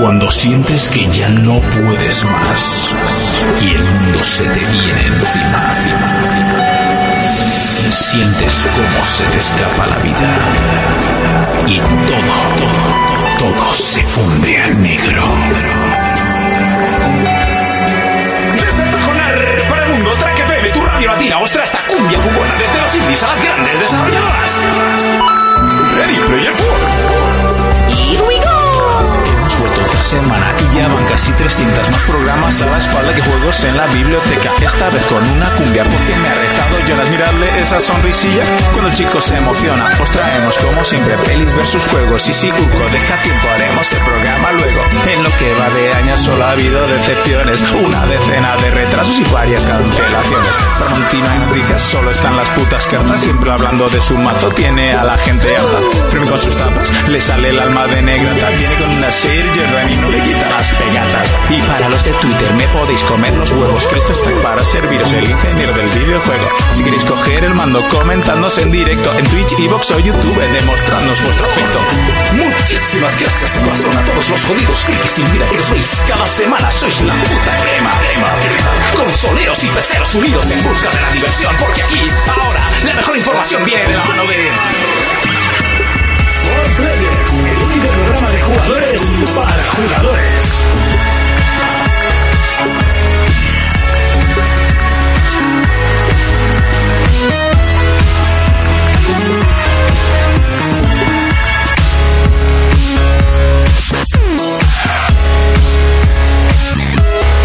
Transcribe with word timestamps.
Cuando 0.00 0.30
sientes 0.30 0.88
que 0.88 1.06
ya 1.10 1.28
no 1.28 1.60
puedes 1.60 2.24
más 2.24 2.90
y 3.60 3.74
el 3.74 3.84
mundo 3.84 4.24
se 4.24 4.44
te 4.44 4.58
viene 4.58 5.06
encima. 5.08 5.74
Sientes 7.90 8.66
cómo 8.74 9.04
se 9.04 9.24
te 9.24 9.38
escapa 9.38 9.86
la 9.88 9.98
vida 9.98 10.38
y 11.66 11.78
todo, 11.78 12.34
todo, 12.56 13.52
todo 13.52 13.74
se 13.74 14.02
funde 14.04 14.56
a 14.56 14.68
negro. 14.68 15.22
Desde 18.54 19.68
para 19.68 19.84
el 19.84 19.92
mundo, 19.92 20.14
Track 20.18 20.38
FM, 20.40 20.68
tu 20.70 20.80
radio 20.80 21.08
latina, 21.08 21.38
ostra 21.40 21.64
esta 21.64 21.78
cumbia 21.84 22.18
jugona, 22.18 22.54
desde 22.54 22.80
los 22.80 22.94
indies 22.94 23.22
a 23.22 23.26
las 23.26 23.44
grandes 23.44 23.80
desarrolladoras. 23.80 24.52
Ready 25.94 26.16
Player 26.26 26.52
4. 26.52 27.49
Semana 30.02 30.52
y 30.58 30.76
ya 30.76 30.88
van 30.88 31.04
casi 31.06 31.32
300 31.32 31.90
más 31.90 32.02
programas 32.02 32.60
a 32.62 32.66
la 32.66 32.78
espalda 32.78 33.14
que 33.14 33.22
juegos 33.22 33.64
en 33.64 33.76
la 33.76 33.86
biblioteca. 33.86 34.50
Esta 34.60 34.90
vez 34.90 35.04
con 35.06 35.22
una 35.30 35.50
cumbia 35.50 35.84
porque 35.84 36.16
me 36.16 36.28
ha 36.28 36.34
retado 36.34 36.78
Jonas 36.86 37.10
mirarle 37.10 37.60
esa 37.60 37.80
sonrisilla 37.80 38.42
cuando 38.72 38.88
el 38.88 38.94
chico 38.94 39.20
se 39.20 39.36
emociona. 39.36 39.84
Os 40.00 40.10
traemos 40.10 40.56
como 40.58 40.84
siempre 40.84 41.16
pelis 41.18 41.54
versus 41.54 41.86
juegos 41.86 42.28
y 42.28 42.32
si 42.32 42.50
Urco 42.50 42.88
deja 42.90 43.22
tiempo 43.22 43.48
haremos 43.48 43.92
el 43.92 44.00
programa 44.00 44.52
luego. 44.52 44.82
En 45.08 45.22
lo 45.22 45.30
que 45.36 45.54
va 45.54 45.68
de 45.70 45.92
año 45.92 46.18
solo 46.18 46.44
ha 46.44 46.52
habido 46.52 46.86
decepciones, 46.86 47.62
una 47.84 48.06
decena 48.06 48.56
de 48.56 48.70
retrasos 48.70 49.18
y 49.18 49.24
varias 49.32 49.64
cancelaciones. 49.64 50.56
Tramontina 50.78 51.36
en 51.36 51.46
noticias 51.46 51.82
solo 51.82 52.10
están 52.10 52.36
las 52.36 52.48
putas 52.50 52.86
cartas, 52.86 53.20
siempre 53.20 53.52
hablando 53.52 53.88
de 53.88 54.00
su 54.00 54.16
mazo 54.16 54.48
tiene 54.50 54.92
a 54.92 55.04
la 55.04 55.18
gente 55.18 55.56
harta. 55.56 56.08
Firme 56.10 56.28
con 56.28 56.38
sus 56.38 56.56
tapas, 56.56 57.08
le 57.08 57.20
sale 57.20 57.50
el 57.50 57.58
alma 57.58 57.86
de 57.86 58.02
negrata, 58.02 58.50
viene 58.50 58.76
con 58.76 58.90
una 58.90 59.10
serie 59.10 59.66
y 59.90 59.96
no 59.96 60.10
le 60.10 60.22
quita 60.22 60.48
las 60.48 60.70
pegatas. 60.70 61.34
Y 61.50 61.60
para 61.62 61.88
los 61.88 62.04
de 62.04 62.12
Twitter 62.12 62.54
me 62.54 62.68
podéis 62.68 63.02
comer 63.04 63.32
los 63.34 63.50
huevos, 63.50 63.88
esto 63.92 64.12
está 64.12 64.30
para 64.42 64.64
serviros 64.64 65.12
el 65.12 65.28
ingeniero 65.28 65.72
del 65.72 65.88
videojuego. 65.88 66.48
Si 66.74 66.82
queréis 66.82 67.04
coger 67.04 67.44
el 67.44 67.54
mando, 67.54 67.80
comentadnos 67.88 68.58
en 68.58 68.70
directo 68.70 69.12
en 69.18 69.26
Twitch, 69.26 69.58
Evox 69.58 69.90
o 69.90 69.98
YouTube, 69.98 70.38
demostrarnos 70.52 71.22
vuestro 71.22 71.46
afecto. 71.46 71.78
Muchísimas 72.34 73.20
gracias 73.20 73.54
de 73.54 73.60
corazón 73.60 73.96
a 73.96 74.04
todos 74.04 74.28
los 74.28 74.44
jodidos 74.44 74.80
frikis 74.80 75.10
sin 75.10 75.32
vida 75.32 75.48
que 75.48 75.58
os 75.58 75.70
veis 75.70 76.04
cada 76.08 76.26
semana. 76.26 76.70
Sois 76.70 77.02
la 77.02 77.14
puta 77.14 77.56
crema, 77.56 77.90
crema, 78.00 78.28
crema. 78.40 79.04
Consoleros 79.04 79.64
y 79.64 79.68
peceros 79.68 80.14
unidos 80.14 80.50
en 80.50 80.62
busca 80.62 80.90
de 80.90 81.00
la 81.00 81.10
diversión, 81.12 81.56
porque 81.58 81.82
aquí, 81.82 82.08
ahora, 82.28 82.60
la 82.84 82.94
mejor 82.94 83.16
información 83.16 83.64
viene 83.64 83.84
de 83.84 83.96
la 83.96 84.04
mano 84.04 84.22
de... 84.24 84.50
For 87.60 87.68
Players, 87.68 87.82
único 87.82 88.04
programa 88.04 88.30
de 88.30 88.40
jugadores 88.40 89.02
para 89.34 89.62
jugadores. 89.64 90.44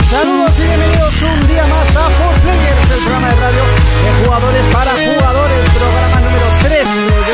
Saludos 0.09 0.59
y 0.59 0.63
bienvenidos 0.63 1.21
un 1.21 1.47
día 1.47 1.65
más 1.67 1.95
a 1.95 2.07
4Players, 2.07 2.91
el 2.91 2.99
programa 3.03 3.27
de 3.27 3.35
radio 3.35 3.63
de 4.03 4.25
jugadores 4.25 4.65
para 4.71 4.91
jugadores, 4.91 5.69
programa 5.69 6.19
número 6.21 6.47
3 6.63 7.24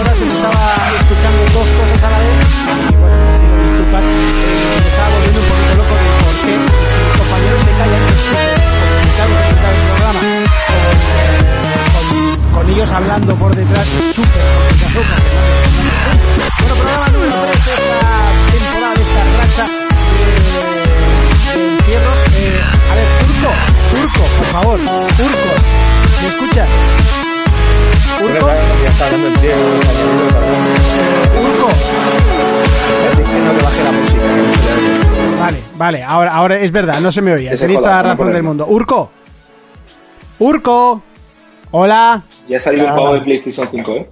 ahora 0.00 0.14
se 0.14 0.24
me 0.24 0.32
estaba 0.32 0.64
escuchando 0.98 1.42
dos 1.52 1.68
cosas 1.76 2.02
a 2.02 2.10
la 2.10 2.18
vez. 2.18 2.36
Y 2.88 2.96
bueno, 2.96 3.16
pido 3.36 3.56
disculpas, 3.68 4.04
eh, 4.04 4.08
me 4.80 4.88
estaba 4.88 5.08
volviendo 5.12 5.40
un 5.40 5.48
poquito 5.50 5.74
loco 5.76 5.94
de 6.00 6.04
por 6.24 6.34
qué 6.40 6.54
mis 6.56 7.12
compañeros 7.20 7.60
se 7.60 7.72
callan 7.78 8.02
es 8.08 8.20
súper 8.24 8.60
complicado 9.20 9.74
el 9.76 9.82
programa. 9.90 10.20
Con, 12.54 12.64
ellos 12.70 12.90
hablando 12.90 13.34
por 13.36 13.54
detrás, 13.54 13.86
súper 14.14 14.44
complicado. 14.56 15.00
Bueno, 16.60 16.74
programa 16.80 17.08
número 17.08 17.36
3 17.36 17.44
de 17.44 17.72
esta 17.72 18.00
temporada, 18.52 18.94
de 18.94 19.02
esta 19.04 19.22
racha 19.36 19.64
de, 21.52 21.60
encierros. 21.76 22.18
Eh, 22.32 22.60
a 22.90 22.94
ver, 22.94 23.08
Turco, 23.20 23.50
Turco, 23.90 24.22
por 24.38 24.46
favor, 24.46 24.78
Turco, 25.18 25.50
¿me 26.22 26.28
escuchas? 26.28 26.68
Urco. 28.22 28.46
Urco. 31.42 31.68
Que 33.26 33.62
baje 33.64 33.84
la 33.84 33.92
música. 33.92 34.22
Vale, 35.40 35.58
vale, 35.76 36.02
ahora, 36.04 36.30
ahora 36.32 36.58
es 36.58 36.70
verdad, 36.72 37.00
no 37.00 37.10
se 37.10 37.22
me 37.22 37.32
oía. 37.32 37.56
Tenéis 37.56 37.80
toda 37.80 38.02
la 38.02 38.02
razón 38.14 38.32
del 38.32 38.42
mundo. 38.42 38.66
Urco, 38.68 39.10
Urco, 40.38 41.02
hola. 41.70 42.22
Ya 42.48 42.56
ha 42.58 42.60
salido 42.60 42.86
el 42.86 42.92
juego 42.92 43.14
de 43.14 43.20
PlayStation 43.22 43.68
5, 43.70 43.92
¿eh? 43.92 44.10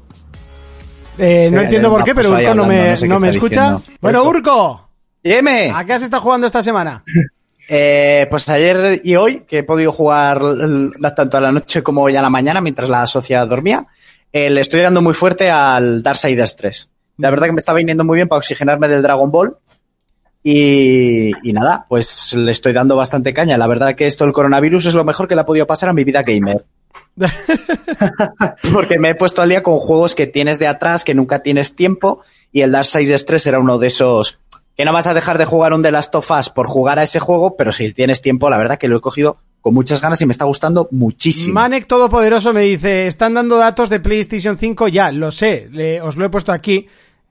Eh, 1.18 1.48
no 1.50 1.60
Eh, 1.60 1.64
entiendo 1.64 1.90
por 1.90 2.04
qué, 2.04 2.14
pero 2.14 2.30
Urco 2.30 2.54
no 2.54 2.64
me, 2.64 2.90
no 2.90 2.96
sé 2.96 3.02
qué 3.06 3.08
no 3.08 3.20
me 3.20 3.28
escucha. 3.30 3.62
diciendo. 3.72 3.82
Bueno, 4.00 4.24
Urco, 4.24 4.88
¡Dime! 5.22 5.72
¿a 5.74 5.84
qué 5.84 5.92
has 5.94 6.02
estado 6.02 6.22
jugando 6.22 6.46
esta 6.46 6.62
semana? 6.62 7.02
Eh, 7.68 8.26
pues 8.30 8.48
ayer 8.48 9.00
y 9.04 9.16
hoy, 9.16 9.44
que 9.46 9.58
he 9.58 9.62
podido 9.62 9.92
jugar 9.92 10.40
tanto 11.14 11.36
a 11.36 11.40
la 11.40 11.52
noche 11.52 11.82
como 11.82 12.02
hoy 12.02 12.16
a 12.16 12.22
la 12.22 12.30
mañana 12.30 12.60
mientras 12.62 12.88
la 12.88 13.06
sociedad 13.06 13.46
dormía, 13.46 13.84
eh, 14.32 14.50
le 14.50 14.60
estoy 14.60 14.80
dando 14.80 15.02
muy 15.02 15.14
fuerte 15.14 15.50
al 15.50 16.02
Darksiders 16.02 16.56
3. 16.56 16.90
La 17.18 17.30
verdad 17.30 17.46
que 17.46 17.52
me 17.52 17.60
está 17.60 17.74
viniendo 17.74 18.04
muy 18.04 18.16
bien 18.16 18.28
para 18.28 18.38
oxigenarme 18.38 18.88
del 18.88 19.02
Dragon 19.02 19.30
Ball. 19.30 19.56
Y, 20.42 21.32
y 21.42 21.52
nada, 21.52 21.86
pues 21.88 22.32
le 22.34 22.52
estoy 22.52 22.72
dando 22.72 22.96
bastante 22.96 23.34
caña. 23.34 23.58
La 23.58 23.66
verdad 23.66 23.94
que 23.94 24.06
esto 24.06 24.24
del 24.24 24.32
coronavirus 24.32 24.86
es 24.86 24.94
lo 24.94 25.04
mejor 25.04 25.28
que 25.28 25.34
le 25.34 25.40
ha 25.40 25.46
podido 25.46 25.66
pasar 25.66 25.88
a 25.88 25.92
mi 25.92 26.04
vida 26.04 26.22
gamer. 26.22 26.64
Porque 28.72 28.98
me 28.98 29.10
he 29.10 29.14
puesto 29.14 29.42
al 29.42 29.48
día 29.48 29.62
con 29.62 29.76
juegos 29.76 30.14
que 30.14 30.26
tienes 30.26 30.58
de 30.58 30.68
atrás, 30.68 31.04
que 31.04 31.14
nunca 31.14 31.42
tienes 31.42 31.74
tiempo, 31.74 32.22
y 32.52 32.60
el 32.60 32.72
Darksiders 32.72 33.26
3 33.26 33.46
era 33.48 33.58
uno 33.58 33.78
de 33.78 33.88
esos 33.88 34.38
que 34.76 34.84
no 34.84 34.92
vas 34.92 35.08
a 35.08 35.14
dejar 35.14 35.38
de 35.38 35.44
jugar 35.44 35.72
un 35.72 35.82
The 35.82 35.90
Last 35.90 36.14
of 36.14 36.30
Us 36.30 36.50
por 36.50 36.68
jugar 36.68 37.00
a 37.00 37.02
ese 37.02 37.18
juego, 37.18 37.56
pero 37.56 37.72
si 37.72 37.92
tienes 37.92 38.22
tiempo, 38.22 38.48
la 38.48 38.58
verdad 38.58 38.78
que 38.78 38.86
lo 38.86 38.98
he 38.98 39.00
cogido 39.00 39.38
con 39.68 39.74
muchas 39.74 40.00
ganas 40.02 40.20
y 40.22 40.26
me 40.26 40.32
está 40.32 40.44
gustando 40.46 40.88
muchísimo. 40.90 41.54
Manek 41.54 41.86
Todopoderoso 41.86 42.52
me 42.52 42.62
dice, 42.62 43.06
están 43.06 43.34
dando 43.34 43.56
datos 43.58 43.90
de 43.90 44.00
PlayStation 44.00 44.56
5, 44.56 44.88
ya, 44.88 45.12
lo 45.12 45.30
sé, 45.30 45.68
le- 45.70 46.00
os 46.00 46.16
lo 46.16 46.24
he 46.24 46.30
puesto 46.30 46.52
aquí, 46.52 46.86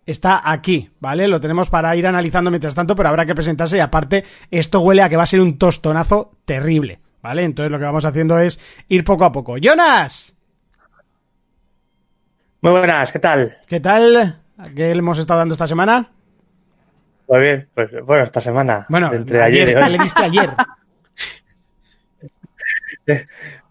está 0.06 0.42
aquí, 0.50 0.90
¿vale? 1.00 1.28
Lo 1.28 1.40
tenemos 1.40 1.70
para 1.70 1.96
ir 1.96 2.06
analizando 2.08 2.50
mientras 2.52 2.76
tanto, 2.76 2.96
pero 2.96 3.10
habrá 3.10 3.26
que 3.26 3.34
presentarse 3.36 3.78
y 3.78 3.80
aparte, 3.80 4.24
esto 4.52 4.80
huele 4.82 5.02
a 5.02 5.10
que 5.10 5.18
va 5.18 5.24
a 5.24 5.28
ser 5.28 5.42
un 5.42 5.58
tostonazo 5.58 6.32
terrible, 6.46 7.00
¿vale? 7.22 7.44
Entonces 7.44 7.72
lo 7.72 7.80
que 7.80 7.86
vamos 7.86 8.06
haciendo 8.06 8.38
es 8.40 8.60
ir 8.88 9.04
poco 9.04 9.26
a 9.26 9.32
poco. 9.32 9.58
¡Jonas! 9.58 10.36
Muy 12.62 12.72
buenas, 12.72 13.12
¿qué 13.12 13.20
tal? 13.20 13.52
¿Qué 13.68 13.80
tal? 13.80 14.42
¿A 14.58 14.70
¿Qué 14.70 14.92
hemos 14.92 15.18
estado 15.20 15.40
dando 15.40 15.54
esta 15.54 15.68
semana? 15.68 16.12
Muy 17.30 17.40
bien, 17.40 17.68
pues 17.74 17.90
bueno, 18.06 18.24
esta 18.24 18.40
semana. 18.42 18.86
Bueno, 18.90 19.14
entre 19.14 19.42
ayer, 19.44 19.70
y 19.70 19.74
¿qué 19.74 19.78
hoy. 19.78 19.90
le 19.92 19.98
diste 20.00 20.24
ayer? 20.24 20.50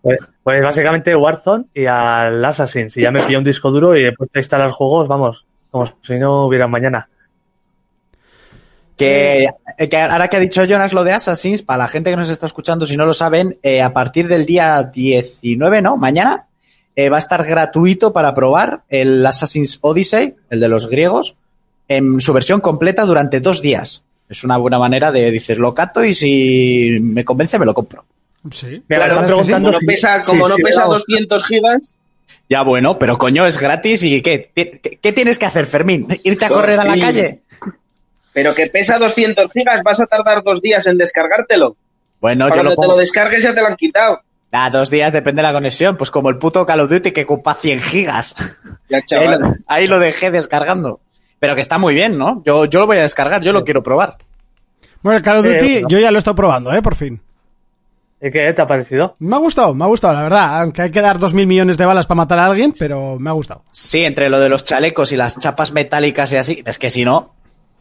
Pues, 0.03 0.21
pues 0.45 0.63
básicamente 0.63 1.17
Warzone 1.17 1.65
y 1.75 1.87
al 1.87 2.45
Assassin's. 2.45 2.97
Y 2.97 3.03
ya 3.03 3.11
me 3.11 3.25
pillé 3.25 3.39
un 3.39 3.45
disco 3.45 3.73
duro 3.73 3.97
y 3.97 4.05
he 4.05 4.13
puesto 4.13 4.39
a 4.39 4.41
instalar 4.41 4.71
juegos, 4.71 5.09
vamos, 5.09 5.45
como 5.71 5.93
si 6.03 6.15
no 6.15 6.47
hubiera 6.47 6.69
mañana. 6.69 7.09
Que, 8.97 9.49
eh, 9.79 9.89
que 9.89 9.97
ahora 9.99 10.29
que 10.29 10.37
ha 10.37 10.41
dicho 10.41 10.65
Jonas 10.65 10.93
lo 10.93 11.03
de 11.03 11.13
Assassins, 11.13 11.63
para 11.63 11.79
la 11.79 11.89
gente 11.89 12.11
que 12.11 12.17
nos 12.17 12.31
está 12.31 12.47
escuchando, 12.47 12.87
si 12.87 12.97
no 12.97 13.05
lo 13.05 13.13
saben, 13.15 13.59
eh, 13.63 13.83
a 13.83 13.93
partir 13.93 14.29
del 14.29 14.47
día 14.47 14.85
19, 14.85 15.83
¿no? 15.83 15.97
Mañana, 15.97 16.47
eh, 16.95 17.11
va 17.11 17.17
a 17.17 17.19
estar 17.19 17.45
gratuito 17.45 18.13
para 18.13 18.33
probar 18.33 18.85
el 18.89 19.27
Assassin's 19.27 19.79
Odyssey, 19.83 20.35
el 20.49 20.61
de 20.61 20.69
los 20.69 20.89
griegos, 20.89 21.37
en 21.89 22.21
su 22.21 22.33
versión 22.33 22.61
completa 22.61 23.05
durante 23.05 23.41
dos 23.41 23.61
días. 23.61 24.05
Es 24.29 24.45
una 24.45 24.57
buena 24.57 24.79
manera 24.79 25.13
de 25.13 25.31
decir, 25.31 25.59
lo 25.59 25.75
cato 25.75 26.03
y 26.03 26.15
si 26.15 26.99
me 27.03 27.25
convence, 27.25 27.59
me 27.59 27.67
lo 27.67 27.75
compro. 27.75 28.05
Sí. 28.53 28.83
Me 28.89 28.97
Claro, 28.97 29.13
están 29.13 29.27
preguntando 29.27 29.69
Como 29.73 29.81
no 29.81 29.87
pesa, 29.87 30.17
sí, 30.19 30.23
como 30.25 30.49
no 30.49 30.55
sí, 30.57 30.63
pesa 30.63 30.81
vamos. 30.83 31.05
200 31.07 31.45
gigas, 31.47 31.97
Ya 32.49 32.63
bueno, 32.63 32.99
pero 32.99 33.19
coño, 33.19 33.47
es 33.47 33.61
gratis 33.61 34.03
y 34.05 34.23
¿qué? 34.23 34.51
¿Qué, 34.55 34.99
qué 35.03 35.13
tienes 35.13 35.39
que 35.39 35.47
hacer, 35.47 35.67
Fermín? 35.67 36.07
¿Irte 36.25 36.45
a 36.45 36.49
correr 36.49 36.79
a 36.81 36.85
la 36.85 36.99
calle? 36.99 37.43
pero 38.33 38.55
que 38.55 38.67
pesa 38.67 38.99
200 38.99 39.51
gigas, 39.51 39.83
vas 39.83 39.99
a 40.01 40.07
tardar 40.07 40.43
dos 40.45 40.61
días 40.61 40.87
en 40.87 40.99
descargártelo. 40.99 41.77
Bueno, 42.21 42.55
yo 42.55 42.63
lo 42.63 42.77
te 42.77 42.87
lo 42.87 42.97
descargues 42.97 43.43
ya 43.43 43.55
te 43.55 43.61
lo 43.63 43.67
han 43.69 43.77
quitado. 43.77 44.21
Ah, 44.53 44.69
dos 44.71 44.91
días 44.91 45.13
depende 45.13 45.41
de 45.43 45.49
la 45.49 45.53
conexión, 45.55 45.97
pues 45.97 46.11
como 46.11 46.29
el 46.31 46.37
puto 46.39 46.65
Call 46.67 46.81
of 46.81 46.91
Duty 46.91 47.13
que 47.13 47.23
ocupa 47.23 47.55
100 47.55 47.81
gigas. 47.81 48.37
Ya, 48.89 48.99
Ahí 48.99 49.03
chaval. 49.07 49.41
lo, 49.41 49.55
ahí 49.67 49.87
lo 49.87 49.99
dejé 49.99 50.31
descargando. 50.31 51.01
Pero 51.39 51.55
que 51.55 51.61
está 51.63 51.79
muy 51.79 51.95
bien, 51.95 52.17
¿no? 52.19 52.43
Yo, 52.45 52.67
yo 52.67 52.81
lo 52.81 52.87
voy 52.87 52.99
a 52.99 53.03
descargar, 53.03 53.43
yo 53.43 53.53
lo 53.53 53.65
quiero 53.65 53.83
probar. 53.83 54.17
Bueno, 55.03 55.17
el 55.19 55.23
Call 55.23 55.39
of 55.39 55.47
Eh, 55.47 55.55
Duty 55.59 55.83
yo 55.89 55.99
ya 55.99 56.11
lo 56.11 56.19
he 56.19 56.21
estado 56.21 56.35
probando, 56.35 56.73
¿eh? 56.75 56.81
Por 56.83 56.95
fin. 56.95 57.21
Y 58.27 58.29
¿Y 58.29 58.33
qué 58.33 58.53
te 58.53 58.63
ha 58.63 58.67
parecido? 58.67 59.15
Me 59.21 59.37
ha 59.37 59.39
gustado, 59.39 59.75
me 59.75 59.85
ha 59.85 59.89
gustado, 59.89 60.15
la 60.15 60.23
verdad. 60.23 60.61
Aunque 60.63 60.83
hay 60.83 60.91
que 60.91 61.01
dar 61.01 61.19
dos 61.19 61.33
mil 61.35 61.47
millones 61.47 61.79
de 61.79 61.87
balas 61.87 62.07
para 62.07 62.17
matar 62.17 62.39
a 62.41 62.47
alguien, 62.47 62.75
pero 62.79 63.19
me 63.19 63.31
ha 63.31 63.33
gustado. 63.33 63.63
Sí, 63.71 64.05
entre 64.05 64.29
lo 64.29 64.41
de 64.41 64.49
los 64.49 64.65
chalecos 64.65 65.13
y 65.13 65.17
las 65.17 65.39
chapas 65.39 65.73
metálicas 65.73 66.33
y 66.33 66.37
así, 66.37 66.63
es 66.67 66.79
que 66.79 66.91
si 66.91 67.05
no, 67.05 67.35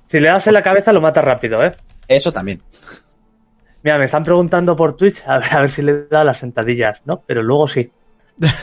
Si 0.08 0.20
le 0.20 0.28
das 0.28 0.46
en 0.48 0.54
la 0.54 0.62
cabeza 0.62 0.94
lo 0.94 1.02
matas 1.02 1.24
rápido, 1.26 1.64
¿eh? 1.64 1.76
eso 2.08 2.32
también. 2.32 2.62
Mira, 3.82 3.98
me 3.98 4.06
están 4.06 4.24
preguntando 4.24 4.76
por 4.76 4.96
Twitch 4.96 5.24
a 5.28 5.40
ver, 5.40 5.54
a 5.54 5.62
ver 5.62 5.70
si 5.72 5.82
le 5.82 6.06
da 6.08 6.24
las 6.24 6.38
sentadillas, 6.38 7.02
¿no? 7.06 7.24
Pero 7.26 7.42
luego 7.42 7.68
sí. 7.68 7.92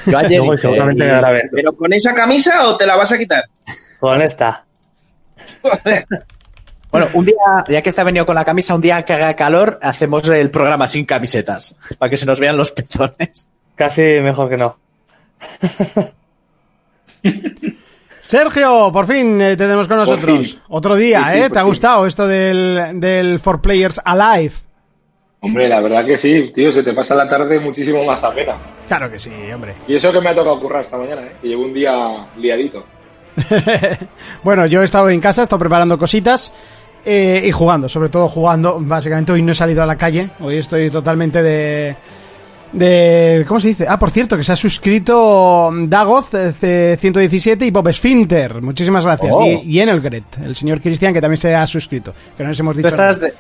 Yo 0.06 0.18
ayer 0.18 0.38
Luego 0.38 0.54
hice- 0.54 0.62
seguramente 0.62 1.04
me 1.04 1.10
dará 1.10 1.28
a 1.28 1.32
ver. 1.32 1.48
¿Pero 1.50 1.72
con 1.72 1.92
esa 1.92 2.14
camisa 2.14 2.68
o 2.68 2.76
te 2.76 2.86
la 2.86 2.94
vas 2.96 3.10
a 3.12 3.18
quitar? 3.18 3.44
Con 3.98 4.20
esta. 4.22 4.64
Bueno, 6.92 7.08
un 7.14 7.24
día, 7.24 7.34
ya 7.68 7.80
que 7.82 7.88
está 7.88 8.04
venido 8.04 8.26
con 8.26 8.34
la 8.34 8.44
camisa, 8.44 8.74
un 8.74 8.82
día 8.82 9.02
que 9.02 9.14
haga 9.14 9.34
calor, 9.34 9.78
hacemos 9.82 10.28
el 10.28 10.50
programa 10.50 10.86
sin 10.86 11.06
camisetas, 11.06 11.74
para 11.98 12.10
que 12.10 12.18
se 12.18 12.26
nos 12.26 12.38
vean 12.38 12.58
los 12.58 12.70
pezones. 12.70 13.48
Casi 13.74 14.02
mejor 14.20 14.50
que 14.50 14.58
no. 14.58 14.76
Sergio, 18.20 18.90
por 18.92 19.06
fin 19.06 19.40
eh, 19.40 19.50
te 19.50 19.64
tenemos 19.64 19.88
con 19.88 19.96
nosotros. 19.96 20.58
Otro 20.68 20.94
día, 20.94 21.24
Sí, 21.24 21.32
sí, 21.32 21.38
¿eh? 21.38 21.50
¿Te 21.50 21.58
ha 21.58 21.62
gustado 21.62 22.06
esto 22.06 22.26
del, 22.28 23.00
del 23.00 23.40
For 23.40 23.60
Players 23.62 24.00
Alive? 24.04 24.52
Hombre, 25.40 25.68
la 25.68 25.80
verdad 25.80 26.04
que 26.04 26.16
sí, 26.18 26.52
tío, 26.54 26.70
se 26.70 26.82
te 26.84 26.92
pasa 26.92 27.14
la 27.16 27.26
tarde 27.26 27.58
muchísimo 27.58 28.04
más 28.04 28.22
amena. 28.22 28.54
Claro 28.86 29.10
que 29.10 29.18
sí, 29.18 29.30
hombre. 29.52 29.74
Y 29.88 29.96
eso 29.96 30.12
que 30.12 30.20
me 30.20 30.28
ha 30.28 30.34
tocado 30.34 30.60
currar 30.60 30.82
esta 30.82 30.98
mañana, 30.98 31.22
¿eh? 31.22 31.32
Que 31.40 31.48
llevo 31.48 31.64
un 31.64 31.72
día 31.72 32.26
liadito. 32.36 32.84
Bueno, 34.44 34.66
yo 34.66 34.82
he 34.82 34.84
estado 34.84 35.08
en 35.08 35.20
casa, 35.20 35.40
he 35.40 35.44
estado 35.44 35.58
preparando 35.58 35.96
cositas 35.96 36.52
eh, 37.04 37.42
y 37.44 37.50
jugando, 37.52 37.88
sobre 37.88 38.08
todo 38.08 38.28
jugando. 38.28 38.78
Básicamente 38.80 39.32
hoy 39.32 39.42
no 39.42 39.52
he 39.52 39.54
salido 39.54 39.82
a 39.82 39.86
la 39.86 39.96
calle, 39.96 40.30
hoy 40.40 40.56
estoy 40.58 40.90
totalmente 40.90 41.42
de... 41.42 41.96
de 42.72 43.44
¿Cómo 43.46 43.60
se 43.60 43.68
dice? 43.68 43.86
Ah, 43.88 43.98
por 43.98 44.10
cierto, 44.10 44.36
que 44.36 44.42
se 44.42 44.52
ha 44.52 44.56
suscrito 44.56 45.70
Dagoz 45.86 46.28
eh, 46.34 46.96
117 47.00 47.66
y 47.66 47.70
Bob 47.70 47.92
Sfinter. 47.92 48.62
Muchísimas 48.62 49.04
gracias. 49.04 49.34
Oh. 49.34 49.44
Y, 49.44 49.62
y 49.64 49.80
Enelgret, 49.80 50.24
el 50.44 50.54
señor 50.56 50.80
Cristian, 50.80 51.12
que 51.12 51.20
también 51.20 51.38
se 51.38 51.54
ha 51.54 51.66
suscrito. 51.66 52.14
Que 52.36 52.42
no 52.42 52.50
les 52.50 52.60
hemos 52.60 52.74
Tú 52.74 52.78
dicho 52.78 52.88
estás 52.88 53.20
de... 53.20 53.32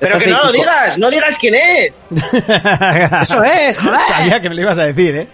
Pero 0.00 0.16
estás 0.16 0.22
que 0.22 0.30
no 0.30 0.44
lo 0.44 0.52
digas, 0.52 0.96
no 0.98 1.10
digas 1.10 1.36
quién 1.38 1.56
es. 1.56 2.00
Eso 3.22 3.42
es, 3.42 3.78
joder. 3.78 3.98
Sabía 4.16 4.40
que 4.40 4.48
me 4.48 4.54
lo 4.54 4.60
ibas 4.60 4.78
a 4.78 4.84
decir, 4.84 5.16
¿eh? 5.16 5.28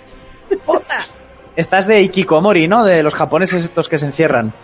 Estás 1.55 1.87
de 1.87 2.01
Ikikomori, 2.01 2.67
¿no? 2.67 2.83
De 2.83 3.03
los 3.03 3.15
japoneses 3.15 3.63
estos 3.63 3.89
que 3.91 3.99
se 3.99 4.07
encierran. 4.07 4.55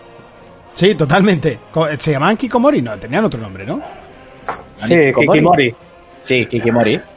Sí, 0.73 0.95
totalmente. 0.95 1.59
Co- 1.71 1.87
¿Se 1.97 2.11
llamaban 2.11 2.37
Kikomori? 2.37 2.81
No, 2.81 2.97
tenían 2.97 3.25
otro 3.25 3.39
nombre, 3.39 3.65
¿no? 3.65 3.81
Sí, 4.87 4.95
Kikimori. 5.13 5.75
Sí, 6.21 6.45
Kikimori. 6.45 6.99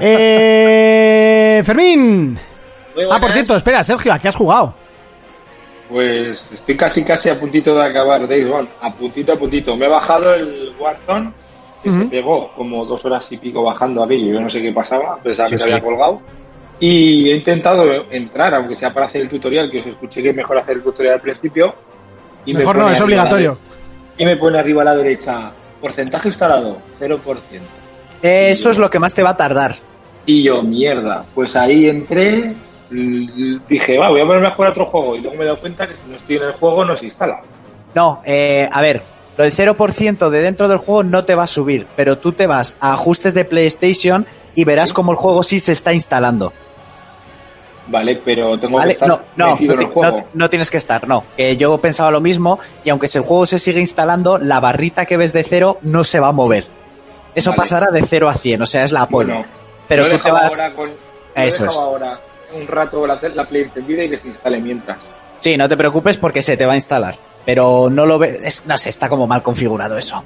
Eh, 0.00 1.62
Fermín. 1.64 2.38
Ah, 3.10 3.18
por 3.20 3.32
cierto, 3.32 3.56
espera, 3.56 3.82
Sergio, 3.82 4.12
¿a 4.12 4.18
qué 4.18 4.28
has 4.28 4.36
jugado? 4.36 4.74
Pues 5.88 6.48
estoy 6.52 6.76
casi 6.76 7.04
casi 7.04 7.28
a 7.28 7.38
puntito 7.38 7.74
de 7.74 7.84
acabar 7.84 8.26
Days 8.28 8.48
One. 8.48 8.68
A 8.80 8.92
puntito 8.92 9.32
a 9.32 9.36
puntito. 9.36 9.76
Me 9.76 9.86
he 9.86 9.88
bajado 9.88 10.32
el 10.34 10.72
Warzone, 10.78 11.32
que 11.82 11.90
se 11.90 12.04
pegó 12.04 12.52
como 12.54 12.84
dos 12.86 13.04
horas 13.04 13.30
y 13.32 13.38
pico 13.38 13.64
bajando 13.64 14.04
aquello. 14.04 14.34
Yo 14.34 14.40
no 14.40 14.48
sé 14.50 14.62
qué 14.62 14.72
pasaba, 14.72 15.16
pensaba 15.22 15.48
Sí, 15.48 15.54
que 15.56 15.58
se 15.58 15.64
sí. 15.66 15.72
había 15.72 15.84
colgado. 15.84 16.20
Y 16.80 17.30
he 17.30 17.36
intentado 17.36 17.84
entrar, 18.10 18.54
aunque 18.54 18.74
sea 18.74 18.92
para 18.92 19.06
hacer 19.06 19.20
el 19.20 19.28
tutorial, 19.28 19.70
que 19.70 19.80
os 19.80 19.86
escuché 19.86 20.22
que 20.22 20.30
es 20.30 20.34
mejor 20.36 20.58
hacer 20.58 20.76
el 20.78 20.82
tutorial 20.82 21.14
al 21.14 21.20
principio. 21.20 21.74
Y 22.46 22.52
me 22.54 22.60
Mejor 22.60 22.76
no, 22.76 22.90
es 22.90 23.00
obligatorio. 23.00 23.58
de- 24.16 24.22
Y 24.22 24.26
me 24.26 24.36
pone 24.36 24.58
arriba 24.58 24.82
a 24.82 24.86
la 24.86 24.96
derecha, 24.96 25.52
porcentaje 25.80 26.28
instalado, 26.28 26.78
0%. 26.98 27.20
Eso 28.22 28.70
es 28.70 28.78
lo 28.78 28.88
que 28.90 28.98
más 28.98 29.12
te 29.14 29.22
va 29.22 29.30
a 29.30 29.36
tardar. 29.36 29.76
Y 30.26 30.42
yo, 30.42 30.62
mierda, 30.62 31.24
pues 31.34 31.54
ahí 31.56 31.88
entré, 31.88 32.54
dije, 33.68 33.98
va, 33.98 34.08
voy 34.10 34.20
a 34.20 34.26
ponerme 34.26 34.48
a 34.48 34.52
jugar 34.52 34.68
a 34.68 34.72
otro 34.72 34.86
juego. 34.86 35.16
Y 35.16 35.20
luego 35.20 35.36
me 35.36 35.42
he 35.44 35.46
dado 35.46 35.58
cuenta 35.60 35.86
que 35.86 35.94
si 35.94 36.10
no 36.10 36.16
estoy 36.16 36.36
en 36.36 36.42
el 36.44 36.52
juego 36.52 36.84
no 36.84 36.96
se 36.96 37.06
instala. 37.06 37.40
No, 37.94 38.22
eh, 38.24 38.68
a 38.70 38.80
ver, 38.80 39.02
lo 39.36 39.44
del 39.44 39.52
0% 39.52 40.30
de 40.30 40.40
dentro 40.42 40.68
del 40.68 40.78
juego 40.78 41.02
no 41.02 41.24
te 41.24 41.34
va 41.34 41.44
a 41.44 41.48
subir, 41.48 41.86
pero 41.96 42.18
tú 42.18 42.32
te 42.32 42.46
vas 42.46 42.76
a 42.80 42.92
ajustes 42.92 43.34
de 43.34 43.44
PlayStation 43.44 44.26
y 44.54 44.64
verás 44.64 44.92
cómo 44.92 45.12
el 45.12 45.18
juego 45.18 45.42
sí 45.42 45.60
se 45.60 45.72
está 45.72 45.92
instalando. 45.92 46.52
Vale, 47.90 48.20
pero 48.24 48.58
tengo 48.58 48.80
que 48.80 48.90
estar 48.90 49.08
No, 49.08 49.20
no, 49.36 49.48
metido 49.52 49.74
no, 49.74 49.80
en 49.82 49.86
el 49.88 49.92
juego. 49.92 50.16
no- 50.16 50.24
no 50.32 50.48
tienes 50.50 50.70
que 50.70 50.76
estar, 50.76 51.08
no. 51.08 51.24
Que 51.36 51.56
yo 51.56 51.76
pensaba 51.78 52.10
lo 52.12 52.20
mismo 52.20 52.58
y 52.84 52.90
aunque 52.90 53.08
si 53.08 53.18
el 53.18 53.24
juego 53.24 53.46
se 53.46 53.58
sigue 53.58 53.80
instalando, 53.80 54.38
la 54.38 54.60
barrita 54.60 55.06
que 55.06 55.16
ves 55.16 55.32
de 55.32 55.42
cero 55.42 55.78
no 55.82 56.04
se 56.04 56.20
va 56.20 56.28
a 56.28 56.32
mover. 56.32 56.66
Eso 57.34 57.50
Vale. 57.50 57.58
pasará 57.58 57.90
de 57.90 58.02
0 58.06 58.28
a 58.28 58.34
100, 58.34 58.62
o 58.62 58.66
sea, 58.66 58.84
es 58.84 58.92
la 58.92 59.02
apoyo. 59.02 59.32
Bueno, 59.34 59.46
pero 59.88 60.08
tú 60.08 60.18
te 60.18 60.30
vas... 60.30 60.58
ahora 60.60 60.74
con, 60.74 60.90
Eso 61.34 61.66
es. 61.66 61.76
ahora 61.76 62.20
un 62.54 62.66
rato 62.66 63.06
la, 63.06 63.20
la 63.34 63.44
Play 63.44 63.62
encendida 63.62 64.04
y 64.04 64.10
que 64.10 64.18
se 64.18 64.28
instale 64.28 64.58
mientras. 64.60 64.98
Sí, 65.38 65.56
no 65.56 65.68
te 65.68 65.76
preocupes 65.76 66.16
porque 66.18 66.42
se 66.42 66.56
te 66.56 66.66
va 66.66 66.72
a 66.72 66.76
instalar. 66.76 67.14
Pero 67.44 67.88
no 67.90 68.04
lo 68.06 68.18
ves, 68.18 68.64
no 68.66 68.76
sé, 68.78 68.88
está 68.90 69.08
como 69.08 69.26
mal 69.26 69.42
configurado 69.42 69.96
eso. 69.98 70.22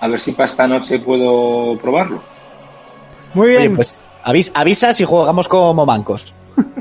A 0.00 0.06
ver 0.08 0.20
si 0.20 0.32
para 0.32 0.46
esta 0.46 0.68
noche 0.68 0.98
puedo 0.98 1.76
probarlo. 1.78 2.20
Muy 3.32 3.48
bien. 3.48 3.60
Oye, 3.62 3.70
pues 3.70 4.00
avis- 4.24 4.50
avisa 4.54 4.92
si 4.92 5.04
jugamos 5.04 5.48
como 5.48 5.86
mancos. 5.86 6.34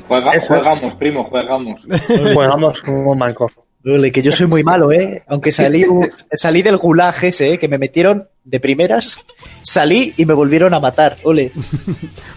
Juega- 0.07 0.39
juegamos, 0.39 0.95
primo, 0.95 1.23
juegamos. 1.23 1.81
Jugamos 2.07 2.81
como 2.85 3.15
manco. 3.15 3.51
Ole, 3.85 4.11
que 4.13 4.21
yo 4.21 4.31
soy 4.31 4.47
muy 4.47 4.63
malo, 4.63 4.91
¿eh? 4.93 5.23
Aunque 5.27 5.51
salí, 5.51 5.85
salí 6.33 6.61
del 6.61 6.77
gulag 6.77 7.15
ese, 7.23 7.53
¿eh? 7.53 7.59
Que 7.59 7.67
me 7.67 7.77
metieron 7.77 8.27
de 8.45 8.59
primeras. 8.59 9.19
Salí 9.61 10.13
y 10.15 10.25
me 10.25 10.33
volvieron 10.33 10.73
a 10.73 10.79
matar. 10.79 11.17
Ole. 11.23 11.51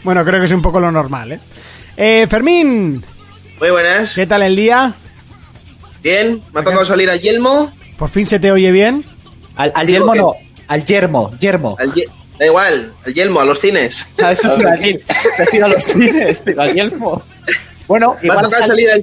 Bueno, 0.02 0.24
creo 0.24 0.38
que 0.40 0.46
es 0.46 0.52
un 0.52 0.62
poco 0.62 0.78
lo 0.80 0.90
normal, 0.92 1.32
¿eh? 1.32 1.40
Eh, 1.96 2.26
Fermín, 2.28 3.02
Muy 3.60 3.70
buenas. 3.70 4.14
¿qué 4.14 4.26
tal 4.26 4.42
el 4.42 4.54
día? 4.54 4.94
Bien, 6.02 6.40
me 6.52 6.60
ha 6.60 6.64
tocado 6.64 6.84
salir 6.84 7.10
al 7.10 7.20
Yelmo. 7.20 7.72
¿Por 7.98 8.08
fin 8.10 8.26
se 8.26 8.38
te 8.38 8.52
oye 8.52 8.70
bien? 8.70 9.04
Al, 9.56 9.72
al 9.74 9.86
que- 9.86 9.98
no, 9.98 10.34
al 10.68 10.84
yermo, 10.84 11.30
yermo. 11.38 11.76
Al 11.78 11.92
Ye- 11.94 12.06
da 12.38 12.46
igual, 12.46 12.94
al 13.04 13.14
Yelmo, 13.14 13.40
a 13.40 13.44
los 13.44 13.60
cines. 13.60 14.06
A 14.22 14.28
ver 14.28 14.36
si 14.36 14.48
te 14.48 14.60
iba 14.60 14.70
a 14.72 14.76
decir, 14.76 15.02
te 15.36 15.42
has 15.42 15.54
ido 15.54 15.64
a 15.66 15.68
los 15.68 15.84
cines, 15.84 16.44
digo, 16.44 16.60
al 16.62 16.74
yermo. 16.74 17.22
Bueno, 17.88 18.14
Me 18.14 18.20
ha 18.20 18.24
igual 18.32 18.44
tocado 18.44 18.62
sal- 18.62 18.68
salir 18.68 18.90
al 18.90 19.02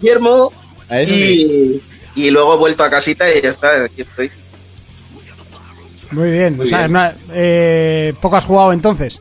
A 0.89 1.01
eso 1.01 1.13
sí. 1.15 1.81
y, 2.15 2.25
y 2.25 2.29
luego 2.31 2.53
he 2.55 2.57
vuelto 2.57 2.83
a 2.83 2.89
casita 2.89 3.33
y 3.33 3.41
ya 3.41 3.49
está, 3.49 3.85
aquí 3.85 4.01
estoy. 4.01 4.31
Muy 6.11 6.31
bien. 6.31 6.57
Muy 6.57 6.65
o 6.65 6.69
sea, 6.69 6.79
bien. 6.79 6.91
no- 6.93 7.11
eh, 7.33 8.13
poco 8.21 8.35
has 8.37 8.45
jugado 8.45 8.71
entonces. 8.73 9.19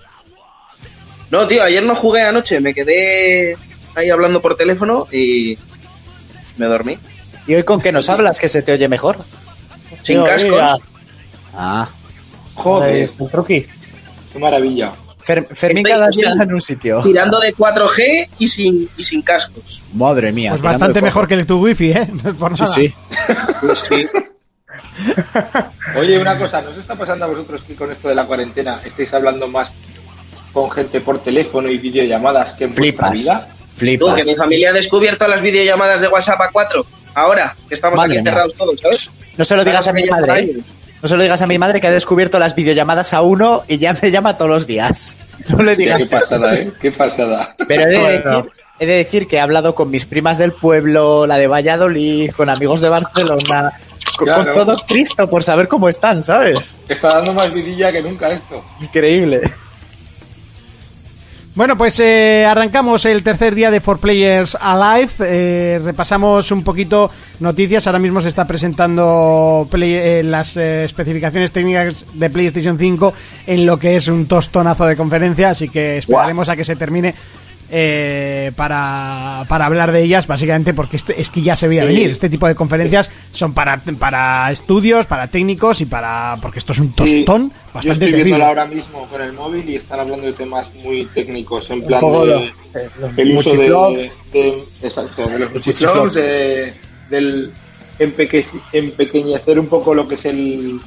No, 1.30 1.46
tío, 1.48 1.62
ayer 1.62 1.82
no 1.82 1.94
jugué 1.94 2.20
anoche, 2.22 2.60
me 2.60 2.74
quedé 2.74 3.56
ahí 3.94 4.10
hablando 4.10 4.42
por 4.42 4.56
teléfono 4.56 5.06
y 5.10 5.56
me 6.58 6.66
dormí. 6.66 6.98
¿Y 7.46 7.54
hoy 7.54 7.62
con 7.62 7.80
qué 7.80 7.90
nos 7.92 8.10
hablas? 8.10 8.38
Que 8.38 8.48
se 8.48 8.60
te 8.62 8.72
oye 8.72 8.88
mejor. 8.88 9.16
Sin 10.02 10.22
cascos. 10.24 10.80
Ah. 11.54 11.88
Joder, 12.54 13.10
El 13.18 13.30
truqui. 13.30 13.66
Qué 14.32 14.38
maravilla. 14.38 14.92
Fer- 15.24 15.46
Fermín 15.54 15.86
Estoy- 15.86 15.92
cada 15.92 16.08
estoy 16.10 16.22
día 16.24 16.42
en 16.42 16.52
un 16.54 16.60
sitio. 16.60 17.00
Tirando 17.02 17.38
de 17.40 17.54
4G 17.54 18.28
y 18.40 18.48
sin, 18.48 18.88
y 18.96 19.04
sin 19.04 19.22
cascos. 19.22 19.80
Madre 19.94 20.32
mía. 20.32 20.50
Pues 20.50 20.62
bastante 20.62 21.00
mejor 21.00 21.28
que 21.28 21.34
el 21.34 21.46
tu 21.46 21.60
wifi, 21.62 21.92
¿eh? 21.92 22.08
No 22.24 22.30
es 22.30 22.36
por 22.38 22.56
Sí, 22.56 22.62
nada. 22.62 22.74
sí. 22.74 22.94
Pues 23.60 23.78
sí. 23.78 24.06
Oye, 25.96 26.18
una 26.18 26.36
cosa, 26.38 26.60
¿no 26.60 26.70
os 26.70 26.76
está 26.78 26.94
pasando 26.94 27.24
a 27.24 27.28
vosotros 27.28 27.62
que 27.62 27.74
con 27.74 27.90
esto 27.92 28.08
de 28.08 28.14
la 28.14 28.24
cuarentena 28.26 28.78
estáis 28.84 29.12
hablando 29.14 29.46
más 29.48 29.70
con 30.52 30.70
gente 30.70 31.00
por 31.00 31.22
teléfono 31.22 31.68
y 31.70 31.78
videollamadas 31.78 32.52
que 32.52 32.64
en 32.64 32.70
vuestra 32.70 32.84
Flipas. 33.10 33.18
vida? 33.20 33.48
Tú, 33.48 33.78
Flipas. 33.78 34.14
que 34.14 34.24
mi 34.24 34.34
familia 34.34 34.70
ha 34.70 34.72
descubierto 34.72 35.26
las 35.28 35.40
videollamadas 35.40 36.00
de 36.00 36.08
WhatsApp 36.08 36.40
a 36.40 36.50
4. 36.50 36.86
Ahora, 37.14 37.54
que 37.68 37.74
estamos 37.74 37.96
Madre 37.96 38.12
aquí 38.12 38.18
encerrados 38.18 38.54
todos, 38.54 38.80
¿sabes? 38.80 39.10
No 39.36 39.44
se 39.44 39.56
lo 39.56 39.64
digas 39.64 39.86
a 39.88 39.92
mi 39.92 40.04
madre. 40.06 40.40
¿eh? 40.40 40.56
No 41.02 41.08
se 41.08 41.16
lo 41.16 41.22
digas 41.22 41.42
a 41.42 41.46
mi 41.48 41.58
madre 41.58 41.80
que 41.80 41.88
ha 41.88 41.90
descubierto 41.90 42.38
las 42.38 42.54
videollamadas 42.54 43.12
a 43.12 43.22
uno 43.22 43.64
y 43.68 43.78
ya 43.78 43.92
me 44.00 44.10
llama 44.10 44.36
todos 44.36 44.50
los 44.50 44.66
días. 44.66 45.14
No 45.48 45.60
le 45.64 45.72
Hostia, 45.72 45.96
digas. 45.96 46.08
qué 46.08 46.16
pasada, 46.16 46.54
¿eh? 46.54 46.72
Qué 46.80 46.92
pasada. 46.92 47.54
Pero 47.66 47.82
he 47.82 47.88
de, 47.88 47.98
decir, 48.20 48.52
he 48.78 48.86
de 48.86 48.92
decir 48.94 49.26
que 49.26 49.36
he 49.36 49.40
hablado 49.40 49.74
con 49.74 49.90
mis 49.90 50.06
primas 50.06 50.38
del 50.38 50.52
pueblo, 50.52 51.26
la 51.26 51.36
de 51.36 51.48
Valladolid, 51.48 52.30
con 52.30 52.48
amigos 52.48 52.80
de 52.80 52.88
Barcelona, 52.88 53.72
con, 54.16 54.26
Claro. 54.28 54.44
con 54.44 54.52
todo 54.54 54.76
Cristo 54.86 55.28
por 55.28 55.42
saber 55.42 55.66
cómo 55.66 55.88
están, 55.88 56.22
¿sabes? 56.22 56.76
Está 56.88 57.14
dando 57.14 57.32
más 57.34 57.52
vidilla 57.52 57.90
que 57.90 58.02
nunca 58.02 58.30
esto. 58.30 58.64
Increíble. 58.80 59.40
Bueno, 61.54 61.76
pues 61.76 62.00
eh, 62.00 62.46
arrancamos 62.46 63.04
el 63.04 63.22
tercer 63.22 63.54
día 63.54 63.70
de 63.70 63.82
4Players 63.82 64.56
Alive. 64.58 65.10
Eh, 65.20 65.80
repasamos 65.84 66.50
un 66.50 66.64
poquito 66.64 67.10
noticias. 67.40 67.86
Ahora 67.86 67.98
mismo 67.98 68.22
se 68.22 68.28
está 68.28 68.46
presentando 68.46 69.68
Play- 69.70 69.92
eh, 69.96 70.22
las 70.24 70.56
eh, 70.56 70.84
especificaciones 70.84 71.52
técnicas 71.52 72.06
de 72.14 72.30
PlayStation 72.30 72.78
5 72.78 73.12
en 73.48 73.66
lo 73.66 73.78
que 73.78 73.96
es 73.96 74.08
un 74.08 74.24
tostonazo 74.26 74.86
de 74.86 74.96
conferencia. 74.96 75.50
Así 75.50 75.68
que 75.68 75.98
esperaremos 75.98 76.48
a 76.48 76.56
que 76.56 76.64
se 76.64 76.74
termine 76.74 77.14
eh, 77.74 78.52
para, 78.54 79.44
para 79.48 79.64
hablar 79.64 79.92
de 79.92 80.02
ellas, 80.02 80.26
básicamente 80.26 80.74
porque 80.74 80.96
este- 80.96 81.18
es 81.18 81.30
que 81.30 81.40
ya 81.40 81.56
se 81.56 81.68
veía 81.68 81.82
Sí. 81.82 81.88
venir. 81.88 82.10
Este 82.10 82.28
tipo 82.28 82.46
de 82.46 82.54
conferencias 82.54 83.10
son 83.30 83.54
para, 83.54 83.78
para 83.98 84.52
estudios, 84.52 85.06
para 85.06 85.28
técnicos 85.28 85.80
y 85.80 85.86
para. 85.86 86.36
porque 86.42 86.58
esto 86.58 86.72
es 86.72 86.80
un 86.80 86.92
tostón 86.92 87.48
Yo 87.48 87.54
bastante 87.72 87.90
estoy 87.92 87.98
terrible. 88.10 88.24
viéndola 88.24 88.48
ahora 88.48 88.66
mismo 88.66 89.06
con 89.10 89.22
el 89.22 89.32
móvil 89.32 89.66
y 89.70 89.76
están 89.76 90.00
hablando 90.00 90.26
de 90.26 90.34
temas 90.34 90.66
muy 90.84 91.06
técnicos, 91.14 91.70
en 91.70 91.82
plan 91.82 92.00
de, 92.02 92.06
lo- 92.08 92.38
eh, 92.40 92.52
los 93.00 93.16
el 93.18 93.36
uso 93.36 93.52
de, 93.54 94.10
de- 94.34 94.64
exacto, 94.82 95.26
de 95.28 95.38
los 95.38 95.52
Los 95.94 96.12
de, 96.14 96.74
del 97.08 97.50
empeque- 97.98 98.44
empequeñecer 98.72 99.58
un 99.58 99.66
poco 99.68 99.94
lo 99.94 100.06
que 100.06 100.16
es 100.16 100.24
el 100.26 100.78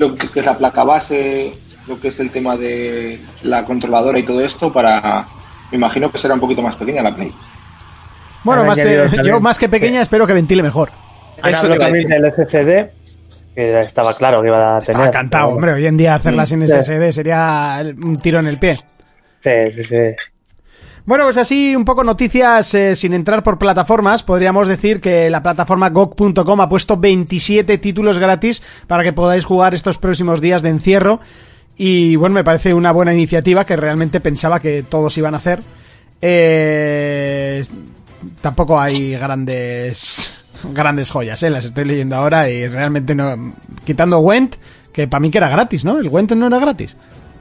lo 0.00 0.14
que 0.16 0.40
es 0.40 0.46
la 0.46 0.58
placa 0.58 0.82
base, 0.82 1.52
lo 1.86 2.00
que 2.00 2.08
es 2.08 2.18
el 2.18 2.30
tema 2.30 2.56
de 2.56 3.20
la 3.44 3.64
controladora 3.64 4.18
y 4.18 4.24
todo 4.24 4.40
esto 4.40 4.72
para 4.72 5.26
me 5.72 5.76
imagino 5.78 6.10
que 6.12 6.18
será 6.18 6.34
un 6.34 6.40
poquito 6.40 6.62
más 6.62 6.76
pequeña 6.76 7.02
la 7.02 7.14
Play. 7.14 7.32
Bueno, 8.44 8.64
más 8.64 8.78
que, 8.78 9.08
yo 9.24 9.40
más 9.40 9.58
que 9.58 9.68
pequeña, 9.68 10.00
espero 10.02 10.26
que 10.26 10.32
ventile 10.32 10.62
mejor. 10.62 10.90
Eso 11.44 11.72
a 11.72 11.78
también 11.78 12.08
del 12.08 12.24
SSD, 12.32 12.90
que 13.54 13.80
estaba 13.80 14.14
claro 14.16 14.42
que 14.42 14.48
iba 14.48 14.76
a 14.76 14.80
tener. 14.80 15.00
Estaba 15.02 15.10
cantado, 15.10 15.44
pero- 15.46 15.56
hombre. 15.56 15.72
Hoy 15.74 15.86
en 15.86 15.96
día 15.96 16.14
hacerlas 16.14 16.48
sin 16.48 16.60
Sí. 16.66 16.72
SSD 16.72 17.12
sería 17.12 17.78
el- 17.80 18.02
un 18.02 18.16
tiro 18.16 18.38
en 18.40 18.46
el 18.46 18.58
pie. 18.58 18.78
Sí, 19.40 19.50
sí, 19.74 19.84
sí. 19.84 19.96
Bueno, 21.04 21.24
pues 21.24 21.36
así 21.36 21.74
un 21.74 21.84
poco 21.84 22.04
noticias 22.04 22.74
eh, 22.74 22.94
sin 22.94 23.12
entrar 23.12 23.42
por 23.42 23.58
plataformas. 23.58 24.22
Podríamos 24.22 24.68
decir 24.68 25.00
que 25.00 25.30
la 25.30 25.42
plataforma 25.42 25.88
GOG.com 25.90 26.60
ha 26.60 26.68
puesto 26.68 26.96
27 26.96 27.78
títulos 27.78 28.18
gratis 28.18 28.62
para 28.86 29.02
que 29.02 29.12
podáis 29.12 29.44
jugar 29.44 29.74
estos 29.74 29.98
próximos 29.98 30.40
días 30.40 30.62
de 30.62 30.68
encierro. 30.68 31.18
Y 31.76 32.16
bueno, 32.16 32.34
me 32.34 32.44
parece 32.44 32.74
una 32.74 32.92
buena 32.92 33.12
iniciativa 33.12 33.64
que 33.64 33.76
realmente 33.76 34.20
pensaba 34.20 34.60
que 34.60 34.82
todos 34.82 35.16
iban 35.18 35.34
a 35.34 35.38
hacer. 35.38 35.60
Eh, 36.20 37.64
tampoco 38.40 38.80
hay 38.80 39.16
grandes 39.16 40.38
grandes 40.72 41.10
joyas, 41.10 41.42
¿eh? 41.42 41.50
las 41.50 41.64
estoy 41.64 41.84
leyendo 41.84 42.16
ahora 42.16 42.48
y 42.48 42.68
realmente 42.68 43.14
no. 43.14 43.54
Quitando 43.84 44.20
Went, 44.20 44.56
que 44.92 45.08
para 45.08 45.20
mí 45.20 45.30
que 45.30 45.38
era 45.38 45.48
gratis, 45.48 45.84
¿no? 45.84 45.98
El 45.98 46.08
Went 46.08 46.32
no 46.32 46.46
era 46.46 46.58
gratis. 46.58 46.96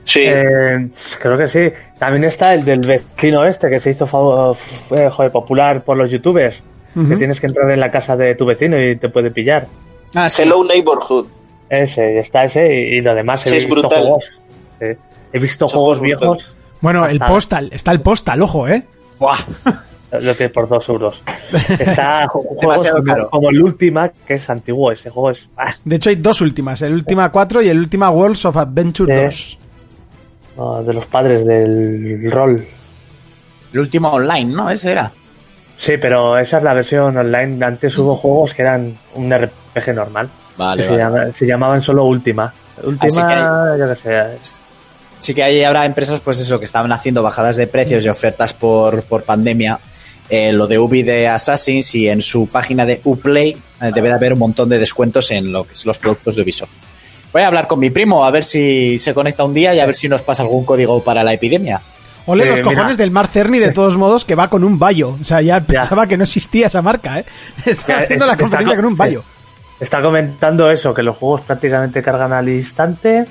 Sí. 0.06 0.24
Eh, 0.26 0.90
creo 1.20 1.38
que 1.38 1.48
sí. 1.48 1.72
También 2.00 2.24
está 2.24 2.54
el 2.54 2.66
del 2.66 2.80
vecino 2.80 3.46
este 3.46 3.70
que 3.70 3.80
se 3.80 3.92
hizo 3.92 4.08
joder, 4.08 5.32
popular 5.32 5.84
por 5.84 5.98
los 5.98 6.10
youtubers. 6.10 6.64
Que 7.08 7.16
tienes 7.16 7.40
que 7.40 7.48
entrar 7.48 7.72
en 7.72 7.80
la 7.80 7.90
casa 7.90 8.18
de 8.18 8.36
tu 8.36 8.46
vecino 8.46 8.78
y 8.78 8.98
te 8.98 9.08
puede 9.08 9.32
pillar. 9.32 9.66
Ah, 10.14 10.30
sí. 10.30 10.42
Hello 10.42 10.62
Neighborhood. 10.62 11.26
Ese, 11.72 12.20
está 12.20 12.44
ese 12.44 12.68
y, 12.76 12.98
y 12.98 13.02
lo 13.02 13.16
demás 13.16 13.42
Sí, 13.42 13.50
he 13.50 13.58
es 13.58 13.66
visto 13.66 13.80
brutal. 13.82 14.00
juegos. 14.02 14.32
He 15.34 15.40
visto 15.40 15.68
Son 15.70 15.80
juegos 15.80 16.02
viejos. 16.02 16.54
Bueno, 16.82 17.06
el 17.08 17.18
postal, 17.20 17.70
está 17.72 17.92
el 17.92 18.02
postal, 18.02 18.42
ojo, 18.42 18.68
¿eh? 18.68 18.86
Buah. 19.20 19.38
Lo 20.12 20.36
tienes 20.36 20.52
por 20.52 20.68
dos 20.68 20.90
euros. 20.90 21.24
Está 21.80 22.26
ju- 22.28 22.44
juegos 22.58 22.86
como, 22.92 23.04
caro. 23.06 23.30
como 23.30 23.50
el 23.50 23.62
Ultima, 23.62 24.10
que 24.10 24.34
es 24.34 24.50
antiguo. 24.50 24.92
Ese 24.92 25.10
juego 25.10 25.32
es. 25.32 25.48
ah, 25.56 25.74
De 25.86 25.96
hecho, 25.96 26.10
hay 26.10 26.18
dos 26.18 26.42
últimas, 26.42 26.82
el 26.82 26.92
última 26.92 27.32
4 27.32 27.62
y 27.62 27.70
el 27.70 27.80
última 27.80 28.10
Worlds 28.10 28.44
of 28.44 28.58
Adventure 28.58 29.14
Eh. 29.22 29.24
2. 29.28 29.58
no, 30.58 30.84
de 30.84 30.94
los 30.94 31.06
padres 31.06 31.46
del 31.46 32.30
rol. 32.30 32.66
El 33.72 33.80
último 33.80 34.10
online, 34.10 34.54
¿no? 34.54 34.70
Ese 34.70 34.92
era. 34.92 35.14
Sí, 35.78 35.94
pero 35.96 36.38
esa 36.38 36.58
es 36.58 36.64
la 36.66 36.74
versión 36.74 37.16
online. 37.16 37.64
Antes 37.66 37.98
hubo 37.98 38.14
juegos 38.18 38.54
que 38.54 38.64
eran 38.64 38.98
un 39.16 39.32
RPG 39.34 39.94
normal. 39.96 40.30
Vale, 40.62 40.84
que 40.84 40.90
se, 40.90 40.98
llama- 40.98 41.34
se 41.34 41.46
llamaban 41.48 41.82
solo 41.82 42.04
yo 43.80 43.88
qué 43.90 43.96
sé. 43.96 44.26
Sí 45.20 45.34
que 45.34 45.44
hay 45.44 45.64
ahora 45.64 45.86
empresas, 45.86 46.20
pues 46.20 46.40
eso, 46.40 46.58
que 46.60 46.66
estaban 46.66 46.92
haciendo 46.92 47.22
bajadas 47.24 47.56
de 47.56 47.68
precios 47.68 48.04
y 48.06 48.10
ofertas 48.10 48.54
por, 48.54 49.04
por 49.04 49.24
pandemia. 49.24 49.80
Eh, 50.30 50.52
lo 50.54 50.66
de 50.68 50.80
Ubi 50.80 51.04
de 51.04 51.28
Assassins 51.28 51.94
y 51.96 52.08
en 52.10 52.22
su 52.22 52.48
página 52.48 52.86
de 52.86 53.02
Uplay 53.04 53.50
eh, 53.82 53.92
debe 53.94 54.08
de 54.10 54.16
haber 54.16 54.34
un 54.34 54.40
montón 54.40 54.70
de 54.70 54.80
descuentos 54.80 55.30
en 55.32 55.52
lo 55.52 55.66
que 55.68 55.74
es 55.74 55.86
los 55.86 56.00
productos 56.00 56.36
de 56.36 56.42
Ubisoft. 56.44 56.70
Voy 57.34 57.42
a 57.44 57.48
hablar 57.48 57.68
con 57.68 57.80
mi 57.80 57.90
primo 57.90 58.24
a 58.26 58.32
ver 58.32 58.44
si 58.46 58.98
se 58.98 59.14
conecta 59.14 59.44
un 59.44 59.54
día 59.54 59.76
y 59.76 59.80
a 59.80 59.86
ver 59.86 59.96
si 59.96 60.08
nos 60.10 60.22
pasa 60.22 60.44
algún 60.44 60.64
código 60.66 61.04
para 61.04 61.24
la 61.24 61.34
epidemia. 61.34 61.82
Ole 62.28 62.44
Eh, 62.44 62.50
los 62.50 62.60
mira. 62.60 62.72
cojones 62.72 62.98
del 62.98 63.12
Mar 63.12 63.28
Cerny, 63.28 63.60
de 63.60 63.72
todos 63.72 63.98
modos, 63.98 64.26
que 64.26 64.36
va 64.36 64.48
con 64.50 64.64
un 64.64 64.78
Bayo. 64.80 65.18
O 65.22 65.24
sea, 65.24 65.42
ya 65.42 65.60
pensaba 65.60 66.08
que 66.08 66.18
no 66.18 66.24
existía 66.24 66.68
esa 66.68 66.82
marca, 66.82 67.20
¿eh? 67.20 67.26
Está 67.66 67.88
Ya, 67.88 68.00
haciendo 68.04 68.26
es- 68.26 68.28
la 68.28 68.34
está 68.34 68.38
conferencia 68.44 68.76
co- 68.76 68.82
con 68.82 68.86
un 68.86 68.92
sí. 68.94 68.98
Está 69.82 70.02
comentando 70.02 70.70
eso, 70.72 70.94
que 70.94 71.04
los 71.04 71.18
juegos 71.18 71.42
prácticamente 71.42 72.02
cargan 72.02 72.32
al 72.32 72.48
instante 72.48 73.26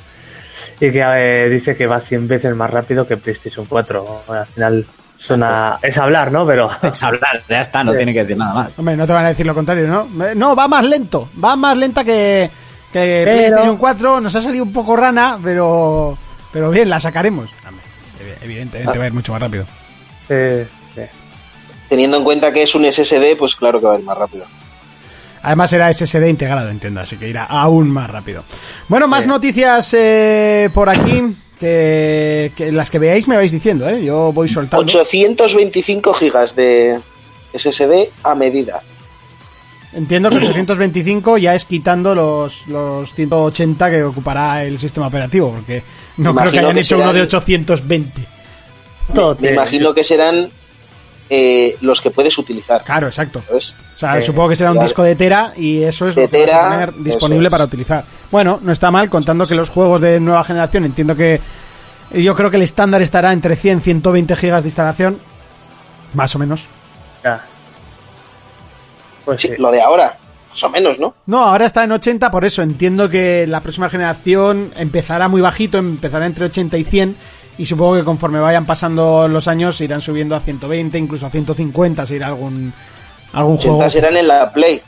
y 0.81 0.91
que 0.91 1.01
eh, 1.03 1.49
dice 1.49 1.75
que 1.77 1.87
va 1.87 1.99
100 2.01 2.29
veces 2.29 2.55
más 2.55 2.69
rápido 2.71 3.07
que 3.07 3.17
PlayStation 3.17 3.65
4. 3.67 4.23
Bueno, 4.27 4.43
al 4.43 4.47
final 4.49 4.87
suena, 5.17 5.79
es 5.81 5.97
hablar, 5.97 6.33
¿no? 6.33 6.45
Pero 6.45 6.69
Es 6.83 7.03
hablar, 7.03 7.43
ya 7.49 7.61
está, 7.61 7.85
no 7.85 7.93
Sí. 7.93 7.99
tiene 7.99 8.13
que 8.13 8.21
decir 8.23 8.37
nada 8.37 8.53
más. 8.55 8.71
Hombre, 8.77 8.97
no 8.97 9.07
te 9.07 9.13
van 9.13 9.25
a 9.27 9.29
decir 9.29 9.47
lo 9.47 9.55
contrario, 9.55 9.87
¿no? 9.87 10.27
Eh, 10.27 10.35
No, 10.35 10.57
va 10.57 10.67
más 10.67 10.85
lento. 10.85 11.29
Va 11.43 11.55
más 11.57 11.77
lenta 11.77 12.03
que, 12.05 12.51
que 12.93 13.23
Pero- 13.25 13.37
PlayStation 13.39 13.77
4. 13.77 14.21
Nos 14.21 14.35
ha 14.35 14.41
salido 14.41 14.65
un 14.65 14.73
poco 14.73 14.97
rana, 14.97 15.39
pero, 15.43 16.19
pero 16.53 16.71
bien, 16.71 16.91
la 16.91 16.99
sacaremos. 16.99 17.49
Hombre, 17.67 17.85
evidentemente 18.43 18.99
va 18.99 19.05
a 19.05 19.07
ir 19.07 19.13
mucho 19.15 19.33
más 19.33 19.41
rápido. 19.41 19.65
sí, 20.29 20.35
sí. 20.97 21.03
Teniendo 21.89 22.17
en 22.19 22.25
cuenta 22.25 22.53
que 22.53 22.63
es 22.65 22.75
un 22.75 22.85
SSD, 22.91 23.37
pues 23.39 23.55
claro 23.57 23.79
que 23.81 23.87
va 23.87 23.95
a 23.95 23.99
ir 23.99 24.05
más 24.05 24.19
rápido. 24.19 24.45
Además 25.43 25.73
era 25.73 25.93
SSD 25.93 26.29
integrado, 26.29 26.69
entiendo, 26.69 27.01
así 27.01 27.17
que 27.17 27.29
irá 27.29 27.45
aún 27.45 27.89
más 27.91 28.11
rápido. 28.11 28.45
Bueno, 28.89 29.09
más 29.09 29.27
noticias 29.27 29.95
eh, 29.95 30.69
por 30.75 30.89
aquí, 30.91 31.23
que, 31.59 32.53
que 32.55 32.71
las 32.73 32.91
que 32.91 32.99
veáis 32.99 33.27
me 33.27 33.37
vais 33.37 33.51
diciendo, 33.51 33.89
¿eh? 33.89 34.05
Yo 34.05 34.33
voy 34.33 34.49
soltando. 34.49 34.83
825 34.83 36.13
gigas 36.15 36.55
de 36.57 37.01
SSD 37.55 38.11
a 38.23 38.35
medida. 38.35 38.81
Entiendo 39.93 40.31
que 40.31 40.37
825 40.37 41.39
ya 41.39 41.55
es 41.55 41.65
quitando 41.65 42.15
los, 42.15 42.67
los 42.69 43.13
180 43.15 43.91
que 43.91 44.05
ocupará 44.05 44.63
el 44.65 44.79
sistema 44.79 45.09
operativo, 45.09 45.51
porque 45.53 45.83
no 46.19 46.35
creo 46.35 46.53
que 46.53 46.59
hayan 46.61 46.75
que 46.75 46.81
hecho 46.83 46.97
uno 46.99 47.13
de 47.13 47.23
820. 47.23 48.21
Todo 49.15 49.35
Me 49.41 49.49
te- 49.49 49.55
imagino 49.55 49.93
que 49.93 50.05
serán 50.05 50.49
eh, 51.31 51.77
los 51.81 52.01
que 52.01 52.11
puedes 52.11 52.37
utilizar. 52.39 52.83
Claro, 52.83 53.07
exacto. 53.07 53.41
¿sabes? 53.47 53.75
O 53.95 53.99
sea, 53.99 54.19
Eh, 54.19 54.23
supongo 54.23 54.49
que 54.51 54.57
será 54.57 54.71
un 54.71 54.77
claro. 54.77 54.89
disco 54.89 55.03
de 55.05 55.15
Tera 55.17 55.53
y 55.57 55.83
eso 55.85 56.09
es 56.09 56.17
De 56.17 56.23
lo 56.23 56.29
que 56.31 56.41
vas 56.41 56.49
a 56.49 56.53
tera, 56.53 56.71
tener 56.71 56.95
disponible 56.97 57.49
para 57.51 57.65
utilizar. 57.65 58.05
Bueno, 58.31 58.59
no 58.63 58.73
está 58.73 58.91
mal, 58.91 59.09
contando 59.09 59.47
que 59.47 59.55
los 59.55 59.69
juegos 59.71 60.01
de 60.01 60.19
nueva 60.21 60.43
generación, 60.45 60.85
entiendo 60.85 61.15
que 61.17 61.41
yo 62.13 62.35
creo 62.35 62.51
que 62.51 62.57
el 62.57 62.63
estándar 62.65 63.01
estará 63.03 63.33
entre 63.33 63.55
100 63.57 63.79
y 63.79 63.81
120 63.83 64.35
gigas 64.37 64.65
de 64.65 64.69
instalación, 64.69 65.19
más 66.15 66.35
o 66.35 66.39
menos. 66.41 66.67
ya. 67.25 67.41
Pues 69.25 69.41
Sí, 69.43 69.49
sí. 69.49 69.55
lo 69.59 69.71
de 69.71 69.81
ahora, 69.81 70.17
más 70.51 70.63
o 70.65 70.69
menos, 70.71 70.99
¿no? 70.99 71.15
No, 71.27 71.45
ahora 71.45 71.67
está 71.67 71.85
en 71.85 71.93
80, 71.93 72.31
por 72.31 72.45
eso 72.45 72.63
entiendo 72.63 73.09
que 73.09 73.47
la 73.47 73.61
próxima 73.61 73.89
generación 73.89 74.73
empezará 74.77 75.29
muy 75.29 75.41
bajito, 75.41 75.79
empezará 75.79 76.27
entre 76.27 76.47
80 76.47 76.79
y 76.79 76.85
100 76.85 77.17
y 77.61 77.67
supongo 77.67 77.97
que 77.97 78.05
conforme 78.05 78.41
vayan 78.41 78.65
pasando 78.67 79.29
los 79.29 79.47
años 79.49 79.81
irán 79.81 80.01
subiendo 80.01 80.35
a 80.37 80.41
120, 80.41 80.97
incluso 80.99 81.27
a 81.27 81.31
150 81.31 82.07
si 82.07 82.15
irá 82.15 82.29
algún 82.29 82.73
algún 83.33 83.55
80 83.55 83.75
juego. 83.75 83.91
serán 83.91 84.17
en 84.17 84.29
la 84.29 84.51
Play. 84.51 84.81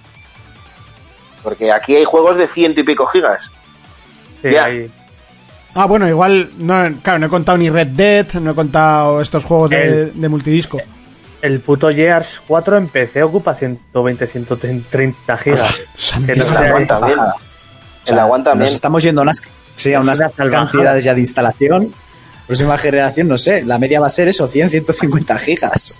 Porque 1.42 1.72
aquí 1.72 1.96
hay 1.96 2.04
juegos 2.04 2.36
de 2.36 2.46
ciento 2.46 2.80
y 2.80 2.84
pico 2.84 3.06
gigas. 3.06 3.50
Sí, 4.42 4.50
Ya. 4.52 4.68
Ah, 5.74 5.86
bueno, 5.86 6.06
igual 6.06 6.50
no, 6.58 6.74
claro, 7.02 7.18
no 7.18 7.26
he 7.26 7.30
contado 7.30 7.56
ni 7.56 7.70
Red 7.70 7.88
Dead, 7.88 8.26
no 8.34 8.50
he 8.50 8.54
contado 8.54 9.20
estos 9.22 9.42
juegos 9.44 9.70
de, 9.70 9.82
El- 10.02 10.20
de 10.20 10.28
multidisco. 10.28 10.78
el 11.40 11.60
puto 11.60 11.88
Gears 11.88 12.42
4 12.46 12.76
en 12.76 12.88
PC 12.88 13.22
ocupa 13.22 13.54
120, 13.54 14.26
130 14.26 15.36
gigas. 15.38 15.80
Que 16.26 16.36
no 16.36 16.44
sea- 16.44 16.60
aguanta 16.68 17.00
bien. 17.06 17.18
O 17.18 17.24
sea, 18.04 18.14
El 18.16 18.18
aguanta 18.18 18.50
Nos 18.50 18.58
bien. 18.58 18.74
estamos 18.74 19.02
yendo 19.02 19.22
a 19.22 19.24
unas, 19.24 19.40
sí, 19.74 19.94
a 19.94 20.00
unas 20.00 20.20
cantidades 20.36 21.04
ya 21.04 21.14
de 21.14 21.20
instalación. 21.20 21.92
Próxima 22.52 22.76
generación, 22.76 23.28
no 23.28 23.38
sé, 23.38 23.64
la 23.64 23.78
media 23.78 23.98
va 23.98 24.08
a 24.08 24.10
ser 24.10 24.28
eso, 24.28 24.46
100, 24.46 24.68
150 24.68 25.38
gigas. 25.38 25.98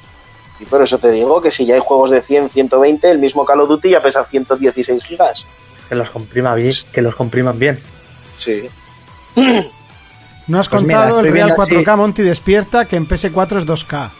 Y 0.61 0.67
por 0.67 0.83
eso 0.83 0.99
te 0.99 1.11
digo 1.11 1.41
que 1.41 1.51
si 1.51 1.65
ya 1.65 1.77
hay 1.77 1.81
juegos 1.83 2.11
de 2.11 2.21
100, 2.21 2.51
120, 2.51 3.11
el 3.11 3.19
mismo 3.19 3.47
Call 3.47 3.61
of 3.63 3.71
Duty 3.71 3.89
ya 3.89 4.03
pesa 4.03 4.23
116 4.23 5.03
gigas. 5.03 5.47
Que 5.89 5.95
los 5.95 6.11
comprima 6.11 6.55
bien, 6.55 6.75
que 6.93 7.01
los 7.01 7.15
compriman 7.15 7.59
bien. 7.59 7.79
Sí. 8.39 8.69
No 10.49 10.59
has 10.59 10.69
Pues 10.69 10.83
contado 10.83 11.05
mira, 11.07 11.17
el 11.21 11.33
Real 11.33 11.47
viendo 11.49 11.63
así- 11.63 11.73
4K 11.73 11.97
Monty 11.97 12.23
despierta 12.23 12.85
que 12.85 12.97
en 12.97 13.07
PS4 13.09 13.59
es 13.59 13.65
2K. 13.65 14.11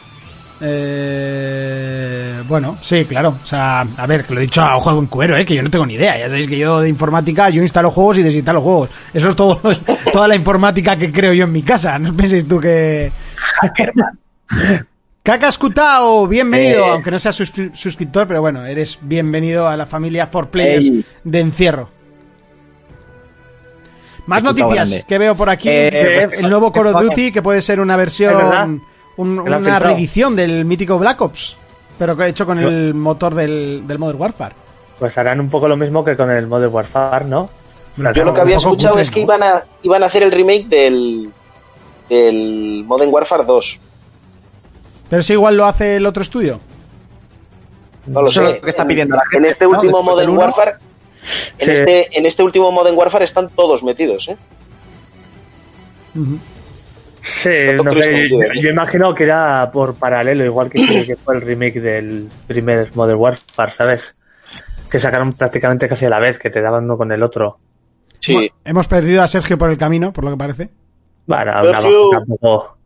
Eh, 0.65 2.43
bueno, 2.47 2.79
sí, 2.81 3.05
claro. 3.05 3.37
O 3.43 3.47
sea, 3.47 3.81
a 3.97 4.07
ver, 4.07 4.25
que 4.25 4.33
lo 4.35 4.41
he 4.41 4.45
dicho 4.45 4.63
a 4.63 4.77
ojo 4.77 4.97
en 4.99 5.07
cubero, 5.07 5.37
¿eh? 5.37 5.45
que 5.45 5.55
yo 5.55 5.63
no 5.63 5.71
tengo 5.71 5.87
ni 5.87 5.95
idea. 5.95 6.17
Ya 6.19 6.29
sabéis 6.29 6.47
que 6.49 6.57
yo 6.59 6.81
de 6.81 6.89
informática, 6.89 7.51
yo 7.51 7.63
instalo 7.63 7.91
juegos 7.91 8.19
y 8.19 8.23
desinstalo 8.23 8.61
juegos. 8.61 8.91
Eso 9.13 9.31
es 9.31 9.37
todo, 9.37 9.61
toda 10.13 10.29
la 10.29 10.35
informática 10.37 10.97
que 10.97 11.11
creo 11.11 11.33
yo 11.33 11.45
en 11.45 11.53
mi 11.53 11.63
casa. 11.63 11.99
No 11.99 12.15
penséis 12.15 12.47
tú 12.47 12.61
que... 12.61 13.11
Cacas 15.23 15.57
Cutao, 15.57 16.27
bienvenido, 16.27 16.85
Eh. 16.87 16.91
aunque 16.91 17.11
no 17.13 17.19
seas 17.19 17.39
suscri- 17.39 17.73
suscriptor, 17.75 18.27
pero 18.27 18.41
bueno, 18.41 18.67
eres 18.67 18.99
bienvenido 19.03 19.69
a 19.69 19.77
la 19.77 19.87
familia 19.87 20.29
4Players 20.31 20.79
Ey. 20.81 21.05
de 21.23 21.41
encierro. 21.41 21.89
Más 24.27 24.43
noticias 24.43 24.71
grande. 24.75 25.05
que 25.07 25.19
veo 25.19 25.35
por 25.37 25.49
aquí. 25.51 25.69
Eh, 25.69 25.89
Eh, 25.93 26.27
pues, 26.29 26.41
el 26.41 26.49
nuevo 26.51 26.73
Call 26.73 26.89
of 26.89 27.03
Duty, 27.03 27.31
que 27.33 27.41
puede 27.43 27.61
ser 27.61 27.79
una 27.81 27.97
versión 27.97 28.83
un- 29.17 29.39
una 29.39 29.57
filtrado. 29.59 29.85
reedición 29.87 30.35
del 30.37 30.65
mítico 30.65 30.99
Black 30.99 31.21
Ops, 31.21 31.57
pero 31.99 32.17
que 32.17 32.25
he 32.25 32.29
hecho 32.29 32.47
con 32.47 32.59
el 32.59 32.95
motor 32.95 33.35
del, 33.35 33.83
del 33.87 33.99
Modern 33.99 34.21
Warfare. 34.21 34.55
Pues 34.99 35.17
harán 35.19 35.41
un 35.41 35.49
poco 35.51 35.69
lo 35.69 35.77
mismo 35.77 36.05
que 36.05 36.17
con 36.17 36.31
el 36.31 36.47
Modern 36.47 36.73
Warfare, 36.73 37.25
¿no? 37.25 37.51
Yo 38.15 38.25
lo 38.25 38.33
que 38.33 38.41
había 38.41 38.57
escuchado 38.57 38.93
cutre, 38.95 39.03
es 39.03 39.11
que 39.11 39.21
¿no? 39.21 39.25
iban 39.25 39.43
a, 39.43 39.65
iban 39.83 40.03
a 40.03 40.07
hacer 40.07 40.23
el 40.23 40.33
remake 40.33 40.67
del, 40.69 41.31
del 42.09 42.85
Modern 42.87 43.13
Warfare 43.13 43.45
2. 43.45 43.81
Pero 45.11 45.23
si 45.23 45.33
igual 45.35 45.57
lo 45.57 45.67
hace 45.67 45.97
el 45.97 46.07
otro 46.07 46.23
estudio. 46.23 46.59
No 48.07 48.23
lo 48.23 48.29
Eso 48.29 48.43
es 48.43 48.49
sé. 48.49 48.55
lo 48.57 48.63
que 48.63 48.71
está 48.71 48.83
En- 48.83 48.89
pidiendo 48.89 49.17
En 49.37 49.45
este 49.45 49.65
¿no? 49.65 49.71
último 49.73 49.99
Después 49.99 50.17
del 50.17 50.29
Modern. 50.29 50.39
Warfare. 50.55 50.73
En, 51.59 51.67
Sí. 51.67 51.71
este, 51.73 52.19
en 52.19 52.27
este 52.27 52.43
último 52.43 52.73
Modern 52.73 52.97
Warfare 52.97 53.25
están 53.25 53.49
todos 53.51 53.85
metidos, 53.85 54.29
¿eh? 54.29 54.37
Sí, 57.23 57.49
No 57.83 57.95
sé, 57.95 58.29
yo, 58.29 58.39
yo 58.61 58.69
imagino 58.71 59.15
que 59.15 59.25
era 59.25 59.71
por 59.73 59.95
paralelo, 59.95 60.45
igual 60.45 60.69
que, 60.71 61.17
fue 61.25 61.37
el 61.37 61.41
remake 61.41 61.81
del 61.81 62.29
primer 62.47 62.91
Modern 62.97 63.19
Warfare, 63.19 63.73
¿sabes? 63.73 64.17
Que 64.91 64.99
sacaron 64.99 65.33
prácticamente 65.33 65.89
casi 65.89 66.05
a 66.07 66.11
la 66.11 66.19
vez, 66.19 66.39
que 66.39 66.51
te 66.51 66.61
daban 66.61 66.85
uno 66.85 66.97
con 66.97 67.13
el 67.13 67.23
otro. 67.23 67.59
Sí. 68.19 68.35
Bueno, 68.35 68.49
hemos 68.65 68.89
perdido 68.89 69.23
a 69.23 69.29
Sergio 69.29 69.57
por 69.57 69.71
el 69.71 69.79
camino, 69.79 70.13
por 70.13 70.25
lo 70.25 70.31
que 70.33 70.37
parece. 70.37 70.71
Bueno, 71.27 71.53
una 71.63 71.81
tampoco. 72.13 72.77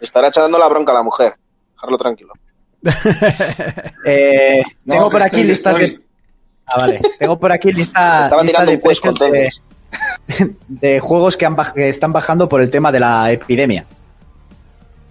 Estará 0.00 0.28
echando 0.28 0.58
la 0.58 0.68
bronca 0.68 0.92
a 0.92 0.96
la 0.96 1.02
mujer. 1.02 1.34
Dejarlo 1.74 1.96
tranquilo. 1.98 2.32
Eh, 4.06 4.62
No, 4.84 4.94
tengo 4.94 5.10
por 5.10 5.22
aquí 5.22 5.36
estoy- 5.36 5.48
listas 5.48 5.78
estoy- 5.78 5.96
de. 5.96 6.04
Ah, 6.66 6.80
vale. 6.80 7.00
Tengo 7.18 7.38
por 7.38 7.52
aquí 7.52 7.72
lista, 7.72 8.24
Estaba 8.24 8.42
lista 8.42 8.64
tirando 8.64 8.72
de 8.72 8.78
precios 8.78 9.18
de. 9.18 9.50
de 10.68 11.00
juegos 11.00 11.36
que, 11.36 11.46
han 11.46 11.56
baj- 11.56 11.72
que 11.74 11.88
están 11.88 12.12
bajando 12.12 12.48
por 12.48 12.60
el 12.60 12.70
tema 12.70 12.90
de 12.92 13.00
la 13.00 13.30
epidemia. 13.30 13.84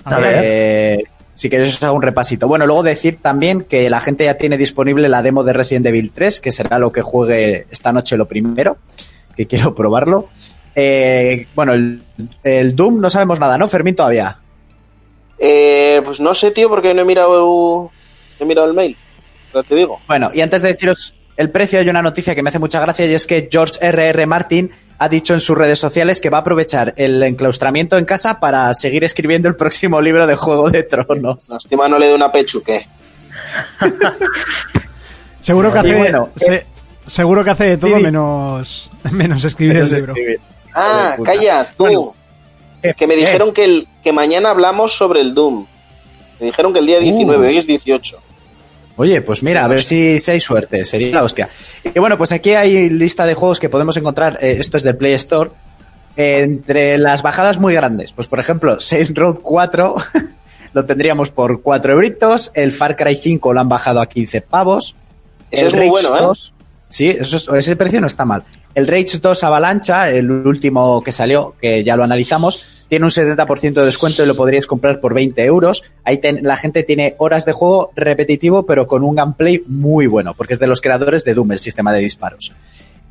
A 0.05 0.17
ver. 0.19 0.21
ver. 0.33 0.41
Eh, 0.45 1.03
si 1.33 1.49
queréis 1.49 1.73
os 1.73 1.81
hago 1.83 1.95
un 1.95 2.01
repasito. 2.03 2.47
Bueno, 2.47 2.65
luego 2.67 2.83
decir 2.83 3.19
también 3.21 3.61
que 3.63 3.89
la 3.89 3.99
gente 3.99 4.25
ya 4.25 4.35
tiene 4.35 4.57
disponible 4.57 5.09
la 5.09 5.23
demo 5.23 5.43
de 5.43 5.53
Resident 5.53 5.85
Evil 5.87 6.11
3, 6.11 6.39
que 6.41 6.51
será 6.51 6.77
lo 6.77 6.91
que 6.91 7.01
juegue 7.01 7.65
esta 7.71 7.91
noche 7.91 8.17
lo 8.17 8.27
primero, 8.27 8.77
que 9.35 9.47
quiero 9.47 9.73
probarlo. 9.73 10.29
Eh, 10.75 11.47
bueno, 11.55 11.73
el, 11.73 12.03
el 12.43 12.75
Doom 12.75 12.99
no 12.99 13.09
sabemos 13.09 13.39
nada, 13.39 13.57
¿no, 13.57 13.67
Fermín, 13.67 13.95
todavía? 13.95 14.37
Eh, 15.39 16.01
pues 16.05 16.19
no 16.19 16.33
sé, 16.35 16.51
tío, 16.51 16.69
porque 16.69 16.93
no 16.93 17.01
he 17.01 17.05
mirado, 17.05 17.91
no 18.39 18.43
he 18.43 18.45
mirado 18.45 18.67
el 18.67 18.73
mail. 18.73 18.95
Pero 19.51 19.63
te 19.63 19.75
digo. 19.75 19.99
Bueno, 20.07 20.29
y 20.33 20.41
antes 20.41 20.61
de 20.61 20.73
deciros 20.73 21.15
el 21.37 21.49
precio, 21.49 21.79
hay 21.79 21.89
una 21.89 22.01
noticia 22.01 22.35
que 22.35 22.43
me 22.43 22.49
hace 22.49 22.59
mucha 22.59 22.79
gracia 22.79 23.05
y 23.05 23.13
es 23.13 23.25
que 23.27 23.47
George 23.51 23.73
R.R. 23.81 24.25
Martin 24.25 24.71
ha 24.99 25.09
dicho 25.09 25.33
en 25.33 25.39
sus 25.39 25.57
redes 25.57 25.79
sociales 25.79 26.21
que 26.21 26.29
va 26.29 26.37
a 26.37 26.41
aprovechar 26.41 26.93
el 26.97 27.21
enclaustramiento 27.23 27.97
en 27.97 28.05
casa 28.05 28.39
para 28.39 28.73
seguir 28.73 29.03
escribiendo 29.03 29.47
el 29.49 29.55
próximo 29.55 29.99
libro 30.01 30.27
de 30.27 30.35
Juego 30.35 30.69
de 30.69 30.83
Tronos. 30.83 31.49
Lástima 31.49 31.87
no 31.87 31.97
le 31.97 32.07
dé 32.07 32.15
una 32.15 32.31
pechuque. 32.31 32.87
Seguro 35.41 35.73
que 35.73 35.79
hace, 35.79 35.95
bueno, 35.95 36.29
se- 36.35 36.65
seguro 37.05 37.43
que 37.43 37.49
hace 37.49 37.63
de 37.65 37.77
todo 37.77 37.99
menos, 37.99 38.89
menos 39.11 39.43
escribir 39.43 39.77
el 39.77 39.89
libro. 39.91 40.13
Ah, 40.73 41.17
calla, 41.23 41.65
tú. 41.65 41.83
Bueno, 41.83 42.15
eh, 42.81 42.93
que 42.95 43.07
me 43.07 43.15
eh, 43.15 43.17
dijeron 43.17 43.53
que, 43.53 43.65
el, 43.65 43.87
que 44.03 44.13
mañana 44.13 44.49
hablamos 44.51 44.93
sobre 44.95 45.19
el 45.21 45.33
Doom. 45.33 45.65
Me 46.39 46.45
dijeron 46.47 46.71
que 46.73 46.79
el 46.79 46.85
día 46.85 46.99
19, 46.99 47.45
Uh. 47.45 47.49
hoy 47.49 47.57
es 47.57 47.67
18. 47.67 48.17
Oye, 48.95 49.21
pues 49.21 49.41
mira, 49.43 49.65
a 49.65 49.67
ver 49.67 49.81
si, 49.81 50.19
si 50.19 50.31
hay 50.31 50.39
suerte, 50.39 50.85
sería 50.85 51.13
la 51.15 51.23
hostia. 51.23 51.49
Y 51.83 51.97
bueno, 51.99 52.17
pues 52.17 52.31
aquí 52.31 52.51
hay 52.53 52.89
lista 52.89 53.25
de 53.25 53.33
juegos 53.33 53.59
que 53.59 53.69
podemos 53.69 53.97
encontrar, 53.97 54.37
eh, 54.41 54.57
esto 54.59 54.77
es 54.77 54.83
de 54.83 54.93
Play 54.93 55.13
Store, 55.13 55.49
eh, 56.15 56.41
entre 56.41 56.97
las 56.99 57.23
bajadas 57.23 57.59
muy 57.59 57.73
grandes. 57.73 58.11
Pues 58.13 58.27
por 58.27 58.39
ejemplo, 58.39 58.79
Saints 58.79 59.13
Road 59.15 59.39
4 59.41 59.95
lo 60.73 60.85
tendríamos 60.85 61.31
por 61.31 61.61
4 61.61 61.93
euritos, 61.93 62.51
el 62.53 62.71
Far 62.71 62.95
Cry 62.95 63.15
5 63.15 63.51
lo 63.53 63.59
han 63.59 63.69
bajado 63.69 63.99
a 63.99 64.05
15 64.07 64.41
pavos. 64.41 64.95
El 65.49 65.67
es 65.67 65.73
muy 65.73 65.89
bueno, 65.89 66.15
¿eh? 66.17 66.21
2, 66.21 66.53
Sí, 66.89 67.07
eso 67.09 67.37
es- 67.37 67.47
ese 67.47 67.75
precio 67.75 67.99
no 67.99 68.05
está 68.07 68.25
mal. 68.25 68.43
El 68.75 68.85
Rage 68.87 69.17
2 69.19 69.43
Avalancha, 69.43 70.09
el 70.11 70.29
último 70.29 71.01
que 71.03 71.11
salió, 71.11 71.55
que 71.59 71.83
ya 71.83 71.95
lo 71.95 72.03
analizamos, 72.03 72.72
tiene 72.93 73.05
un 73.05 73.09
70% 73.09 73.73
de 73.73 73.85
descuento 73.85 74.23
y 74.23 74.27
lo 74.27 74.35
podríais 74.35 74.67
comprar 74.67 74.99
por 74.99 75.15
20 75.15 75.43
euros. 75.45 75.83
Ahí 76.03 76.19
ten- 76.19 76.41
la 76.43 76.57
gente 76.57 76.83
tiene 76.83 77.15
horas 77.17 77.43
de 77.43 77.51
juego 77.51 77.89
repetitivo, 77.95 78.67
pero 78.67 78.85
con 78.85 79.03
un 79.03 79.15
gameplay 79.15 79.63
muy 79.65 80.05
bueno, 80.05 80.35
porque 80.35 80.53
es 80.53 80.59
de 80.59 80.67
los 80.67 80.79
creadores 80.79 81.23
de 81.23 81.33
Doom, 81.33 81.53
el 81.53 81.57
sistema 81.57 81.91
de 81.91 81.97
disparos. 82.01 82.53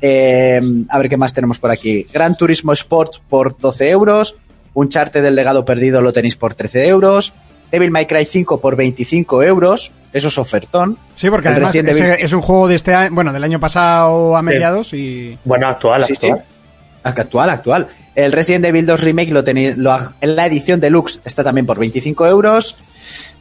Eh, 0.01 0.61
a 0.87 0.97
ver 0.99 1.09
qué 1.09 1.17
más 1.17 1.33
tenemos 1.33 1.59
por 1.59 1.69
aquí. 1.69 2.07
Gran 2.13 2.37
Turismo 2.37 2.71
Sport 2.71 3.15
por 3.27 3.57
12 3.57 3.89
euros. 3.89 4.37
Un 4.73 4.87
charte 4.87 5.21
del 5.21 5.35
legado 5.35 5.65
perdido 5.65 6.01
lo 6.01 6.13
tenéis 6.13 6.37
por 6.37 6.53
13 6.55 6.87
euros. 6.87 7.33
Devil 7.69 7.91
May 7.91 8.05
Cry 8.05 8.23
5 8.23 8.61
por 8.61 8.77
25 8.77 9.43
euros. 9.43 9.91
Eso 10.13 10.29
es 10.29 10.37
ofertón. 10.37 10.97
Sí, 11.15 11.29
porque 11.29 11.49
El 11.49 11.55
además 11.55 11.75
es 11.75 12.31
un 12.31 12.41
juego 12.41 12.69
de 12.69 12.75
este 12.75 12.93
año, 12.93 13.13
bueno, 13.13 13.33
del 13.33 13.43
año 13.43 13.59
pasado 13.59 14.37
a 14.37 14.41
mediados 14.41 14.93
y 14.93 15.37
Bueno, 15.43 15.67
actual, 15.67 16.05
Sí, 16.05 16.15
sí. 16.15 16.27
actual. 16.27 16.45
Actual, 17.03 17.49
actual. 17.49 17.87
El 18.15 18.31
Resident 18.31 18.65
Evil 18.65 18.85
2 18.85 19.01
Remake 19.03 19.31
lo 19.31 19.43
tenéis, 19.43 19.77
lo, 19.77 19.95
la 20.21 20.45
edición 20.45 20.79
deluxe 20.79 21.19
está 21.25 21.43
también 21.43 21.65
por 21.65 21.79
25 21.79 22.27
euros. 22.27 22.77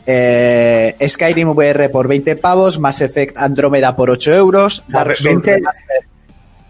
Eh, 0.06 0.96
Skyrim 1.06 1.48
VR 1.50 1.88
por 1.90 2.08
20 2.08 2.36
pavos. 2.36 2.78
Mass 2.78 3.00
Effect 3.02 3.36
Andrómeda 3.36 3.94
por 3.94 4.10
8 4.10 4.32
euros. 4.34 4.82
Dark 4.88 5.14
Souls 5.16 5.42
20. 5.42 5.54
Remastered. 5.56 6.04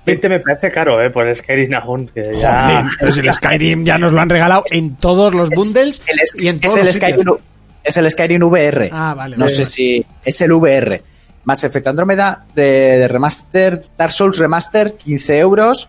20 0.05 0.29
me 0.29 0.41
parece 0.41 0.71
caro, 0.73 1.01
¿eh? 1.01 1.11
Por 1.11 1.33
Skyrim 1.35 1.75
aún, 1.75 2.09
que 2.09 2.33
ya... 2.35 2.81
Joder, 2.83 2.93
pero 2.99 3.13
si 3.13 3.21
el 3.21 3.33
Skyrim 3.33 3.85
ya 3.85 3.99
nos 3.99 4.13
lo 4.13 4.21
han 4.21 4.29
regalado 4.31 4.65
en 4.69 4.97
todos 4.97 5.33
los 5.33 5.49
bundles 5.51 6.03
El 6.09 6.19
es, 6.19 6.35
y 6.37 6.49
en 6.49 6.57
es 6.57 6.61
todos 6.63 6.79
el 6.81 6.87
los 6.87 6.97
Skyrim, 6.97 7.19
sitios. 7.21 7.39
es 7.85 7.97
el 7.97 8.11
Skyrim 8.11 8.43
VR. 8.43 8.91
Ah, 8.93 9.15
vale, 9.17 9.37
No 9.37 9.45
vale, 9.45 9.53
sé 9.55 9.63
vale. 9.63 9.71
si 9.71 10.07
es 10.25 10.41
el 10.41 10.51
VR. 10.53 11.03
Mass 11.45 11.63
Effect 11.63 11.87
Andrómeda 11.87 12.47
de, 12.55 12.63
de 12.99 13.07
Remaster, 13.09 13.85
Dark 13.97 14.11
Souls 14.13 14.39
Remaster, 14.39 14.95
15 14.95 15.39
euros. 15.39 15.89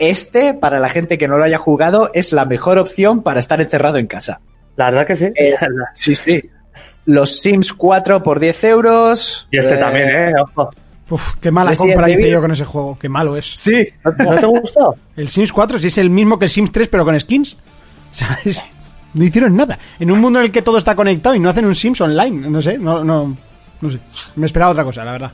Este, 0.00 0.54
para 0.54 0.80
la 0.80 0.88
gente 0.88 1.18
que 1.18 1.28
no 1.28 1.36
lo 1.36 1.44
haya 1.44 1.58
jugado, 1.58 2.10
es 2.14 2.32
la 2.32 2.44
mejor 2.46 2.78
opción 2.78 3.22
para 3.22 3.38
estar 3.38 3.60
encerrado 3.60 3.98
en 3.98 4.06
casa. 4.06 4.40
La 4.76 4.86
verdad 4.90 5.06
que 5.06 5.14
sí. 5.14 5.26
Eh, 5.36 5.54
sí, 5.94 6.14
sí. 6.14 6.42
Los 7.04 7.40
Sims 7.40 7.72
4 7.74 8.22
por 8.22 8.40
10 8.40 8.64
euros. 8.64 9.46
y 9.50 9.58
este 9.58 9.74
Eh, 9.74 9.78
también, 9.78 10.08
¿eh? 10.10 10.32
Ojo. 10.40 10.70
Uf, 11.10 11.34
qué 11.40 11.50
mala 11.50 11.70
Resident 11.70 11.94
compra 11.96 12.10
hice 12.10 12.30
yo 12.30 12.40
con 12.40 12.52
ese 12.52 12.64
juego, 12.64 12.96
qué 12.98 13.08
malo 13.08 13.36
es. 13.36 13.44
Sí. 13.46 13.88
¿No 14.04 14.36
te 14.36 14.46
gustó? 14.46 14.96
El 15.16 15.28
Sims 15.28 15.52
4 15.52 15.78
si 15.78 15.88
es 15.88 15.98
el 15.98 16.08
mismo 16.08 16.38
que 16.38 16.44
el 16.46 16.50
Sims 16.50 16.70
3 16.72 16.88
pero 16.88 17.04
con 17.04 17.18
skins. 17.18 17.54
O 17.54 18.14
sea, 18.14 18.38
es- 18.44 18.64
no 19.12 19.24
hicieron 19.24 19.56
nada. 19.56 19.76
En 19.98 20.10
un 20.12 20.20
mundo 20.20 20.38
en 20.38 20.44
el 20.46 20.52
que 20.52 20.62
todo 20.62 20.78
está 20.78 20.94
conectado 20.94 21.34
y 21.34 21.40
no 21.40 21.48
hacen 21.50 21.64
un 21.66 21.74
Sims 21.74 22.00
online, 22.00 22.48
no 22.48 22.62
sé, 22.62 22.78
no, 22.78 23.02
no, 23.02 23.36
no 23.80 23.90
sé. 23.90 23.98
Me 24.36 24.46
esperaba 24.46 24.70
otra 24.70 24.84
cosa, 24.84 25.04
la 25.04 25.12
verdad. 25.12 25.32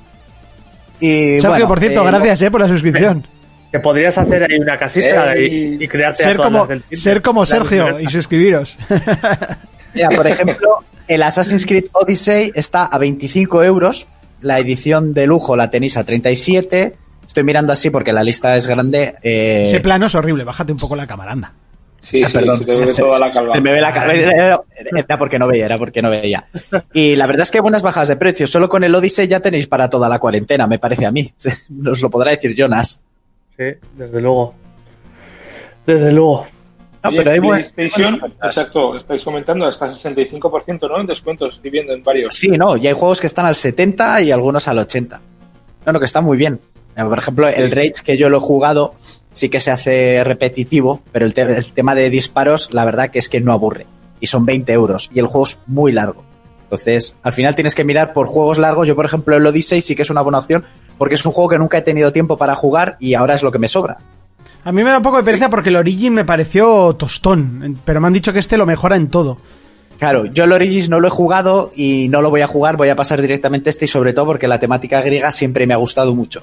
Y, 0.99 1.35
Sergio, 1.41 1.51
bueno, 1.51 1.69
por 1.69 1.79
cierto, 1.81 2.03
eh, 2.03 2.07
gracias 2.07 2.43
eh, 2.43 2.51
por 2.51 2.61
la 2.63 2.69
suscripción. 2.69 3.27
Que 3.77 3.81
podrías 3.81 4.17
hacer 4.17 4.43
ahí 4.51 4.59
una 4.59 4.77
casita 4.79 5.35
Ey. 5.35 5.77
y, 5.81 5.85
y 5.85 5.89
crearte 5.89 6.23
a 6.25 6.27
Ser 6.29 6.37
todas 6.37 6.47
como, 6.49 6.59
las 6.61 6.69
del 6.69 6.83
Tinder. 6.83 6.99
ser 6.99 7.23
como 7.23 7.45
Sergio 7.47 8.01
y 8.01 8.07
suscribiros. 8.09 8.79
Mira, 9.95 10.09
por 10.11 10.27
ejemplo, 10.27 10.85
el 11.09 11.23
Assassin's 11.23 11.67
Creed 11.67 11.87
Odyssey 11.93 12.53
está 12.55 12.87
a 12.87 12.99
25 12.99 13.63
euros. 13.65 14.09
La 14.41 14.59
edición 14.59 15.13
de 15.15 15.27
lujo 15.27 15.57
la 15.57 15.71
tenéis 15.71 15.97
a 15.97 16.05
37. 16.05 16.95
Estoy 17.27 17.45
mirando 17.45 17.73
así 17.73 17.91
porque 17.91 18.13
la 18.13 18.23
lista 18.23 18.57
es 18.57 18.67
grande. 18.67 19.15
eh, 19.23 19.65
Ese 19.67 19.81
plano 19.81 20.07
es 20.07 20.15
horrible, 20.15 20.45
bájate 20.45 20.73
un 20.73 20.79
poco 20.79 20.97
la 20.97 21.07
cámara, 21.07 21.33
anda. 21.33 21.53
Sí, 22.01 22.23
Ah, 22.23 22.29
sí, 22.29 22.35
perdón, 22.35 22.59
se 22.59 22.65
te 22.65 22.85
ve 22.87 22.91
se, 22.93 23.03
toda 23.03 23.19
la 23.19 23.29
se- 23.29 23.35
calva. 23.39 23.53
se 23.53 23.61
me 23.61 23.73
ve 23.73 23.81
la 23.81 23.93
cara. 23.93 24.15
Era, 24.15 25.19
porque 25.19 25.39
no 25.39 25.49
veía, 25.49 25.65
era 25.67 25.77
porque 25.77 26.01
no 26.03 26.09
veía. 26.11 26.47
Y 26.93 27.17
la 27.17 27.27
verdad 27.27 27.43
es 27.43 27.51
que 27.51 27.61
buenas 27.61 27.83
bajas 27.83 28.09
de 28.09 28.17
precios. 28.17 28.49
Solo 28.51 28.69
con 28.69 28.85
el 28.85 28.95
Odyssey 28.95 29.27
ya 29.27 29.41
tenéis 29.41 29.67
para 29.67 29.91
toda 29.91 30.09
la 30.09 30.19
cuarentena, 30.19 30.67
me 30.67 30.79
parece 30.79 31.05
a 31.05 31.11
mí. 31.11 31.33
Nos 31.69 32.01
lo 32.03 32.09
podrá 32.11 32.31
decir 32.31 32.55
Jonas. 32.57 33.01
Sí, 33.57 33.65
desde 33.97 34.21
luego. 34.21 34.55
Desde 35.87 36.13
luego. 36.13 36.47
No, 37.05 37.11
pero 37.13 37.31
hay 37.31 37.39
buen- 37.39 37.61
PlayStation, 37.63 38.19
buenas 38.19 38.23
ofertas. 38.33 38.57
exacto, 38.57 38.97
estáis 38.97 39.25
comentando 39.25 39.67
hasta 39.67 39.89
65%, 39.89 40.89
¿no? 40.89 41.01
En 41.01 41.07
descuentos, 41.07 41.55
estoy 41.55 41.71
viendo 41.71 41.93
en 41.93 42.03
varios. 42.03 42.35
Sí, 42.35 42.49
no, 42.49 42.77
y 42.77 42.87
hay 42.89 42.95
juegos 42.95 43.21
que 43.21 43.29
están 43.29 43.47
al 43.47 43.55
70 43.55 44.23
y 44.23 44.33
algunos 44.33 44.67
al 44.67 44.79
80. 44.79 45.21
No, 45.87 45.93
no, 45.93 45.99
que 46.01 46.05
está 46.05 46.21
muy 46.21 46.37
bien. 46.37 46.61
Eh, 46.97 47.05
Por 47.05 47.19
ejemplo, 47.19 47.47
el 47.49 47.71
Rage 47.71 48.03
que 48.05 48.17
yo 48.17 48.29
lo 48.29 48.39
he 48.39 48.41
jugado 48.41 48.95
sí 49.31 49.49
que 49.49 49.61
se 49.61 49.71
hace 49.71 50.25
repetitivo, 50.25 51.01
pero 51.13 51.27
el, 51.27 51.35
te- 51.35 51.43
el 51.43 51.73
tema 51.73 51.95
de 51.95 52.11
disparos, 52.11 52.73
la 52.75 52.85
verdad 52.85 53.11
que 53.11 53.21
es 53.21 53.29
que 53.29 53.41
no 53.41 53.53
aburre. 53.53 53.87
Y 54.19 54.27
son 54.27 54.45
20 54.45 54.73
euros 54.73 55.11
y 55.15 55.21
el 55.21 55.27
juego 55.27 55.47
es 55.47 55.61
muy 55.67 55.93
largo. 55.93 56.25
Entonces, 56.65 57.17
al 57.23 57.33
final 57.33 57.55
tienes 57.55 57.77
que 57.77 57.85
mirar 57.85 58.13
por 58.13 58.27
juegos 58.27 58.59
largos. 58.59 58.89
Yo, 58.89 58.97
por 58.97 59.05
ejemplo, 59.05 59.37
el 59.37 59.47
Odyssey 59.47 59.81
sí 59.83 59.95
que 59.95 60.03
es 60.03 60.11
una 60.11 60.23
buena 60.23 60.39
opción 60.41 60.65
porque 60.99 61.15
es 61.15 61.27
un 61.27 61.33
juego 61.33 61.49
que 61.49 61.59
nunca 61.59 61.79
he 61.79 61.83
tenido 61.83 62.13
tiempo 62.13 62.37
para 62.37 62.55
jugar 62.55 62.97
y 63.01 63.15
ahora 63.15 63.35
es 63.35 63.43
lo 63.43 63.53
que 63.53 63.59
me 63.59 63.69
sobra. 63.69 63.99
A 64.65 64.73
mí 64.73 64.83
me 64.83 64.91
da 64.91 64.97
un 64.97 65.03
poco 65.03 65.19
de 65.19 65.23
pereza 65.23 65.49
porque 65.49 65.69
el 65.69 65.77
Origin 65.77 66.13
me 66.13 66.25
pareció 66.25 66.95
tostón, 66.95 67.79
pero 67.85 68.01
me 68.01 68.09
han 68.09 68.13
dicho 68.13 68.33
que 68.33 68.41
este 68.41 68.57
lo 68.57 68.67
mejora 68.67 68.97
en 68.97 69.09
todo. 69.09 69.39
Claro, 69.99 70.27
yo 70.27 70.45
el 70.45 70.53
Origins 70.53 70.89
no 70.89 71.01
lo 71.01 71.09
he 71.09 71.11
jugado 71.11 71.71
y 71.75 72.09
no 72.11 72.21
lo 72.21 72.31
voy 72.31 72.43
a 72.43 72.47
jugar, 72.47 72.77
voy 72.77 72.89
a 72.89 72.97
pasar 72.97 73.23
directamente 73.23 73.71
este 73.71 73.87
y 73.87 73.89
sobre 73.89 74.13
todo 74.13 74.27
porque 74.27 74.49
la 74.49 74.59
temática 74.59 75.01
griega 75.01 75.31
siempre 75.31 75.67
me 75.67 75.75
ha 75.75 75.79
gustado 75.79 76.15
mucho. 76.15 76.43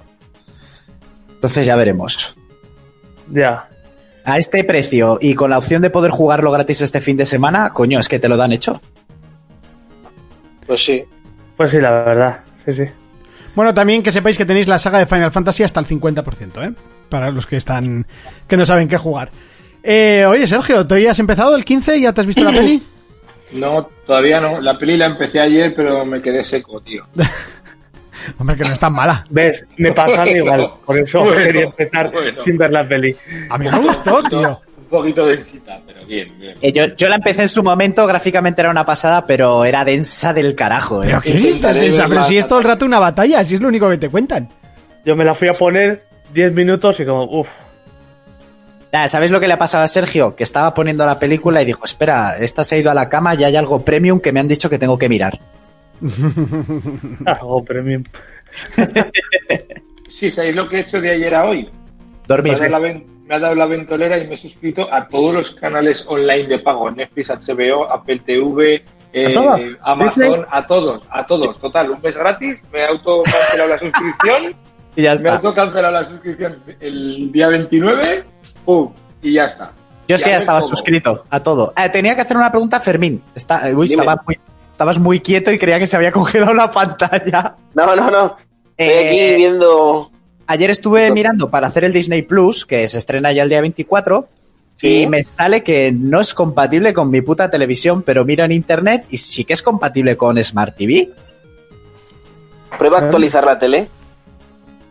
Entonces 1.35 1.65
ya 1.65 1.75
veremos. 1.75 2.35
Ya. 3.31 3.67
A 4.25 4.37
este 4.37 4.63
precio 4.63 5.17
y 5.21 5.35
con 5.35 5.49
la 5.49 5.57
opción 5.57 5.81
de 5.81 5.89
poder 5.89 6.11
jugarlo 6.11 6.51
gratis 6.51 6.81
este 6.81 7.01
fin 7.01 7.17
de 7.17 7.25
semana, 7.25 7.71
coño, 7.71 7.99
es 7.99 8.07
que 8.07 8.19
te 8.19 8.29
lo 8.29 8.37
dan 8.37 8.53
hecho. 8.53 8.81
Pues 10.65 10.83
sí. 10.83 11.03
Pues 11.57 11.71
sí, 11.71 11.79
la 11.79 11.91
verdad. 11.91 12.43
Sí, 12.65 12.71
sí. 12.71 12.83
Bueno, 13.55 13.73
también 13.73 14.01
que 14.01 14.11
sepáis 14.11 14.37
que 14.37 14.45
tenéis 14.45 14.67
la 14.67 14.79
saga 14.79 14.99
de 14.99 15.05
Final 15.05 15.31
Fantasy 15.31 15.63
hasta 15.63 15.79
el 15.79 15.85
50%, 15.87 16.65
¿eh? 16.67 16.73
Para 17.09 17.29
los 17.31 17.45
que 17.45 17.57
están. 17.57 18.05
que 18.47 18.57
no 18.57 18.65
saben 18.65 18.87
qué 18.87 18.97
jugar. 18.97 19.29
Eh, 19.83 20.25
oye, 20.27 20.47
Sergio, 20.47 20.87
¿tú 20.87 20.97
ya 20.97 21.11
has 21.11 21.19
empezado 21.19 21.55
el 21.55 21.63
15? 21.65 21.99
¿Ya 22.01 22.13
te 22.13 22.21
has 22.21 22.27
visto 22.27 22.43
la 22.43 22.51
peli? 22.51 22.81
No, 23.53 23.87
todavía 24.07 24.41
no. 24.41 24.59
La 24.61 24.79
peli 24.79 24.97
la 24.97 25.05
empecé 25.05 25.39
ayer, 25.39 25.75
pero 25.75 26.03
me 26.07 26.19
quedé 26.19 26.43
seco, 26.43 26.81
tío. 26.81 27.05
Hombre, 28.39 28.55
que 28.57 28.63
no 28.63 28.73
es 28.73 28.79
tan 28.79 28.93
mala. 28.93 29.25
¿Ves? 29.29 29.63
Me 29.77 29.91
pasa 29.91 30.27
igual. 30.27 30.71
Por 30.85 30.97
eso 30.97 31.23
Bueno, 31.23 31.37
quería 31.43 31.63
empezar 31.65 32.11
bueno. 32.11 32.39
sin 32.39 32.57
ver 32.57 32.71
la 32.71 32.87
peli. 32.87 33.15
A 33.51 33.57
mí 33.59 33.67
me 33.71 33.79
gustó, 33.79 34.23
tío. 34.23 34.59
Un 34.93 34.99
poquito 34.99 35.25
densita, 35.25 35.81
pero 35.87 36.05
bien, 36.05 36.31
bien. 36.39 36.55
Eh, 36.61 36.71
yo, 36.71 36.85
yo 36.95 37.07
la 37.09 37.15
empecé 37.15 37.41
en 37.41 37.49
su 37.49 37.63
momento, 37.63 38.05
gráficamente 38.05 38.61
era 38.61 38.69
una 38.69 38.85
pasada, 38.85 39.25
pero 39.25 39.65
era 39.65 39.83
densa 39.83 40.33
del 40.33 40.53
carajo. 40.53 41.01
¿eh? 41.03 41.07
¿Pero 41.07 41.21
qué 41.21 41.33
dices, 41.33 41.75
densa? 41.75 42.07
Pero 42.07 42.23
si 42.23 42.37
es 42.37 42.47
todo 42.47 42.59
el 42.59 42.65
rato 42.65 42.85
una 42.85 42.99
batalla, 42.99 43.43
si 43.43 43.55
es 43.55 43.61
lo 43.61 43.69
único 43.69 43.89
que 43.89 43.97
te 43.97 44.09
cuentan. 44.09 44.47
Yo 45.03 45.15
me 45.15 45.25
la 45.25 45.33
fui 45.33 45.47
a 45.47 45.53
poner 45.53 46.05
10 46.31 46.53
minutos 46.53 46.99
y 46.99 47.05
como, 47.05 47.23
uff. 47.23 47.49
Nada, 48.91 49.07
¿Sabéis 49.07 49.31
lo 49.31 49.39
que 49.39 49.47
le 49.47 49.53
ha 49.53 49.57
pasado 49.57 49.83
a 49.83 49.87
Sergio? 49.87 50.35
Que 50.35 50.43
estaba 50.43 50.75
poniendo 50.75 51.03
la 51.07 51.17
película 51.17 51.59
y 51.63 51.65
dijo, 51.65 51.83
espera, 51.85 52.37
esta 52.37 52.63
se 52.63 52.75
ha 52.75 52.77
ido 52.77 52.91
a 52.91 52.93
la 52.93 53.09
cama 53.09 53.33
y 53.33 53.43
hay 53.43 53.55
algo 53.55 53.83
premium 53.83 54.19
que 54.19 54.31
me 54.31 54.39
han 54.41 54.47
dicho 54.47 54.69
que 54.69 54.77
tengo 54.77 54.99
que 54.99 55.09
mirar. 55.09 55.39
Algo 57.25 57.63
premium. 57.63 58.03
Sí, 60.09 60.29
¿sabéis 60.29 60.55
lo 60.55 60.69
que 60.69 60.77
he 60.77 60.79
hecho 60.81 61.01
de 61.01 61.09
ayer 61.11 61.33
a 61.33 61.45
hoy? 61.45 61.67
Dormir. 62.27 62.59
la, 62.69 62.77
ven- 62.79 63.05
me 63.25 63.35
ha 63.35 63.39
dado 63.39 63.55
la 63.55 63.65
ventolera 63.65 64.17
y 64.17 64.27
me 64.27 64.33
he 64.33 64.37
suscrito 64.37 64.87
a 64.93 65.07
todos 65.07 65.33
los 65.33 65.51
canales 65.51 66.05
online 66.07 66.47
de 66.47 66.59
pago. 66.59 66.91
Netflix, 66.91 67.29
HBO, 67.29 67.89
Apple 67.91 68.19
TV, 68.25 68.83
eh. 69.13 69.75
Amazon, 69.81 70.23
¿Disney? 70.29 70.45
a 70.51 70.65
todos, 70.65 71.03
a 71.09 71.25
todos. 71.25 71.59
Total, 71.59 71.89
un 71.91 72.01
mes 72.01 72.17
gratis, 72.17 72.63
me 72.71 72.79
he 72.79 72.85
autocancelado 72.87 73.69
la 73.69 73.77
suscripción, 73.77 74.55
Y 74.95 75.01
ya 75.03 75.09
me 75.15 75.15
he 75.15 75.21
está. 75.21 75.35
autocancelado 75.35 75.93
la 75.93 76.03
suscripción 76.03 76.61
el 76.79 77.31
día 77.31 77.47
29, 77.47 78.25
¡pum! 78.65 78.91
Y 79.21 79.33
ya 79.33 79.45
está. 79.45 79.71
Yo 80.07 80.15
es 80.15 80.21
Y 80.21 80.25
que 80.25 80.29
ya 80.31 80.37
estaba 80.37 80.59
cómo. 80.59 80.69
suscrito 80.69 81.25
a 81.29 81.39
todo. 81.41 81.73
Eh, 81.77 81.89
tenía 81.89 82.13
que 82.15 82.21
hacer 82.21 82.35
una 82.37 82.51
pregunta 82.51 82.77
a 82.77 82.79
Fermín. 82.79 83.23
Está, 83.33 83.67
eh, 83.69 83.73
uy, 83.75 83.87
estaba 83.87 84.21
muy- 84.25 84.37
estabas 84.69 84.99
muy 84.99 85.19
quieto 85.21 85.51
y 85.51 85.57
creía 85.57 85.79
que 85.79 85.87
se 85.87 85.95
había 85.95 86.11
congelado 86.11 86.53
la 86.53 86.69
pantalla. 86.69 87.55
No, 87.73 87.95
no, 87.95 88.11
no. 88.11 88.35
Estoy 88.77 88.95
Eh, 89.05 89.07
aquí 89.07 89.35
viendo. 89.37 90.11
Ayer 90.47 90.69
estuve 90.69 91.09
mirando 91.11 91.49
para 91.49 91.67
hacer 91.67 91.85
el 91.85 91.93
Disney 91.93 92.21
Plus, 92.21 92.65
que 92.65 92.87
se 92.87 92.97
estrena 92.97 93.31
ya 93.31 93.43
el 93.43 93.49
día 93.49 93.61
24, 93.61 94.27
Sí. 94.77 95.03
y 95.03 95.07
me 95.07 95.23
sale 95.23 95.63
que 95.63 95.91
no 95.93 96.19
es 96.19 96.33
compatible 96.33 96.93
con 96.93 97.09
mi 97.09 97.21
puta 97.21 97.49
televisión, 97.49 98.01
pero 98.01 98.25
miro 98.25 98.43
en 98.43 98.51
internet 98.51 99.05
y 99.09 99.17
sí 99.17 99.45
que 99.45 99.53
es 99.53 99.61
compatible 99.61 100.17
con 100.17 100.43
Smart 100.43 100.75
TV. 100.75 101.09
Prueba 102.77 102.97
a 102.99 103.01
actualizar 103.03 103.45
la 103.45 103.57
tele. 103.59 103.87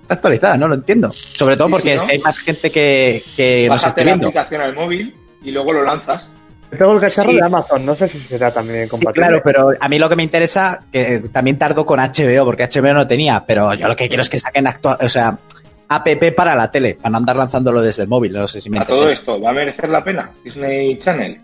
Está 0.03 0.15
actualizada, 0.15 0.57
no 0.57 0.69
lo 0.69 0.75
entiendo. 0.75 1.12
Sobre 1.12 1.57
todo 1.57 1.69
porque 1.71 1.93
hay 1.99 2.19
más 2.21 2.38
gente 2.38 2.71
que, 2.71 3.23
que 3.37 3.67
nos 3.69 3.87
esté 3.87 4.03
la 4.03 4.12
viendo. 4.12 4.29
aplicación 4.29 4.61
al 4.61 4.75
móvil 4.75 5.15
y 5.43 5.51
luego 5.51 5.73
lo 5.73 5.83
lanzas. 5.85 6.31
Tengo 6.78 6.92
el 6.94 7.00
cacharro 7.00 7.30
Sí. 7.30 7.37
de 7.37 7.42
Amazon, 7.44 7.85
no 7.87 7.94
sé 7.94 8.08
si 8.08 8.18
será 8.18 8.50
también 8.52 8.87
Sí, 8.87 8.90
compatible. 8.92 9.26
claro, 9.26 9.42
pero 9.44 9.70
a 9.78 9.88
mí 9.88 9.98
lo 9.98 10.08
que 10.08 10.16
me 10.16 10.22
interesa, 10.22 10.85
que 10.90 11.18
también 11.32 11.58
tardo 11.58 11.85
con 11.85 12.00
HBO, 12.00 12.44
porque 12.44 12.62
HBO 12.64 12.94
no 12.94 13.06
tenía, 13.06 13.44
pero 13.46 13.74
yo 13.74 13.88
lo 13.88 13.96
que 13.96 14.08
quiero 14.08 14.22
es 14.22 14.28
que 14.30 14.38
saquen 14.38 14.66
actua- 14.66 14.98
o 15.04 15.08
sea, 15.08 15.38
app 15.88 16.08
para 16.35 16.54
la 16.54 16.70
tele, 16.70 16.94
para 16.94 17.11
no 17.11 17.18
andar 17.18 17.37
lanzándolo 17.37 17.82
desde 17.82 18.02
el 18.04 18.08
móvil, 18.08 18.32
no 18.32 18.48
sé 18.48 18.61
si 18.61 18.70
me 18.70 18.78
A 18.78 18.87
todo 18.87 19.08
esto, 19.11 19.38
¿va 19.40 19.50
a 19.50 19.52
merecer 19.52 19.88
la 19.90 20.02
pena? 20.02 20.30
Disney 20.42 20.98
Channel. 20.98 21.38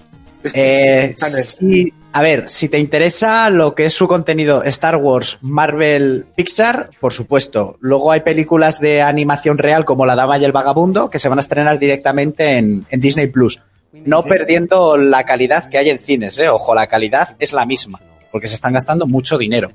Eh, 0.54 1.14
sí, 1.18 1.92
a 2.12 2.22
ver, 2.22 2.48
si 2.48 2.68
te 2.68 2.78
interesa 2.78 3.50
lo 3.50 3.74
que 3.74 3.86
es 3.86 3.92
su 3.92 4.06
contenido 4.08 4.62
Star 4.62 4.96
Wars, 4.96 5.38
Marvel, 5.42 6.26
Pixar, 6.36 6.90
por 7.00 7.12
supuesto. 7.12 7.76
Luego 7.80 8.12
hay 8.12 8.20
películas 8.20 8.80
de 8.80 9.02
animación 9.02 9.58
real 9.58 9.84
como 9.84 10.06
La 10.06 10.14
Dama 10.14 10.38
y 10.38 10.44
el 10.44 10.52
Vagabundo 10.52 11.10
que 11.10 11.18
se 11.18 11.28
van 11.28 11.38
a 11.38 11.40
estrenar 11.40 11.78
directamente 11.78 12.56
en, 12.56 12.86
en 12.88 13.00
Disney 13.00 13.26
Plus. 13.26 13.60
No 13.92 14.24
perdiendo 14.24 14.96
la 14.96 15.24
calidad 15.24 15.68
que 15.70 15.78
hay 15.78 15.90
en 15.90 15.98
cines, 15.98 16.38
¿eh? 16.38 16.48
Ojo, 16.48 16.74
la 16.74 16.86
calidad 16.86 17.36
es 17.38 17.52
la 17.52 17.64
misma, 17.66 18.00
porque 18.30 18.46
se 18.46 18.54
están 18.56 18.72
gastando 18.74 19.06
mucho 19.06 19.38
dinero. 19.38 19.70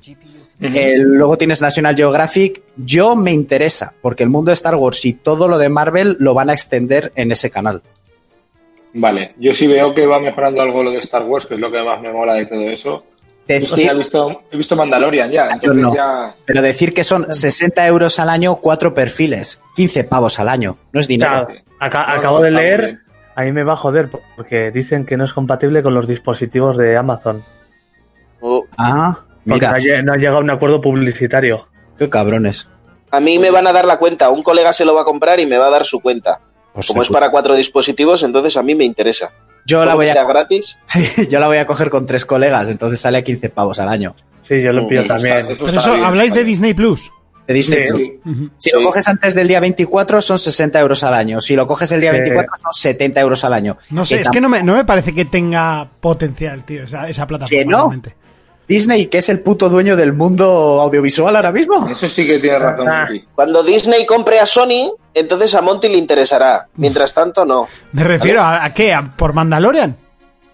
Eh, 0.60 0.94
luego 0.98 1.36
tienes 1.36 1.60
National 1.60 1.96
Geographic. 1.96 2.62
Yo 2.76 3.16
me 3.16 3.32
interesa, 3.32 3.92
porque 4.00 4.22
el 4.22 4.30
mundo 4.30 4.50
de 4.50 4.54
Star 4.54 4.76
Wars 4.76 5.04
y 5.04 5.14
todo 5.14 5.48
lo 5.48 5.58
de 5.58 5.68
Marvel 5.68 6.16
lo 6.20 6.32
van 6.32 6.48
a 6.50 6.52
extender 6.52 7.12
en 7.16 7.32
ese 7.32 7.50
canal. 7.50 7.82
Vale, 8.96 9.34
yo 9.38 9.52
sí 9.52 9.66
veo 9.66 9.92
que 9.92 10.06
va 10.06 10.20
mejorando 10.20 10.62
algo 10.62 10.82
lo 10.84 10.92
de 10.92 10.98
Star 10.98 11.24
Wars, 11.24 11.46
que 11.46 11.54
es 11.54 11.60
lo 11.60 11.70
que 11.72 11.82
más 11.82 12.00
me 12.00 12.12
mola 12.12 12.34
de 12.34 12.46
todo 12.46 12.60
eso. 12.70 13.04
Decir- 13.48 13.90
he 13.90 13.94
visto, 13.94 14.42
he 14.50 14.56
visto 14.56 14.74
Mandalorian 14.76 15.30
ya, 15.30 15.48
entonces 15.52 15.82
no. 15.82 15.94
ya... 15.94 16.34
Pero 16.46 16.62
decir 16.62 16.94
que 16.94 17.04
son 17.04 17.30
60 17.30 17.86
euros 17.88 18.18
al 18.18 18.30
año, 18.30 18.56
cuatro 18.56 18.94
perfiles, 18.94 19.60
15 19.76 20.04
pavos 20.04 20.38
al 20.38 20.48
año, 20.48 20.78
no 20.92 21.00
es 21.00 21.08
dinero. 21.08 21.44
Claro, 21.46 21.60
aca- 21.80 22.06
No, 22.06 22.12
no, 22.14 22.18
acabo 22.20 22.40
de 22.40 22.50
leer. 22.52 22.98
A 23.36 23.42
mí 23.42 23.52
me 23.52 23.62
va 23.64 23.72
a 23.72 23.76
joder 23.76 24.08
porque 24.36 24.70
dicen 24.70 25.04
que 25.06 25.16
no 25.16 25.24
es 25.24 25.32
compatible 25.32 25.82
con 25.82 25.94
los 25.94 26.06
dispositivos 26.08 26.76
de 26.76 26.96
Amazon. 26.96 27.42
Oh, 28.40 28.64
Ah, 28.76 29.18
Porque 29.46 29.66
no 29.66 29.72
ha, 29.72 29.78
mira, 29.78 30.02
no 30.02 30.12
ha 30.12 30.16
llegado 30.16 30.38
un 30.40 30.50
acuerdo 30.50 30.80
publicitario. 30.80 31.68
qué 31.98 32.08
cabrones. 32.08 32.68
A 33.10 33.20
mí 33.20 33.38
me 33.38 33.50
van 33.50 33.66
a 33.66 33.72
dar 33.72 33.84
la 33.84 33.98
cuenta. 33.98 34.30
Un 34.30 34.42
colega 34.42 34.72
se 34.72 34.84
lo 34.84 34.94
va 34.94 35.02
a 35.02 35.04
comprar 35.04 35.38
y 35.40 35.46
me 35.46 35.56
va 35.56 35.66
a 35.66 35.70
dar 35.70 35.84
su 35.86 36.00
cuenta. 36.00 36.40
Pues 36.72 36.88
Como 36.88 37.02
es 37.02 37.08
para 37.08 37.30
cuatro 37.30 37.54
dispositivos, 37.54 38.22
entonces 38.24 38.56
a 38.56 38.62
mí 38.62 38.74
me 38.74 38.84
interesa. 38.84 39.32
yo 39.66 39.84
la 39.84 39.94
voy 39.94 40.08
a 40.08 40.24
gratis. 40.24 40.78
yo 41.30 41.38
la 41.38 41.46
voy 41.46 41.58
a 41.58 41.66
coger 41.66 41.88
con 41.90 42.04
tres 42.06 42.24
colegas, 42.26 42.68
entonces 42.68 43.00
sale 43.00 43.18
a 43.18 43.22
15 43.22 43.50
pavos 43.50 43.78
al 43.78 43.88
año. 43.88 44.14
Sí, 44.42 44.60
yo 44.60 44.72
lo 44.72 44.82
Mm, 44.82 44.88
pillo 44.88 45.06
también. 45.06 45.36
está- 45.46 45.54
Pero 45.54 45.66
está 45.66 45.80
eso, 45.80 45.92
bien, 45.94 46.04
habláis 46.04 46.34
de. 46.34 46.42
Disney 46.44 46.74
Plus. 46.74 47.10
De 47.46 47.54
Disney 47.54 47.84
Sí. 47.86 47.90
Plus. 47.92 48.02
Sí. 48.08 48.20
Ujú. 48.24 48.50
Si 48.58 48.70
lo 48.70 48.78
Sí. 48.80 48.84
coges 48.86 49.08
antes 49.08 49.34
del 49.34 49.48
día 49.48 49.60
24 49.60 50.22
son 50.22 50.38
60 50.38 50.80
euros 50.80 51.04
al 51.04 51.14
año. 51.14 51.40
Si 51.40 51.54
lo 51.56 51.66
coges 51.66 51.92
el 51.92 52.00
día 52.00 52.10
Sí. 52.12 52.16
24 52.18 52.52
son 52.62 52.72
70 52.72 53.20
euros 53.20 53.44
al 53.44 53.52
año. 53.52 53.76
No 53.90 54.04
sé, 54.06 54.16
Que 54.16 54.22
es 54.22 54.30
que 54.30 54.40
no 54.40 54.48
me, 54.48 54.62
no 54.62 54.74
me 54.74 54.84
parece 54.84 55.14
que 55.14 55.24
tenga 55.26 55.88
potencial, 56.00 56.64
tío, 56.64 56.84
esa, 56.84 57.08
esa 57.08 57.26
plataforma. 57.26 57.58
¿Que 57.58 57.64
no? 57.66 57.76
realmente. 57.78 58.16
Disney, 58.66 59.06
que 59.08 59.18
es 59.18 59.28
el 59.28 59.40
puto 59.40 59.68
dueño 59.68 59.94
del 59.94 60.14
mundo 60.14 60.46
audiovisual 60.80 61.36
ahora 61.36 61.52
mismo. 61.52 61.86
Eso 61.86 62.08
sí 62.08 62.26
que 62.26 62.38
tiene 62.38 62.58
razón, 62.58 62.88
Ah. 62.88 63.00
Monty. 63.06 63.24
Cuando 63.34 63.62
Disney 63.62 64.06
compre 64.06 64.38
a 64.40 64.46
Sony, 64.46 64.90
entonces 65.12 65.54
a 65.54 65.60
Monty 65.60 65.88
le 65.90 65.98
interesará. 65.98 66.66
Mientras 66.76 67.12
tanto, 67.12 67.44
no. 67.44 67.68
Me 67.92 68.04
refiero 68.04 68.40
a, 68.40 68.64
a 68.64 68.72
qué, 68.72 68.94
¿A- 68.94 69.02
por 69.04 69.34
Mandalorian. 69.34 69.98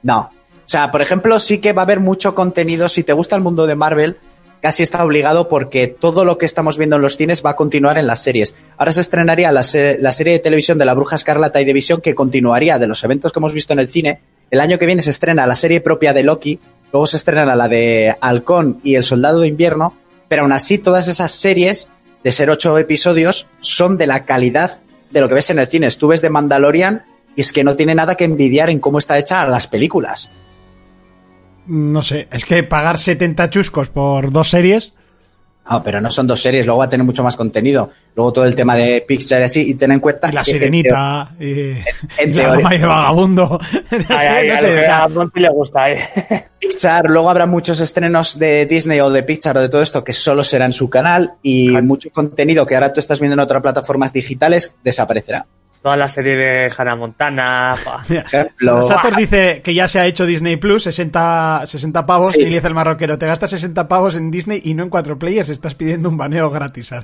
No. 0.03 0.23
O 0.23 0.69
sea, 0.71 0.91
por 0.91 1.03
ejemplo, 1.03 1.39
sí 1.39 1.59
que 1.61 1.73
va 1.73 1.83
a 1.83 1.85
haber 1.85 2.01
mucho 2.01 2.35
contenido. 2.35 2.89
Si 2.89 3.05
te 3.05 3.13
gusta 3.13 3.37
el 3.37 3.43
mundo 3.43 3.67
de 3.69 3.77
Marvel, 3.77 4.17
casi 4.61 4.83
está 4.83 5.05
obligado 5.05 5.49
porque 5.49 5.89
todo 5.89 6.25
lo 6.25 6.39
que 6.39 6.47
estamos 6.47 6.79
viendo 6.79 6.97
en 6.97 7.03
los 7.03 7.17
cines 7.17 7.43
va 7.45 7.51
a 7.51 7.57
continuar 7.57 7.99
en 7.99 8.07
las 8.07 8.23
series. 8.23 8.55
Ahora 8.77 8.93
se 8.93 9.01
estrenaría 9.01 9.53
la, 9.53 9.63
la 9.99 10.13
serie 10.13 10.33
de 10.33 10.39
televisión 10.39 10.79
de 10.79 10.85
la 10.85 10.95
Bruja 10.95 11.17
Escarlata 11.17 11.61
y 11.61 11.65
de 11.65 11.73
Visión 11.73 12.01
que 12.01 12.15
continuaría 12.15 12.79
de 12.79 12.87
los 12.87 13.03
eventos 13.05 13.33
que 13.33 13.39
hemos 13.39 13.55
visto 13.55 13.73
en 13.73 13.79
el 13.79 13.89
cine. 13.89 14.21
El 14.51 14.61
año 14.61 14.79
que 14.79 14.87
viene 14.87 15.03
se 15.03 15.11
estrena 15.11 15.47
la 15.47 15.55
serie 15.55 15.81
propia 15.81 16.13
de 16.13 16.25
Loki, 16.25 16.61
luego 16.93 17.07
se 17.07 17.17
estrena 17.17 17.57
la 17.57 17.69
de 17.69 18.17
Halcón 18.21 18.81
y 18.83 18.97
El 18.97 19.03
Soldado 19.03 19.41
de 19.41 19.49
Invierno, 19.49 19.95
pero 20.29 20.43
aún 20.43 20.53
así 20.53 20.79
todas 20.79 21.09
esas 21.09 21.33
series 21.33 21.91
de 22.23 22.33
ser 22.33 22.51
ocho 22.51 22.77
episodios 22.79 23.49
son 23.61 23.97
de 23.97 24.07
la 24.07 24.25
calidad 24.25 24.83
de 25.11 25.21
lo 25.21 25.29
que 25.29 25.35
ves 25.35 25.51
en 25.51 25.59
el 25.59 25.67
cine. 25.67 25.89
Tú 25.91 26.09
ves 26.09 26.23
de 26.23 26.31
Mandalorian 26.31 27.05
y 27.37 27.41
es 27.41 27.53
que 27.53 27.65
no 27.65 27.77
tiene 27.77 27.95
nada 27.95 28.17
que 28.17 28.25
envidiar 28.25 28.71
en 28.71 28.81
cómo 28.81 28.99
está 28.99 29.19
hecha 29.19 29.47
las 29.47 29.67
películas. 29.67 30.31
No 31.73 32.03
sé, 32.03 32.27
es 32.33 32.45
que 32.45 32.63
pagar 32.65 32.99
70 32.99 33.49
chuscos 33.49 33.91
por 33.91 34.33
dos 34.33 34.51
series. 34.51 34.93
No, 35.71 35.85
pero 35.85 36.01
no 36.01 36.11
son 36.11 36.27
dos 36.27 36.43
series, 36.43 36.67
luego 36.67 36.81
va 36.81 36.87
a 36.87 36.89
tener 36.89 37.07
mucho 37.07 37.23
más 37.23 37.37
contenido. 37.37 37.91
Luego 38.17 38.33
todo 38.33 38.45
el 38.45 38.57
tema 38.57 38.75
de 38.75 39.05
Pixar 39.07 39.41
y 39.43 39.45
así, 39.45 39.71
y 39.71 39.75
ten 39.75 39.93
en 39.93 40.01
cuenta 40.01 40.29
Y 40.31 40.33
la 40.33 40.43
que- 40.43 40.51
sirenita, 40.51 41.31
y, 41.39 41.45
en 41.45 41.77
y 42.25 42.27
la 42.27 42.33
teoría- 42.33 42.49
dama 42.49 42.75
y 42.75 42.79
el 42.79 42.87
vagabundo. 42.87 43.61
A 44.91 45.09
Monty 45.09 45.41
le 45.41 45.49
gusta, 45.51 45.93
¿eh? 45.93 46.01
Pixar, 46.59 47.09
luego 47.09 47.31
habrá 47.31 47.47
muchos 47.47 47.79
estrenos 47.81 48.37
de 48.39 48.67
Disney 48.67 48.99
o 49.01 49.11
de 49.11 49.23
Pixar 49.23 49.57
o 49.59 49.61
de 49.61 49.69
todo 49.69 49.83
esto 49.83 50.03
que 50.03 50.13
solo 50.13 50.43
será 50.43 50.65
en 50.65 50.73
su 50.73 50.91
canal 50.91 51.35
y 51.43 51.69
mucho 51.83 52.11
contenido 52.11 52.67
que 52.67 52.75
ahora 52.75 52.93
tú 52.93 52.99
estás 52.99 53.21
viendo 53.21 53.35
en 53.35 53.41
otras 53.41 53.63
plataformas 53.63 54.13
digitales 54.13 54.75
desaparecerá. 54.83 55.47
Toda 55.83 55.97
la 55.97 56.09
serie 56.09 56.37
de 56.37 56.71
Hannah 56.77 56.95
Montana. 56.95 57.75
Sator 58.87 59.17
dice 59.17 59.63
que 59.65 59.73
ya 59.73 59.89
se 59.89 59.99
ha 59.99 60.05
hecho 60.07 60.27
Disney 60.27 60.57
Plus, 60.57 60.83
60, 60.83 61.63
60 61.65 62.05
pavos, 62.07 62.33
Sí. 62.33 62.41
y 62.43 62.45
le 62.51 62.57
dice 62.57 62.67
el 62.69 62.75
marroquero, 62.75 63.17
te 63.17 63.27
gastas 63.27 63.49
60 63.51 63.89
pavos 63.89 64.15
en 64.15 64.31
Disney 64.31 64.61
y 64.63 64.75
no 64.75 64.83
en 64.83 64.91
cuatro 64.91 65.19
players, 65.19 65.49
estás 65.49 65.75
pidiendo 65.75 66.11
un 66.11 66.19
baneo 66.19 66.51
gratis. 66.51 66.93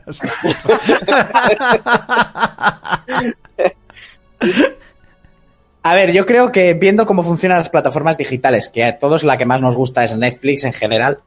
A 5.82 5.94
ver, 5.94 6.12
yo 6.12 6.26
creo 6.26 6.50
que 6.50 6.74
viendo 6.74 7.06
cómo 7.06 7.22
funcionan 7.22 7.58
las 7.58 7.70
plataformas 7.70 8.18
digitales, 8.18 8.68
que 8.68 8.84
a 8.84 8.98
todos 8.98 9.22
la 9.22 9.38
que 9.38 9.46
más 9.46 9.60
nos 9.60 9.76
gusta 9.76 10.02
es 10.02 10.16
Netflix 10.18 10.64
en 10.64 10.72
general, 10.72 11.20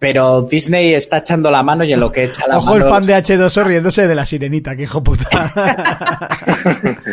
pero 0.00 0.42
Disney 0.42 0.94
está 0.94 1.18
echando 1.18 1.50
la 1.50 1.62
mano 1.62 1.84
y 1.84 1.92
en 1.92 2.00
lo 2.00 2.10
que 2.10 2.24
echa 2.24 2.48
la 2.48 2.58
Ojo 2.58 2.74
el 2.74 2.80
mano... 2.80 2.90
fan 2.90 3.06
de 3.06 3.14
H2O 3.14 3.62
riéndose 3.64 4.08
de 4.08 4.14
la 4.16 4.26
sirenita, 4.26 4.74
que 4.74 4.82
hijo 4.82 5.00
puta. 5.04 5.28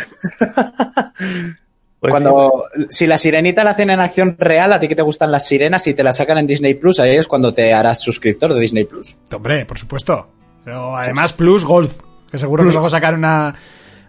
Pues 2.00 2.12
cuando, 2.12 2.62
si 2.90 3.08
la 3.08 3.18
sirenita 3.18 3.64
la 3.64 3.70
hacen 3.72 3.90
en 3.90 3.98
acción 3.98 4.36
real, 4.38 4.72
a 4.72 4.78
ti 4.78 4.86
que 4.86 4.94
te 4.94 5.02
gustan 5.02 5.32
las 5.32 5.48
sirenas 5.48 5.84
y 5.88 5.94
te 5.94 6.04
la 6.04 6.12
sacan 6.12 6.38
en 6.38 6.46
Disney 6.46 6.74
Plus, 6.74 7.00
ahí 7.00 7.16
es 7.16 7.26
cuando 7.26 7.52
te 7.52 7.72
harás 7.74 8.00
suscriptor 8.00 8.54
de 8.54 8.60
Disney 8.60 8.84
Plus. 8.84 9.16
Hombre, 9.34 9.66
por 9.66 9.78
supuesto. 9.80 10.28
Pero 10.64 10.96
además 10.96 11.32
Plus 11.32 11.64
Gold, 11.64 11.90
que 12.30 12.38
seguro 12.38 12.62
que 12.64 12.70
luego 12.70 12.88
sacar 12.88 13.14
una... 13.14 13.52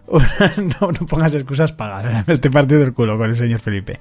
una- 0.06 0.52
no, 0.80 0.92
no 0.92 1.06
pongas 1.06 1.34
excusas 1.34 1.72
pagas. 1.72 2.24
Me 2.28 2.34
estoy 2.34 2.52
partiendo 2.52 2.86
el 2.86 2.94
culo 2.94 3.18
con 3.18 3.28
el 3.28 3.34
señor 3.34 3.58
Felipe. 3.58 3.98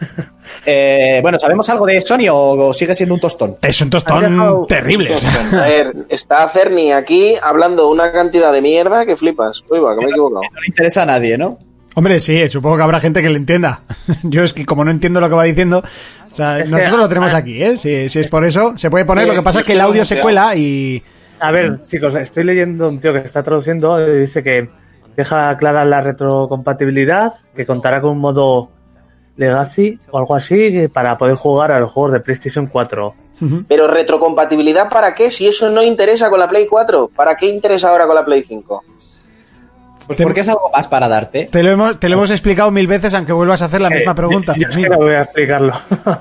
Eh, 0.64 1.20
bueno, 1.22 1.38
¿sabemos 1.38 1.68
algo 1.70 1.86
de 1.86 2.00
Sony 2.00 2.28
o, 2.30 2.68
o 2.68 2.74
sigue 2.74 2.94
siendo 2.94 3.14
un 3.14 3.20
tostón? 3.20 3.56
Es 3.62 3.80
un 3.80 3.90
tostón 3.90 4.66
terrible. 4.66 5.14
o 5.14 5.18
sea. 5.18 5.32
A 5.52 5.66
ver, 5.66 5.94
está 6.08 6.48
Cerny 6.48 6.92
aquí 6.92 7.34
hablando 7.42 7.88
una 7.88 8.12
cantidad 8.12 8.52
de 8.52 8.60
mierda 8.60 9.06
que 9.06 9.16
flipas. 9.16 9.62
Uy, 9.70 9.78
va, 9.78 9.94
que 9.94 10.00
me 10.04 10.06
he 10.08 10.10
equivocado. 10.10 10.42
No 10.42 10.60
le 10.60 10.66
interesa 10.66 11.02
a 11.02 11.06
nadie, 11.06 11.38
¿no? 11.38 11.58
Hombre, 11.94 12.20
sí, 12.20 12.48
supongo 12.48 12.76
que 12.76 12.82
habrá 12.82 13.00
gente 13.00 13.22
que 13.22 13.30
le 13.30 13.36
entienda. 13.36 13.82
Yo 14.24 14.42
es 14.42 14.52
que 14.52 14.66
como 14.66 14.84
no 14.84 14.90
entiendo 14.90 15.20
lo 15.20 15.28
que 15.28 15.34
va 15.34 15.44
diciendo, 15.44 15.82
o 16.32 16.36
sea, 16.36 16.58
Es 16.58 16.64
que- 16.64 16.70
nosotros 16.70 17.00
lo 17.00 17.08
tenemos 17.08 17.34
ah, 17.34 17.38
aquí, 17.38 17.62
¿eh? 17.62 17.76
Si, 17.76 18.08
si 18.08 18.20
es 18.20 18.28
por 18.28 18.44
eso, 18.44 18.74
se 18.76 18.90
puede 18.90 19.04
poner. 19.04 19.24
Sí, 19.24 19.28
Lo 19.30 19.36
que 19.36 19.42
pasa 19.42 19.60
es 19.60 19.66
que 19.66 19.72
el 19.72 19.80
audio 19.80 20.04
se 20.04 20.20
cuela 20.20 20.54
y... 20.54 21.02
A 21.40 21.50
ver, 21.50 21.86
chicos, 21.86 22.14
estoy 22.14 22.44
leyendo 22.44 22.88
un 22.88 23.00
tío 23.00 23.12
que 23.12 23.20
está 23.20 23.42
traduciendo 23.42 24.00
y 24.06 24.20
dice 24.20 24.42
que 24.42 24.68
deja 25.16 25.56
clara 25.56 25.84
la 25.84 26.00
retrocompatibilidad, 26.00 27.32
que 27.54 27.64
contará 27.64 28.00
con 28.00 28.10
un 28.10 28.18
modo 28.18 28.70
Legacy 29.38 29.98
o 30.10 30.18
algo 30.18 30.34
así 30.34 30.88
para 30.92 31.16
poder 31.16 31.36
jugar 31.36 31.72
a 31.72 31.80
los 31.80 31.90
juegos 31.90 32.12
de 32.12 32.20
PlayStation 32.20 32.66
4. 32.66 33.14
Pero 33.68 33.86
retrocompatibilidad 33.86 34.90
para 34.90 35.14
qué? 35.14 35.30
Si 35.30 35.46
eso 35.48 35.70
no 35.70 35.82
interesa 35.82 36.28
con 36.28 36.40
la 36.40 36.48
Play 36.48 36.66
4, 36.66 37.08
¿para 37.14 37.36
qué 37.36 37.46
interesa 37.46 37.88
ahora 37.88 38.04
con 38.06 38.16
la 38.16 38.24
Play 38.24 38.42
5? 38.42 38.84
Pues 40.06 40.18
porque 40.22 40.40
es 40.40 40.48
algo 40.48 40.70
más 40.72 40.88
para 40.88 41.06
darte. 41.06 41.48
Te 41.52 41.62
lo 41.62 41.70
hemos, 41.70 42.00
te 42.00 42.08
lo 42.08 42.16
hemos 42.16 42.30
explicado 42.30 42.70
mil 42.70 42.86
veces, 42.86 43.14
aunque 43.14 43.32
vuelvas 43.32 43.62
a 43.62 43.66
hacer 43.66 43.80
la 43.80 43.88
Sí, 43.88 43.94
misma 43.94 44.14
pregunta. 44.14 44.54
Yo, 44.56 44.62
yo 44.62 44.68
es 44.70 44.74
que 44.76 44.80
Fermín. 44.82 44.98
no 44.98 45.04
voy 45.06 45.14
a 45.14 45.22
explicarlo. 45.22 45.72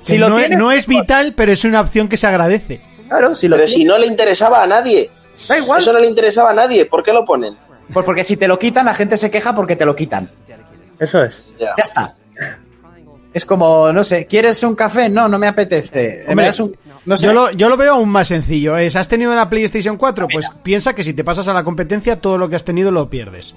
Si 0.00 0.16
lo 0.16 0.30
no, 0.30 0.38
es- 0.38 0.46
tienes, 0.46 0.58
no 0.58 0.72
es 0.72 0.86
vital, 0.86 1.34
pero 1.36 1.52
es 1.52 1.62
una 1.64 1.80
opción 1.82 2.08
que 2.08 2.16
se 2.16 2.26
agradece. 2.26 2.80
Claro, 3.08 3.34
si 3.34 3.48
lo 3.48 3.56
Pero 3.56 3.68
si 3.68 3.84
no 3.84 3.98
le 3.98 4.06
interesaba 4.06 4.62
a 4.62 4.66
nadie. 4.66 5.10
Da 5.48 5.58
igual. 5.58 5.80
Eso 5.80 5.92
no 5.92 5.98
le 5.98 6.06
interesaba 6.06 6.50
a 6.50 6.54
nadie. 6.54 6.86
¿Por 6.86 7.02
qué 7.02 7.12
lo 7.12 7.24
ponen? 7.24 7.54
Pues 7.92 8.06
porque 8.06 8.24
si 8.24 8.36
te 8.38 8.48
lo 8.48 8.58
quitan, 8.58 8.86
la 8.86 8.94
gente 8.94 9.16
se 9.18 9.30
queja 9.30 9.54
porque 9.54 9.76
te 9.76 9.84
lo 9.84 9.94
quitan. 9.94 10.30
Eso 11.00 11.24
es. 11.24 11.42
Ya. 11.58 11.70
Ya 11.76 11.82
está. 11.82 12.14
Es 13.32 13.46
como, 13.46 13.92
no 13.92 14.02
sé, 14.04 14.26
¿quieres 14.26 14.62
un 14.64 14.74
café? 14.74 15.08
No, 15.08 15.28
no 15.28 15.38
me 15.38 15.46
apetece. 15.46 16.20
Hombre, 16.22 16.34
¿Me 16.34 16.42
das 16.44 16.58
un- 16.60 16.76
No 17.06 17.16
sé. 17.16 17.26
Yo 17.26 17.32
lo, 17.32 17.50
yo 17.52 17.68
lo 17.68 17.76
veo 17.76 17.94
aún 17.94 18.08
más 18.08 18.28
sencillo. 18.28 18.76
Es, 18.76 18.96
¿Has 18.96 19.06
tenido 19.08 19.30
una 19.32 19.48
PlayStation 19.48 19.96
4? 19.96 20.26
Pues 20.32 20.46
piensa 20.64 20.94
que 20.94 21.04
si 21.04 21.14
te 21.14 21.22
pasas 21.24 21.46
a 21.48 21.52
la 21.52 21.62
competencia, 21.64 22.16
todo 22.20 22.36
lo 22.38 22.48
que 22.48 22.56
has 22.56 22.64
tenido 22.64 22.90
lo 22.90 23.08
pierdes. 23.08 23.54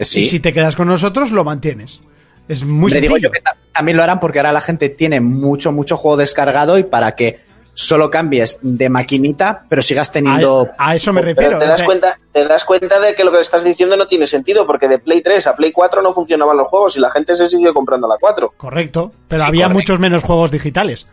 Sí. 0.00 0.20
Y 0.20 0.24
si 0.24 0.40
te 0.40 0.52
quedas 0.52 0.76
con 0.76 0.88
nosotros, 0.88 1.30
lo 1.30 1.44
mantienes. 1.44 2.00
Es 2.48 2.64
muy 2.64 2.90
digo 2.90 3.02
sencillo. 3.16 3.18
yo 3.28 3.30
que 3.32 3.40
ta- 3.40 3.56
también 3.72 3.96
lo 3.98 4.02
harán 4.02 4.18
porque 4.20 4.38
ahora 4.38 4.52
la 4.52 4.60
gente 4.62 4.88
tiene 4.88 5.20
mucho, 5.20 5.72
mucho 5.72 5.96
juego 5.96 6.16
descargado 6.16 6.78
y 6.78 6.84
para 6.84 7.14
que 7.16 7.40
solo 7.78 8.10
cambies 8.10 8.58
de 8.62 8.88
maquinita, 8.88 9.66
pero 9.68 9.82
sigas 9.82 10.10
teniendo... 10.10 10.70
A, 10.78 10.90
a 10.92 10.94
eso 10.96 11.12
me 11.12 11.20
Pero 11.20 11.34
refiero. 11.34 11.58
te 11.58 11.66
das, 11.66 11.80
Te- 11.80 11.84
cuenta, 11.84 12.18
te 12.32 12.44
das 12.48 12.64
cuenta 12.64 12.98
de 12.98 13.14
que 13.14 13.22
lo 13.22 13.30
que 13.30 13.40
estás 13.40 13.64
diciendo 13.64 13.98
no 13.98 14.08
tiene 14.08 14.26
sentido, 14.26 14.66
porque 14.66 14.88
de 14.88 14.98
Play 14.98 15.20
3 15.20 15.46
a 15.46 15.54
Play 15.54 15.72
4 15.72 16.00
no 16.00 16.14
funcionaban 16.14 16.56
los 16.56 16.68
juegos 16.68 16.96
y 16.96 17.00
la 17.00 17.10
gente 17.10 17.36
se 17.36 17.46
siguió 17.46 17.74
comprando 17.74 18.08
la 18.08 18.16
4. 18.18 18.54
Correcto. 18.56 19.12
Pero 19.28 19.42
Sí, 19.42 19.46
había 19.46 19.64
correcto. 19.66 19.78
muchos 19.78 19.98
menos 20.00 20.22
juegos 20.24 20.50
digitales. 20.50 21.06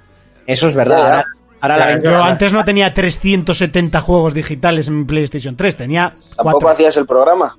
Eso 0.47 0.67
es 0.67 0.73
verdad. 0.73 1.26
Ahora, 1.60 1.78
la 1.78 2.02
Yo 2.02 2.23
antes 2.23 2.54
no 2.54 2.63
tenía 2.63 2.93
370 2.93 3.99
juegos 3.99 4.34
digitales 4.34 4.88
en 4.88 5.06
PlayStation 5.06 5.58
3. 5.58 5.76
Tenía 5.76 6.13
Tampoco 6.38 6.60
4. 6.62 6.69
hacías 6.69 6.95
el 6.97 7.06
programa. 7.06 7.58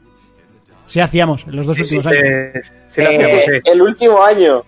Sí 0.86 1.00
hacíamos 1.00 1.44
en 1.46 1.56
los 1.56 1.66
dos 1.66 1.76
Sí, 1.76 1.82
últimos 1.96 2.04
sí, 2.04 2.16
años. 2.16 2.66
sí 2.94 3.00
lo 3.02 3.10
Eh. 3.10 3.62
El 3.66 3.82
último 3.82 4.22
año. 4.22 4.62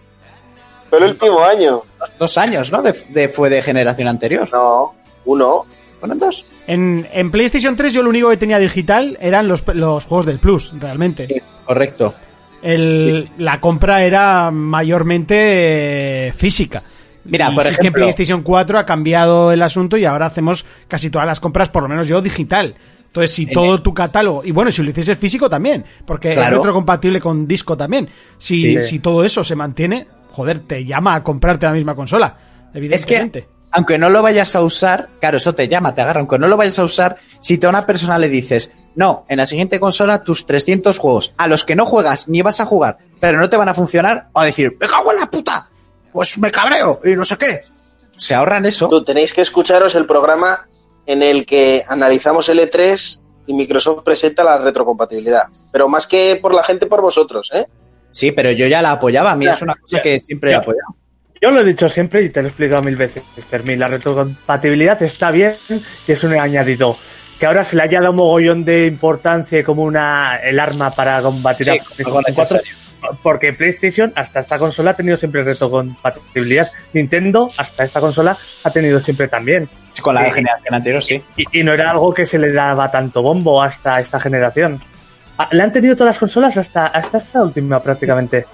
Fue 0.90 0.98
el 0.98 1.04
último 1.04 1.42
año. 1.42 1.82
Dos 2.18 2.38
años, 2.38 2.70
¿no? 2.72 2.82
De, 2.82 2.94
de- 3.10 3.28
fue 3.28 3.50
de 3.50 3.62
generación 3.62 4.08
anterior. 4.08 4.48
No, 4.52 4.94
uno. 5.24 5.64
¿Fueron 6.00 6.18
dos? 6.18 6.44
En, 6.66 7.06
en 7.12 7.30
PlayStation 7.30 7.74
3 7.74 7.92
yo 7.92 8.02
lo 8.02 8.10
único 8.10 8.28
que 8.28 8.36
tenía 8.36 8.58
digital 8.58 9.16
eran 9.20 9.48
los, 9.48 9.62
los 9.74 10.04
juegos 10.04 10.26
del 10.26 10.38
Plus, 10.38 10.72
realmente. 10.78 11.42
Correcto. 11.64 12.14
El- 12.62 13.30
La 13.38 13.60
compra 13.60 14.02
era 14.04 14.50
mayormente 14.50 15.34
eh, 16.28 16.32
física. 16.32 16.82
Mira, 17.24 17.50
Y 17.50 17.54
por 17.54 17.64
sí 17.64 17.70
es 17.70 17.76
que 17.76 17.80
en 17.80 17.86
ejemplo- 17.86 18.04
PlayStation 18.04 18.42
4 18.42 18.78
ha 18.78 18.86
cambiado 18.86 19.52
el 19.52 19.62
asunto 19.62 19.96
y 19.96 20.04
ahora 20.04 20.26
hacemos 20.26 20.64
casi 20.88 21.10
todas 21.10 21.26
las 21.26 21.40
compras, 21.40 21.68
por 21.68 21.82
lo 21.82 21.88
menos 21.88 22.06
yo, 22.06 22.20
digital. 22.20 22.74
Entonces, 23.06 23.34
si 23.34 23.46
todo 23.46 23.80
tu 23.80 23.94
catálogo, 23.94 24.42
y 24.44 24.50
bueno, 24.50 24.70
si 24.70 24.82
lo 24.82 24.90
hicieses 24.90 25.16
físico 25.16 25.48
también, 25.48 25.84
porque 26.04 26.34
Claro. 26.34 26.48
es 26.48 26.52
retrocompatible 26.58 27.18
con 27.18 27.46
disco 27.46 27.74
también. 27.76 28.08
Si, 28.36 28.60
Sí. 28.60 28.80
si 28.82 28.98
todo 28.98 29.24
eso 29.24 29.42
se 29.42 29.56
mantiene, 29.56 30.06
joder, 30.36 30.60
te 30.60 30.84
llama 30.84 31.14
a 31.14 31.24
comprarte 31.24 31.64
la 31.64 31.72
misma 31.72 31.94
consola. 31.94 32.36
Es 32.70 32.76
Evidentemente. 32.76 33.42
que, 33.42 33.48
aunque 33.70 33.98
no 33.98 34.10
lo 34.10 34.22
vayas 34.22 34.54
a 34.54 34.60
usar, 34.62 35.08
claro, 35.18 35.38
eso 35.38 35.54
te 35.54 35.66
llama, 35.66 35.94
te 35.94 36.02
agarra. 36.02 36.20
Aunque 36.20 36.38
no 36.38 36.46
lo 36.46 36.58
vayas 36.58 36.78
a 36.78 36.84
usar, 36.84 37.16
si 37.40 37.56
tú 37.56 37.66
a 37.66 37.70
una 37.70 37.86
persona 37.86 38.18
le 38.18 38.28
dices, 38.28 38.72
no, 38.94 39.24
en 39.28 39.38
la 39.38 39.46
siguiente 39.46 39.80
consola 39.80 40.22
tus 40.22 40.44
300 40.44 40.98
juegos, 40.98 41.32
a 41.38 41.48
los 41.48 41.64
que 41.64 41.74
no 41.74 41.86
juegas 41.86 42.28
ni 42.28 42.42
vas 42.42 42.60
a 42.60 42.66
jugar, 42.66 42.98
pero 43.18 43.40
no 43.40 43.48
te 43.48 43.56
van 43.56 43.70
a 43.70 43.74
funcionar, 43.74 44.28
o 44.32 44.40
a 44.40 44.44
decir, 44.44 44.76
me 44.78 44.86
cago 44.86 45.10
en 45.12 45.20
la 45.20 45.30
puta, 45.30 45.70
pues 46.12 46.36
me 46.36 46.50
cabreo 46.50 47.00
y 47.02 47.16
no 47.16 47.24
sé 47.24 47.38
qué. 47.38 47.62
Se 48.16 48.34
ahorran 48.34 48.66
eso. 48.66 48.88
Tú 48.88 49.02
tenéis 49.04 49.32
que 49.32 49.40
escucharos 49.40 49.94
el 49.94 50.04
programa 50.06 50.66
en 51.06 51.22
el 51.22 51.46
que 51.46 51.82
analizamos 51.88 52.48
el 52.50 52.58
E3 52.60 53.20
y 53.46 53.54
Microsoft 53.54 54.02
presenta 54.02 54.44
la 54.44 54.58
retrocompatibilidad. 54.58 55.44
Pero 55.72 55.88
más 55.88 56.06
que 56.06 56.38
por 56.42 56.54
la 56.54 56.62
gente, 56.62 56.86
por 56.86 57.00
vosotros, 57.00 57.50
¿eh? 57.54 57.66
Sí, 58.16 58.32
pero 58.32 58.50
yo 58.50 58.66
ya 58.66 58.80
la 58.80 58.92
apoyaba. 58.92 59.32
A 59.32 59.36
mí 59.36 59.46
es 59.46 59.60
una 59.60 59.74
cosa 59.74 60.00
que 60.00 60.18
siempre 60.18 60.48
he 60.50 60.54
ya. 60.54 60.58
apoyado. 60.60 60.96
Yo 61.38 61.50
lo 61.50 61.60
he 61.60 61.64
dicho 61.64 61.86
siempre 61.86 62.22
y 62.22 62.30
te 62.30 62.40
lo 62.40 62.46
he 62.46 62.48
explicado 62.48 62.82
mil 62.82 62.96
veces, 62.96 63.22
Fermín. 63.46 63.78
La 63.78 63.88
retrocompatibilidad 63.88 65.02
está 65.02 65.30
bien 65.30 65.54
y 66.08 66.12
es 66.12 66.24
un 66.24 66.32
añadido. 66.32 66.96
Que 67.38 67.44
ahora 67.44 67.62
se 67.62 67.76
le 67.76 67.82
haya 67.82 68.00
dado 68.00 68.12
un 68.12 68.16
mogollón 68.16 68.64
de 68.64 68.86
importancia 68.86 69.62
como 69.62 69.82
una 69.82 70.36
el 70.42 70.58
arma 70.58 70.90
para 70.92 71.20
combatir 71.20 71.66
Sí, 71.66 71.70
a 71.70 71.72
algo 71.74 72.22
PlayStation 72.22 72.34
4, 72.34 72.56
necesario. 72.56 73.18
Porque 73.22 73.52
PlayStation 73.52 74.12
hasta 74.16 74.40
esta 74.40 74.58
consola 74.58 74.92
ha 74.92 74.96
tenido 74.96 75.18
siempre 75.18 75.42
retrocompatibilidad. 75.42 76.68
Nintendo 76.94 77.50
hasta 77.58 77.84
esta 77.84 78.00
consola 78.00 78.34
ha 78.64 78.70
tenido 78.70 78.98
siempre 79.00 79.28
también. 79.28 79.68
Con 80.00 80.14
la 80.14 80.30
generación 80.30 80.74
anterior, 80.74 81.02
sí. 81.02 81.22
Y, 81.36 81.60
y 81.60 81.62
no 81.62 81.74
era 81.74 81.90
algo 81.90 82.14
que 82.14 82.24
se 82.24 82.38
le 82.38 82.50
daba 82.50 82.90
tanto 82.90 83.20
bombo 83.20 83.62
hasta 83.62 84.00
esta 84.00 84.18
generación. 84.18 84.80
Ah, 85.38 85.48
Le 85.52 85.62
han 85.62 85.72
tenido 85.72 85.94
todas 85.94 86.14
las 86.14 86.18
consolas 86.18 86.56
hasta, 86.56 86.86
hasta 86.86 87.18
esta 87.18 87.42
última 87.42 87.82
prácticamente. 87.82 88.46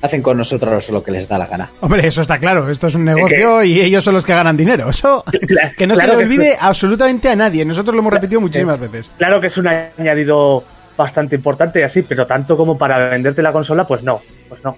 Hacen 0.00 0.20
con 0.20 0.36
nosotros 0.36 0.90
lo 0.90 1.02
que 1.04 1.12
les 1.12 1.28
da 1.28 1.38
la 1.38 1.46
gana. 1.46 1.70
Hombre, 1.80 2.08
eso 2.08 2.22
está 2.22 2.38
claro. 2.38 2.68
Esto 2.68 2.88
es 2.88 2.96
un 2.96 3.04
negocio 3.04 3.62
y 3.62 3.80
ellos 3.80 4.02
son 4.02 4.14
los 4.14 4.24
que 4.24 4.34
ganan 4.34 4.56
dinero. 4.56 4.90
Eso 4.90 5.22
Claro, 5.46 5.70
que 5.76 5.86
no 5.86 5.94
se 5.94 6.08
le 6.08 6.16
olvide 6.16 6.56
absolutamente 6.60 7.28
a 7.28 7.36
nadie. 7.36 7.64
Nosotros 7.64 7.94
lo 7.94 8.00
hemos 8.00 8.12
repetido 8.12 8.40
muchísimas 8.40 8.80
veces. 8.80 9.12
Claro 9.16 9.40
que 9.40 9.46
es 9.46 9.56
un 9.58 9.68
añadido 9.68 10.64
bastante 10.96 11.36
importante 11.36 11.78
y 11.78 11.82
así, 11.84 12.02
pero 12.02 12.26
tanto 12.26 12.56
como 12.56 12.76
para 12.76 13.10
venderte 13.10 13.42
la 13.42 13.52
consola, 13.52 13.84
pues 13.84 14.02
no. 14.02 14.20
Pues 14.48 14.62
no. 14.64 14.76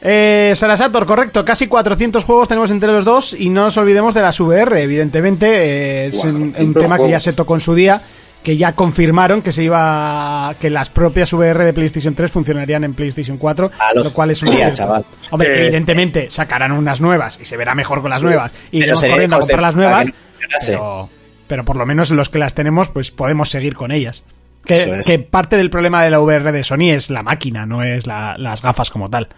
Eh, 0.00 0.52
Sarasator, 0.56 1.06
correcto. 1.06 1.44
Casi 1.44 1.68
400 1.68 2.24
juegos 2.24 2.48
tenemos 2.48 2.70
entre 2.70 2.90
los 2.90 3.04
dos 3.04 3.32
y 3.32 3.48
no 3.48 3.62
nos 3.64 3.76
olvidemos 3.76 4.14
de 4.14 4.22
las 4.22 4.38
VR, 4.40 4.82
evidentemente. 4.82 5.46
eh, 5.46 6.06
es 6.06 6.24
un, 6.24 6.52
tema 6.74 6.98
que 6.98 7.08
ya 7.08 7.20
se 7.20 7.32
tocó 7.32 7.54
en 7.54 7.60
su 7.60 7.74
día, 7.74 8.02
que 8.42 8.56
ya 8.56 8.74
confirmaron 8.74 9.40
que 9.42 9.52
se 9.52 9.62
iba 9.64 10.54
que 10.60 10.68
las 10.70 10.88
propias 10.90 11.32
VR 11.32 11.64
de 11.64 11.72
PlayStation 11.72 12.14
3 12.14 12.30
funcionarían 12.30 12.82
en 12.84 12.94
PlayStation 12.94 13.38
4, 13.38 13.70
A 13.78 13.94
los 13.94 14.06
lo 14.08 14.12
cual 14.12 14.30
es 14.30 14.42
un 14.42 14.50
día, 14.50 14.72
chaval. 14.72 15.04
Hombre, 15.30 15.52
Eh, 15.54 15.64
evidentemente 15.66 16.28
sacarán 16.30 16.72
unas 16.72 17.00
nuevas 17.00 17.38
y 17.40 17.44
se 17.44 17.56
verá 17.56 17.74
mejor 17.74 18.00
con 18.00 18.10
las 18.10 18.18
Sí, 18.20 18.26
nuevas 18.26 18.52
y 18.70 18.78
iremos 18.78 19.00
corriendo 19.04 19.36
a 19.36 19.38
de 19.38 19.40
comprar 19.42 19.60
las 19.62 19.76
nuevas, 19.76 20.24
pero, 20.66 21.08
pero 21.46 21.64
por 21.64 21.76
lo 21.76 21.86
menos 21.86 22.10
los 22.10 22.28
que 22.28 22.38
las 22.38 22.54
tenemos, 22.54 22.88
pues 22.88 23.10
podemos 23.10 23.48
seguir 23.48 23.76
con 23.76 23.92
ellas. 23.92 24.24
Que, 24.64 24.74
Eso 24.74 24.94
es. 24.94 25.06
que 25.06 25.18
parte 25.18 25.56
del 25.56 25.70
problema 25.70 26.04
de 26.04 26.10
la 26.10 26.20
VR 26.20 26.52
de 26.52 26.62
Sony 26.64 26.90
es 26.90 27.10
la 27.10 27.22
máquina, 27.22 27.66
no 27.66 27.82
es 27.82 28.06
la- 28.06 28.36
las 28.38 28.62
gafas 28.62 28.90
como 28.90 29.10
tal. 29.10 29.28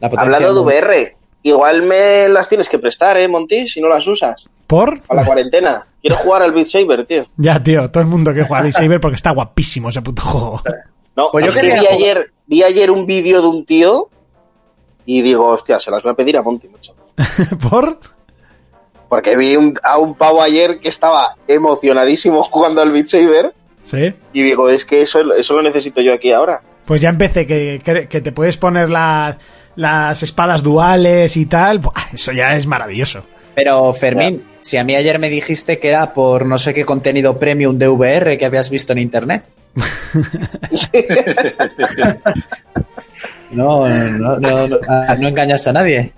Hablando 0.00 0.54
de 0.54 0.60
VR, 0.60 1.16
igual 1.44 1.82
me 1.82 2.28
las 2.28 2.48
tienes 2.48 2.68
que 2.68 2.78
prestar, 2.78 3.16
¿eh, 3.18 3.28
Monty? 3.28 3.68
Si 3.68 3.80
no 3.80 3.88
las 3.88 4.06
usas. 4.06 4.48
¿Por? 4.66 5.00
A 5.08 5.14
la 5.14 5.24
cuarentena. 5.24 5.86
Quiero 6.00 6.16
jugar 6.16 6.42
al 6.42 6.52
Beat 6.52 6.66
Saber, 6.68 7.04
tío. 7.04 7.24
Ya, 7.36 7.62
tío, 7.62 7.88
todo 7.88 8.02
el 8.02 8.08
mundo 8.08 8.32
que 8.34 8.42
juega 8.42 8.58
a 8.58 8.62
Beat 8.62 8.74
Saber 8.74 9.00
porque 9.00 9.16
está 9.16 9.30
guapísimo 9.30 9.88
ese 9.90 10.02
puto 10.02 10.22
juego. 10.22 10.62
No, 11.16 11.28
Pues 11.30 11.44
yo 11.44 11.50
es 11.50 11.56
que 11.56 11.62
vi 11.66 11.70
jugar. 11.78 11.92
ayer, 11.94 12.32
vi 12.46 12.62
ayer 12.62 12.90
un 12.90 13.06
vídeo 13.06 13.40
de 13.42 13.46
un 13.48 13.64
tío 13.66 14.08
y 15.04 15.20
digo, 15.22 15.46
hostia, 15.46 15.78
se 15.78 15.90
las 15.90 16.02
voy 16.02 16.12
a 16.12 16.14
pedir 16.14 16.36
a 16.36 16.42
Monty, 16.42 16.68
mucho. 16.68 16.94
¿Por? 17.70 17.98
Porque 19.08 19.36
vi 19.36 19.56
un- 19.56 19.76
a 19.84 19.98
un 19.98 20.14
pavo 20.14 20.40
ayer 20.42 20.80
que 20.80 20.88
estaba 20.88 21.36
emocionadísimo 21.46 22.42
jugando 22.44 22.80
al 22.80 22.90
Beat 22.92 23.08
Saber 23.08 23.54
Sí. 23.84 24.14
y 24.32 24.42
digo, 24.42 24.68
es 24.70 24.84
que 24.86 25.02
eso, 25.02 25.34
eso 25.34 25.54
lo 25.54 25.62
necesito 25.62 26.00
yo 26.00 26.14
aquí 26.14 26.32
ahora. 26.32 26.62
Pues 26.86 27.00
ya 27.00 27.10
empecé, 27.10 27.46
que, 27.46 27.80
que, 27.84 28.08
que 28.08 28.20
te 28.20 28.32
puedes 28.32 28.56
poner 28.56 28.88
las, 28.90 29.36
las 29.76 30.22
espadas 30.22 30.62
duales 30.62 31.36
y 31.36 31.46
tal. 31.46 31.78
Buah, 31.80 31.92
eso 32.12 32.32
ya 32.32 32.56
es 32.56 32.66
maravilloso. 32.66 33.24
Pero 33.54 33.92
Fermín, 33.94 34.42
si 34.60 34.76
a 34.76 34.84
mí 34.84 34.94
ayer 34.94 35.18
me 35.18 35.28
dijiste 35.28 35.78
que 35.78 35.88
era 35.88 36.14
por 36.14 36.46
no 36.46 36.58
sé 36.58 36.72
qué 36.74 36.84
contenido 36.84 37.38
premium 37.38 37.78
de 37.78 37.88
VR 37.88 38.38
que 38.38 38.46
habías 38.46 38.70
visto 38.70 38.92
en 38.92 38.98
internet. 38.98 39.44
No, 43.52 43.86
no, 43.86 44.38
no, 44.38 44.66
no, 44.66 44.78
ah, 44.88 45.14
no 45.20 45.28
engañas 45.28 45.66
a 45.66 45.72
nadie. 45.74 46.12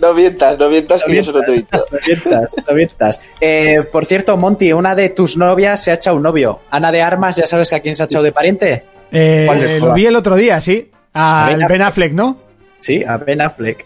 No 0.00 0.14
mientas, 0.14 0.58
no 0.58 0.68
mientas 0.68 1.04
que 1.04 1.16
yo 1.16 1.24
se 1.24 1.32
lo 1.32 1.42
he 1.42 1.52
dicho. 1.52 1.68
No 1.72 1.98
mientas, 2.06 2.54
no 2.66 2.74
mientas. 2.74 3.20
Eh, 3.40 3.82
por 3.90 4.04
cierto, 4.04 4.36
Monty, 4.36 4.72
una 4.72 4.94
de 4.94 5.10
tus 5.10 5.36
novias 5.36 5.82
se 5.82 5.90
ha 5.90 5.94
echado 5.94 6.16
un 6.16 6.22
novio. 6.22 6.60
Ana 6.70 6.92
de 6.92 7.02
Armas, 7.02 7.36
¿ya 7.36 7.46
sabes 7.46 7.72
a 7.72 7.80
quién 7.80 7.94
se 7.94 8.02
ha 8.02 8.06
echado 8.06 8.24
de 8.24 8.32
pariente? 8.32 8.84
Eh, 9.10 9.44
¿Cuál 9.46 9.60
de 9.60 9.80
lo 9.80 9.92
vi 9.92 10.06
el 10.06 10.16
otro 10.16 10.36
día, 10.36 10.60
sí. 10.60 10.90
Al 11.12 11.56
Ben 11.56 11.68
Ben 11.68 11.82
Affleck, 11.82 12.12
¿no? 12.12 12.38
Sí, 12.78 13.02
a 13.04 13.16
Ben 13.16 13.40
Affleck. 13.40 13.84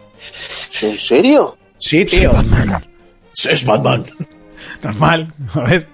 ¿En 0.82 0.90
serio? 0.92 1.56
Sí, 1.78 2.04
tío. 2.04 2.32
Es 3.48 3.64
Batman. 3.64 4.04
Normal. 4.82 5.32
A 5.54 5.60
ver. 5.60 5.88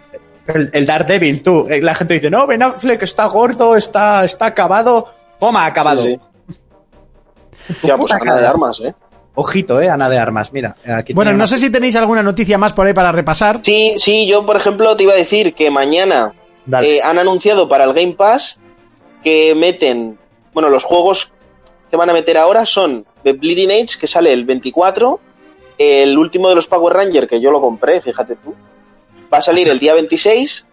El, 0.47 0.71
el 0.73 0.87
Daredevil, 0.87 1.43
tú. 1.43 1.67
Eh, 1.69 1.81
La 1.83 1.95
gente 1.95 2.15
dice, 2.15 2.31
no, 2.31 2.47
Ben 2.47 2.63
Affleck 2.63 3.03
está 3.03 3.27
gordo, 3.27 3.77
está, 3.77 4.25
está 4.25 4.47
acabado. 4.47 5.09
Toma, 5.39 5.67
acabado. 5.67 6.03
Sí, 6.03 6.19
sí. 6.49 6.59
Ya, 7.83 7.97
pues 7.97 8.13
Ana 8.13 8.37
de 8.37 8.47
armas, 8.47 8.81
¿eh? 8.81 8.95
Ojito, 9.35 9.81
eh, 9.81 9.89
Ana 9.89 10.09
de 10.09 10.19
Armas. 10.19 10.53
Mira, 10.53 10.75
aquí 10.97 11.13
Bueno, 11.13 11.31
no 11.33 11.37
una- 11.37 11.47
sé 11.47 11.59
si 11.59 11.71
tenéis 11.71 11.95
alguna 11.97 12.23
noticia 12.25 12.59
más 12.59 12.73
por 12.73 12.87
ahí 12.87 12.93
para 12.95 13.13
repasar. 13.13 13.61
Sí, 13.63 13.95
sí, 13.99 14.27
yo 14.27 14.45
por 14.45 14.57
ejemplo 14.57 14.97
te 14.97 15.05
iba 15.05 15.13
a 15.13 15.17
decir 15.17 15.55
que 15.55 15.71
mañana 15.71 16.35
eh, 16.83 17.01
han 17.03 17.19
anunciado 17.21 17.69
para 17.69 17.85
el 17.85 17.93
Game 17.93 18.15
Pass 18.15 18.59
que 19.23 19.55
meten, 19.55 20.19
bueno, 20.55 20.71
los 20.71 20.83
juegos 20.83 21.33
que 21.91 21.97
van 21.97 22.11
a 22.11 22.15
meter 22.15 22.37
ahora 22.37 22.67
son 22.67 23.07
The 23.23 23.35
Bleeding 23.35 23.71
Age, 23.71 23.99
que 24.01 24.07
sale 24.09 24.33
el 24.33 24.45
24, 24.45 25.21
el 25.79 26.19
último 26.19 26.49
de 26.49 26.55
los 26.57 26.67
Power 26.67 26.95
Rangers, 26.95 27.29
que 27.29 27.41
yo 27.41 27.51
lo 27.51 27.61
compré, 27.61 28.01
fíjate 28.03 28.37
tú, 28.37 28.55
va 29.33 29.39
a 29.39 29.43
salir 29.43 29.69
el 29.69 29.79
día 29.79 29.95
26, 29.95 30.67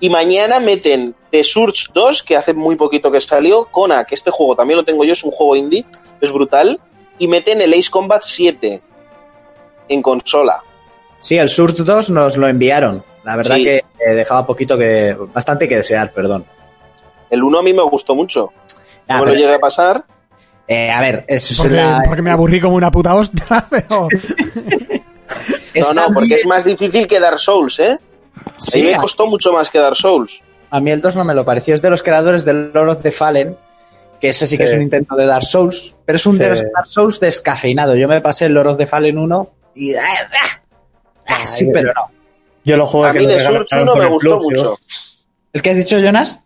y 0.00 0.10
mañana 0.10 0.58
meten 0.60 1.14
The 1.30 1.44
Surge 1.44 1.88
2, 1.92 2.22
que 2.22 2.36
hace 2.36 2.54
muy 2.54 2.76
poquito 2.76 3.10
que 3.10 3.20
salió, 3.20 3.66
Kona, 3.66 4.04
que 4.04 4.14
este 4.14 4.30
juego 4.30 4.56
también 4.56 4.76
lo 4.76 4.84
tengo 4.84 5.04
yo, 5.04 5.12
es 5.12 5.24
un 5.24 5.30
juego 5.30 5.56
indie, 5.56 5.84
es 6.20 6.32
brutal, 6.32 6.80
y 7.18 7.28
meten 7.28 7.60
el 7.60 7.72
Ace 7.74 7.90
Combat 7.90 8.22
7 8.24 8.82
en 9.88 10.02
consola. 10.02 10.62
Sí, 11.18 11.36
el 11.38 11.48
Surge 11.48 11.82
2 11.84 12.10
nos 12.10 12.36
lo 12.36 12.48
enviaron. 12.48 13.04
La 13.24 13.36
verdad 13.36 13.56
Sí. 13.56 13.64
que 13.64 13.76
eh, 13.76 14.14
dejaba 14.14 14.44
poquito 14.44 14.76
que. 14.76 15.16
Bastante 15.32 15.68
que 15.68 15.76
desear, 15.76 16.10
perdón. 16.10 16.44
El 17.30 17.44
1 17.44 17.58
a 17.60 17.62
mí 17.62 17.72
me 17.72 17.82
gustó 17.82 18.16
mucho. 18.16 18.52
Ah, 19.06 19.18
No 19.18 19.24
me 19.26 19.30
lo 19.32 19.36
llegué 19.36 19.54
a 19.54 19.60
pasar. 19.60 20.04
Eh, 20.68 20.90
a 20.90 21.00
ver, 21.00 21.24
eso 21.28 21.52
es 21.54 21.60
Porque, 21.60 21.74
la- 21.76 22.02
porque 22.06 22.22
me 22.22 22.30
aburrí 22.30 22.60
como 22.60 22.76
una 22.76 22.90
puta 22.90 23.14
ostra, 23.14 23.66
pero. 23.70 24.08
No, 25.74 25.94
no, 25.94 26.08
porque 26.12 26.34
es 26.34 26.46
más 26.46 26.64
difícil 26.64 27.06
que 27.06 27.18
Dark 27.18 27.38
Souls, 27.38 27.78
¿eh? 27.80 27.98
Sí, 28.58 28.80
a 28.82 28.84
mí 28.84 28.90
me 28.92 28.98
costó 28.98 29.26
mucho 29.26 29.50
más 29.52 29.70
que 29.70 29.78
Dark 29.78 29.96
Souls. 29.96 30.40
A 30.70 30.80
mí 30.80 30.90
el 30.90 31.00
2 31.00 31.16
no 31.16 31.24
me 31.24 31.34
lo 31.34 31.44
pareció. 31.44 31.74
Es 31.74 31.80
de 31.80 31.88
los 31.88 32.02
creadores 32.02 32.44
del 32.44 32.70
Lord 32.72 32.90
of 32.90 33.02
the 33.02 33.10
Fallen, 33.10 33.56
que 34.20 34.28
ese 34.28 34.46
sí 34.46 34.58
que 34.58 34.66
Sí. 34.66 34.72
es 34.72 34.76
un 34.76 34.82
intento 34.82 35.16
de 35.16 35.24
Dark 35.24 35.44
Souls, 35.44 35.96
pero 36.04 36.16
es 36.16 36.26
un 36.26 36.34
Sí. 36.36 36.42
Dark 36.44 36.86
Souls 36.86 37.18
descafeinado. 37.18 37.96
Yo 37.96 38.08
me 38.08 38.20
pasé 38.20 38.46
el 38.46 38.52
Lord 38.52 38.68
of 38.68 38.78
the 38.78 38.86
Fallen 38.86 39.16
1 39.16 39.50
y... 39.74 39.94
ah, 39.94 40.00
ah, 40.32 40.60
ah, 41.28 41.46
sí, 41.46 41.66
pero 41.72 41.92
no. 41.94 42.10
Yo 42.64 42.76
lo 42.76 42.84
jugué 42.86 43.08
A 43.08 43.12
que 43.14 43.18
mí 43.20 43.26
de 43.26 43.40
Surge 43.42 43.80
1 43.80 43.90
con 43.92 43.98
me 43.98 44.08
gustó 44.08 44.38
Plus, 44.38 44.50
mucho. 44.60 44.78
¿El 45.54 45.62
que 45.62 45.70
has 45.70 45.76
dicho, 45.76 45.98
Jonas? 45.98 46.40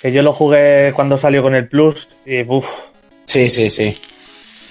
Que 0.00 0.12
yo 0.12 0.22
lo 0.22 0.32
jugué 0.32 0.92
cuando 0.96 1.18
salió 1.18 1.42
con 1.42 1.54
el 1.54 1.68
Plus 1.68 2.08
y 2.24 2.42
uff. 2.48 2.66
Sí, 3.24 3.48
sí, 3.48 3.70
sí. 3.70 3.96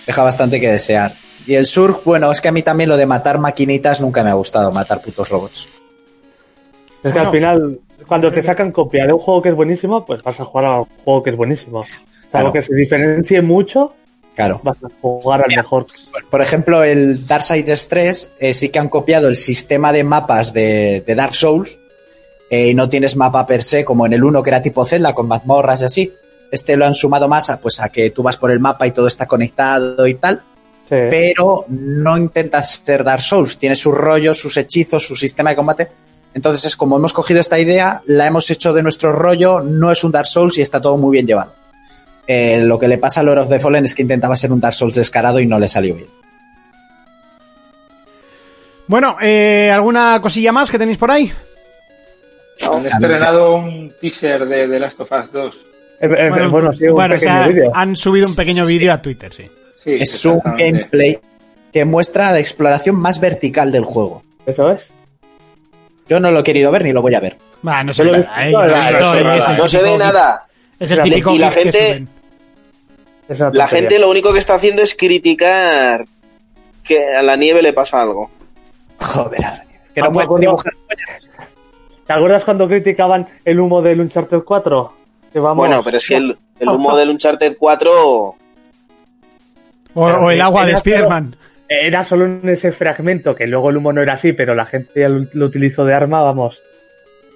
Deja 0.06 0.24
bastante 0.24 0.60
que 0.60 0.70
desear. 0.70 1.14
Y 1.46 1.56
el 1.56 1.66
Surge, 1.66 2.02
bueno, 2.06 2.32
es 2.32 2.42
que 2.42 2.50
a 2.50 2.52
mí 2.52 2.62
también 2.62 2.90
lo 2.90 2.98
de 2.98 3.06
matar 3.06 3.40
maquinitas 3.40 4.02
nunca 4.02 4.24
me 4.24 4.30
ha 4.30 4.34
gustado, 4.34 4.72
matar 4.72 5.02
putos 5.02 5.30
robots. 5.30 5.68
Es 7.04 7.14
que 7.14 7.20
al 7.20 7.32
final, 7.32 7.80
cuando 8.08 8.32
te 8.32 8.42
sacan 8.42 8.72
copia 8.72 9.06
de 9.06 9.14
un 9.14 9.20
juego 9.20 9.42
que 9.42 9.50
es 9.50 9.56
buenísimo, 9.56 10.06
pues 10.06 10.22
vas 10.22 10.40
a 10.40 10.46
jugar 10.46 10.66
a 10.66 10.80
un 10.82 10.88
juego 11.04 11.24
que 11.24 11.30
es 11.30 11.36
buenísimo. 11.36 11.82
Claro. 12.30 12.48
Algo 12.48 12.54
que 12.54 12.62
se 12.62 12.76
diferencie 12.76 13.42
mucho, 13.42 13.96
Claro. 14.36 14.62
vas 14.64 14.78
a 14.84 14.88
jugar 15.02 15.44
al 15.44 15.56
mejor. 15.56 15.88
Por 16.30 16.42
ejemplo, 16.42 16.84
el 16.84 17.26
Darksiders 17.26 17.88
3 17.88 18.34
eh, 18.40 18.54
sí 18.54 18.70
que 18.70 18.80
han 18.80 18.90
copiado 18.90 19.28
el 19.28 19.36
sistema 19.36 19.92
de 19.92 20.04
mapas 20.04 20.54
de, 20.54 21.04
de 21.06 21.16
Dark 21.16 21.36
Souls 21.36 21.80
eh, 22.50 22.70
y 22.70 22.74
no 22.74 22.88
tienes 22.90 23.16
mapa 23.16 23.46
per 23.46 23.64
se 23.64 23.84
como 23.84 24.06
en 24.06 24.14
el 24.14 24.24
1 24.24 24.42
que 24.44 24.50
era 24.50 24.62
tipo 24.62 24.86
Zelda 24.86 25.14
con 25.14 25.28
mazmorras 25.28 25.82
y 25.82 25.86
así. 25.86 26.14
Este 26.52 26.76
lo 26.78 26.86
han 26.86 26.94
sumado 26.94 27.28
más 27.28 27.50
a, 27.50 27.60
pues, 27.62 27.80
a 27.80 27.90
que 27.90 28.10
tú 28.10 28.24
vas 28.24 28.38
por 28.38 28.52
el 28.52 28.60
mapa 28.60 28.88
y 28.88 28.92
todo 28.92 29.08
está 29.08 29.26
conectado 29.28 30.08
y 30.08 30.16
tal, 30.16 30.42
Sí. 30.88 30.96
pero 31.10 31.66
no 31.70 32.18
intentas 32.18 32.82
ser 32.84 33.04
Dark 33.04 33.22
Souls. 33.22 33.58
Tiene 33.60 33.76
sus 33.76 33.94
rollos, 33.94 34.40
sus 34.40 34.58
hechizos, 34.58 35.06
su 35.06 35.16
sistema 35.16 35.52
de 35.52 35.56
combate. 35.56 35.88
Entonces 36.34 36.66
es 36.66 36.76
como 36.76 36.98
hemos 36.98 37.14
cogido 37.14 37.40
esta 37.40 37.60
idea, 37.60 38.02
la 38.06 38.26
hemos 38.28 38.50
hecho 38.50 38.74
de 38.74 38.82
nuestro 38.84 39.12
rollo, 39.14 39.62
no 39.62 39.92
es 39.92 40.04
un 40.04 40.12
Dark 40.12 40.28
Souls 40.28 40.58
y 40.58 40.62
está 40.62 40.80
todo 40.82 40.98
muy 40.98 41.12
bien 41.14 41.28
llevado. 41.28 41.54
Eh, 42.28 42.62
lo 42.62 42.78
que 42.80 42.88
le 42.88 42.98
pasa 43.00 43.20
a 43.22 43.24
Lord 43.24 43.40
of 43.40 43.50
the 43.50 43.60
Fallen 43.60 43.86
es 43.86 43.94
que 43.96 44.02
intentaba 44.04 44.36
ser 44.36 44.52
un 44.54 44.60
Dark 44.60 44.74
Souls 44.76 44.96
descarado 44.96 45.40
y 45.40 45.46
no 45.48 45.60
le 45.60 45.68
salió 45.68 45.96
bien. 45.96 46.08
Bueno, 48.88 49.18
eh, 49.22 49.70
¿alguna 49.74 50.20
cosilla 50.22 50.52
más 50.52 50.72
que 50.72 50.80
tenéis 50.80 50.98
por 50.98 51.12
ahí? 51.12 51.32
Han 52.72 52.86
estrenado 52.88 53.56
un 53.56 53.94
teaser 54.02 54.46
de 54.48 54.68
The 54.68 54.80
Last 54.80 55.00
of 55.00 55.12
Us 55.12 55.32
2. 55.32 55.66
Eh, 56.02 56.08
eh, 56.18 56.48
bueno, 56.50 56.72
sí, 56.74 56.88
un 56.88 56.94
bueno, 56.96 57.16
o 57.16 57.20
sea, 57.20 57.50
han 57.74 57.96
subido 57.96 58.28
un 58.28 58.36
pequeño 58.36 58.66
Sí. 58.66 58.78
vídeo 58.78 58.94
a 58.94 59.02
Twitter, 59.02 59.34
sí. 59.34 59.50
Sí, 59.84 59.98
es 60.00 60.26
un 60.26 60.40
gameplay 60.58 61.20
que 61.74 61.86
muestra 61.86 62.32
la 62.32 62.40
exploración 62.40 62.96
más 62.96 63.20
vertical 63.20 63.72
del 63.72 63.84
juego. 63.86 64.24
¿Eso 64.46 64.72
es? 64.72 64.88
Yo 66.08 66.20
no 66.20 66.32
lo 66.32 66.40
he 66.40 66.44
querido 66.44 66.72
ver 66.72 66.84
ni 66.84 66.92
lo 66.92 67.02
voy 67.02 67.16
a 67.16 67.20
ver. 67.20 67.38
No 67.62 67.92
eh, 67.92 67.94
se 67.94 68.04
ve 68.04 68.12
nada. 68.20 69.58
No 69.58 69.68
se 69.68 69.82
ve 69.82 69.98
nada. 69.98 70.48
Es 70.80 70.92
el 70.92 71.02
típico 71.02 71.32
y 71.34 71.38
la 71.38 71.52
gente- 71.52 72.06
La 73.52 73.68
gente 73.68 74.00
lo 74.00 74.10
único 74.10 74.34
que 74.34 74.40
está 74.40 74.56
haciendo 74.56 74.82
es 74.82 74.96
criticar 74.96 76.06
que 76.84 77.14
a 77.16 77.22
la 77.22 77.36
nieve 77.36 77.62
le 77.62 77.74
pasa 77.74 78.02
algo. 78.02 78.32
Joder, 79.00 79.40
que 79.94 80.02
no 80.02 80.12
pueden 80.12 80.40
dibujar. 80.42 80.74
¿Te 82.08 82.14
acuerdas 82.14 82.44
cuando 82.44 82.68
criticaban 82.68 83.28
el 83.46 83.60
humo 83.60 83.82
del 83.84 84.02
Uncharted 84.02 84.40
4? 84.40 84.94
Que 85.32 85.40
vamos, 85.40 85.58
Bueno, 85.58 85.84
pero 85.84 85.98
es 85.98 86.08
que 86.08 86.16
el, 86.16 86.38
el 86.60 86.70
humo 86.70 86.96
del 86.96 87.10
Uncharted 87.10 87.58
4 87.58 87.92
O, 88.14 88.36
o 89.94 90.32
el 90.32 90.42
agua 90.42 90.66
de 90.66 90.74
Spider-Man. 90.74 91.36
Era 91.68 92.04
solo 92.04 92.26
en 92.26 92.50
ese 92.50 92.72
fragmento, 92.72 93.36
que 93.36 93.46
luego 93.46 93.70
el 93.70 93.78
humo 93.78 93.94
no 93.94 94.02
era 94.02 94.14
así, 94.14 94.34
pero 94.34 94.56
la 94.56 94.66
gente 94.66 95.02
ya 95.02 95.10
lo, 95.10 95.28
lo 95.34 95.46
utilizó 95.46 95.86
de 95.86 95.94
arma, 95.94 96.22
vamos. 96.22 96.60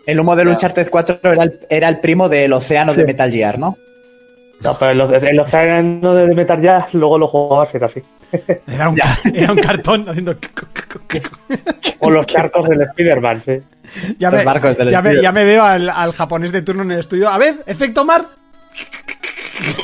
El 0.05 0.19
humo 0.19 0.35
del. 0.35 0.47
Uncharted 0.47 0.89
4 0.89 1.19
era 1.23 1.43
el, 1.43 1.59
era 1.69 1.87
el 1.87 1.99
primo 1.99 2.27
del 2.29 2.51
océano 2.51 2.93
de 2.93 3.05
Metal 3.05 3.31
Gear, 3.31 3.59
¿no? 3.59 3.77
No, 4.61 4.77
pero 4.77 4.91
el, 4.91 5.25
el 5.27 5.39
océano 5.39 6.15
de 6.15 6.33
Metal 6.33 6.61
ya 6.61 6.87
luego 6.93 7.17
lo 7.17 7.27
jugabas 7.27 7.73
y 7.73 7.77
era 7.77 7.85
así. 7.85 8.01
Era 8.67 8.89
un, 8.89 8.97
era 9.33 9.51
un 9.51 9.59
cartón 9.59 10.09
haciendo. 10.09 10.35
O 11.99 12.09
los 12.09 12.25
charcos 12.25 12.67
del 12.69 12.81
Spider-Man, 12.89 13.41
sí. 13.41 13.59
Ya 14.17 14.31
Los 14.31 14.39
me, 14.39 14.45
barcos 14.45 14.77
del 14.77 14.89
ya 14.89 15.01
me, 15.01 15.09
Spider. 15.09 15.23
ya 15.23 15.31
me 15.31 15.45
veo 15.45 15.63
al, 15.63 15.89
al 15.89 16.11
japonés 16.13 16.51
de 16.51 16.61
turno 16.61 16.81
en 16.83 16.91
el 16.91 16.99
estudio. 16.99 17.29
A 17.29 17.37
ver, 17.37 17.63
efecto 17.65 18.03
mar. 18.05 18.27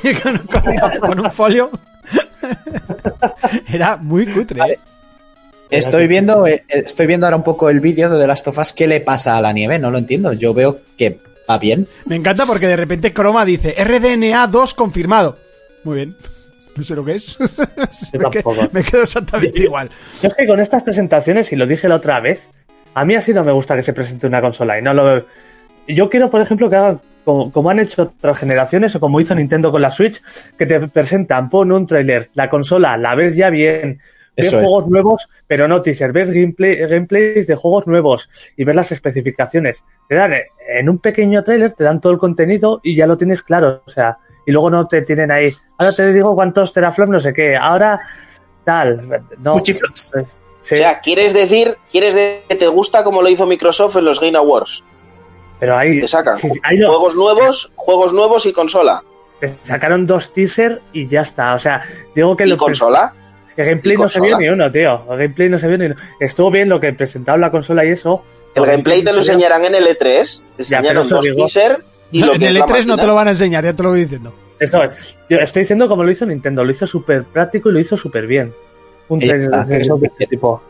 con, 0.23 0.37
con- 0.39 0.99
con 1.09 1.19
un 1.19 1.31
folio. 1.31 1.69
Era 3.71 3.97
muy 3.97 4.25
cutre. 4.25 4.59
¿eh? 4.73 4.79
Estoy 5.69 6.07
viendo, 6.07 6.47
eh, 6.47 6.63
estoy 6.69 7.05
viendo 7.07 7.27
ahora 7.27 7.37
un 7.37 7.43
poco 7.43 7.69
el 7.69 7.79
vídeo 7.79 8.09
de 8.09 8.19
The 8.19 8.27
Last 8.27 8.47
of 8.47 8.57
Us. 8.57 8.73
¿Qué 8.73 8.87
le 8.87 9.01
pasa 9.01 9.37
a 9.37 9.41
la 9.41 9.53
nieve? 9.53 9.77
No 9.79 9.91
lo 9.91 9.97
entiendo. 9.99 10.33
Yo 10.33 10.53
veo 10.53 10.79
que 10.97 11.19
va 11.49 11.59
bien. 11.59 11.87
Me 12.05 12.15
encanta 12.15 12.45
porque 12.45 12.67
de 12.67 12.75
repente 12.75 13.13
Chroma 13.13 13.45
dice 13.45 13.75
RDNA 13.77 14.47
2 14.47 14.73
confirmado. 14.73 15.37
Muy 15.83 15.95
bien. 15.97 16.15
No 16.75 16.83
sé 16.83 16.95
lo 16.95 17.03
que 17.03 17.13
es. 17.13 17.37
Yo 18.13 18.19
me, 18.19 18.29
quedo, 18.29 18.69
me 18.71 18.83
quedo 18.83 19.01
exactamente 19.03 19.63
igual. 19.63 19.89
Yo 20.21 20.29
es 20.29 20.35
que 20.35 20.47
con 20.47 20.59
estas 20.59 20.83
presentaciones, 20.83 21.51
y 21.51 21.55
lo 21.55 21.65
dije 21.67 21.87
la 21.87 21.95
otra 21.95 22.19
vez, 22.19 22.49
a 22.93 23.05
mí 23.05 23.15
así 23.15 23.33
no 23.33 23.43
me 23.43 23.51
gusta 23.51 23.75
que 23.75 23.83
se 23.83 23.93
presente 23.93 24.27
una 24.27 24.41
consola. 24.41 24.77
Y 24.79 24.81
no 24.81 24.93
lo 24.93 25.25
Yo 25.87 26.09
quiero, 26.09 26.29
por 26.29 26.41
ejemplo, 26.41 26.69
que 26.69 26.75
hagan 26.75 26.99
como, 27.25 27.51
como 27.51 27.69
han 27.69 27.79
hecho 27.79 28.03
otras 28.03 28.37
generaciones 28.37 28.95
o 28.95 28.99
como 28.99 29.19
hizo 29.19 29.35
Nintendo 29.35 29.71
con 29.71 29.81
la 29.81 29.91
Switch, 29.91 30.21
que 30.57 30.65
te 30.65 30.87
presentan, 30.87 31.49
pon 31.49 31.71
un 31.71 31.85
tráiler, 31.85 32.29
la 32.33 32.49
consola, 32.49 32.97
la 32.97 33.15
ves 33.15 33.35
ya 33.35 33.49
bien, 33.49 33.99
ves 34.35 34.47
Eso 34.47 34.59
es. 34.59 34.67
juegos 34.67 34.89
nuevos, 34.89 35.29
pero 35.47 35.67
no 35.67 35.81
teaser, 35.81 36.11
ves 36.11 36.31
gameplay, 36.31 36.77
gameplays 36.87 37.47
de 37.47 37.55
juegos 37.55 37.87
nuevos 37.87 38.29
y 38.55 38.63
ves 38.63 38.75
las 38.75 38.91
especificaciones. 38.91 39.83
Te 40.07 40.15
dan 40.15 40.33
eh, 40.33 40.47
en 40.67 40.89
un 40.89 40.99
pequeño 40.99 41.43
tráiler, 41.43 41.73
te 41.73 41.83
dan 41.83 42.01
todo 42.01 42.13
el 42.13 42.19
contenido 42.19 42.79
y 42.83 42.95
ya 42.95 43.05
lo 43.05 43.17
tienes 43.17 43.43
claro. 43.43 43.83
O 43.85 43.89
sea, 43.89 44.17
y 44.49 44.51
luego 44.51 44.69
no 44.71 44.87
te 44.87 45.03
tienen 45.03 45.29
ahí, 45.29 45.53
ahora 45.77 45.93
te 45.93 46.11
digo 46.11 46.33
cuántos 46.33 46.73
teraflops, 46.73 47.11
no 47.11 47.19
sé 47.19 47.31
qué, 47.33 47.55
ahora 47.55 47.99
tal. 48.63 49.21
No, 49.37 49.53
Cuchiflops. 49.53 50.11
Sí. 50.63 50.75
O 50.75 50.77
sea, 50.77 50.99
¿quieres 50.99 51.33
decir, 51.33 51.77
quieres 51.91 52.15
de- 52.15 52.43
que 52.49 52.55
te 52.55 52.67
gusta 52.67 53.03
como 53.03 53.21
lo 53.21 53.29
hizo 53.29 53.45
Microsoft 53.45 53.95
en 53.97 54.05
los 54.05 54.19
Game 54.19 54.37
Awards? 54.37 54.83
Pero 55.59 55.77
ahí, 55.77 55.99
Te 56.01 56.07
sacan 56.07 56.37
sí, 56.37 56.49
ahí 56.63 56.77
lo- 56.77 56.87
juegos 56.89 57.15
nuevos, 57.15 57.71
juegos 57.75 58.13
nuevos 58.13 58.45
y 58.45 58.53
consola. 58.53 59.03
te 59.39 59.55
sacaron 59.63 60.05
dos 60.07 60.33
teaser 60.33 60.81
y 60.93 61.07
ya 61.07 61.21
está. 61.21 61.53
O 61.53 61.59
sea, 61.59 61.81
digo 62.15 62.35
que 62.35 62.45
¿Y 62.45 62.47
lo 62.49 62.57
consola? 62.57 63.13
el 63.55 63.65
gameplay 63.65 63.97
no 63.97 64.07
se 64.09 64.19
vio 64.21 64.37
ni 64.37 64.47
uno, 64.47 64.71
tío. 64.71 65.03
El 65.11 65.17
gameplay 65.17 65.49
no 65.49 65.59
se 65.59 65.67
vio 65.67 65.77
ni 65.77 65.85
uno. 65.85 65.95
Estuvo 66.19 66.49
bien 66.51 66.69
lo 66.69 66.79
que 66.79 66.91
presentaron 66.93 67.41
la 67.41 67.51
consola 67.51 67.83
y 67.85 67.89
eso. 67.89 68.23
El 68.55 68.65
gameplay 68.65 69.03
te 69.03 69.11
lo 69.13 69.19
enseñarán 69.19 69.63
en 69.65 69.75
el 69.75 69.85
E3. 69.87 70.43
Te 70.57 70.63
enseñaron 70.63 71.07
dos 71.07 71.23
digo. 71.23 71.35
teaser 71.37 71.83
y 72.11 72.19
lo 72.21 72.33
en 72.35 72.41
el 72.43 72.47
es 72.49 72.53
la 72.55 72.65
E3 72.65 72.67
no 72.69 72.73
máquina. 72.75 72.97
te 72.97 73.07
lo 73.07 73.15
van 73.15 73.27
a 73.27 73.31
enseñar, 73.31 73.63
ya 73.63 73.73
te 73.73 73.83
lo 73.83 73.89
voy 73.89 74.01
diciendo. 74.01 74.33
Esto, 74.59 74.81
yo 75.29 75.37
estoy 75.37 75.61
diciendo 75.63 75.87
como 75.87 76.03
lo 76.03 76.11
hizo 76.11 76.25
Nintendo, 76.25 76.63
lo 76.63 76.71
hizo 76.71 76.85
súper 76.85 77.23
práctico 77.23 77.69
y 77.69 77.73
lo 77.73 77.79
hizo 77.79 77.95
súper 77.97 78.27
bien. 78.27 78.53
Un 79.07 79.21
Eh, 79.23 79.27
trailer 79.27 79.49
de- 79.51 79.67
que 79.67 79.81
eso 79.81 79.97
de 79.97 80.07
este 80.07 80.27
tipo. 80.27 80.61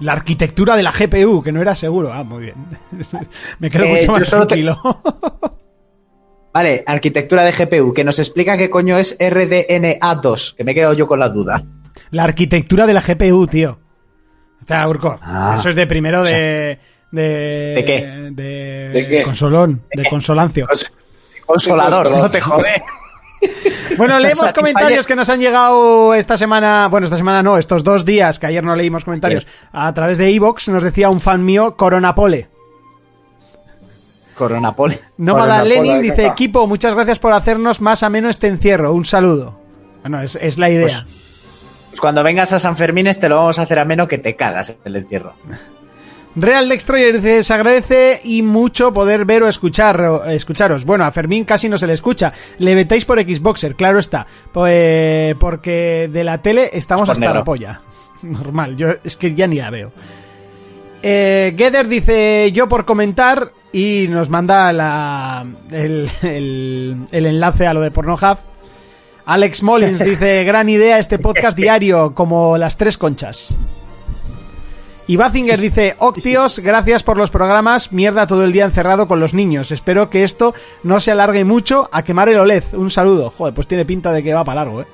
La 0.00 0.12
arquitectura 0.12 0.76
de 0.76 0.82
la 0.82 0.92
GPU, 0.92 1.42
que 1.42 1.52
no 1.52 1.60
era 1.60 1.74
seguro. 1.74 2.12
Ah, 2.12 2.22
muy 2.24 2.42
bien. 2.44 2.54
Me 3.58 3.70
quedo 3.70 3.84
Eh, 3.84 4.00
mucho 4.00 4.12
más 4.12 4.24
te- 4.24 4.36
tranquilo. 4.36 4.78
Vale, 6.52 6.82
arquitectura 6.86 7.44
de 7.44 7.52
GPU, 7.52 7.92
que 7.94 8.02
nos 8.02 8.18
explica 8.18 8.56
qué 8.58 8.68
coño 8.68 8.98
es 8.98 9.16
RDNA2, 9.20 10.56
que 10.56 10.64
me 10.64 10.72
he 10.72 10.74
quedado 10.74 10.94
yo 10.94 11.06
con 11.06 11.20
la 11.20 11.28
duda. 11.28 11.62
La 12.10 12.24
arquitectura 12.24 12.86
de 12.88 12.94
la 12.94 13.00
GPU, 13.02 13.46
tío. 13.46 13.78
Está, 14.60 14.86
Urco. 14.88 15.16
Ah. 15.22 15.56
Eso 15.58 15.68
es 15.68 15.76
de 15.76 15.86
primero 15.86 16.22
O 16.22 16.26
sea, 16.26 16.36
de. 16.36 16.78
¿De, 17.10 17.72
¿de 17.76 17.84
qué? 17.84 18.06
De, 18.30 18.88
¿De 18.92 19.08
qué? 19.08 19.22
Consolón, 19.24 19.82
de 19.92 20.04
consolancio. 20.08 20.66
Cons- 20.66 20.92
Consolador, 21.46 22.10
no 22.10 22.30
te 22.30 22.40
jode. 22.40 22.82
Bueno, 23.96 24.18
leemos 24.20 24.52
comentarios 24.52 25.06
que 25.06 25.16
nos 25.16 25.28
han 25.30 25.40
llegado 25.40 26.12
esta 26.14 26.36
semana, 26.36 26.88
bueno, 26.90 27.06
esta 27.06 27.16
semana 27.16 27.42
no, 27.42 27.56
estos 27.56 27.82
dos 27.82 28.04
días, 28.04 28.38
que 28.38 28.46
ayer 28.46 28.62
no 28.62 28.76
leímos 28.76 29.04
comentarios, 29.06 29.46
a 29.72 29.92
través 29.94 30.18
de 30.18 30.28
Evox, 30.28 30.68
nos 30.68 30.82
decía 30.82 31.08
un 31.08 31.20
fan 31.20 31.42
mío, 31.42 31.74
Coronapole. 31.74 32.48
Coronapol. 34.34 34.94
Nómada 35.18 35.60
Coronapole, 35.62 35.68
Lenin 35.74 36.02
dice, 36.02 36.26
equipo, 36.26 36.66
muchas 36.66 36.94
gracias 36.94 37.18
por 37.18 37.32
hacernos 37.32 37.80
más 37.80 38.02
ameno 38.02 38.28
este 38.28 38.46
encierro. 38.48 38.92
Un 38.92 39.04
saludo. 39.04 39.58
Bueno, 40.02 40.20
es, 40.20 40.34
es 40.36 40.58
la 40.58 40.68
idea. 40.70 40.82
Pues- 40.82 41.06
Pues 41.90 42.00
cuando 42.00 42.22
vengas 42.22 42.52
a 42.52 42.58
San 42.58 42.76
Fermín 42.76 43.08
te 43.18 43.28
lo 43.28 43.36
vamos 43.36 43.58
a 43.58 43.62
hacer 43.62 43.78
a 43.78 43.84
menos 43.84 44.06
que 44.06 44.18
te 44.18 44.36
cagas 44.36 44.76
el 44.84 44.96
encierro. 44.96 45.32
Real 46.36 46.68
Destroyer 46.68 47.16
dice, 47.16 47.42
se 47.42 47.52
agradece 47.54 48.20
y 48.22 48.42
mucho 48.42 48.92
poder 48.92 49.24
ver 49.24 49.42
o 49.42 49.48
escuchar, 49.48 50.22
escucharos. 50.28 50.84
Bueno, 50.84 51.04
a 51.04 51.10
Fermín 51.10 51.44
casi 51.44 51.68
no 51.68 51.76
se 51.76 51.86
le 51.88 51.92
escucha. 51.94 52.32
Le 52.58 52.74
vetáis 52.76 53.04
por 53.04 53.20
Xboxer, 53.20 53.74
claro 53.74 53.98
está. 53.98 54.26
Pues, 54.52 55.34
porque 55.36 56.08
de 56.12 56.22
la 56.24 56.40
tele 56.40 56.70
estamos 56.72 57.08
hasta 57.08 57.34
la 57.34 57.44
polla. 57.44 57.80
Normal, 58.22 58.76
yo 58.76 58.88
es 59.02 59.16
que 59.16 59.34
ya 59.34 59.46
ni 59.48 59.56
la 59.56 59.70
veo. 59.70 59.92
Eh, 61.02 61.54
Gether 61.56 61.88
dice, 61.88 62.50
yo 62.52 62.68
por 62.68 62.84
comentar 62.84 63.52
y 63.72 64.06
nos 64.08 64.28
manda 64.28 64.72
la, 64.72 65.46
el, 65.70 66.08
el- 66.22 66.96
el 67.10 67.26
enlace 67.26 67.66
a 67.66 67.74
lo 67.74 67.80
de 67.80 67.90
Pornhub. 67.90 68.38
Alex 69.26 69.62
Mullins 69.62 69.98
dice, 70.04 70.44
gran 70.44 70.68
idea 70.68 70.98
este 70.98 71.18
podcast 71.18 71.56
diario, 71.56 72.14
como 72.14 72.56
las 72.56 72.76
tres 72.76 72.98
conchas. 72.98 73.56
Y 75.10 75.16
Bazinger 75.16 75.58
dice, 75.58 75.96
Octios, 75.98 76.60
gracias 76.60 77.02
por 77.02 77.16
los 77.16 77.30
programas, 77.30 77.90
mierda 77.90 78.28
todo 78.28 78.44
el 78.44 78.52
día 78.52 78.64
encerrado 78.64 79.08
con 79.08 79.18
los 79.18 79.34
niños. 79.34 79.72
Espero 79.72 80.08
que 80.08 80.22
esto 80.22 80.54
no 80.84 81.00
se 81.00 81.10
alargue 81.10 81.44
mucho 81.44 81.88
a 81.90 82.04
quemar 82.04 82.28
el 82.28 82.38
OLED. 82.38 82.62
Un 82.74 82.92
saludo. 82.92 83.32
Joder, 83.36 83.52
pues 83.52 83.66
tiene 83.66 83.84
pinta 83.84 84.12
de 84.12 84.22
que 84.22 84.32
va 84.32 84.44
para 84.44 84.60
largo, 84.64 84.82
¿eh? 84.82 84.86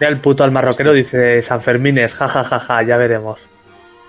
Ya 0.00 0.06
el 0.06 0.20
puto 0.20 0.44
al 0.44 0.52
marroquero 0.52 0.92
dice 0.92 1.42
San 1.42 1.60
Fermines, 1.60 2.14
jajajaja, 2.14 2.84
ya 2.84 2.96
veremos. 2.96 3.40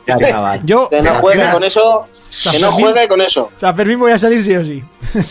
Ya, 0.05 0.17
chaval. 0.19 0.59
Yo, 0.63 0.87
Que 0.87 1.01
no 1.01 1.15
juegue 1.15 1.49
con 1.51 1.63
eso, 1.63 2.05
que 2.51 2.59
no 2.59 2.67
Fermín- 2.71 2.81
juegue 2.81 3.07
con 3.07 3.21
eso. 3.21 3.51
San 3.55 3.75
Fermín 3.75 3.99
voy 3.99 4.11
a 4.11 4.19
salir 4.19 4.43
sí 4.43 4.55
o 4.55 4.63
sí. 4.63 4.83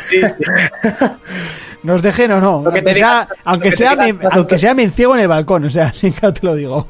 Sí, 0.00 0.22
sí. 0.26 0.44
Nos 1.82 2.02
dejen 2.02 2.30
o 2.30 2.40
no. 2.40 2.62
Aunque 2.64 2.94
sea, 2.94 3.26
diga- 3.26 3.28
aunque 3.44 3.70
sea, 3.72 3.96
me, 3.96 4.12
las 4.12 4.32
aunque 4.36 4.54
autor- 4.54 4.58
sea 4.60 4.74
me 4.74 4.84
enciego 4.84 5.14
en 5.16 5.22
el 5.22 5.28
balcón, 5.28 5.64
o 5.64 5.70
sea, 5.70 5.86
así 5.86 6.12
que 6.12 6.30
te 6.30 6.46
lo 6.46 6.54
digo. 6.54 6.86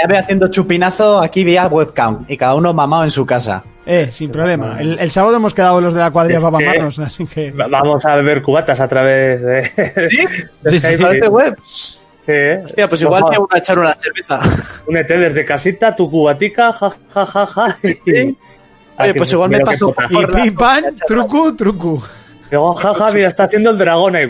Ya 0.00 0.06
ve 0.08 0.18
haciendo 0.18 0.48
chupinazo 0.48 1.20
aquí 1.20 1.44
vía 1.44 1.66
webcam 1.66 2.24
y 2.28 2.36
cada 2.36 2.54
uno 2.54 2.72
mamado 2.72 3.04
en 3.04 3.10
su 3.10 3.26
casa. 3.26 3.62
Eh, 3.86 4.08
sin 4.12 4.30
problema. 4.30 4.80
El, 4.80 4.98
el 4.98 5.10
sábado 5.10 5.36
hemos 5.36 5.52
quedado 5.52 5.80
los 5.80 5.94
de 5.94 6.00
la 6.00 6.10
cuadrilla 6.10 6.38
para 6.40 6.50
mamarnos, 6.52 6.98
así 7.00 7.26
que... 7.26 7.50
Va- 7.50 7.66
Vamos 7.68 8.04
a 8.04 8.14
beber 8.16 8.40
cubatas 8.42 8.78
a 8.78 8.86
través 8.88 9.42
de. 9.42 10.06
¿Sí? 10.08 10.26
de 10.62 10.70
Sí, 10.70 10.80
sí. 10.80 10.86
Skype. 10.86 11.02
¿Parece 11.02 11.28
web? 11.28 11.58
Sí. 11.64 12.32
Hostia, 12.64 12.88
pues 12.88 13.02
igual 13.02 13.24
me 13.30 13.38
voy 13.38 13.48
a 13.50 13.58
echar 13.58 13.78
una 13.78 13.92
cerveza. 13.94 14.40
Únete 14.86 15.16
desde 15.16 15.44
casita, 15.44 15.94
tu 15.96 16.10
cubatica, 16.10 16.72
ja, 16.72 16.90
ja, 17.12 17.26
ja, 17.26 17.46
ja. 17.46 17.76
y- 17.82 18.36
Oye, 18.98 19.14
pues 19.14 19.32
igual 19.32 19.50
me 19.50 19.60
paso. 19.60 19.94
Y 20.10 20.12
por 20.14 20.30
la- 20.38 20.52
pam, 20.52 20.84
trucu, 21.06 21.56
trucu. 21.56 22.02
Luego, 22.50 22.74
ja, 22.74 22.92
ja, 22.94 23.10
mira, 23.12 23.28
está 23.28 23.44
haciendo 23.44 23.70
el 23.70 23.78
dragón 23.78 24.14
ahí. 24.16 24.26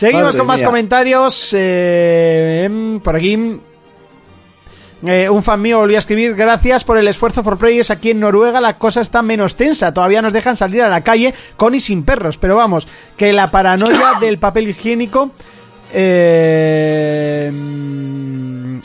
Seguimos 0.00 0.24
Madre 0.24 0.38
con 0.38 0.46
más 0.46 0.60
mía. 0.60 0.66
comentarios. 0.66 1.50
eh, 1.52 2.62
em, 2.64 3.00
por 3.00 3.16
aquí. 3.16 3.60
Eh, 5.06 5.28
un 5.28 5.42
fan 5.42 5.60
mío 5.60 5.78
volvió 5.78 5.98
a 5.98 6.00
escribir, 6.00 6.34
gracias 6.34 6.84
por 6.84 6.96
el 6.96 7.06
esfuerzo 7.06 7.42
for 7.42 7.58
players 7.58 7.90
aquí 7.90 8.10
en 8.10 8.20
Noruega, 8.20 8.62
la 8.62 8.78
cosa 8.78 9.02
está 9.02 9.20
menos 9.22 9.56
tensa, 9.56 9.94
todavía 9.94 10.20
nos 10.20 10.34
dejan 10.34 10.56
salir 10.56 10.82
a 10.82 10.90
la 10.90 11.02
calle 11.02 11.34
con 11.56 11.74
y 11.74 11.80
sin 11.80 12.02
perros, 12.02 12.36
pero 12.36 12.56
vamos, 12.56 12.86
que 13.16 13.32
la 13.32 13.50
paranoia 13.50 14.12
del 14.20 14.38
papel 14.38 14.68
higiénico 14.68 15.30
eh, 15.92 17.29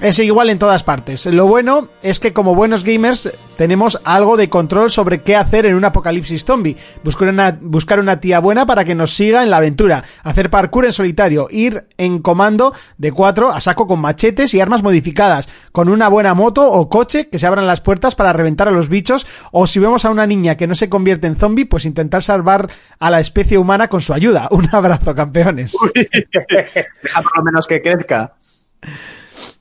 es 0.02 0.20
igual 0.20 0.50
en 0.50 0.60
todas 0.60 0.84
partes. 0.84 1.26
Lo 1.26 1.48
bueno 1.48 1.90
es 2.02 2.20
que 2.20 2.34
como 2.34 2.56
buenos 2.56 2.84
gamers 2.84 3.32
tenemos 3.58 4.00
algo 4.04 4.38
de 4.38 4.50
control 4.50 4.92
sobre 4.92 5.22
qué 5.22 5.36
hacer 5.36 5.66
en 5.66 5.76
un 5.76 5.86
apocalipsis 5.86 6.46
zombie. 6.46 6.78
Buscar 7.04 7.30
una, 7.30 7.58
buscar 7.62 8.00
una 8.00 8.20
tía 8.20 8.40
buena 8.40 8.66
para 8.66 8.84
que 8.84 8.96
nos 8.96 9.14
siga 9.14 9.44
en 9.44 9.50
la 9.50 9.58
aventura. 9.58 10.04
Hacer 10.24 10.50
parkour 10.50 10.86
en 10.86 10.92
solitario. 10.92 11.48
Ir 11.50 11.86
en 11.98 12.20
comando 12.20 12.74
de 12.98 13.12
cuatro 13.12 13.52
a 13.52 13.60
saco 13.60 13.88
con 13.88 14.00
machetes 14.00 14.54
y 14.54 14.60
armas 14.60 14.84
modificadas. 14.84 15.50
Con 15.72 15.90
una 15.90 16.10
buena 16.10 16.34
moto 16.34 16.70
o 16.70 16.90
coche 16.90 17.30
que 17.30 17.40
se 17.40 17.48
abran 17.48 17.68
las 17.68 17.82
puertas 17.82 18.16
para 18.16 18.34
reventar 18.34 18.68
a 18.68 18.72
los 18.72 18.90
bichos. 18.90 19.26
O 19.52 19.68
si 19.68 19.80
vemos 19.80 20.06
a 20.06 20.10
una 20.10 20.28
niña 20.28 20.58
que 20.58 20.68
no 20.68 20.76
se 20.76 20.90
convierte 20.90 21.28
en 21.28 21.38
zombie, 21.38 21.66
pues 21.66 21.86
intentar 21.86 22.22
salvar 22.22 22.70
a 23.00 23.10
la 23.10 23.20
especie 23.20 23.58
humana 23.58 23.88
con 23.88 24.02
su 24.02 24.14
ayuda. 24.14 24.48
Un 24.52 24.68
abrazo, 24.72 25.16
campeones. 25.16 25.76
Deja 25.94 27.22
por 27.22 27.38
lo 27.38 27.44
menos 27.44 27.68
que 27.68 27.82
crezca. 27.82 28.34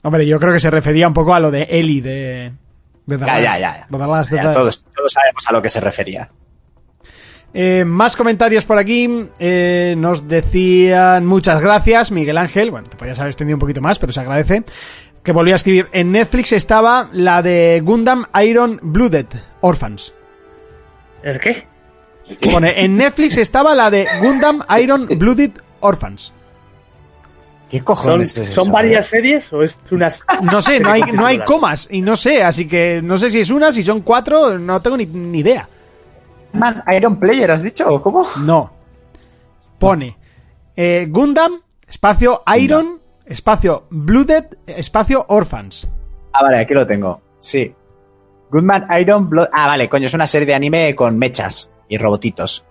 Hombre, 0.05 0.27
yo 0.27 0.39
creo 0.39 0.53
que 0.53 0.61
se 0.61 0.71
refería 0.71 1.09
un 1.09 1.15
poco 1.15 1.35
a 1.35 1.41
lo 1.41 1.51
de 1.51 1.63
Eli 1.63 2.01
de... 2.01 2.53
de 3.07 3.19
The 3.19 3.25
Ya, 3.25 3.41
ya, 3.41 3.51
Last- 3.51 3.61
ya. 3.61 3.87
The 3.91 3.99
Last 3.99 4.55
todos, 4.55 4.85
todos 4.95 5.13
sabemos 5.13 5.49
a 5.49 5.53
lo 5.53 5.61
que 5.63 5.69
se 5.69 5.81
refería. 5.81 6.31
Eh, 7.55 7.85
más 7.87 8.17
comentarios 8.17 8.65
por 8.65 8.79
aquí. 8.79 9.29
Eh, 9.39 9.95
nos 9.97 10.29
decían 10.29 11.25
muchas 11.25 11.63
gracias, 11.63 12.11
Miguel 12.11 12.37
Ángel. 12.37 12.71
Bueno, 12.71 12.89
te 12.89 12.97
podías 12.97 13.19
haber 13.19 13.31
extendido 13.31 13.57
un 13.57 13.61
poquito 13.61 13.81
más, 13.81 13.99
pero 13.99 14.13
se 14.13 14.21
agradece. 14.21 14.65
Que 15.23 15.33
volvió 15.33 15.55
a 15.55 15.57
escribir. 15.57 15.89
En 15.93 16.13
Netflix 16.13 16.53
estaba 16.53 17.09
la 17.13 17.41
de 17.43 17.81
Gundam 17.83 18.27
Iron 18.45 18.79
Blooded 18.83 19.27
Orphans. 19.63 20.13
¿El 21.23 21.41
qué? 21.41 21.67
Pone, 22.53 22.85
en 22.85 22.97
Netflix 22.97 23.39
estaba 23.39 23.75
la 23.75 23.91
de 23.91 24.07
Gundam 24.21 24.63
Iron 24.81 25.07
Blooded 25.07 25.53
Orphans. 25.81 26.33
¿Qué 27.75 27.81
¿Son, 27.81 27.85
cojones 27.87 28.39
es 28.39 28.51
eso? 28.51 28.63
son 28.63 28.73
varias 28.73 29.07
series 29.07 29.53
o 29.53 29.61
es 29.65 29.77
unas.? 29.91 30.23
No 30.43 30.63
sé, 30.63 30.79
no 30.79 30.91
hay, 30.93 31.03
no 31.13 31.27
hay 31.27 31.41
comas 31.41 31.89
y 31.91 32.03
no 32.03 32.15
sé, 32.15 32.41
así 32.41 32.69
que 32.69 33.01
no 33.03 33.19
sé 33.19 33.33
si 33.33 33.41
es 33.41 33.51
una, 33.51 33.73
si 33.73 33.83
son 33.83 34.03
cuatro, 34.03 34.57
no 34.61 34.81
tengo 34.81 34.97
ni, 34.97 35.07
ni 35.07 35.41
idea. 35.41 35.69
Man, 36.53 36.85
Iron 36.97 37.19
Player, 37.19 37.51
¿has 37.51 37.65
dicho? 37.65 37.89
¿O 37.89 38.01
¿Cómo? 38.01 38.25
No. 38.45 38.73
Pone 39.81 40.17
eh, 40.77 41.09
Gundam, 41.11 41.63
espacio 41.89 42.45
Iron, 42.57 43.01
espacio 43.27 43.87
Blooded, 43.91 44.45
espacio 44.69 45.25
Orphans. 45.29 45.89
Ah, 46.33 46.45
vale, 46.45 46.59
aquí 46.59 46.75
lo 46.75 46.87
tengo. 46.87 47.21
Sí. 47.41 47.75
Goodman 48.53 48.87
Iron 49.01 49.29
Blood. 49.29 49.49
Ah, 49.53 49.67
vale, 49.67 49.89
coño, 49.89 50.07
es 50.07 50.15
una 50.15 50.29
serie 50.29 50.47
de 50.47 50.55
anime 50.55 50.95
con 50.95 51.19
mechas 51.19 51.71
y 51.89 51.99
robotitos. 51.99 52.65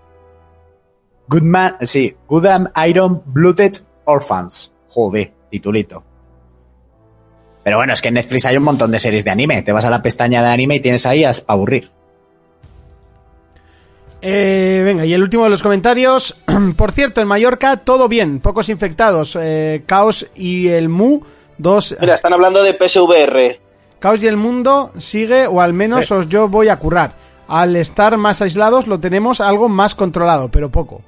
Goodman, 1.28 1.76
sí, 1.82 2.16
Goodman 2.26 2.72
Iron 2.86 3.22
Blooded 3.26 3.76
Orphans. 4.06 4.73
Joder, 4.94 5.32
titulito. 5.50 6.04
Pero 7.64 7.78
bueno, 7.78 7.94
es 7.94 8.00
que 8.00 8.08
en 8.08 8.14
Netflix 8.14 8.46
hay 8.46 8.56
un 8.56 8.62
montón 8.62 8.92
de 8.92 9.00
series 9.00 9.24
de 9.24 9.32
anime. 9.32 9.62
Te 9.62 9.72
vas 9.72 9.84
a 9.84 9.90
la 9.90 10.02
pestaña 10.02 10.40
de 10.40 10.50
anime 10.50 10.76
y 10.76 10.80
tienes 10.80 11.04
ahí 11.04 11.22
para 11.22 11.42
aburrir. 11.48 11.90
Eh, 14.22 14.82
venga, 14.84 15.04
y 15.04 15.12
el 15.12 15.22
último 15.22 15.42
de 15.44 15.50
los 15.50 15.64
comentarios. 15.64 16.36
Por 16.76 16.92
cierto, 16.92 17.20
en 17.20 17.26
Mallorca 17.26 17.78
todo 17.78 18.06
bien, 18.06 18.38
pocos 18.38 18.68
infectados. 18.68 19.36
Eh, 19.40 19.82
Caos 19.84 20.26
y 20.36 20.68
el 20.68 20.88
Mu, 20.88 21.22
dos. 21.58 21.96
Mira, 22.00 22.14
están 22.14 22.32
hablando 22.32 22.62
de 22.62 22.74
PSVR. 22.74 23.60
Caos 23.98 24.22
y 24.22 24.28
el 24.28 24.36
mundo 24.36 24.92
sigue, 24.98 25.48
o 25.48 25.60
al 25.60 25.72
menos 25.72 26.12
os 26.12 26.28
yo 26.28 26.48
voy 26.48 26.68
a 26.68 26.78
currar. 26.78 27.16
Al 27.48 27.74
estar 27.74 28.16
más 28.16 28.40
aislados 28.42 28.86
lo 28.86 29.00
tenemos 29.00 29.40
algo 29.40 29.68
más 29.68 29.96
controlado, 29.96 30.50
pero 30.50 30.70
poco. 30.70 31.02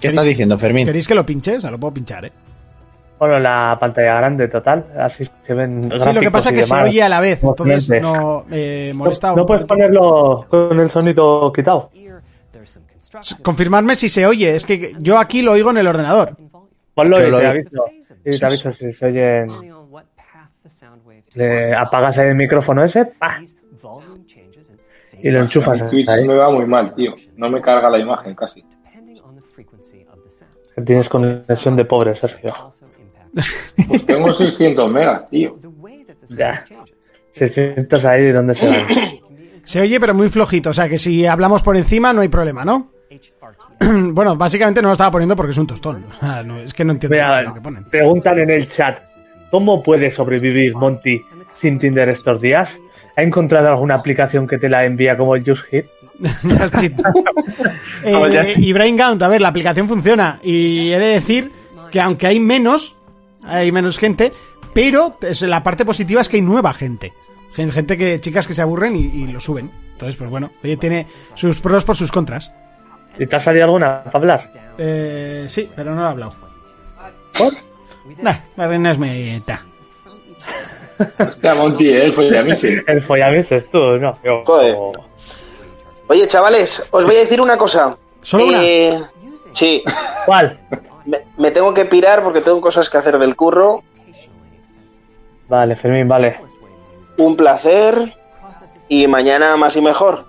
¿Qué 0.00 0.06
estás 0.06 0.24
diciendo, 0.24 0.56
Fermín? 0.58 0.86
¿Queréis 0.86 1.06
que 1.06 1.14
lo 1.14 1.24
pinche? 1.26 1.56
O 1.56 1.60
sea, 1.60 1.70
lo 1.70 1.78
puedo 1.78 1.94
pinchar, 1.94 2.24
¿eh? 2.24 2.32
Bueno, 3.18 3.38
la 3.38 3.76
pantalla 3.78 4.14
grande 4.16 4.48
total, 4.48 4.86
así 4.98 5.28
se 5.46 5.52
ven. 5.52 5.90
Sí, 6.02 6.12
lo 6.12 6.20
que 6.20 6.30
pasa 6.30 6.48
es 6.48 6.56
que 6.56 6.62
se 6.62 6.74
oye 6.74 7.02
a 7.02 7.08
la 7.08 7.20
vez, 7.20 7.44
entonces 7.44 8.02
no 8.02 8.46
eh, 8.50 8.92
No, 8.94 8.98
molesta. 9.00 9.34
no 9.34 9.44
puedes 9.44 9.66
ponerlo 9.66 10.46
con 10.48 10.80
el 10.80 10.88
sonido 10.88 11.52
quitado. 11.52 11.90
Confirmarme 13.42 13.94
si 13.94 14.08
se 14.08 14.24
oye, 14.26 14.54
es 14.54 14.64
que 14.64 14.94
yo 15.00 15.18
aquí 15.18 15.42
lo 15.42 15.52
oigo 15.52 15.70
en 15.70 15.76
el 15.78 15.86
ordenador. 15.86 16.34
Ponlo 16.94 17.26
y 17.26 17.30
lo 17.30 17.38
te 17.38 17.46
aviso. 17.46 17.84
Y 18.24 18.38
te 18.38 18.46
aviso 18.46 18.72
si 18.72 18.92
se 18.92 19.06
oyen. 19.06 19.48
Le 21.34 21.74
apagas 21.74 22.16
el 22.18 22.34
micrófono 22.34 22.82
ese, 22.82 23.04
¡pah! 23.04 23.38
y 25.22 25.30
lo 25.30 25.40
enchufas 25.40 25.82
En 25.82 25.90
Twitch 25.90 26.08
ahí. 26.08 26.26
me 26.26 26.34
va 26.34 26.50
muy 26.50 26.64
mal, 26.64 26.94
tío. 26.94 27.14
No 27.36 27.50
me 27.50 27.60
carga 27.60 27.90
la 27.90 27.98
imagen 27.98 28.34
casi. 28.34 28.64
Tienes 30.84 31.08
conexión 31.08 31.76
de 31.76 31.84
pobre, 31.84 32.14
Sergio. 32.14 32.52
Pues 33.32 34.06
tengo 34.06 34.32
600 34.32 34.90
megas, 34.90 35.28
tío. 35.30 35.56
Ya. 36.28 36.64
600 37.32 38.04
ahí, 38.04 38.32
¿dónde 38.32 38.54
se 38.54 38.68
van? 38.68 38.86
Se 39.64 39.80
oye, 39.80 40.00
pero 40.00 40.14
muy 40.14 40.28
flojito. 40.28 40.70
O 40.70 40.72
sea 40.72 40.88
que 40.88 40.98
si 40.98 41.26
hablamos 41.26 41.62
por 41.62 41.76
encima 41.76 42.12
no 42.12 42.22
hay 42.22 42.28
problema, 42.28 42.64
¿no? 42.64 42.90
bueno, 43.80 44.36
básicamente 44.36 44.82
no 44.82 44.88
lo 44.88 44.92
estaba 44.92 45.10
poniendo 45.10 45.36
porque 45.36 45.52
es 45.52 45.58
un 45.58 45.66
tostón. 45.66 46.04
No, 46.44 46.58
es 46.58 46.74
que 46.74 46.84
no 46.84 46.92
entiendo 46.92 47.14
Mira, 47.14 47.42
lo 47.42 47.54
que 47.54 47.60
ponen. 47.60 47.84
preguntan 47.84 48.38
en 48.38 48.50
el 48.50 48.68
chat, 48.68 49.00
¿cómo 49.50 49.82
puede 49.82 50.10
sobrevivir 50.10 50.74
Monty 50.76 51.20
sin 51.54 51.78
Tinder 51.78 52.08
estos 52.08 52.40
días? 52.40 52.78
¿Ha 53.16 53.22
encontrado 53.22 53.68
alguna 53.68 53.94
aplicación 53.96 54.46
que 54.46 54.58
te 54.58 54.68
la 54.68 54.84
envía 54.84 55.16
como 55.16 55.34
el 55.34 55.44
Just 55.44 55.64
Hit? 55.66 55.86
Just 56.42 56.74
Eat. 56.82 56.92
Eh, 58.04 58.54
y 58.58 58.72
Brain 58.72 58.96
Count, 58.96 59.22
a 59.22 59.28
ver, 59.28 59.40
la 59.40 59.48
aplicación 59.48 59.88
funciona. 59.88 60.38
Y 60.42 60.90
he 60.90 60.98
de 60.98 61.06
decir 61.06 61.50
que 61.90 62.00
aunque 62.00 62.26
hay 62.26 62.38
menos, 62.40 62.96
hay 63.42 63.72
menos 63.72 63.98
gente, 63.98 64.32
pero 64.74 65.12
es- 65.22 65.42
la 65.42 65.62
parte 65.62 65.84
positiva 65.84 66.20
es 66.20 66.28
que 66.28 66.36
hay 66.36 66.42
nueva 66.42 66.72
gente. 66.72 67.12
Gen- 67.54 67.72
Gente 67.72 67.96
que, 67.98 68.20
chicas 68.20 68.46
que 68.46 68.54
se 68.54 68.62
aburren 68.62 68.94
y, 68.96 69.00
y 69.00 69.26
lo 69.26 69.40
suben. 69.40 69.70
Entonces, 69.92 70.16
pues 70.16 70.30
bueno, 70.30 70.50
oye, 70.62 70.76
tiene 70.76 71.06
sus 71.34 71.60
pros 71.60 71.84
por 71.84 71.96
sus 71.96 72.12
contras. 72.12 72.52
¿Y 73.18 73.26
te 73.26 73.36
ha 73.36 73.40
salido 73.40 73.64
alguna 73.64 74.02
para 74.04 74.18
hablar? 74.18 74.52
Eh, 74.78 75.44
sí, 75.48 75.68
pero 75.74 75.94
no 75.94 76.04
he 76.06 76.08
hablado. 76.08 76.32
Nah, 78.22 78.34
no 78.56 78.90
es 78.90 78.98
mi... 78.98 79.40
ta. 79.44 79.62
Hostia, 81.18 81.54
Monty, 81.54 81.88
¿eh? 81.88 82.04
el 82.04 82.12
follamise. 82.12 82.84
El 82.86 83.00
follamis 83.00 83.52
es 83.52 83.70
tú, 83.70 83.78
¿no? 83.98 84.18
Yo- 84.22 84.42
Joder. 84.44 84.76
Oye, 86.10 86.26
chavales, 86.26 86.82
os 86.90 87.06
voy 87.06 87.14
a 87.14 87.18
decir 87.20 87.40
una 87.40 87.56
cosa. 87.56 87.96
¿Solo 88.22 88.46
una? 88.46 88.62
Eh, 88.64 89.00
Sí, 89.52 89.82
¿Cuál? 90.26 90.58
me, 91.06 91.18
me 91.38 91.50
tengo 91.52 91.72
que 91.72 91.84
pirar 91.84 92.22
porque 92.24 92.40
tengo 92.40 92.60
cosas 92.60 92.90
que 92.90 92.98
hacer 92.98 93.16
del 93.16 93.36
curro. 93.36 93.82
Vale, 95.48 95.76
Fermín, 95.76 96.08
vale. 96.08 96.36
Un 97.16 97.36
placer. 97.36 98.16
Y 98.88 99.06
mañana 99.06 99.56
más 99.56 99.76
y 99.76 99.80
mejor. 99.82 100.24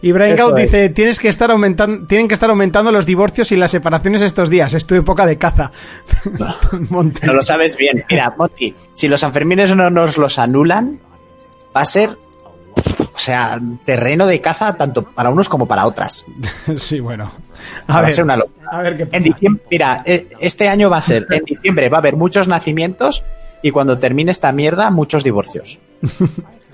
Y 0.00 0.12
Count 0.12 0.58
es. 0.58 0.64
dice, 0.64 0.88
tienes 0.88 1.20
que 1.20 1.28
estar 1.28 1.52
aumentando, 1.52 2.08
tienen 2.08 2.26
que 2.26 2.34
estar 2.34 2.50
aumentando 2.50 2.90
los 2.90 3.06
divorcios 3.06 3.52
y 3.52 3.56
las 3.56 3.70
separaciones 3.70 4.20
estos 4.22 4.50
días. 4.50 4.74
Es 4.74 4.84
tu 4.84 4.96
época 4.96 5.26
de 5.26 5.38
caza. 5.38 5.70
Monte. 6.90 7.20
No 7.26 7.34
lo 7.34 7.42
sabes 7.42 7.76
bien. 7.76 8.04
Mira, 8.10 8.34
Monty, 8.36 8.74
si 8.94 9.06
los 9.06 9.20
Sanfermines 9.20 9.76
no 9.76 9.90
nos 9.90 10.18
los 10.18 10.40
anulan, 10.40 10.98
va 11.76 11.82
a 11.82 11.84
ser, 11.86 12.18
o 12.74 13.18
sea, 13.18 13.60
terreno 13.84 14.26
de 14.26 14.40
caza 14.40 14.76
tanto 14.76 15.04
para 15.04 15.30
unos 15.30 15.48
como 15.48 15.66
para 15.66 15.86
otras. 15.86 16.26
Sí, 16.76 17.00
bueno. 17.00 17.30
va 17.90 17.94
A 17.94 17.98
a 17.98 18.02
ver, 18.02 18.10
ser 18.10 18.24
una 18.24 18.36
locura. 18.36 18.68
a 18.70 18.82
ver 18.82 18.96
qué 18.96 19.06
pasa. 19.06 19.16
En 19.16 19.22
diciembre, 19.22 19.62
mira, 19.70 20.02
eh, 20.04 20.28
este 20.40 20.68
año 20.68 20.90
va 20.90 20.96
a 20.98 21.00
ser, 21.02 21.26
en 21.30 21.44
diciembre 21.44 21.88
va 21.88 21.98
a 21.98 22.00
haber 22.00 22.16
muchos 22.16 22.48
nacimientos 22.48 23.22
y 23.62 23.70
cuando 23.70 23.98
termine 23.98 24.30
esta 24.30 24.50
mierda, 24.52 24.90
muchos 24.90 25.22
divorcios. 25.24 25.80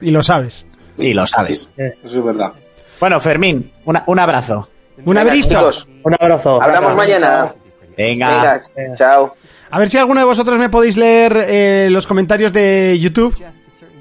Y 0.00 0.12
lo 0.12 0.22
sabes. 0.22 0.64
Y 0.96 1.12
lo 1.12 1.26
sabes. 1.26 1.70
Eso 1.76 2.18
es 2.18 2.24
verdad. 2.24 2.52
Bueno, 3.00 3.18
Fermín, 3.20 3.72
una- 3.84 4.04
un 4.06 4.18
abrazo. 4.20 4.68
Un 5.04 5.18
abrazo. 5.18 5.72
Un 6.04 6.14
abrazo. 6.14 6.62
hablamos 6.62 6.94
mañana. 6.94 7.52
Venga. 7.96 8.62
Venga, 8.76 8.94
chao. 8.94 9.34
A 9.70 9.78
ver 9.80 9.88
si 9.88 9.98
alguno 9.98 10.20
de 10.20 10.26
vosotros 10.26 10.56
me 10.58 10.68
podéis 10.68 10.96
leer 10.96 11.36
eh, 11.48 11.88
los 11.90 12.06
comentarios 12.06 12.52
de 12.52 12.96
YouTube. 13.00 13.34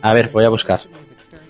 A 0.04 0.14
ver, 0.14 0.30
voy 0.32 0.46
a 0.46 0.50
buscar. 0.50 0.80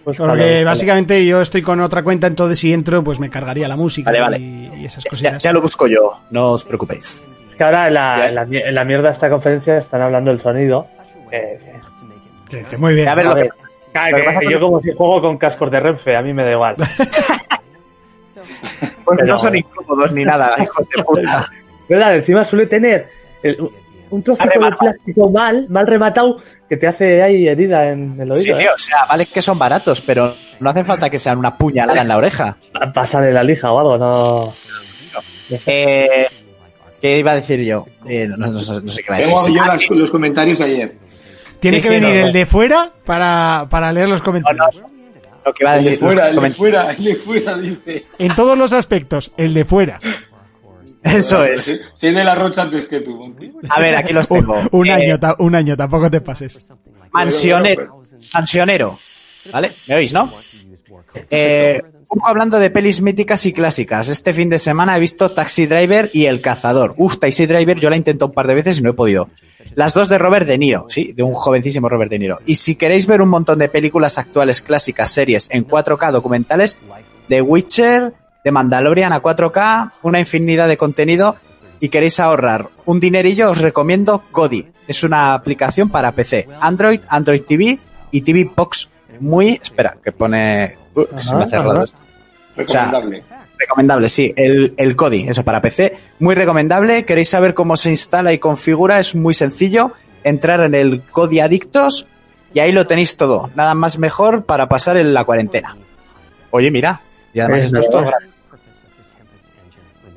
Pues 0.08 0.20
Porque 0.20 0.38
vale, 0.38 0.64
básicamente 0.64 1.26
yo 1.26 1.42
estoy 1.42 1.62
con 1.62 1.82
otra 1.82 2.02
cuenta, 2.02 2.28
entonces 2.28 2.58
si 2.58 2.72
entro, 2.72 3.04
pues 3.04 3.20
me 3.20 3.30
cargaría 3.30 3.68
la 3.68 3.76
música 3.76 4.10
Vale, 4.10 4.22
vale. 4.22 4.38
Y, 4.40 4.72
y 4.78 4.86
esas 4.86 5.04
Ya, 5.04 5.10
cositas. 5.10 5.44
ya 5.44 5.52
lo 5.52 5.62
busco 5.62 5.86
yo, 5.86 6.22
no 6.32 6.52
os 6.54 6.64
preocupéis. 6.64 7.28
Es 7.50 7.56
que 7.58 7.64
ahora 7.66 7.90
en 7.90 7.94
la, 7.96 8.30
en 8.30 8.36
la, 8.36 8.44
en 8.44 8.74
la 8.74 8.86
mierda 8.86 9.10
de 9.10 9.14
esta 9.16 9.30
conferencia 9.30 9.78
están 9.78 10.02
hablando 10.02 10.32
del 10.32 10.40
sonido. 10.40 10.88
Eh, 11.30 11.60
Que- 12.50 12.64
que 12.64 12.78
muy 12.78 12.94
bien. 12.94 13.10
A 13.10 13.16
ver, 13.16 13.26
a 13.26 13.30
lo 13.32 13.36
que- 13.36 13.42
ver, 13.42 13.52
claro, 13.92 14.18
que 14.40 14.46
que 14.46 14.54
yo 14.54 14.60
como 14.62 14.80
si 14.82 14.94
juego 14.94 15.22
con 15.22 15.38
cascos 15.38 15.70
de 15.72 15.80
Renfe, 15.82 16.16
a 16.16 16.22
mí 16.22 16.32
me 16.32 16.46
da 16.46 16.52
igual. 16.54 16.76
Pues 19.04 19.20
Pero- 19.20 19.26
no 19.34 19.38
son 19.40 19.58
incómodos 19.58 20.12
ni 20.14 20.24
nada, 20.24 20.56
hijos 20.64 20.88
de 20.88 21.04
puta. 21.04 21.50
¿Verdad? 21.90 22.16
Encima 22.16 22.46
suele 22.46 22.68
tener 22.68 23.08
el- 23.44 23.58
un 24.10 24.24
trocito 24.24 24.60
de 24.60 24.72
plástico 24.72 25.30
mal, 25.32 25.66
mal 25.70 25.86
rematado, 25.88 26.38
que 26.70 26.78
te 26.78 26.88
hace 26.88 27.22
ahí 27.22 27.48
herida 27.48 27.90
en 27.92 28.20
el 28.20 28.36
Sí, 28.36 28.50
oído. 28.52 28.58
tío, 28.60 28.72
o 28.76 28.78
sea, 28.78 29.06
vale 29.06 29.26
que 29.26 29.42
son 29.42 29.58
baratos, 29.60 30.02
pero 30.02 30.34
no 30.60 30.70
hace 30.70 30.84
falta 30.84 31.10
que 31.10 31.20
sean 31.20 31.38
una 31.38 31.58
puñalada 31.58 32.02
en 32.02 32.08
la 32.08 32.18
oreja. 32.18 32.58
¿eh? 32.74 32.88
Pásale 32.94 33.32
la 33.32 33.44
lija 33.44 33.72
o 33.72 33.80
algo, 33.80 33.98
no. 33.98 34.54
Eh, 35.66 36.28
¿Qué 37.02 37.20
iba 37.20 37.32
a 37.32 37.36
decir 37.36 37.62
yo? 37.64 37.86
Eh, 38.08 38.28
no, 38.28 38.38
no- 38.38 38.48
no 38.54 38.60
sé 38.60 38.82
no 38.82 38.88
sé 38.90 39.04
qué 39.04 39.08
iba 39.10 39.16
a 39.16 39.20
Tengo 39.20 39.40
decir. 39.40 39.56
yo 39.56 39.62
Ah, 39.64 39.68
las- 39.68 39.80
sí. 39.82 39.88
los 39.94 40.12
comentarios 40.12 40.62
ayer. 40.62 40.96
Tiene 41.60 41.78
sí, 41.78 41.84
que 41.84 41.88
sí, 41.90 41.94
venir 42.00 42.20
no, 42.20 42.26
el 42.28 42.34
de 42.34 42.46
fuera 42.46 42.92
para, 43.06 43.68
para 43.70 43.92
leer 43.92 44.10
los 44.10 44.22
comentarios. 44.22 44.66
Lo 45.46 45.54
que 45.54 45.64
iba 45.64 45.72
a 45.72 45.78
El 45.78 45.84
de 45.86 45.90
decir. 45.92 46.06
fuera, 46.06 46.30
el 46.30 46.36
de 46.42 46.52
fuera, 46.52 46.92
el 46.92 47.04
de 47.04 47.16
fuera, 47.16 47.58
dice. 47.58 48.06
En 48.20 48.36
todos 48.36 48.58
los 48.58 48.74
aspectos, 48.74 49.32
el 49.38 49.54
de 49.54 49.64
fuera. 49.66 50.00
Eso 51.04 51.44
es. 51.44 51.64
Sí, 51.66 51.78
Soy 51.96 52.14
de 52.14 52.24
la 52.24 52.36
Rocha 52.36 52.64
antes 52.64 52.88
que 52.88 53.00
tú, 53.02 53.16
Monty. 53.16 53.52
A 53.70 53.80
ver, 53.80 53.96
aquí 53.96 54.14
los 54.14 54.30
Un, 54.32 54.40
tengo. 54.40 54.60
un 54.72 54.88
Eh, 54.88 54.92
año, 54.92 55.20
ta- 55.20 55.36
un 55.40 55.56
año, 55.56 55.76
tampoco 55.78 56.10
te 56.12 56.22
pases. 56.22 56.60
Mansionero. 57.12 58.04
Mansionero. 58.34 59.00
¿Vale? 59.52 59.72
¿Me 59.88 59.96
oís, 59.96 60.12
no? 60.14 60.32
Eh, 61.30 61.82
un 62.10 62.20
poco 62.20 62.28
hablando 62.28 62.60
de 62.60 62.70
pelis 62.70 63.02
míticas 63.02 63.46
y 63.46 63.54
clásicas. 63.54 64.10
Este 64.10 64.34
fin 64.34 64.50
de 64.50 64.60
semana 64.60 64.96
he 64.96 65.00
visto 65.00 65.30
Taxi 65.32 65.66
Driver 65.68 66.10
y 66.14 66.26
El 66.26 66.42
Cazador. 66.42 66.94
Uf, 66.98 67.18
Taxi 67.18 67.46
Driver 67.46 67.80
yo 67.80 67.90
la 67.90 67.96
he 67.96 68.00
intentado 68.00 68.28
un 68.28 68.34
par 68.34 68.48
de 68.48 68.56
veces 68.56 68.80
y 68.80 68.82
no 68.82 68.92
he 68.92 68.94
podido. 68.94 69.30
Las 69.76 69.94
dos 69.94 70.10
de 70.10 70.18
Robert 70.18 70.48
De 70.48 70.58
Niro, 70.58 70.86
sí, 70.90 71.12
de 71.14 71.24
un 71.24 71.34
jovencísimo 71.34 71.90
Robert 71.90 72.10
De 72.10 72.20
Niro. 72.20 72.40
Y 72.46 72.56
si 72.56 72.76
queréis 72.76 73.06
ver 73.08 73.22
un 73.22 73.30
montón 73.30 73.60
de 73.60 73.70
películas 73.70 74.18
actuales, 74.18 74.62
clásicas, 74.62 75.12
series 75.12 75.50
en 75.52 75.68
4K 75.68 76.12
documentales, 76.12 76.78
The 77.28 77.42
Witcher, 77.42 78.14
The 78.48 78.52
Mandalorian 78.54 79.12
a 79.12 79.22
4K, 79.22 79.92
una 80.04 80.22
infinidad 80.22 80.70
de 80.70 80.78
contenido 80.78 81.36
y 81.82 81.90
queréis 81.90 82.18
ahorrar 82.22 82.70
un 82.86 83.02
dinerillo, 83.02 83.52
os 83.52 83.60
recomiendo 83.60 84.24
Kodi. 84.32 84.66
Es 84.88 85.04
una 85.04 85.34
aplicación 85.34 85.90
para 85.90 86.14
PC, 86.14 86.48
Android, 86.62 87.02
Android 87.10 87.42
TV 87.42 87.78
y 88.10 88.22
TV 88.22 88.50
Box. 88.56 88.90
Muy, 89.20 89.60
espera, 89.62 89.98
que 90.02 90.14
pone, 90.14 90.78
uh, 90.96 91.06
que 91.08 91.20
se 91.20 91.36
me 91.36 91.44
ha 91.44 91.48
cerrado 91.48 91.72
ajá. 91.72 91.84
esto. 91.84 92.00
Recomendable. 92.56 93.24
Recomendable, 93.60 94.08
sí. 94.08 94.34
El, 94.38 94.74
el 94.78 94.96
Kodi, 94.96 95.28
eso 95.28 95.44
para 95.44 95.62
PC. 95.62 95.98
Muy 96.20 96.34
recomendable. 96.34 97.04
¿Queréis 97.04 97.28
saber 97.28 97.54
cómo 97.54 97.76
se 97.76 97.90
instala 97.90 98.32
y 98.32 98.40
configura? 98.40 98.98
Es 98.98 99.14
muy 99.14 99.34
sencillo. 99.34 99.92
Entrar 100.24 100.62
en 100.62 100.74
el 100.74 101.02
Kodi 101.02 101.42
Adictos 101.42 102.08
y 102.54 102.60
ahí 102.60 102.72
lo 102.72 102.88
tenéis 102.88 103.18
todo. 103.18 103.52
Nada 103.56 103.74
más 103.74 104.00
mejor 104.00 104.46
para 104.46 104.70
pasar 104.70 104.96
en 104.96 105.14
la 105.14 105.26
cuarentena. 105.26 105.76
Oye, 106.52 106.72
mira. 106.72 107.02
Y 107.34 107.42
además 107.42 107.64
Es 107.64 107.66
esto 107.66 107.80
es 107.80 107.90
todo 107.90 108.02
gratis. 108.04 108.37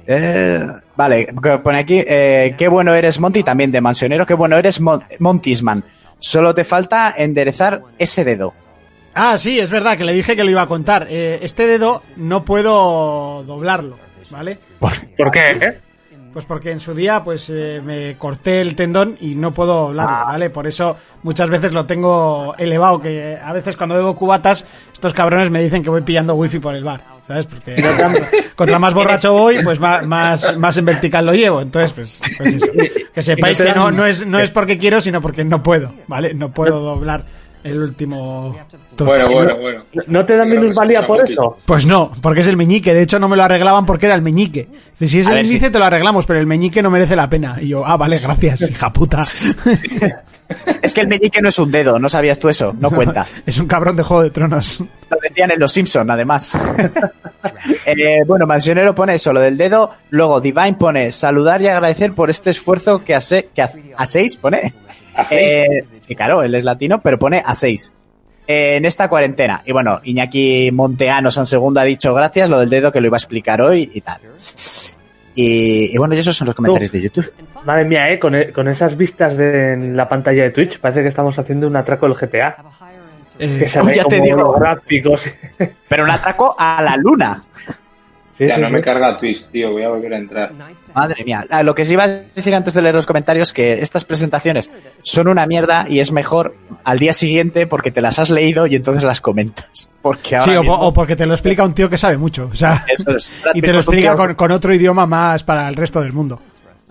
Eh, 0.07 0.67
vale, 0.97 1.29
pone 1.63 1.79
aquí, 1.79 2.03
eh, 2.07 2.55
qué 2.57 2.69
bueno 2.69 2.95
eres 2.95 3.21
Monty, 3.21 3.43
también 3.43 3.71
de 3.71 3.81
Mansionero, 3.81 4.27
qué 4.27 4.35
bueno 4.35 4.57
eres 4.57 4.81
Mon 4.81 5.03
Montisman. 5.19 5.85
Solo 6.19 6.55
te 6.55 6.65
falta 6.65 7.15
enderezar 7.17 7.83
ese 7.99 8.25
dedo. 8.25 8.55
Ah, 9.15 9.37
sí, 9.39 9.59
es 9.59 9.71
verdad 9.71 9.97
que 9.97 10.05
le 10.05 10.13
dije 10.13 10.37
que 10.37 10.45
lo 10.45 10.51
iba 10.51 10.63
a 10.63 10.67
contar. 10.67 11.07
Eh, 11.11 11.41
este 11.43 11.67
dedo 11.67 12.03
no 12.17 12.45
puedo 12.45 13.43
doblarlo, 13.45 13.99
¿vale? 14.31 14.59
¿Por 14.79 15.31
qué? 15.31 15.79
Pues 16.33 16.45
porque 16.45 16.70
en 16.70 16.78
su 16.78 16.95
día 16.95 17.24
pues 17.24 17.51
eh, 17.51 17.83
me 17.85 18.16
corté 18.16 18.61
el 18.61 18.76
tendón 18.76 19.16
y 19.20 19.35
no 19.35 19.53
puedo 19.53 19.89
doblarlo, 19.89 20.26
¿vale? 20.26 20.51
Por 20.51 20.66
eso 20.66 20.97
muchas 21.24 21.51
veces 21.51 21.72
lo 21.72 21.87
tengo 21.87 22.55
elevado, 22.57 23.01
que 23.01 23.37
a 23.43 23.53
veces 23.53 23.76
cuando 23.76 23.97
bebo 23.97 24.14
cubatas, 24.14 24.64
estos 24.93 25.12
cabrones 25.12 25.51
me 25.51 25.61
dicen 25.61 25.83
que 25.83 25.91
voy 25.91 26.03
pillando 26.03 26.35
wifi 26.35 26.61
por 26.61 26.76
el 26.76 26.85
bar, 26.85 27.03
¿sabes? 27.26 27.47
Porque 27.47 27.74
contra 28.55 28.78
más 28.78 28.95
borracho 28.95 29.33
voy, 29.33 29.62
pues 29.64 29.81
más, 29.81 30.07
más, 30.57 30.76
en 30.76 30.85
vertical 30.85 31.26
lo 31.26 31.35
llevo. 31.35 31.62
Entonces, 31.62 31.93
pues, 31.93 32.20
pues 32.39 32.55
eso. 32.55 32.66
que 33.14 33.22
sepáis 33.22 33.61
que 33.61 33.72
no, 33.72 33.91
no, 33.91 34.07
es, 34.07 34.24
no 34.24 34.39
es 34.39 34.51
porque 34.51 34.78
quiero, 34.78 35.01
sino 35.01 35.20
porque 35.20 35.43
no 35.43 35.64
puedo, 35.64 35.93
¿vale? 36.07 36.33
No 36.33 36.53
puedo 36.53 36.78
doblar 36.78 37.24
el 37.65 37.81
último... 37.81 38.57
Bueno, 38.99 39.31
bueno, 39.31 39.57
bueno. 39.57 39.85
¿No 40.07 40.25
te 40.25 40.37
dan 40.37 40.49
minusvalía 40.51 41.07
por 41.07 41.19
escucha, 41.19 41.33
eso? 41.33 41.57
Pues 41.65 41.87
no, 41.87 42.11
porque 42.21 42.41
es 42.41 42.49
el 42.49 42.57
meñique. 42.57 42.93
De 42.93 43.03
hecho, 43.03 43.19
no 43.19 43.29
me 43.29 43.37
lo 43.37 43.43
arreglaban 43.43 43.87
porque 43.87 44.07
era 44.07 44.15
el 44.15 44.23
meñique. 44.23 44.69
Si 44.95 45.21
es 45.21 45.27
el 45.27 45.39
índice, 45.39 45.71
te 45.71 45.79
lo 45.79 45.85
arreglamos, 45.85 46.27
pero 46.27 46.39
el 46.39 46.47
meñique 46.47 46.83
no 46.83 46.91
merece 46.91 47.17
la 47.17 47.29
pena. 47.31 47.59
Y 47.61 47.69
yo, 47.69 47.87
ah, 47.87 47.97
vale, 47.97 48.19
gracias, 48.19 48.63
hija 48.71 48.93
puta. 48.93 49.23
Es 50.83 50.95
que 50.95 51.01
el 51.03 51.09
meñique 51.09 51.41
no 51.43 51.49
es 51.49 51.59
un 51.59 51.71
dedo, 51.71 51.99
¿no 51.99 52.09
sabías 52.09 52.39
tú 52.39 52.49
eso? 52.49 52.75
No 52.81 52.91
cuenta. 52.91 53.27
es 53.47 53.59
un 53.59 53.67
cabrón 53.67 53.97
de 53.97 54.03
Juego 54.03 54.23
de 54.23 54.31
Tronos. 54.31 54.81
Lo 54.81 55.17
decían 55.23 55.51
en 55.51 55.59
Los 55.61 55.73
Simpson, 55.73 56.11
además. 56.11 56.53
Eh, 57.87 58.19
bueno, 58.27 58.47
Mansionero 58.47 58.95
pone 58.95 59.15
eso, 59.15 59.33
lo 59.33 59.41
del 59.41 59.57
dedo. 59.57 59.91
Luego 60.11 60.43
Divine 60.43 60.75
pone 60.75 61.11
saludar 61.11 61.63
y 61.63 61.69
agradecer 61.69 62.13
por 62.15 62.29
este 62.29 62.51
esfuerzo 62.51 63.03
que, 63.03 63.15
hace, 63.15 63.49
que 63.55 63.63
hace- 63.63 63.95
hacéis, 63.97 64.37
pone. 64.37 64.75
¿A 65.15 65.25
seis? 65.25 65.41
Eh, 65.41 65.85
y 66.07 66.15
claro, 66.15 66.43
él 66.43 66.55
es 66.55 66.65
latino, 66.65 67.01
pero 67.01 67.19
pone 67.19 67.43
a 67.45 67.55
seis. 67.55 67.95
Eh, 68.47 68.77
en 68.77 68.85
esta 68.85 69.09
cuarentena. 69.09 69.63
Y 69.65 69.73
bueno, 69.73 70.01
Iñaki 70.05 70.71
Monteano 70.71 71.31
San 71.31 71.47
Segundo 71.47 71.81
ha 71.81 71.85
dicho 71.85 72.13
gracias, 72.13 72.51
lo 72.51 72.61
del 72.61 72.69
dedo 72.69 72.93
que 72.93 73.01
lo 73.01 73.07
iba 73.07 73.17
a 73.17 73.19
explicar 73.19 73.63
hoy 73.63 73.91
y 73.95 74.03
tal. 74.03 74.21
Y, 75.35 75.95
y 75.95 75.99
bueno, 75.99 76.14
y 76.14 76.18
esos 76.18 76.37
son 76.37 76.47
los 76.47 76.55
comentarios 76.55 76.91
de 76.93 77.01
YouTube. 77.03 77.33
Madre 77.64 77.85
mía, 77.85 78.11
¿eh? 78.11 78.18
Con, 78.18 78.35
e- 78.35 78.51
con 78.53 78.66
esas 78.68 78.97
vistas 78.97 79.37
de 79.37 79.72
en 79.74 79.97
la 79.97 80.09
pantalla 80.09 80.43
de 80.43 80.51
Twitch, 80.51 80.78
parece 80.81 81.03
que 81.03 81.09
estamos 81.09 81.39
haciendo 81.39 81.66
un 81.66 81.76
atraco 81.76 82.07
del 82.09 82.16
GTA. 82.16 82.57
Eh, 83.39 83.59
Que 83.61 83.68
se 83.68 83.83
ve 83.83 83.95
ya 83.95 84.05
te 84.05 84.16
como 84.18 84.24
digo. 84.24 84.39
los 84.53 84.55
gráficos. 84.61 85.24
Pero 85.89 86.05
un 86.05 86.11
atraco 86.11 86.55
a 86.59 86.83
la 86.83 86.97
luna. 86.97 87.45
Sí, 88.41 88.47
ya 88.49 88.55
sí, 88.57 88.61
no 88.62 88.68
sí. 88.68 88.72
me 88.72 88.80
carga 88.80 89.18
Twitch, 89.18 89.47
tío. 89.49 89.70
Voy 89.70 89.82
a 89.82 89.91
volver 89.91 90.14
a 90.14 90.16
entrar. 90.16 90.53
Madre 90.95 91.24
mía. 91.24 91.45
Ah, 91.51 91.62
lo 91.62 91.74
que 91.74 91.84
sí 91.84 91.93
iba 91.93 92.05
a 92.05 92.09
decir 92.09 92.55
antes 92.55 92.72
de 92.74 92.80
leer 92.82 92.95
los 92.95 93.07
comentarios, 93.07 93.53
que 93.53 93.74
estas 93.82 94.05
presentaciones 94.05 94.70
son 95.03 95.28
una 95.28 95.47
mierda 95.47 95.84
y 95.88 96.01
es 96.01 96.11
mejor 96.11 96.57
al 96.82 96.99
día 96.99 97.12
siguiente 97.12 97.66
porque 97.66 97.91
te 97.91 98.01
las 98.01 98.18
has 98.18 98.30
leído 98.30 98.66
y 98.66 98.74
entonces 98.76 99.05
las 99.05 99.20
comentas. 99.20 99.91
Porque 100.03 100.36
ahora 100.36 100.51
sí, 100.53 100.57
o, 100.57 100.61
po- 100.62 100.62
mismo- 100.62 100.78
o 100.88 100.93
porque 100.95 101.14
te 101.14 101.26
lo 101.26 101.34
explica 101.34 101.62
un 101.62 101.74
tío 101.74 101.91
que 101.91 101.99
sabe 101.99 102.16
mucho. 102.16 102.49
O 102.51 102.55
sea, 102.55 102.86
Eso 102.88 103.11
es. 103.11 103.30
y 103.55 103.61
te 103.61 103.70
lo 103.70 103.80
explica 103.80 104.14
con, 104.16 104.34
con 104.34 104.51
otro 104.51 104.74
idioma 104.74 105.05
más 105.05 105.45
para 105.45 105.68
el 105.68 105.76
resto 105.76 106.01
del 106.01 106.14
mundo. 106.14 106.41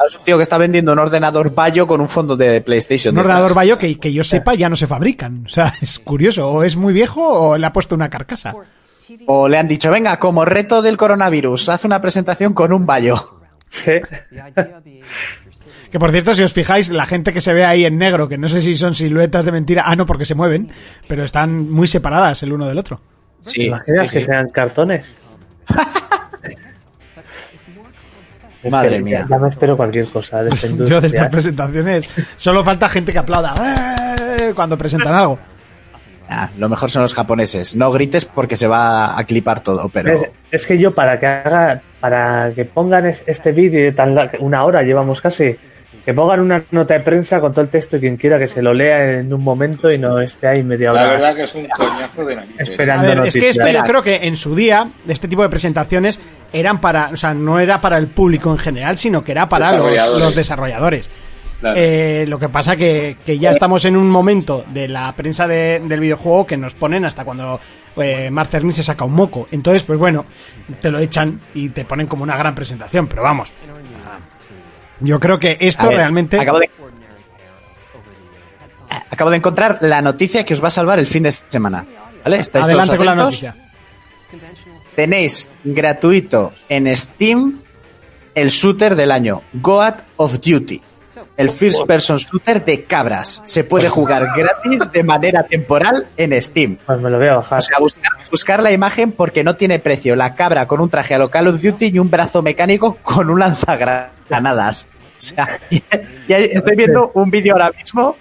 Es 0.08 0.16
un 0.16 0.24
tío 0.24 0.38
que 0.38 0.44
está 0.44 0.60
vendiendo 0.60 0.94
un 0.94 1.00
ordenador 1.00 1.56
Bayo 1.56 1.88
con 1.88 2.00
un 2.02 2.08
fondo 2.08 2.38
de 2.38 2.62
PlayStation. 2.62 3.16
Un 3.16 3.22
ordenador 3.22 3.56
Bayo 3.56 3.80
que, 3.80 3.98
que 4.00 4.14
yo 4.14 4.24
sepa 4.24 4.54
ya 4.54 4.70
no 4.70 4.76
se 4.76 4.86
fabrican. 4.86 5.44
O 5.48 5.50
sea, 5.50 5.74
es 5.82 5.98
curioso. 5.98 6.48
O 6.48 6.64
es 6.64 6.78
muy 6.78 6.94
viejo 6.94 7.22
o 7.28 7.58
le 7.58 7.66
ha 7.66 7.74
puesto 7.74 7.96
una 7.96 8.10
carcasa. 8.12 8.54
O 9.28 9.48
le 9.48 9.58
han 9.58 9.68
dicho, 9.68 9.90
venga, 9.92 10.18
como 10.18 10.46
reto 10.46 10.82
del 10.82 10.98
coronavirus, 10.98 11.70
haz 11.70 11.86
una 11.86 12.02
presentación 12.02 12.54
con 12.54 12.74
un 12.74 12.86
Bayo. 12.86 13.16
Sí. 13.70 13.94
Que 15.92 16.00
por 16.00 16.12
cierto, 16.12 16.34
si 16.36 16.44
os 16.44 16.54
fijáis, 16.54 16.90
la 16.90 17.06
gente 17.06 17.34
que 17.34 17.42
se 17.42 17.54
ve 17.54 17.66
ahí 17.66 17.86
en 17.86 17.98
negro, 17.98 18.28
que 18.28 18.38
no 18.38 18.48
sé 18.50 18.62
si 18.62 18.76
son 18.78 18.94
siluetas 18.94 19.46
de 19.46 19.52
mentira, 19.52 19.84
ah, 19.86 19.96
no, 19.96 20.06
porque 20.06 20.26
se 20.26 20.36
mueven, 20.36 20.72
pero 21.08 21.24
están 21.24 21.70
muy 21.72 21.88
separadas 21.88 22.44
el 22.44 22.54
uno 22.54 22.68
del 22.68 22.78
otro. 22.78 23.00
¿Te 23.44 23.50
Sí, 23.50 23.66
imaginas 23.68 24.10
sí, 24.10 24.16
que 24.18 24.20
sí. 24.22 24.26
sean 24.26 24.50
cartones? 24.50 25.06
Es 28.62 28.70
Madre 28.70 29.00
mía. 29.02 29.22
Ya, 29.22 29.36
ya 29.38 29.40
me 29.40 29.48
espero 29.48 29.78
cualquier 29.78 30.06
cosa 30.08 30.44
de 30.44 30.50
Yo 30.86 31.00
de 31.00 31.08
estas 31.08 31.30
presentaciones, 31.30 32.10
solo 32.36 32.62
falta 32.64 32.90
gente 32.90 33.14
que 33.14 33.20
aplauda 33.20 33.56
¡eh! 34.38 34.52
cuando 34.54 34.78
presentan 34.78 35.14
algo. 35.16 35.40
Ah, 36.32 36.52
lo 36.58 36.70
mejor 36.70 36.92
son 36.92 37.02
los 37.02 37.14
japoneses. 37.16 37.76
No 37.76 37.92
grites 37.92 38.26
porque 38.26 38.56
se 38.56 38.68
va 38.68 39.18
a 39.18 39.24
clipar 39.26 39.62
todo, 39.62 39.90
pero... 39.90 40.14
Es, 40.14 40.22
es 40.52 40.68
que 40.68 40.78
yo 40.78 40.94
para 40.94 41.20
que 41.20 41.26
haga, 41.26 41.82
para 42.00 42.52
que 42.54 42.66
pongan 42.66 43.08
es- 43.08 43.24
este 43.26 43.52
vídeo 43.52 43.84
de 43.84 43.92
tan 43.94 44.16
una 44.40 44.64
hora 44.64 44.84
llevamos 44.84 45.22
casi, 45.22 45.56
que 46.06 46.14
pongan 46.14 46.40
una 46.40 46.64
nota 46.70 46.94
de 46.94 47.00
prensa 47.00 47.40
con 47.42 47.52
todo 47.52 47.62
el 47.62 47.70
texto 47.70 47.98
y 47.98 48.02
quien 48.02 48.16
quiera 48.16 48.38
que 48.38 48.48
se 48.48 48.62
lo 48.62 48.74
lea 48.76 49.20
en 49.20 49.34
un 49.34 49.44
momento 49.44 49.92
y 49.92 49.98
no 49.98 50.20
esté 50.20 50.48
ahí 50.48 50.64
media 50.64 50.94
La 50.94 51.02
hora 51.02 51.12
verdad 51.14 51.36
que 51.36 51.44
es 51.44 51.56
un 51.56 51.68
coñazo 51.68 52.24
de 52.26 52.36
narices. 52.36 52.60
A 52.60 52.64
esperando 52.72 53.08
ver, 53.08 53.18
es 53.28 53.34
que 53.34 53.52
yo 53.74 53.84
creo 53.84 54.04
que 54.04 54.16
en 54.28 54.36
su 54.36 54.56
día, 54.56 54.88
este 55.08 55.28
tipo 55.28 55.42
de 55.42 55.50
presentaciones 55.50 56.20
eran 56.54 56.80
para, 56.82 57.10
o 57.10 57.18
sea, 57.18 57.34
no 57.34 57.60
era 57.60 57.82
para 57.82 57.98
el 57.98 58.08
público 58.08 58.52
en 58.52 58.58
general, 58.58 58.98
sino 58.98 59.24
que 59.24 59.32
era 59.34 59.50
para 59.50 59.72
los 59.78 60.36
desarrolladores. 60.36 61.10
Claro. 61.60 61.76
Eh, 61.78 62.26
lo 62.28 62.40
que 62.40 62.48
pasa 62.48 62.76
que, 62.78 63.18
que 63.26 63.38
ya 63.38 63.52
estamos 63.52 63.84
en 63.84 63.98
un 63.98 64.10
momento 64.10 64.64
de 64.70 64.88
la 64.88 65.12
prensa 65.12 65.46
de- 65.48 65.82
del 65.86 66.00
videojuego 66.00 66.48
que 66.48 66.56
nos 66.56 66.74
ponen 66.74 67.04
hasta 67.04 67.26
cuando 67.26 67.60
eh, 67.98 68.30
Mark 68.32 68.50
Cerny 68.50 68.72
se 68.72 68.82
saca 68.84 69.04
un 69.04 69.12
moco. 69.14 69.48
Entonces, 69.52 69.84
pues 69.84 70.00
bueno, 70.00 70.26
te 70.82 70.90
lo 70.90 71.00
echan 71.00 71.38
y 71.54 71.70
te 71.70 71.84
ponen 71.84 72.08
como 72.08 72.24
una 72.24 72.38
gran 72.38 72.56
presentación, 72.56 73.08
pero 73.08 73.24
vamos. 73.24 73.52
Yo 75.02 75.20
creo 75.20 75.38
que 75.40 75.50
A 75.52 75.58
esto 75.60 75.88
ver, 75.90 75.98
realmente... 75.98 76.40
Acabo 76.40 76.60
de... 76.60 76.70
Acabo 79.12 79.30
de 79.30 79.38
encontrar 79.38 79.78
la 79.82 80.02
noticia 80.02 80.46
que 80.46 80.54
os 80.54 80.64
va 80.64 80.68
a 80.70 80.72
salvar 80.72 80.98
el 81.00 81.08
fin 81.08 81.24
de 81.24 81.32
semana. 81.32 81.86
¿Vale? 82.24 82.40
¿Estáis 82.40 82.66
todos 82.66 82.78
Adelante 82.80 82.98
con 82.98 83.06
la 83.06 83.16
noticia. 83.16 83.56
Tenéis 84.96 85.50
gratuito 85.64 86.54
en 86.68 86.94
Steam 86.96 87.60
el 88.36 88.50
shooter 88.50 88.96
del 88.96 89.12
año, 89.12 89.42
Goat 89.54 90.02
of 90.18 90.40
Duty. 90.40 90.82
El 91.38 91.50
first 91.50 91.86
person 91.86 92.18
shooter 92.18 92.64
de 92.66 92.84
cabras. 92.84 93.42
Se 93.46 93.64
puede 93.64 93.90
jugar 93.90 94.28
gratis 94.36 94.82
de 94.92 95.04
manera 95.04 95.44
temporal 95.44 96.08
en 96.18 96.40
Steam. 96.42 96.78
Pues 96.86 97.00
me 97.00 97.10
lo 97.10 97.18
voy 97.18 97.28
a 97.28 97.36
bajar. 97.38 97.60
O 97.60 97.62
sea, 97.62 97.78
buscar, 97.80 98.12
buscar 98.32 98.64
la 98.64 98.72
imagen 98.72 99.12
porque 99.12 99.44
no 99.44 99.56
tiene 99.56 99.80
precio. 99.80 100.16
La 100.16 100.36
cabra 100.36 100.68
con 100.68 100.82
un 100.82 100.90
traje 100.90 101.16
a 101.16 101.18
lo 101.20 101.30
Call 101.30 101.48
of 101.48 101.62
Duty 101.62 101.88
y 101.94 102.00
un 102.00 102.10
brazo 102.10 102.42
mecánico 102.42 102.96
con 103.02 103.30
un 103.30 103.40
lanzagranadas. 103.40 104.90
O 105.18 105.22
sea, 105.22 105.60
y, 105.70 105.84
y 106.28 106.34
ahí 106.34 106.50
estoy 106.52 106.76
viendo 106.76 107.12
un 107.14 107.30
vídeo 107.30 107.54
ahora 107.54 107.72
mismo. 107.78 108.16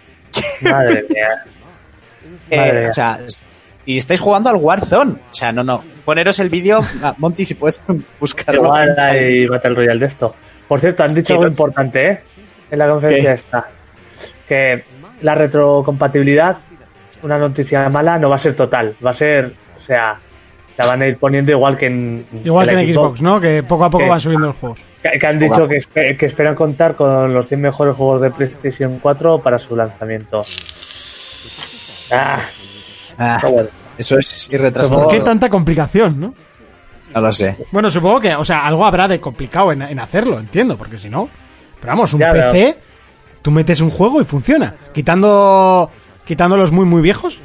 Madre 0.63 1.05
mía. 1.11 1.45
eh, 2.51 2.57
Madre 2.57 2.81
mía. 2.83 2.91
o 2.91 2.93
sea, 2.93 3.21
y 3.87 3.99
estáis 3.99 4.21
jugando 4.21 4.51
al 4.51 4.57
Warzone. 4.57 5.13
O 5.31 5.35
sea, 5.35 5.51
no, 5.53 5.65
no. 5.65 5.83
Poneros 6.05 6.39
el 6.41 6.49
vídeo, 6.51 6.81
ah, 7.03 7.15
Monty, 7.19 7.45
si 7.45 7.55
puedes 7.55 7.81
buscarlo. 8.21 8.65
Igual 8.65 8.97
hay 8.99 9.47
Battle 9.47 9.75
Royale 9.75 10.01
de 10.01 10.07
esto. 10.07 10.35
Por 10.67 10.81
cierto, 10.81 11.03
han 11.05 11.15
dicho 11.15 11.33
algo 11.35 11.47
importante, 11.47 12.07
¿eh? 12.09 12.21
En 12.71 12.79
la 12.79 12.89
conferencia 12.89 13.31
¿Qué? 13.31 13.35
esta. 13.35 13.67
Que 14.47 14.85
la 15.23 15.35
retrocompatibilidad, 15.35 16.57
una 17.23 17.39
noticia 17.39 17.89
mala, 17.89 18.19
no 18.19 18.29
va 18.29 18.37
a 18.37 18.39
ser 18.39 18.55
total. 18.55 18.95
Va 19.05 19.11
a 19.11 19.15
ser, 19.15 19.53
o 19.79 19.81
sea, 19.81 20.19
la 20.77 20.87
van 20.87 21.03
a 21.03 21.07
ir 21.07 21.17
poniendo 21.17 21.53
igual 21.53 21.77
que 21.77 21.87
en... 21.87 22.27
Igual 22.45 22.69
que 22.69 22.81
en 22.81 22.95
Xbox, 22.95 23.23
¿no? 23.23 23.41
Que 23.41 23.63
poco 23.63 23.85
a 23.85 23.91
poco 23.91 24.07
van 24.07 24.21
subiendo 24.21 24.49
los 24.49 24.57
juegos. 24.57 24.81
Que, 25.03 25.19
que 25.19 25.27
han 25.27 25.39
dicho 25.39 25.67
que, 25.67 26.17
que 26.17 26.27
esperan 26.27 26.55
contar 26.55 26.95
con 26.95 27.33
los 27.33 27.47
100 27.49 27.61
mejores 27.61 27.97
juegos 27.97 28.21
de 28.21 28.31
PlayStation 28.31 28.99
4 28.99 29.41
para 29.41 29.59
su 29.59 29.77
lanzamiento. 29.77 30.45
Ah, 32.11 32.39
Ah, 33.19 33.41
eso 33.99 34.19
es 34.19 34.49
irretrasable. 34.53 35.05
¿Por 35.05 35.13
qué 35.13 35.21
tanta 35.21 35.51
complicación, 35.51 36.21
no? 36.21 36.35
No 37.13 37.21
lo 37.21 37.33
sé. 37.33 37.57
Bueno, 37.73 37.91
supongo 37.91 38.21
que, 38.21 38.35
o 38.35 38.45
sea, 38.45 38.65
algo 38.65 38.85
habrá 38.87 39.09
de 39.09 39.21
complicado 39.21 39.73
en, 39.73 39.83
en 39.83 39.99
hacerlo, 39.99 40.39
entiendo, 40.39 40.77
porque 40.77 40.99
si 40.99 41.09
no. 41.09 41.29
Pero 41.81 41.93
vamos, 41.93 42.13
un 42.15 42.21
Ya, 42.21 42.31
pero- 42.33 42.53
PC, 42.53 42.77
tú 43.43 43.51
metes 43.51 43.81
un 43.81 43.91
juego 43.91 44.21
y 44.21 44.25
funciona. 44.25 44.75
Quitando, 44.93 45.91
quitando 46.25 46.57
los 46.57 46.73
muy, 46.73 46.85
muy 46.85 47.03
viejos. 47.03 47.41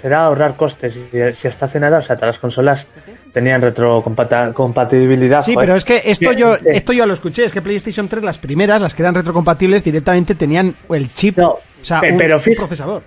será 0.00 0.24
ahorrar 0.26 0.54
costes. 0.56 0.92
Si, 0.94 1.08
si 1.34 1.48
hasta 1.48 1.64
hace 1.66 1.80
nada, 1.80 1.98
o 1.98 2.02
sea, 2.02 2.16
todas 2.16 2.28
las 2.34 2.38
consolas 2.38 2.86
tenían 3.32 3.60
retrocompatibilidad. 3.60 5.42
Sí, 5.42 5.54
joder. 5.54 5.66
pero 5.66 5.76
es 5.76 5.84
que 5.84 6.02
esto 6.04 6.32
yo, 6.32 6.54
esto 6.54 6.92
yo 6.92 7.06
lo 7.06 7.12
escuché. 7.12 7.44
Es 7.44 7.52
que 7.52 7.62
PlayStation 7.62 8.08
3, 8.08 8.22
las 8.22 8.38
primeras, 8.38 8.80
las 8.80 8.94
que 8.94 9.02
eran 9.02 9.14
retrocompatibles, 9.14 9.84
directamente 9.84 10.34
tenían 10.34 10.74
el 10.90 11.12
chip, 11.12 11.38
No, 11.38 11.50
o 11.50 11.60
sea, 11.82 12.00
un, 12.00 12.16
pero 12.16 12.36
un 12.36 12.54
procesador. 12.54 13.02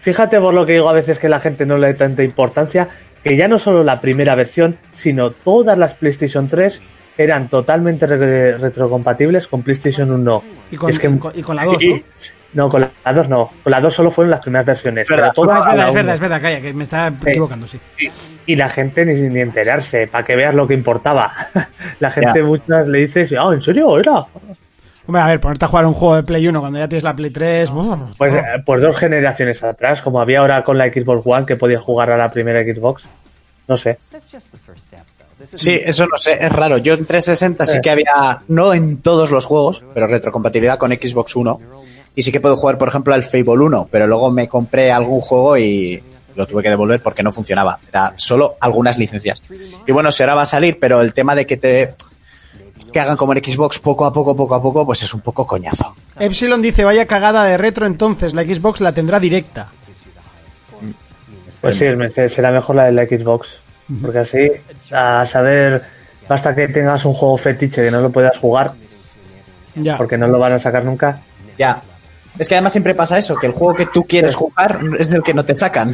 Fíjate 0.00 0.38
por 0.40 0.54
lo 0.54 0.66
que 0.66 0.74
digo 0.74 0.88
a 0.88 0.92
veces 0.92 1.18
que 1.18 1.28
la 1.28 1.38
gente 1.40 1.66
no 1.66 1.78
le 1.78 1.92
da 1.92 1.96
tanta 1.98 2.22
importancia, 2.22 2.88
que 3.22 3.36
ya 3.36 3.48
no 3.48 3.58
solo 3.58 3.82
la 3.82 4.00
primera 4.00 4.34
versión, 4.34 4.78
sino 4.96 5.30
todas 5.30 5.76
las 5.78 5.94
PlayStation 5.94 6.48
3 6.48 6.80
eran 7.18 7.48
totalmente 7.48 8.06
re- 8.06 8.58
retrocompatibles 8.58 9.46
con 9.48 9.62
PlayStation 9.62 10.10
1. 10.10 10.42
Y 10.70 10.76
con- 10.76 10.90
Es 10.90 10.98
que- 10.98 11.08
y 11.08 11.18
con- 11.18 11.32
y 11.38 11.42
con 11.42 11.56
la 11.56 11.64
2, 11.64 11.82
y- 11.82 12.04
No, 12.52 12.68
con 12.70 12.80
la 12.80 13.12
2 13.12 13.28
no. 13.28 13.50
Con 13.62 13.70
la 13.70 13.80
2 13.80 13.92
solo 13.94 14.10
fueron 14.10 14.30
las 14.30 14.40
primeras 14.40 14.64
versiones. 14.64 15.06
pero 15.08 15.30
todas 15.32 15.58
Ah, 15.58 15.58
es 15.60 15.66
verdad, 15.74 15.88
es 15.88 15.94
verdad, 15.94 16.14
es 16.14 16.20
verdad, 16.20 16.40
calla, 16.40 16.60
que 16.60 16.72
me 16.72 16.84
está 16.84 17.12
equivocando, 17.26 17.66
sí. 17.66 17.78
Y, 17.98 18.52
y 18.52 18.56
la 18.56 18.68
gente 18.70 19.04
ni, 19.04 19.14
ni 19.28 19.40
enterarse, 19.40 20.06
para 20.06 20.24
que 20.24 20.36
veas 20.36 20.54
lo 20.54 20.66
que 20.66 20.72
importaba. 20.74 21.32
la 22.00 22.10
gente 22.10 22.38
Ya. 22.40 22.44
muchas 22.44 22.88
le 22.88 22.98
dices, 23.00 23.34
ah, 23.38 23.50
¿en 23.52 23.60
serio? 23.60 23.98
¿Era? 23.98 24.24
Hombre, 25.08 25.22
a 25.22 25.26
ver, 25.26 25.40
ponerte 25.40 25.66
a 25.66 25.68
jugar 25.68 25.86
un 25.86 25.94
juego 25.94 26.16
de 26.16 26.22
Play 26.22 26.48
1 26.48 26.58
cuando 26.60 26.78
ya 26.78 26.88
tienes 26.88 27.04
la 27.04 27.14
Play 27.14 27.30
3. 27.30 27.70
uf, 27.70 27.98
Pues, 28.16 28.34
oh. 28.34 28.38
eh, 28.38 28.42
pues 28.64 28.82
dos 28.82 28.96
generaciones 28.96 29.62
atrás, 29.62 30.00
como 30.00 30.20
había 30.20 30.40
ahora 30.40 30.64
con 30.64 30.78
la 30.78 30.86
Xbox 30.86 31.22
One, 31.26 31.44
que 31.46 31.56
podía 31.56 31.78
jugar 31.80 32.10
a 32.10 32.16
la 32.16 32.30
primera 32.30 32.62
Xbox. 32.62 33.06
No 33.68 33.76
sé. 33.76 33.98
Sí, 35.54 35.72
eso 35.72 36.06
no 36.06 36.16
sé, 36.16 36.32
es 36.40 36.52
raro. 36.52 36.78
Yo 36.78 36.94
en 36.94 37.04
360 37.04 37.66
sí 37.66 37.80
que 37.80 37.90
había, 37.90 38.42
no 38.48 38.74
en 38.74 38.98
todos 38.98 39.30
los 39.30 39.44
juegos, 39.44 39.84
pero 39.94 40.06
retrocompatibilidad 40.06 40.78
con 40.78 40.92
Xbox 40.92 41.36
1. 41.36 41.60
Y 42.14 42.22
sí 42.22 42.32
que 42.32 42.40
puedo 42.40 42.56
jugar, 42.56 42.78
por 42.78 42.88
ejemplo, 42.88 43.12
al 43.12 43.22
Fable 43.22 43.64
1, 43.64 43.88
pero 43.90 44.06
luego 44.06 44.30
me 44.30 44.48
compré 44.48 44.90
algún 44.90 45.20
juego 45.20 45.56
y 45.58 46.02
lo 46.34 46.46
tuve 46.46 46.62
que 46.62 46.70
devolver 46.70 47.02
porque 47.02 47.22
no 47.22 47.32
funcionaba. 47.32 47.78
Era 47.88 48.14
solo 48.16 48.56
algunas 48.60 48.98
licencias. 48.98 49.42
Y 49.86 49.92
bueno, 49.92 50.10
si 50.10 50.22
ahora 50.22 50.34
va 50.34 50.42
a 50.42 50.46
salir, 50.46 50.78
pero 50.80 51.00
el 51.00 51.12
tema 51.12 51.34
de 51.34 51.46
que 51.46 51.56
te 51.56 51.94
que 52.92 53.00
hagan 53.00 53.16
como 53.16 53.34
en 53.34 53.44
Xbox 53.44 53.78
poco 53.78 54.06
a 54.06 54.12
poco, 54.12 54.34
poco 54.34 54.54
a 54.54 54.62
poco, 54.62 54.86
pues 54.86 55.02
es 55.02 55.12
un 55.12 55.20
poco 55.20 55.46
coñazo. 55.46 55.94
Epsilon 56.18 56.62
dice, 56.62 56.84
vaya 56.84 57.06
cagada 57.06 57.44
de 57.44 57.58
retro, 57.58 57.86
entonces 57.86 58.32
la 58.32 58.44
Xbox 58.44 58.80
la 58.80 58.92
tendrá 58.92 59.20
directa. 59.20 59.68
Pues 61.60 61.78
sí, 61.78 61.86
será 62.28 62.52
mejor 62.52 62.76
la 62.76 62.84
de 62.84 62.92
la 62.92 63.06
Xbox. 63.06 63.58
Porque 64.02 64.18
así, 64.18 64.50
a 64.90 65.24
saber, 65.26 65.82
basta 66.28 66.54
que 66.54 66.68
tengas 66.68 67.04
un 67.04 67.12
juego 67.12 67.36
fetiche 67.38 67.82
que 67.84 67.90
no 67.90 68.00
lo 68.00 68.10
puedas 68.10 68.36
jugar, 68.38 68.72
Ya. 69.76 69.96
porque 69.96 70.18
no 70.18 70.26
lo 70.26 70.38
van 70.38 70.54
a 70.54 70.58
sacar 70.58 70.84
nunca. 70.84 71.20
Ya. 71.58 71.82
Es 72.38 72.48
que 72.48 72.54
además 72.54 72.72
siempre 72.72 72.94
pasa 72.94 73.16
eso, 73.16 73.36
que 73.36 73.46
el 73.46 73.52
juego 73.52 73.74
que 73.74 73.86
tú 73.86 74.04
quieres 74.04 74.34
jugar 74.34 74.78
es 74.98 75.12
el 75.12 75.22
que 75.22 75.32
no 75.32 75.44
te 75.44 75.56
sacan. 75.56 75.92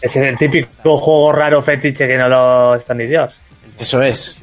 Es 0.00 0.14
el 0.16 0.36
típico 0.38 0.98
juego 0.98 1.32
raro 1.32 1.60
fetiche 1.62 2.06
que 2.06 2.16
no 2.16 2.28
lo 2.28 2.74
está 2.76 2.94
ni 2.94 3.06
Dios. 3.06 3.32
Eso 3.78 4.00
es. 4.02 4.38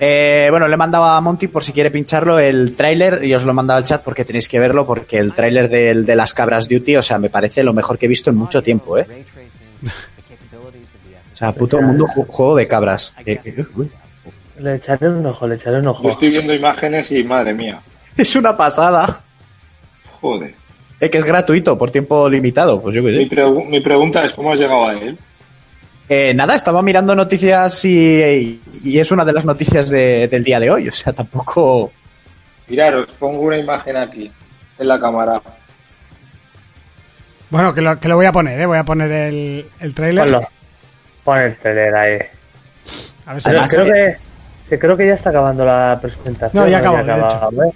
Eh, 0.00 0.46
bueno, 0.50 0.68
le 0.68 0.74
he 0.74 0.76
mandado 0.76 1.04
a 1.06 1.20
Monty 1.20 1.48
por 1.48 1.64
si 1.64 1.72
quiere 1.72 1.90
pincharlo 1.90 2.38
el 2.38 2.76
tráiler 2.76 3.24
y 3.24 3.34
os 3.34 3.44
lo 3.44 3.50
he 3.50 3.54
mandado 3.54 3.78
al 3.78 3.84
chat 3.84 4.02
porque 4.02 4.24
tenéis 4.24 4.48
que 4.48 4.58
verlo 4.60 4.86
porque 4.86 5.18
el 5.18 5.34
tráiler 5.34 5.68
de 5.68 6.14
las 6.16 6.34
cabras 6.34 6.68
duty, 6.68 6.96
o 6.96 7.02
sea, 7.02 7.18
me 7.18 7.30
parece 7.30 7.62
lo 7.64 7.72
mejor 7.72 7.98
que 7.98 8.06
he 8.06 8.08
visto 8.08 8.30
en 8.30 8.36
mucho 8.36 8.62
tiempo, 8.62 8.96
¿eh? 8.98 9.06
O 11.38 11.40
sea, 11.40 11.52
puto 11.52 11.80
mundo 11.80 12.04
ju- 12.06 12.26
juego 12.26 12.56
de 12.56 12.66
cabras. 12.66 13.14
Que- 13.24 13.38
que- 13.38 13.64
uy. 13.76 13.88
Le 14.58 14.74
echaré 14.74 15.08
un 15.08 15.24
ojo, 15.24 15.46
le 15.46 15.54
echaré 15.54 15.78
un 15.78 15.86
ojo. 15.86 16.02
Yo 16.02 16.08
estoy 16.10 16.30
viendo 16.30 16.52
imágenes 16.52 17.12
y 17.12 17.22
madre 17.22 17.54
mía. 17.54 17.80
Es 18.16 18.34
una 18.34 18.56
pasada. 18.56 19.20
Joder. 20.20 20.52
Eh, 20.98 21.08
que 21.08 21.18
es 21.18 21.24
gratuito 21.24 21.78
por 21.78 21.92
tiempo 21.92 22.28
limitado, 22.28 22.82
pues 22.82 22.96
yo 22.96 23.04
qué 23.04 23.10
sé. 23.12 23.18
Mi, 23.18 23.28
pregu- 23.28 23.68
mi 23.68 23.78
pregunta 23.80 24.24
es: 24.24 24.32
¿cómo 24.32 24.52
has 24.52 24.58
llegado 24.58 24.88
a 24.88 24.94
él? 24.94 25.16
Eh, 26.08 26.34
nada, 26.34 26.56
estaba 26.56 26.82
mirando 26.82 27.14
noticias 27.14 27.84
y, 27.84 28.60
y 28.82 28.98
es 28.98 29.12
una 29.12 29.24
de 29.24 29.32
las 29.32 29.44
noticias 29.44 29.88
de- 29.90 30.26
del 30.26 30.42
día 30.42 30.58
de 30.58 30.72
hoy. 30.72 30.88
O 30.88 30.92
sea, 30.92 31.12
tampoco. 31.12 31.92
Miraros, 32.66 33.12
pongo 33.12 33.42
una 33.42 33.58
imagen 33.58 33.96
aquí, 33.96 34.28
en 34.76 34.88
la 34.88 34.98
cámara. 34.98 35.40
Bueno, 37.50 37.72
que 37.72 37.80
lo, 37.80 37.98
que 37.98 38.08
lo 38.08 38.16
voy 38.16 38.26
a 38.26 38.32
poner, 38.32 38.60
¿eh? 38.60 38.66
Voy 38.66 38.78
a 38.78 38.84
poner 38.84 39.10
el, 39.10 39.66
el 39.80 39.94
trailer. 39.94 40.24
Ponlo. 40.24 40.40
Pon 41.28 41.38
el 41.40 41.56
trailer 41.58 41.94
ahí. 41.94 42.18
A 43.26 43.34
ver 43.34 43.42
si 43.42 43.50
Creo, 43.50 43.60
Además, 43.60 43.74
creo 43.74 43.84
que, 43.84 44.16
que 44.70 44.78
creo 44.78 44.96
que 44.96 45.06
ya 45.08 45.12
está 45.12 45.28
acabando 45.28 45.62
la 45.62 45.98
presentación. 46.00 46.64
No, 46.64 46.70
ya 46.70 46.78
acabó, 46.78 46.96
acabado, 46.96 47.64
¿eh? 47.64 47.72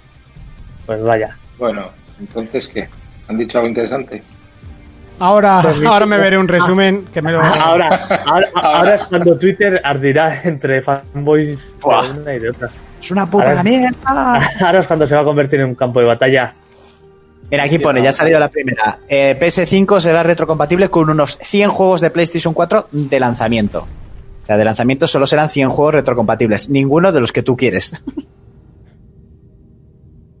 Pues 0.87 1.03
vaya. 1.03 1.37
Bueno, 1.59 1.91
entonces, 2.19 2.67
¿qué? 2.67 2.87
¿Han 3.27 3.37
dicho 3.37 3.59
algo 3.59 3.67
interesante? 3.67 4.23
Ahora, 5.19 5.59
ahora 5.87 6.07
me 6.07 6.17
veré 6.17 6.39
un 6.39 6.47
resumen 6.47 7.05
que 7.13 7.21
me 7.21 7.31
lo... 7.31 7.41
Ahora, 7.43 8.23
ahora, 8.25 8.47
ahora 8.55 8.95
es 8.95 9.03
cuando 9.03 9.37
Twitter 9.37 9.79
ardirá 9.83 10.41
entre 10.45 10.81
fanboys 10.81 11.59
de 11.59 12.19
una 12.21 12.33
y 12.33 12.39
de 12.39 12.49
otra. 12.49 12.69
Es 12.99 13.11
una 13.11 13.29
puta 13.29 13.51
Ahora- 13.51 13.63
mierda. 13.63 14.39
Ahora 14.65 14.79
es 14.79 14.87
cuando 14.87 15.05
se 15.05 15.13
va 15.13 15.21
a 15.21 15.25
convertir 15.25 15.59
en 15.59 15.67
un 15.67 15.75
campo 15.75 15.99
de 15.99 16.07
batalla. 16.07 16.55
Mira, 17.53 17.65
aquí 17.65 17.77
pone, 17.77 18.01
ya 18.01 18.09
ha 18.09 18.13
salido 18.13 18.39
la 18.39 18.49
primera. 18.49 18.97
Eh, 19.07 19.37
PS5 19.39 19.99
será 19.99 20.23
retrocompatible 20.23 20.89
con 20.89 21.07
unos 21.07 21.37
100 21.37 21.69
juegos 21.69 22.01
de 22.01 22.09
PlayStation 22.09 22.51
4 22.51 22.87
de 22.91 23.19
lanzamiento. 23.19 23.87
O 24.41 24.45
sea, 24.47 24.57
de 24.57 24.65
lanzamiento 24.65 25.05
solo 25.05 25.27
serán 25.27 25.49
100 25.49 25.69
juegos 25.69 25.93
retrocompatibles. 25.93 26.69
Ninguno 26.69 27.11
de 27.11 27.19
los 27.19 27.31
que 27.31 27.43
tú 27.43 27.55
quieres. 27.55 27.93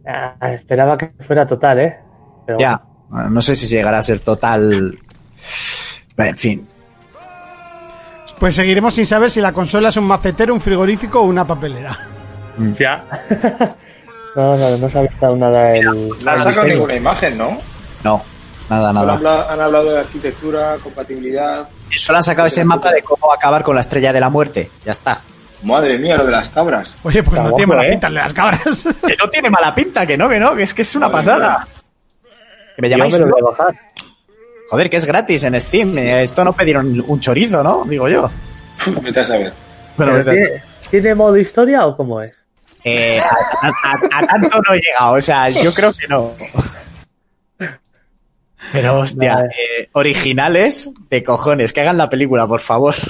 Ah, 0.05 0.51
esperaba 0.51 0.97
que 0.97 1.13
fuera 1.21 1.47
total, 1.47 1.79
¿eh? 1.79 1.97
Pero 2.45 2.59
ya. 2.59 2.83
Bueno, 3.07 3.29
no 3.29 3.41
sé 3.41 3.55
si 3.55 3.67
llegará 3.67 3.99
a 3.99 4.03
ser 4.03 4.19
total. 4.19 4.99
En 6.17 6.37
fin. 6.37 6.67
Pues 8.37 8.53
seguiremos 8.53 8.95
sin 8.95 9.05
saber 9.05 9.31
si 9.31 9.39
la 9.39 9.53
consola 9.53 9.87
es 9.87 9.95
un 9.95 10.03
macetero, 10.03 10.53
un 10.53 10.59
frigorífico 10.59 11.21
o 11.21 11.23
una 11.23 11.47
papelera. 11.47 11.97
Ya. 12.77 12.99
no, 14.35 14.57
no, 14.57 14.77
no 14.77 14.89
se 14.89 14.97
ha 14.97 15.01
visto 15.01 15.35
nada 15.35 15.73
el. 15.75 16.09
No 16.09 16.31
han 16.31 16.43
sacado 16.43 16.67
ninguna 16.67 16.95
imagen, 16.95 17.37
¿no? 17.37 17.57
No, 18.03 18.23
nada, 18.69 18.91
nada. 18.93 19.13
han 19.13 19.17
hablado, 19.17 19.49
han 19.49 19.61
hablado 19.61 19.91
de 19.91 19.99
arquitectura, 19.99 20.75
compatibilidad. 20.83 21.67
Solo 21.89 22.17
han 22.17 22.23
sacado 22.23 22.47
ese 22.47 22.65
mapa 22.65 22.91
de 22.91 23.01
cómo 23.01 23.31
acabar 23.31 23.63
con 23.63 23.75
la 23.75 23.81
estrella 23.81 24.11
de 24.11 24.19
la 24.19 24.29
muerte. 24.29 24.71
Ya 24.85 24.91
está. 24.91 25.21
Madre 25.63 25.97
mía, 25.97 26.17
lo 26.17 26.25
de 26.25 26.31
las 26.31 26.49
cabras. 26.49 26.93
Oye, 27.03 27.23
pues 27.23 27.37
Está 27.37 27.49
no 27.49 27.55
tiene 27.55 27.67
mala 27.73 27.87
¿eh? 27.87 27.89
pinta 27.91 28.07
el 28.07 28.13
de 28.15 28.19
las 28.19 28.33
cabras. 28.33 28.83
Que 29.07 29.15
no 29.15 29.29
tiene 29.29 29.49
mala 29.49 29.73
pinta, 29.73 30.05
que 30.05 30.17
no, 30.17 30.27
que 30.27 30.39
no, 30.39 30.55
que 30.55 30.63
es 30.63 30.73
que 30.73 30.81
es 30.81 30.95
una 30.95 31.07
Madre 31.07 31.17
pasada. 31.19 31.67
Que 32.75 32.81
me 32.81 32.89
llamáis. 32.89 33.13
me 33.19 33.25
lo 33.27 33.51
bajar. 33.51 33.79
Joder, 34.69 34.89
que 34.89 34.97
es 34.97 35.05
gratis 35.05 35.43
en 35.43 35.61
Steam. 35.61 35.97
Eh, 35.97 36.23
Esto 36.23 36.43
no 36.43 36.51
pedieron 36.53 37.01
un 37.07 37.19
chorizo, 37.19 37.63
¿no? 37.63 37.83
Digo 37.85 38.09
yo. 38.09 38.29
Vete 39.01 39.19
a 39.21 39.23
saber. 39.23 39.53
¿Pero 39.95 40.23
¿tiene, 40.23 40.63
¿Tiene 40.89 41.15
modo 41.15 41.37
historia 41.37 41.85
o 41.85 41.95
cómo 41.95 42.21
es? 42.21 42.33
Eh, 42.83 43.19
a, 43.19 43.67
a- 43.67 44.19
a 44.19 44.27
tanto 44.27 44.59
no 44.67 44.73
he 44.73 44.79
llegado, 44.81 45.13
o 45.15 45.21
sea, 45.21 45.49
yo 45.49 45.73
creo 45.73 45.93
que 45.93 46.07
no. 46.07 46.33
Pero 48.71 48.99
hostia, 48.99 49.35
Vale. 49.35 49.47
eh, 49.49 49.89
originales 49.93 50.91
de 51.09 51.23
cojones, 51.23 51.73
que 51.73 51.81
hagan 51.81 51.97
la 51.97 52.09
película, 52.09 52.47
por 52.47 52.61
favor. 52.61 52.95
Sí, 52.95 53.05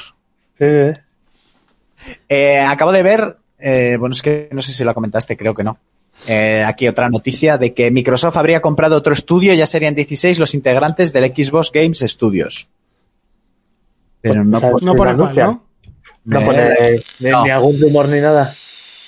sí. 0.59 2.11
Eh, 2.27 2.59
acabo 2.59 2.91
de 2.91 3.03
ver, 3.03 3.37
eh, 3.59 3.95
bueno, 3.99 4.13
es 4.13 4.21
que 4.21 4.49
no 4.51 4.61
sé 4.61 4.73
si 4.73 4.83
lo 4.83 4.93
comentaste, 4.93 5.37
creo 5.37 5.53
que 5.53 5.63
no. 5.63 5.77
Eh, 6.27 6.63
aquí 6.65 6.87
otra 6.87 7.09
noticia 7.09 7.57
de 7.57 7.73
que 7.73 7.91
Microsoft 7.91 8.37
habría 8.37 8.61
comprado 8.61 8.97
otro 8.97 9.13
estudio, 9.13 9.53
ya 9.53 9.65
serían 9.65 9.95
16 9.95 10.39
los 10.39 10.53
integrantes 10.53 11.13
del 11.13 11.33
Xbox 11.33 11.71
Games 11.71 11.99
Studios. 11.99 12.67
Pero 14.21 14.43
no, 14.43 14.59
Pues, 14.59 14.71
pone- 14.73 14.85
No 14.85 14.91
Sí, 14.93 14.97
pone 14.97 15.11
lo 15.11 15.17
cuál, 15.17 15.29
anuncian. 15.29 15.47
¿no? 15.47 15.63
No 16.25 16.39
Eh, 16.41 16.45
pone 16.45 17.03
ni, 17.19 17.29
no. 17.29 17.43
ni 17.43 17.49
algún 17.51 17.81
rumor 17.81 18.07
ni 18.09 18.19
nada. 18.21 18.53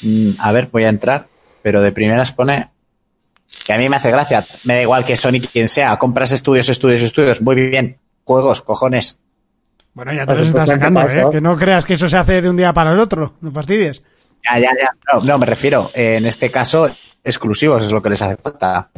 Mm, 0.01 0.31
a 0.39 0.51
ver, 0.51 0.69
voy 0.71 0.83
a 0.83 0.89
entrar, 0.89 1.27
pero 1.61 1.81
de 1.81 1.91
primeras 1.91 2.31
pone 2.31 2.69
que 3.65 3.73
a 3.73 3.77
mí 3.77 3.89
me 3.89 3.95
hace 3.95 4.11
gracia. 4.11 4.45
Me 4.63 4.75
da 4.75 4.81
igual 4.81 5.05
que 5.05 5.15
Sony 5.15 5.41
quien 5.51 5.67
sea, 5.67 5.97
compras 5.97 6.31
estudios, 6.31 6.69
estudios, 6.69 7.01
estudios. 7.01 7.41
Muy 7.41 7.55
bien, 7.55 7.99
juegos, 8.23 8.61
cojones. 8.61 9.19
Bueno, 9.93 10.13
ya 10.13 10.21
te 10.21 10.27
Pues 10.27 10.39
los 10.39 10.47
estás 10.49 10.69
sacando, 10.69 11.01
¿eh? 11.01 11.25
Que 11.31 11.41
no 11.41 11.57
creas 11.57 11.85
que 11.85 11.93
eso 11.93 12.09
se 12.09 12.17
hace 12.17 12.41
de 12.41 12.49
un 12.49 12.57
día 12.57 12.73
para 12.73 12.91
el 12.91 12.99
otro. 12.99 13.35
No 13.41 13.51
fastidies. 13.51 14.03
Ya, 14.43 14.59
ya, 14.59 14.69
ya. 14.77 14.91
No, 15.13 15.21
no, 15.21 15.37
me 15.37 15.45
refiero, 15.45 15.89
eh, 15.93 16.17
en 16.17 16.25
este 16.25 16.51
caso, 16.51 16.89
exclusivos 17.23 17.83
es 17.85 17.91
lo 17.91 18.01
que 18.01 18.09
les 18.09 18.21
hace 18.21 18.35
falta. 18.35 18.89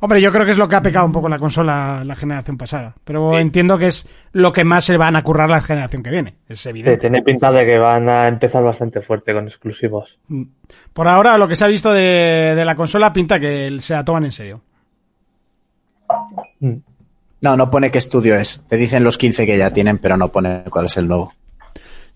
Hombre, 0.00 0.20
yo 0.20 0.30
creo 0.30 0.44
que 0.44 0.52
es 0.52 0.58
lo 0.58 0.68
que 0.68 0.76
ha 0.76 0.82
pecado 0.82 1.04
un 1.06 1.12
poco 1.12 1.28
la 1.28 1.38
consola 1.38 2.02
la 2.04 2.14
generación 2.14 2.56
pasada. 2.56 2.94
Pero 3.04 3.38
entiendo 3.38 3.76
que 3.78 3.88
es 3.88 4.08
lo 4.32 4.52
que 4.52 4.64
más 4.64 4.84
se 4.84 4.96
van 4.96 5.16
a 5.16 5.22
currar 5.24 5.50
la 5.50 5.60
generación 5.60 6.02
que 6.02 6.10
viene. 6.10 6.36
Es 6.48 6.60
Sí, 6.60 6.68
evidente. 6.68 6.98
tiene 6.98 7.22
pinta 7.22 7.50
de 7.50 7.64
que 7.66 7.78
van 7.78 8.08
a 8.08 8.28
empezar 8.28 8.62
bastante 8.62 9.00
fuerte 9.00 9.34
con 9.34 9.44
exclusivos. 9.48 10.18
Mm. 10.28 10.42
Por 10.92 11.08
ahora, 11.08 11.36
lo 11.36 11.48
que 11.48 11.56
se 11.56 11.64
ha 11.64 11.68
visto 11.68 11.92
de, 11.92 12.54
de 12.56 12.64
la 12.64 12.76
consola 12.76 13.12
pinta 13.12 13.40
que 13.40 13.76
se 13.80 13.94
la 13.94 14.04
toman 14.04 14.24
en 14.26 14.32
serio. 14.32 14.60
No, 17.40 17.56
no 17.56 17.70
pone 17.70 17.90
qué 17.90 17.98
estudio 17.98 18.36
es. 18.36 18.64
Te 18.68 18.76
dicen 18.76 19.04
los 19.04 19.18
15 19.18 19.46
que 19.46 19.58
ya 19.58 19.72
tienen, 19.72 19.98
pero 19.98 20.16
no 20.16 20.28
pone 20.30 20.64
cuál 20.70 20.86
es 20.86 20.96
el 20.96 21.06
nuevo. 21.08 21.30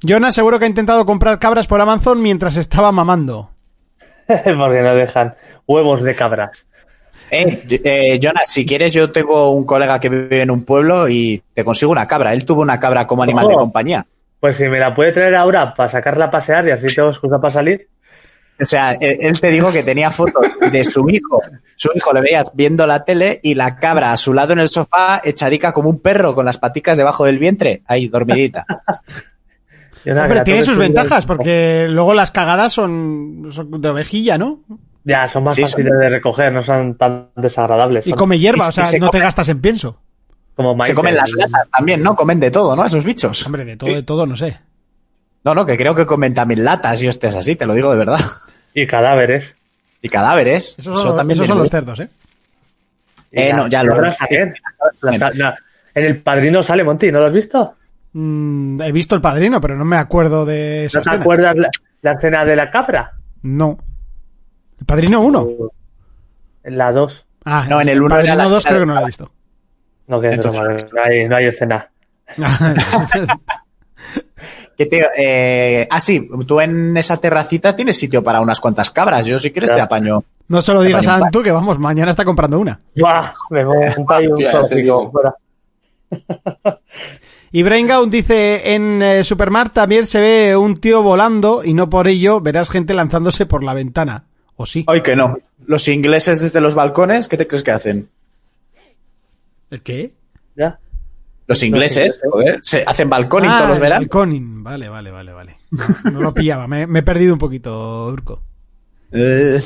Jonas 0.03 0.35
seguro 0.35 0.59
que 0.59 0.65
ha 0.65 0.69
intentado 0.69 1.07
comprar 1.07 1.39
cabras 1.39 1.67
por 1.69 1.81
Amazon 1.81 2.21
mientras 2.23 2.57
estaba 2.57 2.91
mamando. 2.91 3.51
Porque 4.27 4.83
no 4.83 4.95
dejan 4.95 5.35
huevos 5.67 6.03
de 6.03 6.15
cabras. 6.15 6.67
Eh, 7.35 7.63
eh, 7.83 8.19
Jonas, 8.21 8.47
si 8.47 8.67
quieres, 8.67 8.93
yo 8.93 9.11
tengo 9.11 9.53
un 9.53 9.65
colega 9.65 9.99
que 9.99 10.11
vive 10.11 10.43
en 10.43 10.51
un 10.51 10.65
pueblo 10.65 11.09
y 11.09 11.43
te 11.55 11.65
consigo 11.65 11.91
una 11.91 12.07
cabra. 12.07 12.35
Él 12.35 12.45
tuvo 12.45 12.61
una 12.61 12.79
cabra 12.79 13.07
como 13.07 13.23
animal 13.23 13.49
de 13.49 13.55
compañía. 13.55 14.07
Pues 14.39 14.57
si 14.57 14.69
me 14.69 14.79
la 14.79 14.93
puede 14.93 15.13
traer 15.13 15.35
ahora 15.37 15.73
para 15.73 15.89
sacarla 15.89 16.27
a 16.27 16.31
pasear 16.31 16.69
y 16.69 16.73
así 16.73 16.89
tengo 16.95 17.09
excusa 17.09 17.41
para 17.41 17.51
salir. 17.51 17.89
O 18.61 18.67
sea, 18.67 18.93
él, 18.93 19.17
él 19.21 19.41
te 19.41 19.51
dijo 19.51 19.73
que 19.73 19.83
tenía 19.83 20.11
fotos 20.11 20.45
de 20.71 20.85
su 20.85 21.09
hijo. 21.09 21.41
Su 21.75 21.91
hijo 21.95 22.13
le 22.13 22.21
veías 22.21 22.53
viendo 22.55 22.87
la 22.87 23.03
tele 23.03 23.41
y 23.43 23.55
la 23.55 23.77
cabra 23.77 24.13
a 24.13 24.19
su 24.19 24.35
lado 24.35 24.53
en 24.53 24.59
el 24.59 24.69
sofá, 24.69 25.23
echadica 25.25 25.73
como 25.73 25.89
un 25.89 26.01
perro 26.01 26.35
con 26.35 26.45
las 26.45 26.59
paticas 26.59 26.99
debajo 26.99 27.25
del 27.25 27.39
vientre, 27.39 27.83
ahí 27.87 28.09
dormidita. 28.09 28.67
Hombre, 30.07 30.43
tiene 30.43 30.63
sus 30.63 30.77
ventajas 30.77 31.25
porque 31.25 31.87
luego 31.89 32.13
las 32.13 32.31
cagadas 32.31 32.75
son, 32.75 33.49
son 33.53 33.81
de 33.81 33.89
ovejilla, 33.89 34.37
¿no? 34.37 34.61
Ya, 35.05 35.29
son 35.29 35.45
más 35.45 35.55
Sí, 35.55 35.63
fáciles 35.63 35.93
de 35.99 36.09
recoger, 36.09 36.53
no 36.53 36.63
son 36.63 36.95
tan 36.97 37.29
desagradables. 37.37 38.07
Y 38.07 38.13
come 38.13 38.39
hierba, 38.39 38.67
y 38.67 38.69
o 38.69 38.73
sea, 38.73 38.85
se 38.85 38.99
no 38.99 39.07
te 39.07 39.19
come- 39.19 39.25
gastas 39.25 39.49
en 39.49 39.61
pienso. 39.61 40.01
como 40.55 40.75
maíz, 40.75 40.89
Se 40.89 40.95
comen 40.95 41.17
las 41.17 41.33
latas 41.33 41.69
también, 41.71 42.03
¿no? 42.03 42.15
Comen 42.15 42.39
de 42.41 42.51
todo, 42.51 42.77
¿no? 42.77 42.85
Esos 42.85 43.05
bichos. 43.05 43.45
Hombre, 43.47 43.65
de 43.65 43.77
todo, 43.77 43.91
de 43.91 44.03
todo, 44.03 44.27
no 44.27 44.37
sé. 44.37 44.59
No, 45.45 45.55
no, 45.55 45.67
que 45.67 45.77
creo 45.77 45.95
que 45.95 46.07
comen 46.07 46.35
también 46.35 46.65
latas 46.65 47.03
y 47.03 47.09
hostias 47.09 47.35
así, 47.35 47.57
te 47.57 47.67
lo 47.67 47.75
digo 47.75 47.91
de 47.91 47.99
verdad. 47.99 48.21
Y 48.75 48.87
cadáveres. 48.87 49.55
Y 50.01 50.09
cadáveres. 50.09 50.77
Esos 50.79 51.03
son, 51.03 51.13
esos 51.15 51.27
viene 51.27 51.47
son 51.47 51.59
los 51.59 51.69
cerdos, 51.69 52.01
¿eh? 52.01 52.09
Eh, 53.31 53.53
no, 53.53 53.67
ya 53.67 53.83
lo 53.83 53.95
también. 53.95 54.55
Las 55.03 55.37
la- 55.37 55.57
en 55.95 56.05
el 56.07 56.17
padrino 56.23 56.63
sale 56.63 56.83
Monty, 56.85 57.13
¿no 57.13 57.19
lo 57.21 57.27
has 57.27 57.33
visto? 57.33 57.75
Mm, 58.15 58.81
he 58.81 58.93
visto 58.93 59.15
el 59.15 59.21
padrino, 59.21 59.61
pero 59.61 59.77
no 59.77 59.85
me 59.85 59.97
acuerdo 59.97 60.45
de 60.47 60.87
esa 60.87 60.99
¿No 60.99 61.03
te 61.03 61.09
escena. 61.11 61.23
acuerdas 61.23 61.57
la, 61.57 61.71
la 62.03 62.13
escena 62.13 62.45
de 62.47 62.57
la 62.57 62.71
cabra? 62.71 63.13
No. 63.43 63.79
¿El 64.83 64.87
padrino 64.87 65.21
1? 65.21 65.49
En 66.65 66.77
la 66.77 66.91
2. 66.91 67.27
Ah, 67.45 67.67
No, 67.69 67.81
en 67.81 67.89
el 67.89 68.03
uno 68.03 68.17
era 68.17 68.17
padrino 68.17 68.37
la 68.37 68.43
2 68.51 68.53
escena 68.59 68.69
creo 68.71 68.81
que 68.81 68.87
no 68.87 68.95
lo 68.95 69.01
he 69.01 69.07
visto. 69.07 69.31
No, 70.09 70.21
que 70.21 70.27
es 70.29 70.35
Entonces- 70.35 70.61
broma, 70.61 70.77
no 70.93 71.03
hay, 71.05 71.29
no 71.29 71.37
hay 71.37 71.45
escena. 71.47 71.89
Que 74.77 74.87
te- 74.87 75.07
eh, 75.19 75.87
ah, 75.91 76.01
sí, 76.01 76.29
tú 76.47 76.61
en 76.61 76.97
esa 76.97 77.19
terracita 77.19 77.77
tienes 77.77 77.97
sitio 77.99 78.25
para 78.25 78.41
unas 78.41 78.59
cuantas 78.59 78.91
cabras. 78.91 79.27
Yo, 79.27 79.39
si 79.39 79.53
quieres, 79.53 79.73
te 79.73 79.81
apaño. 79.81 80.25
no 80.49 80.63
se 80.63 80.73
lo 80.73 80.81
digas 80.83 81.07
a 81.07 81.17
Antu, 81.17 81.43
que 81.43 81.53
vamos, 81.53 81.79
mañana 81.79 82.11
está 82.11 82.25
comprando 82.25 82.59
una. 82.59 82.81
¡Buah! 82.97 83.33
Me 83.51 83.65
un 83.67 84.07
tópico. 84.51 85.13
Y 87.53 87.63
Braingout 87.63 88.11
dice, 88.11 88.75
en 88.75 89.03
eh, 89.03 89.23
Supermar 89.25 89.69
también 89.71 90.07
se 90.07 90.21
ve 90.21 90.57
un 90.57 90.75
tío 90.79 91.03
volando 91.03 91.63
y 91.63 91.75
no 91.75 91.89
por 91.91 92.09
ello 92.09 92.41
verás 92.41 92.71
gente 92.71 92.95
lanzándose 92.95 93.45
por 93.47 93.63
la 93.63 93.75
ventana. 93.75 94.25
¿O 94.57 94.67
sí? 94.67 94.85
Hoy 94.87 95.01
que 95.03 95.17
no. 95.17 95.37
Los 95.67 95.89
ingleses 95.89 96.41
desde 96.41 96.61
los 96.61 96.75
balcones, 96.75 97.29
¿qué 97.29 97.37
te 97.37 97.47
crees 97.47 97.63
que 97.63 97.71
hacen? 97.71 98.09
¿El 99.71 99.83
qué? 99.83 100.13
¿Ya? 100.57 100.79
Los 101.47 101.63
ingleses, 101.63 102.21
joder, 102.31 102.59
se 102.63 102.85
hacen 102.87 103.09
balconing 103.11 103.51
Ah, 103.51 103.57
todos 103.59 103.71
los 103.71 103.81
veranos. 103.81 104.07
balconing. 104.09 104.63
Vale, 104.63 104.89
vale, 104.89 105.11
vale, 105.11 105.33
vale. 105.33 105.57
No, 106.05 106.11
no 106.13 106.21
lo 106.21 106.35
pillaba, 106.35 106.67
me, 106.67 106.87
me 106.87 107.01
he 107.01 107.03
perdido 107.03 107.33
un 107.33 107.39
poquito, 107.39 108.07
Urco. 108.07 108.43
Eh, 109.13 109.63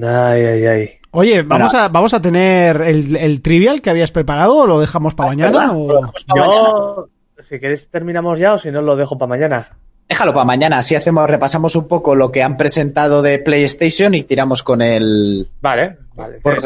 Ay, 0.00 0.42
ay, 0.44 0.66
ay. 0.66 0.90
Oye, 1.12 1.42
¿vamos, 1.42 1.72
Bueno. 1.72 1.84
a, 1.84 1.88
¿vamos 1.88 2.12
a 2.14 2.20
tener 2.20 2.82
el, 2.82 3.16
el 3.16 3.40
trivial 3.40 3.80
que 3.80 3.88
habías 3.90 4.10
preparado 4.10 4.54
o 4.56 4.66
lo 4.66 4.78
dejamos 4.80 5.14
para 5.14 5.30
mañana? 5.30 5.50
¿verdad? 5.52 5.70
o- 5.76 5.88
Lo 5.88 5.94
dejamos 5.94 6.24
para 6.24 6.40
mañana. 6.42 6.60
Yo, 6.64 7.08
si 7.42 7.60
queréis, 7.60 7.88
terminamos 7.88 8.38
ya 8.38 8.54
o 8.54 8.58
si 8.58 8.70
no, 8.70 8.82
lo 8.82 8.96
dejo 8.96 9.16
para 9.16 9.28
mañana. 9.30 9.68
Déjalo 10.08 10.32
para 10.32 10.44
mañana, 10.44 10.78
así 10.78 10.94
hacemos, 10.94 11.28
repasamos 11.28 11.74
un 11.74 11.88
poco 11.88 12.14
lo 12.14 12.30
que 12.30 12.42
han 12.42 12.56
presentado 12.56 13.22
de 13.22 13.38
PlayStation 13.40 14.14
y 14.14 14.22
tiramos 14.22 14.62
con 14.62 14.80
el. 14.82 15.48
Vale, 15.60 15.96
vale. 16.14 16.38
Por-. 16.40 16.60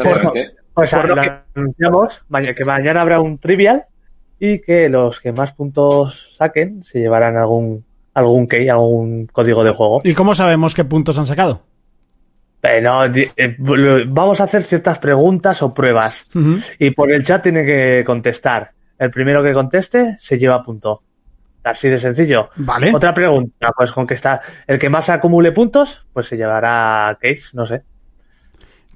Pues 0.73 0.91
por 0.91 1.09
lo 1.09 1.15
lo 1.15 1.21
que- 1.21 1.31
anunciamos 1.55 2.21
maña- 2.29 2.53
que 2.53 2.63
mañana 2.63 3.01
habrá 3.01 3.19
un 3.19 3.37
trivial 3.39 3.83
y 4.39 4.59
que 4.59 4.89
los 4.89 5.19
que 5.19 5.31
más 5.33 5.53
puntos 5.53 6.35
saquen 6.37 6.83
se 6.83 6.99
llevarán 6.99 7.35
algún 7.35 7.83
algún 8.13 8.47
key, 8.47 8.69
algún 8.69 9.25
código 9.27 9.63
de 9.63 9.71
juego. 9.71 10.01
¿Y 10.03 10.13
cómo 10.13 10.33
sabemos 10.35 10.73
qué 10.75 10.83
puntos 10.85 11.17
han 11.17 11.25
sacado? 11.25 11.63
Di- 13.11 13.27
eh, 13.37 13.55
vamos 14.09 14.39
a 14.39 14.43
hacer 14.43 14.61
ciertas 14.63 14.99
preguntas 14.99 15.61
o 15.63 15.73
pruebas 15.73 16.27
y 16.77 16.91
por 16.91 17.11
el 17.11 17.23
chat 17.23 17.41
tiene 17.41 17.65
que 17.65 18.03
contestar. 18.05 18.71
El 18.99 19.09
primero 19.09 19.41
que 19.41 19.53
conteste 19.53 20.17
se 20.19 20.37
lleva 20.37 20.61
punto. 20.63 21.01
Así 21.63 21.89
de 21.89 21.97
sencillo. 21.97 22.49
Vale. 22.55 22.91
Otra 22.93 23.13
pregunta, 23.13 23.71
pues 23.75 23.91
con 23.91 24.07
que 24.07 24.15
está 24.15 24.41
el 24.65 24.79
que 24.79 24.89
más 24.89 25.09
acumule 25.09 25.51
puntos, 25.51 26.05
pues 26.11 26.27
se 26.27 26.35
llevará 26.37 27.17
case, 27.21 27.49
no 27.53 27.65
sé. 27.65 27.83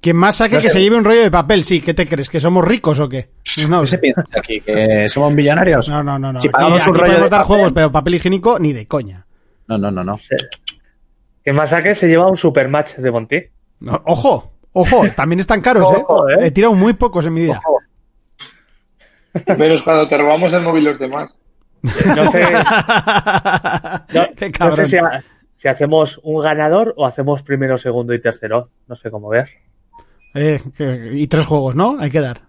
Quien 0.02 0.16
más 0.18 0.36
saque 0.38 0.56
No 0.56 0.62
que 0.62 0.70
sé. 0.70 0.74
se 0.74 0.82
lleve 0.82 0.98
un 0.98 1.04
rollo 1.06 1.22
de 1.22 1.32
papel, 1.32 1.64
sí. 1.64 1.82
¿Qué 1.82 1.94
te 1.94 2.08
crees? 2.08 2.30
¿Que 2.30 2.40
somos 2.40 2.66
ricos 2.68 3.00
o 3.00 3.08
qué? 3.10 3.30
No, 3.70 3.82
¿Qué 3.82 3.88
se 3.88 3.98
piensa 4.00 4.22
aquí? 4.38 4.62
¿Que 4.62 5.08
somos 5.10 5.34
millonarios? 5.34 5.90
no, 5.90 6.04
no, 6.04 6.20
no. 6.20 6.34
no. 6.34 6.42
Si 6.42 6.48
Aquí- 6.48 6.54
pagamos 6.54 6.82
aquí 6.82 6.90
un 6.90 6.96
rollo 6.96 7.06
podemos 7.08 7.24
de 7.26 7.30
dar 7.30 7.42
papel. 7.42 7.48
juegos, 7.56 7.74
pero 7.74 7.92
papel 7.92 8.16
higiénico 8.16 8.60
ni 8.60 8.74
de 8.74 8.88
coña. 8.88 9.26
No, 9.68 9.78
no, 9.78 9.90
no, 9.92 10.04
no. 10.04 10.20
Que 11.44 11.54
más 11.54 11.70
saque 11.70 11.94
se 11.96 12.08
lleva 12.08 12.28
un 12.28 12.38
super 12.38 12.68
match 12.68 12.96
de 12.96 13.12
Monty. 13.12 13.42
No, 13.80 14.02
ojo, 14.06 14.54
ojo, 14.74 15.04
también 15.16 15.40
están 15.40 15.62
caros, 15.62 15.86
¿eh? 15.86 16.04
Ojo, 16.08 16.30
¿eh? 16.30 16.36
He 16.48 16.52
tirado 16.52 16.74
muy 16.74 16.94
pocos 16.94 17.26
en 17.26 17.34
mi 17.34 17.42
vida. 17.42 17.60
Menos 19.58 19.84
cuando 19.84 20.08
te 20.08 20.18
robamos 20.18 20.54
el 20.54 20.62
móvil 20.62 20.86
los 20.86 21.00
demás. 21.00 21.30
No 22.16 22.32
sé, 22.32 22.44
no, 24.14 24.28
Qué 24.36 24.46
no 24.48 24.52
cabrón. 24.52 24.76
sé 24.78 24.86
si, 24.88 24.98
ha- 24.98 25.24
si 25.58 25.68
hacemos 25.68 26.20
un 26.24 26.42
ganador 26.42 26.94
o 26.98 27.06
hacemos 27.06 27.44
primero, 27.44 27.78
segundo 27.78 28.14
y 28.14 28.20
tercero. 28.22 28.70
No 28.88 28.96
sé 28.96 29.10
cómo 29.12 29.30
veas. 29.30 29.52
Eh, 30.34 30.62
y 31.14 31.28
tres 31.28 31.46
juegos, 31.46 31.76
¿no? 31.76 31.98
Hay 32.00 32.10
que 32.12 32.22
dar. 32.22 32.42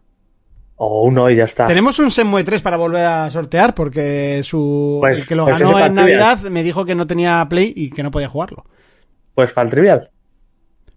O 0.76 1.02
uno 1.04 1.30
y 1.30 1.36
ya 1.36 1.44
está. 1.44 1.66
Tenemos 1.66 1.98
un 2.00 2.10
Semue 2.10 2.44
3 2.44 2.60
para 2.60 2.76
volver 2.76 3.06
a 3.06 3.30
sortear 3.30 3.74
porque 3.74 4.42
su 4.42 4.98
Pues- 5.00 5.20
el 5.22 5.26
que 5.28 5.34
lo 5.34 5.44
pues 5.46 5.58
ganó 5.58 5.78
en 5.78 5.94
Navidad 5.94 6.38
me 6.42 6.62
dijo 6.62 6.84
que 6.84 6.94
no 6.94 7.06
tenía 7.06 7.46
Play 7.48 7.72
y 7.74 7.90
que 7.90 8.02
no 8.02 8.10
podía 8.10 8.28
jugarlo. 8.28 8.66
Pues 9.34 9.56
el 9.56 9.70
trivial. 9.70 10.10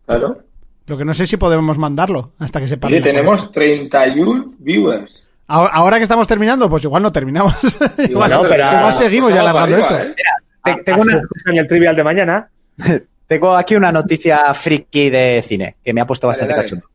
Claro. 0.05 0.39
Lo 0.87 0.97
que 0.97 1.05
no 1.05 1.13
sé 1.13 1.25
si 1.27 1.37
podemos 1.37 1.77
mandarlo 1.77 2.31
hasta 2.39 2.59
que 2.59 2.67
se 2.67 2.79
Oye, 2.83 2.99
tenemos 3.01 3.51
31 3.51 4.55
viewers. 4.57 5.23
Ahora, 5.49 5.73
ahora 5.73 5.97
que 5.97 6.03
estamos 6.03 6.27
terminando, 6.27 6.69
pues 6.69 6.83
igual 6.83 7.03
no 7.03 7.11
terminamos. 7.11 7.53
igual, 8.09 8.29
no, 8.31 8.41
pero- 8.43 8.71
igual 8.71 8.93
seguimos 8.93 9.33
ya 9.33 9.41
alargando 9.41 9.77
esto. 9.77 9.97
¿eh? 9.97 10.15
Te- 10.63 10.83
tengo, 10.83 11.01
una, 11.01 11.19
En 11.47 11.57
el 11.57 11.67
trivial 11.67 11.95
de 11.95 12.03
mañana. 12.03 12.49
tengo 13.27 13.55
aquí 13.55 13.75
una 13.75 13.91
noticia 13.91 14.53
friki 14.53 15.09
de 15.09 15.41
cine 15.45 15.75
que 15.83 15.93
me 15.93 16.01
ha 16.01 16.05
puesto 16.07 16.27
bastante 16.27 16.53
Dale, 16.53 16.67
dale. 16.67 16.81
cachondo. 16.81 16.85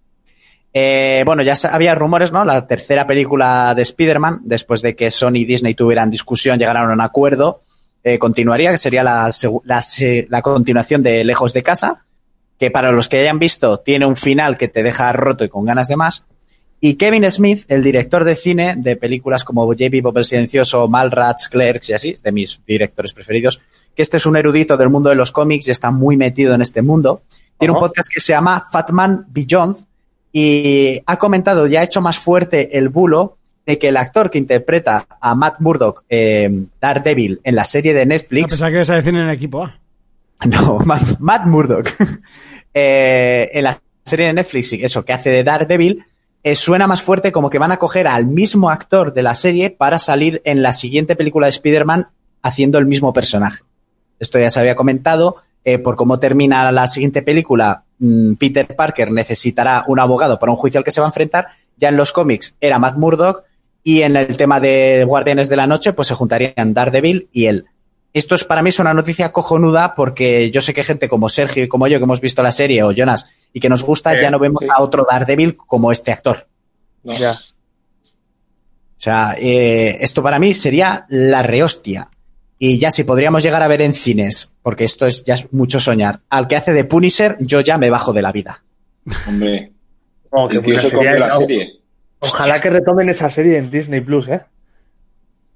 Eh, 0.76 1.22
bueno, 1.24 1.42
ya 1.42 1.55
había 1.70 1.94
rumores, 1.94 2.32
¿no? 2.32 2.44
La 2.44 2.66
tercera 2.66 3.07
película 3.07 3.74
de 3.76 3.82
Spider-Man, 3.82 4.40
después 4.42 4.82
de 4.82 4.96
que 4.96 5.11
Sony 5.11 5.36
y 5.36 5.44
Disney 5.44 5.74
tuvieran 5.74 6.11
discusión, 6.11 6.59
llegaran 6.59 6.90
a 6.90 6.92
un 6.92 7.00
acuerdo, 7.00 7.62
eh, 8.02 8.18
continuaría, 8.18 8.70
que 8.72 8.78
sería 8.78 9.05
la, 9.05 9.30
la, 9.64 9.80
la 10.28 10.42
continuación 10.42 11.02
de 11.02 11.22
Lejos 11.22 11.52
de 11.52 11.62
Casa, 11.62 12.05
que 12.59 12.70
para 12.72 12.90
los 12.90 13.09
que 13.09 13.20
hayan 13.20 13.38
visto 13.38 13.78
tiene 13.80 14.05
un 14.07 14.16
final 14.16 14.57
que 14.59 14.66
te 14.68 14.82
deja 14.82 15.12
roto 15.12 15.44
y 15.44 15.48
con 15.48 15.64
ganas 15.64 15.86
de 15.88 15.96
más. 15.96 16.24
Y 16.87 16.97
Kevin 16.97 17.24
Smith, 17.30 17.64
el 17.68 17.82
director 17.82 18.24
de 18.24 18.37
cine 18.37 18.74
de 18.76 18.97
películas 18.97 19.43
como 19.43 19.64
J.B. 19.64 20.03
Bob 20.03 20.18
el 20.18 20.24
Silencioso, 20.26 20.87
Malrats, 20.87 21.49
Clerks 21.49 21.89
y 21.89 21.93
así, 21.95 22.14
de 22.22 22.30
mis 22.30 22.61
directores 22.66 23.14
preferidos, 23.14 23.62
que 23.97 24.03
este 24.03 24.18
es 24.18 24.26
un 24.26 24.37
erudito 24.37 24.76
del 24.76 24.91
mundo 24.91 25.09
de 25.09 25.14
los 25.14 25.32
cómics 25.32 25.66
y 25.66 25.70
está 25.70 25.91
muy 25.91 26.18
metido 26.18 26.53
en 26.53 26.61
este 26.61 26.82
mundo. 26.82 27.22
Tiene 27.59 27.72
un 27.72 27.80
podcast 27.80 28.11
que 28.12 28.20
se 28.20 28.35
llama 28.35 28.62
Fatman 28.70 29.24
Beyond 29.30 29.78
y 30.30 31.01
ha 31.07 31.16
comentado 31.16 31.66
y 31.66 31.74
ha 31.76 31.82
hecho 31.82 32.03
más 32.03 32.18
fuerte 32.18 32.76
el 32.76 32.91
bulo 32.91 33.39
de 33.64 33.78
que 33.78 33.89
el 33.89 33.97
actor 33.97 34.30
que 34.30 34.37
interpreta 34.37 35.07
a 35.22 35.35
Matt 35.35 35.61
Murdock, 35.61 36.05
eh, 36.11 36.66
Daredevil, 36.82 37.41
en 37.45 37.55
la 37.55 37.64
serie 37.64 37.95
de 37.95 38.03
A 38.03 38.05
Netflix, 38.05 38.51
pesar 38.51 38.68
que 38.68 38.76
ibas 38.76 38.91
a 38.91 38.97
decir 38.97 39.14
en 39.14 39.20
el 39.20 39.30
equipo 39.30 39.64
A. 39.64 39.80
no, 40.45 40.80
Matt, 40.80 41.18
Matt 41.18 41.47
Murdock. 41.47 41.89
Eh, 42.76 43.51
en 43.57 43.62
la 43.62 43.80
serie 44.05 44.26
de 44.26 44.32
Netflix, 44.32 44.72
eso 44.72 45.05
que 45.05 45.12
hace 45.12 45.30
de 45.30 45.45
Daredevil, 45.45 46.05
eh, 46.45 46.55
suena 46.55 46.86
más 46.86 47.01
fuerte 47.03 47.32
como 47.32 47.49
que 47.49 47.59
van 47.59 47.72
a 47.72 47.78
coger 47.78 48.07
al 48.07 48.26
mismo 48.26 48.68
actor 48.68 49.14
de 49.14 49.22
la 49.22 49.34
serie 49.34 49.70
para 49.70 49.99
salir 49.99 50.42
en 50.45 50.62
la 50.62 50.72
siguiente 50.72 51.16
película 51.16 51.47
de 51.47 51.51
Spider-Man 51.51 52.09
haciendo 52.42 52.76
el 52.78 52.84
mismo 52.84 53.14
personaje. 53.14 53.62
Esto 54.20 54.38
ya 54.38 54.51
se 54.51 54.61
había 54.61 54.76
comentado. 54.76 55.38
eh, 55.66 55.78
por 55.78 55.97
cómo 55.97 56.18
termina 56.18 56.70
la 56.72 56.86
siguiente 56.86 57.22
película, 57.22 57.84
mm, 57.99 58.34
Peter 58.34 58.76
Parker 58.76 59.11
necesitará 59.11 59.82
un 59.86 59.99
abogado 59.99 60.38
para 60.38 60.53
un 60.53 60.59
juicio 60.59 60.76
al 60.76 60.84
que 60.84 60.90
se 60.90 61.01
va 61.01 61.07
a 61.07 61.09
enfrentar. 61.09 61.49
Ya 61.78 61.88
en 61.88 61.97
los 61.97 62.12
cómics 62.12 62.55
era 62.61 62.78
Matt 62.78 62.99
Murdock 62.99 63.45
y 63.82 64.03
en 64.03 64.14
el 64.16 64.36
tema 64.36 64.61
de 64.61 65.05
Guardianes 65.07 65.49
de 65.49 65.57
la 65.57 65.66
Noche, 65.66 65.95
pues 65.95 66.09
se 66.09 66.14
juntarían 66.14 66.74
Daredevil 66.74 67.30
y 67.32 67.47
él. 67.47 67.64
Esto 68.12 68.34
es 68.34 68.45
para 68.45 68.61
mí 68.61 68.68
es 68.68 68.78
una 68.78 68.92
noticia 68.92 69.32
cojonuda 69.32 69.95
porque 69.95 70.51
yo 70.51 70.61
sé 70.61 70.74
que 70.74 70.84
gente 70.84 71.09
como 71.09 71.30
Sergio 71.30 71.64
y 71.64 71.68
como 71.68 71.86
yo 71.86 71.99
que 71.99 72.05
hemos 72.05 72.20
visto 72.20 72.42
la 72.42 72.53
serie 72.53 72.82
o 72.82 72.92
Jonas 72.92 73.26
y 73.55 73.61
que 73.61 73.70
nos 73.70 73.82
gusta, 73.82 74.20
ya 74.20 74.30
no 74.30 74.38
vemos 74.38 74.62
sí. 74.62 74.68
a 74.70 74.82
otro 74.82 75.07
Daredevil 75.11 75.57
como 75.57 75.90
este 75.90 76.12
actor. 76.12 76.46
No. 77.02 77.16
Ya. 77.16 77.32
O 77.32 79.00
sea, 79.05 79.34
eh, 79.38 79.96
esto 80.00 80.22
para 80.22 80.38
mí 80.38 80.52
sería 80.52 81.07
la 81.09 81.42
rehostia. 81.42 82.11
Y 82.59 82.78
ya 82.78 82.90
si 82.90 83.05
podríamos 83.05 83.42
llegar 83.42 83.62
a 83.62 83.68
ver 83.68 83.80
en 83.80 83.94
cines, 83.94 84.55
porque 84.62 84.84
esto 84.84 85.07
es 85.07 85.24
ya 85.24 85.34
es 85.34 85.52
mucho 85.52 85.80
soñar, 85.80 86.20
al 86.28 86.48
que 86.48 86.57
hace 86.57 86.72
de 86.72 86.84
Punisher, 86.84 87.36
yo 87.40 87.61
ya 87.61 87.78
me 87.78 87.88
bajo 87.88 88.12
de 88.12 88.22
la 88.22 88.32
vida. 88.32 88.62
Hombre, 89.26 89.74
Oh, 90.36 90.48
comió 90.48 90.74
la 91.16 91.30
serie. 91.30 91.80
Ojalá 92.18 92.61
que 92.61 92.68
retomen 92.68 93.09
esa 93.09 93.30
serie 93.30 93.57
en 93.57 93.70
Disney 93.70 94.00
Plus, 94.00 94.26
¿eh? 94.28 94.40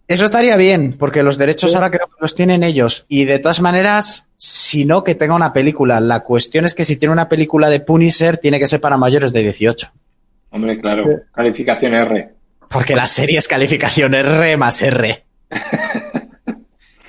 Eso 0.08 0.24
estaría 0.24 0.56
bien, 0.56 0.94
porque 0.98 1.22
los 1.22 1.36
derechos 1.38 1.74
ahora 1.74 1.90
creo 1.90 2.06
que 2.06 2.14
los 2.20 2.34
tienen 2.34 2.62
ellos. 2.64 3.04
Y 3.08 3.26
de 3.26 3.38
todas 3.38 3.60
maneras, 3.60 4.28
si 4.38 4.86
no, 4.86 5.04
que 5.04 5.14
tenga 5.14 5.34
una 5.34 5.52
película. 5.52 6.00
La 6.00 6.20
cuestión 6.20 6.64
es 6.64 6.74
que 6.74 6.86
si 6.86 6.96
tiene 6.96 7.12
una 7.12 7.28
película 7.28 7.68
de 7.68 7.80
Punisher, 7.80 8.38
tiene 8.38 8.58
que 8.58 8.66
ser 8.66 8.80
para 8.80 8.96
mayores 8.96 9.32
de 9.34 9.42
18. 9.42 9.92
Hombre, 10.50 10.78
claro. 10.78 11.04
Calificación 11.34 11.92
R. 11.94 12.30
Porque 12.70 12.96
la 12.96 13.06
serie 13.06 13.36
es 13.38 13.46
calificación 13.46 14.14
R 14.14 14.56
más 14.56 14.80
R. 14.80 15.24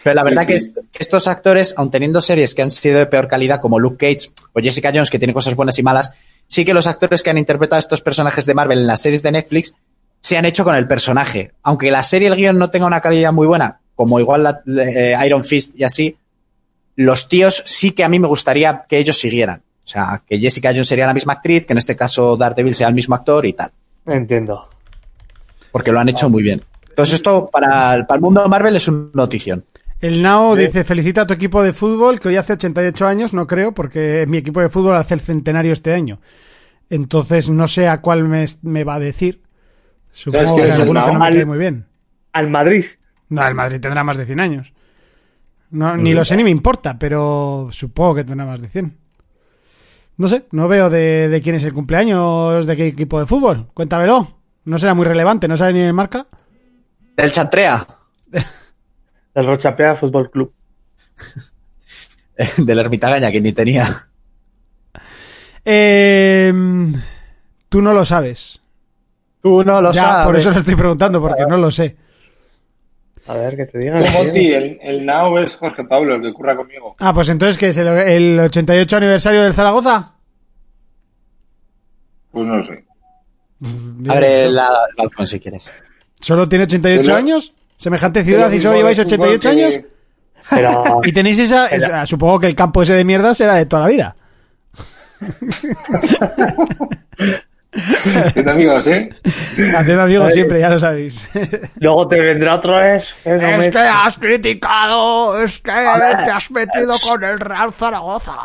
Pero 0.04 0.16
la 0.16 0.24
verdad 0.24 0.42
Sí, 0.44 0.48
que 0.48 0.56
est- 0.56 0.78
que 0.92 1.00
estos 1.04 1.28
actores, 1.28 1.74
aun 1.78 1.92
teniendo 1.92 2.22
series 2.22 2.56
que 2.56 2.62
han 2.62 2.72
sido 2.72 3.00
de 3.00 3.06
peor 3.06 3.28
calidad, 3.28 3.60
como 3.60 3.80
Luke 3.80 3.98
Cage 3.98 4.30
o 4.54 4.60
Jessica 4.62 4.92
Jones, 4.94 5.10
que 5.10 5.20
tienen 5.20 5.34
cosas 5.34 5.56
buenas 5.56 5.78
y 5.78 5.84
malas, 5.84 6.12
sí 6.48 6.64
que 6.66 6.74
los 6.74 6.88
actores 6.88 7.22
que 7.22 7.30
han 7.30 7.38
interpretado 7.38 7.78
a 7.78 7.80
estos 7.80 8.02
personajes 8.02 8.46
de 8.46 8.54
Marvel 8.54 8.80
en 8.80 8.88
las 8.88 9.02
series 9.02 9.22
de 9.24 9.32
Netflix 9.34 9.74
se 10.20 10.38
han 10.38 10.46
hecho 10.46 10.64
con 10.64 10.76
el 10.76 10.88
personaje. 10.88 11.54
Aunque 11.64 11.92
la 11.92 12.04
serie, 12.04 12.28
el 12.28 12.36
guion 12.36 12.58
no 12.58 12.70
tenga 12.70 12.86
una 12.86 13.02
calidad 13.02 13.32
muy 13.32 13.48
buena, 13.48 13.80
como 13.96 14.20
igual 14.20 14.44
la, 14.44 14.62
eh, 14.82 15.16
Iron 15.26 15.44
Fist 15.44 15.80
y 15.80 15.84
así, 15.84 16.18
los 16.96 17.28
tíos 17.28 17.64
sí 17.66 17.92
que 17.92 18.04
a 18.04 18.10
mí 18.10 18.20
me 18.20 18.28
gustaría 18.28 18.84
que 18.88 18.98
ellos 18.98 19.18
siguieran. 19.18 19.62
O 19.84 19.88
sea, 19.88 20.22
que 20.28 20.38
Jessica 20.38 20.70
Jones 20.70 20.88
sería 20.88 21.08
la 21.08 21.14
misma 21.14 21.34
actriz, 21.34 21.66
que 21.66 21.74
en 21.74 21.80
este 21.80 21.96
caso 21.96 22.38
Daredevil 22.38 22.74
sea 22.74 22.90
el 22.90 22.94
mismo 22.94 23.16
actor 23.16 23.46
y 23.46 23.54
tal. 23.54 23.72
Entiendo. 24.06 24.70
Porque 25.72 25.92
lo 25.92 26.00
han 26.00 26.10
hecho 26.10 26.30
muy 26.30 26.44
bien. 26.44 26.62
Entonces 26.90 27.16
esto 27.16 27.50
para, 27.52 28.06
para 28.06 28.16
el 28.18 28.22
mundo 28.22 28.44
de 28.44 28.50
Marvel 28.50 28.76
es 28.76 28.88
una 28.88 29.10
notición. 29.14 29.64
El 30.02 30.22
Nao 30.22 30.56
dice, 30.56 30.84
felicita 30.84 31.22
a 31.22 31.28
tu 31.28 31.34
equipo 31.34 31.62
de 31.62 31.74
fútbol, 31.74 32.20
que 32.20 32.30
hoy 32.30 32.38
hace 32.38 32.54
88 32.54 33.06
años, 33.06 33.34
no 33.34 33.48
creo, 33.48 33.74
porque 33.74 34.26
mi 34.28 34.38
equipo 34.38 34.62
de 34.62 34.70
fútbol 34.70 34.96
hace 34.96 35.14
el 35.14 35.20
centenario 35.20 35.74
este 35.74 35.94
año. 35.94 36.20
Entonces 36.90 37.50
no 37.50 37.68
sé 37.68 37.88
a 37.88 38.00
cuál 38.00 38.24
me, 38.24 38.46
me 38.62 38.84
va 38.84 38.96
a 38.96 39.00
decir. 39.00 39.42
¿Sabes 40.12 40.50
Supongo 40.50 40.56
que 40.58 40.68
es 40.68 40.76
el 40.76 40.82
alguno 40.82 41.00
que 41.02 41.06
Nao? 41.06 41.14
no 41.14 41.20
me 41.20 41.26
Al- 41.28 41.34
cae 41.34 41.46
muy 41.46 41.58
bien. 41.58 41.86
Al 42.34 42.50
Madrid. 42.50 42.86
No, 43.30 43.48
el 43.48 43.54
Madrid 43.54 43.80
tendrá 43.80 44.04
más 44.04 44.18
de 44.18 44.26
100 44.26 44.40
años. 44.40 44.74
No, 45.72 45.96
ni 45.96 46.14
lo 46.14 46.26
sé 46.26 46.36
ni 46.36 46.44
me 46.44 46.50
importa, 46.50 46.98
pero 46.98 47.70
supongo 47.72 48.16
que 48.16 48.24
tendrá 48.24 48.46
más 48.46 48.60
de 48.60 48.68
100. 48.70 48.98
No 50.18 50.28
sé, 50.28 50.48
no 50.52 50.68
veo 50.68 50.90
de, 50.90 51.30
de 51.30 51.42
quién 51.42 51.56
es 51.56 51.64
el 51.64 51.74
cumpleaños, 51.74 52.66
de 52.66 52.76
qué 52.76 52.88
equipo 52.88 53.20
de 53.20 53.26
fútbol. 53.28 53.68
Cuéntamelo. 53.74 54.36
No 54.66 54.78
será 54.78 54.94
muy 54.94 55.06
relevante, 55.06 55.48
no 55.48 55.56
sabe 55.56 55.74
ni 55.74 55.80
el 55.82 55.94
marca. 55.94 56.26
Del 57.16 57.32
Chantrea, 57.32 57.86
El 59.34 59.46
Rochapea 59.46 59.96
Fútbol 59.96 60.30
Club. 60.32 60.54
del 62.58 62.80
Ermitagaña, 62.80 63.32
que 63.32 63.42
ni 63.42 63.52
tenía. 63.54 63.88
Eh, 65.66 66.54
tú 67.70 67.82
no 67.82 67.94
lo 67.94 68.06
sabes. 68.06 68.59
Tú 69.42 69.64
no 69.64 69.82
lo 69.82 69.92
ya, 69.92 70.02
sabes. 70.02 70.26
por 70.26 70.36
eso 70.36 70.52
lo 70.52 70.58
estoy 70.60 70.76
preguntando, 70.76 71.22
porque 71.22 71.46
no 71.48 71.58
lo 71.58 71.72
sé. 71.72 71.96
A 73.28 73.34
ver, 73.36 73.56
que 73.56 73.66
te 73.68 73.78
digan. 73.78 74.04
Monty, 74.12 74.52
el, 74.54 74.80
el 74.82 75.06
Now 75.06 75.38
es 75.38 75.56
Jorge 75.56 75.84
Pablo, 75.84 76.16
el 76.16 76.22
que 76.22 76.34
curra 76.34 76.56
conmigo. 76.56 76.96
Ah, 77.00 77.14
pues 77.14 77.30
entonces, 77.30 77.58
¿qué 77.58 77.70
es 77.70 77.78
el, 77.78 77.88
el 77.88 78.40
88 78.40 78.98
aniversario 78.98 79.44
del 79.44 79.54
Zaragoza? 79.54 80.14
Pues 82.32 82.48
no 82.48 82.58
lo 82.58 82.64
sé. 82.64 82.84
Abre 84.10 84.50
la, 84.50 84.68
el 84.90 84.96
balcón 84.98 85.28
si 85.28 85.40
quieres. 85.40 85.72
¿Solo 86.20 86.50
tiene 86.50 86.64
88 86.64 87.04
Solo- 87.04 87.18
años? 87.18 87.54
¿Semejante 87.78 88.24
ciudad 88.24 88.52
y 88.52 88.60
solo 88.60 88.78
lleváis 88.78 88.98
de 88.98 89.04
fútbol 89.06 89.30
88 89.36 89.50
que- 89.50 89.76
años? 89.76 89.86
Pero, 90.50 91.02
Y 91.06 91.12
tenéis 91.14 91.40
esa... 91.40 91.68
esa- 91.68 92.06
supongo 92.06 92.40
que 92.40 92.48
el 92.48 92.56
campo 92.56 92.82
ese 92.82 92.94
de 92.96 93.06
mierda 93.06 93.34
será 93.34 93.56
de 93.56 93.66
toda 93.66 93.84
la 93.84 93.88
vida. 93.90 94.16
Amigos, 98.48 98.88
¿eh? 98.88 99.10
Haciendo 99.78 100.02
amigos 100.02 100.34
siempre, 100.34 100.60
ya 100.60 100.70
lo 100.70 100.80
sabéis. 100.80 101.30
luego 101.80 102.08
te 102.08 102.20
vendrá 102.20 102.56
otro 102.56 102.82
es. 102.84 103.14
que 103.24 103.30
no 103.30 103.38
me- 103.58 103.68
Es 103.68 103.72
que 103.72 103.78
has 103.80 104.18
criticado, 104.18 105.40
es 105.44 105.60
que 105.60 105.72
te 105.72 106.32
has 106.32 106.50
metido 106.50 106.94
con 107.08 107.24
el 107.24 107.40
Real 107.40 107.72
Zaragoza. 107.74 108.38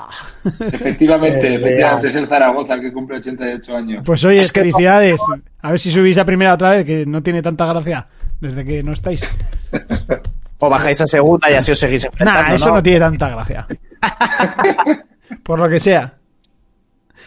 Efectivamente, 0.60 1.46
Eh, 1.48 1.54
efectivamente, 1.56 2.08
es 2.08 2.14
el 2.16 2.28
Zaragoza 2.28 2.78
que 2.78 2.92
cumple 2.92 3.16
88 3.16 3.76
años. 3.76 4.02
Pues 4.04 4.22
oye, 4.26 4.40
Es 4.40 4.52
que- 4.52 4.60
felicidades. 4.60 5.18
A 5.62 5.70
ver 5.70 5.80
si 5.80 5.90
subís 5.90 6.18
a 6.18 6.24
primera 6.26 6.52
otra 6.54 6.72
vez, 6.72 6.84
que 6.84 7.06
no 7.06 7.22
tiene 7.22 7.40
tanta 7.40 7.64
gracia 7.64 8.06
desde 8.40 8.62
que 8.64 8.82
no 8.82 8.92
estáis. 8.92 9.26
O 10.58 10.68
bajáis 10.68 11.00
a 11.00 11.06
segunda 11.06 11.50
y 11.50 11.54
así 11.54 11.72
os 11.72 11.78
seguís 11.78 12.04
enfrentando. 12.04 12.42
Nah, 12.50 12.54
eso 12.54 12.74
no, 12.74 12.82
tiene 12.82 13.00
tanta 13.00 13.28
gracia. 13.30 13.66
Por 15.42 15.58
lo 15.58 15.68
que 15.68 15.80
sea. 15.80 16.12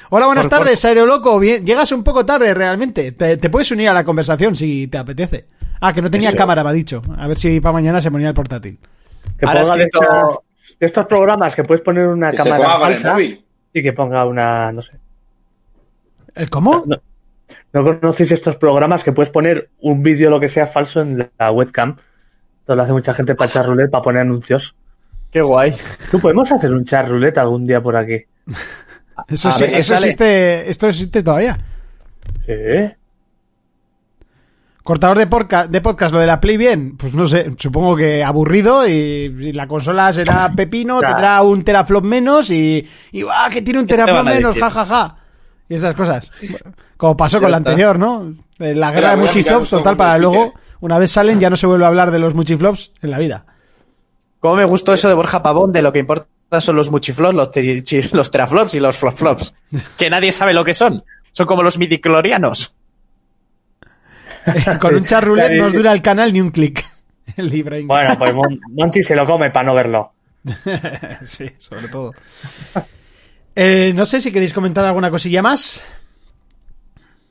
Hola, 0.09 0.25
buenas 0.27 0.47
Por- 0.47 0.59
tardes, 0.59 0.83
Aeroloco. 0.85 1.39
Bien, 1.39 1.61
llegas 1.63 1.91
un 1.91 2.03
poco 2.03 2.25
tarde 2.25 2.53
realmente. 2.53 3.11
Te, 3.11 3.37
te 3.37 3.49
puedes 3.49 3.69
unir 3.71 3.89
a 3.89 3.93
la 3.93 4.03
conversación 4.05 4.55
si 4.55 4.87
te 4.87 4.97
apetece. 4.97 5.47
Ah, 5.81 5.93
que 5.93 6.01
no 6.01 6.09
tenía 6.09 6.29
Eso. 6.29 6.37
cámara, 6.37 6.63
me 6.63 6.69
ha 6.69 6.73
dicho. 6.73 7.01
A 7.17 7.27
ver 7.27 7.37
si 7.37 7.59
para 7.59 7.73
mañana 7.73 8.01
se 8.01 8.09
ponía 8.09 8.29
el 8.29 8.33
portátil. 8.33 8.79
Que 9.37 9.45
Ahora 9.45 9.61
ponga 9.61 9.75
de, 9.77 9.83
escrito- 9.83 10.01
estas- 10.03 10.77
de 10.79 10.85
estos 10.85 11.05
programas 11.05 11.55
que 11.55 11.63
puedes 11.63 11.81
poner 11.83 12.07
una 12.07 12.31
Que 12.31 12.37
cámara 12.37 12.79
falsa 12.79 13.13
móvil. 13.13 13.45
y 13.73 13.83
que 13.83 13.93
ponga 13.93 14.25
una. 14.25 14.71
No 14.71 14.81
sé. 14.81 14.97
¿El 16.35 16.49
cómo? 16.49 16.83
No, 16.87 17.01
¿no 17.73 17.83
conocéis 17.99 18.31
estos 18.31 18.55
programas 18.55 19.03
que 19.03 19.11
puedes 19.11 19.29
poner 19.31 19.69
un 19.81 20.01
vídeo 20.03 20.29
lo 20.29 20.39
que 20.39 20.49
sea 20.49 20.67
falso 20.67 21.01
en 21.01 21.29
la 21.37 21.51
webcam? 21.51 21.97
Esto 22.61 22.75
lo 22.75 22.81
hace 22.81 22.93
mucha 22.93 23.13
gente 23.13 23.35
para 23.35 23.49
echar 23.49 23.65
roulette, 23.65 23.91
para 23.91 24.01
poner 24.03 24.21
anuncios. 24.21 24.75
Qué 25.31 25.41
guay. 25.41 25.75
¿Tú 26.11 26.19
podemos 26.19 26.49
hacer 26.51 26.71
un 26.71 26.85
chat 26.85 27.07
roulette 27.07 27.37
algún 27.39 27.67
día 27.67 27.81
por 27.81 27.95
aquí? 27.97 28.17
Eso, 29.27 29.49
a 29.49 29.51
sí- 29.53 29.65
eso 29.65 29.95
existe, 29.95 30.69
esto 30.69 30.87
existe 30.87 31.23
todavía. 31.23 31.57
Sí. 32.45 32.53
Cortador 34.83 35.17
de, 35.17 35.27
porca- 35.27 35.67
de 35.67 35.81
podcast, 35.81 36.13
lo 36.13 36.19
de 36.19 36.27
la 36.27 36.39
Play 36.39 36.55
bien, 36.55 36.95
pues 36.95 37.13
no 37.13 37.25
sé, 37.25 37.51
supongo 37.57 37.93
que 37.97 38.23
aburrido 38.23 38.87
y, 38.87 38.91
y 38.93 39.51
la 39.51 39.67
consola 39.67 40.13
será 40.13 40.49
pepino, 40.55 40.99
Claro. 40.99 41.15
tendrá 41.15 41.41
un 41.41 41.63
teraflop 41.63 42.05
menos 42.05 42.49
y, 42.49 42.87
y 43.11 43.23
¡ah, 43.29 43.49
que 43.51 43.61
tiene 43.61 43.81
un 43.81 43.85
te 43.85 43.95
teraflop 43.95 44.23
menos! 44.23 44.55
decir? 44.55 44.61
Ja, 44.63 44.69
ja, 44.69 44.85
ja. 44.85 45.17
Y 45.67 45.75
esas 45.75 45.93
cosas. 45.93 46.31
Como 46.95 47.17
pasó 47.17 47.41
con 47.41 47.51
la 47.51 47.57
anterior, 47.57 47.99
¿no? 47.99 48.33
Eh, 48.59 48.73
La 48.73 48.91
guerra 48.93 49.11
de 49.11 49.17
muchiflops, 49.17 49.69
total, 49.69 49.97
para 49.97 50.17
luego, 50.17 50.53
una 50.79 50.97
vez 50.97 51.11
salen, 51.11 51.41
ya 51.41 51.49
no 51.49 51.57
se 51.57 51.67
vuelve 51.67 51.83
a 51.83 51.89
hablar 51.89 52.09
de 52.11 52.19
los 52.19 52.33
muchiflops 52.33 52.93
en 53.01 53.11
la 53.11 53.19
vida. 53.19 53.45
Cómo 54.39 54.55
me 54.55 54.63
gustó 54.63 54.93
eso 54.93 55.09
de 55.09 55.15
Borja 55.15 55.43
Pavón, 55.43 55.73
de 55.73 55.81
lo 55.81 55.91
que 55.91 55.99
importa 55.99 56.27
son 56.61 56.75
los 56.75 56.89
muchiflops, 56.91 57.35
los, 57.35 57.51
te- 57.51 57.83
chi- 57.83 58.09
los 58.13 58.31
teraflops 58.31 58.75
y 58.75 58.79
los 58.79 58.97
flopflops. 58.97 59.53
Que 59.97 60.09
nadie 60.09 60.31
sabe 60.31 60.53
lo 60.53 60.63
que 60.63 60.73
son. 60.73 61.03
Son 61.31 61.45
como 61.45 61.63
los 61.63 61.77
midiclorianos. 61.77 62.73
con 64.79 64.95
un 64.95 65.03
Nadie- 65.03 65.57
no 65.59 65.65
os 65.67 65.73
dura 65.73 65.91
el 65.93 66.01
canal 66.01 66.31
ni 66.33 66.41
un 66.41 66.51
clic. 66.51 66.85
Bueno, 67.87 68.17
pues 68.17 68.33
Mon- 68.33 68.59
Monty 68.69 69.03
se 69.03 69.15
lo 69.15 69.25
come 69.25 69.49
para 69.51 69.65
no 69.65 69.75
verlo. 69.75 70.13
sí, 71.25 71.49
sobre 71.57 71.89
todo. 71.89 72.13
Eh, 73.55 73.91
no 73.93 74.05
sé 74.05 74.21
si 74.21 74.31
queréis 74.31 74.53
comentar 74.53 74.85
alguna 74.85 75.11
cosilla 75.11 75.41
más. 75.41 75.83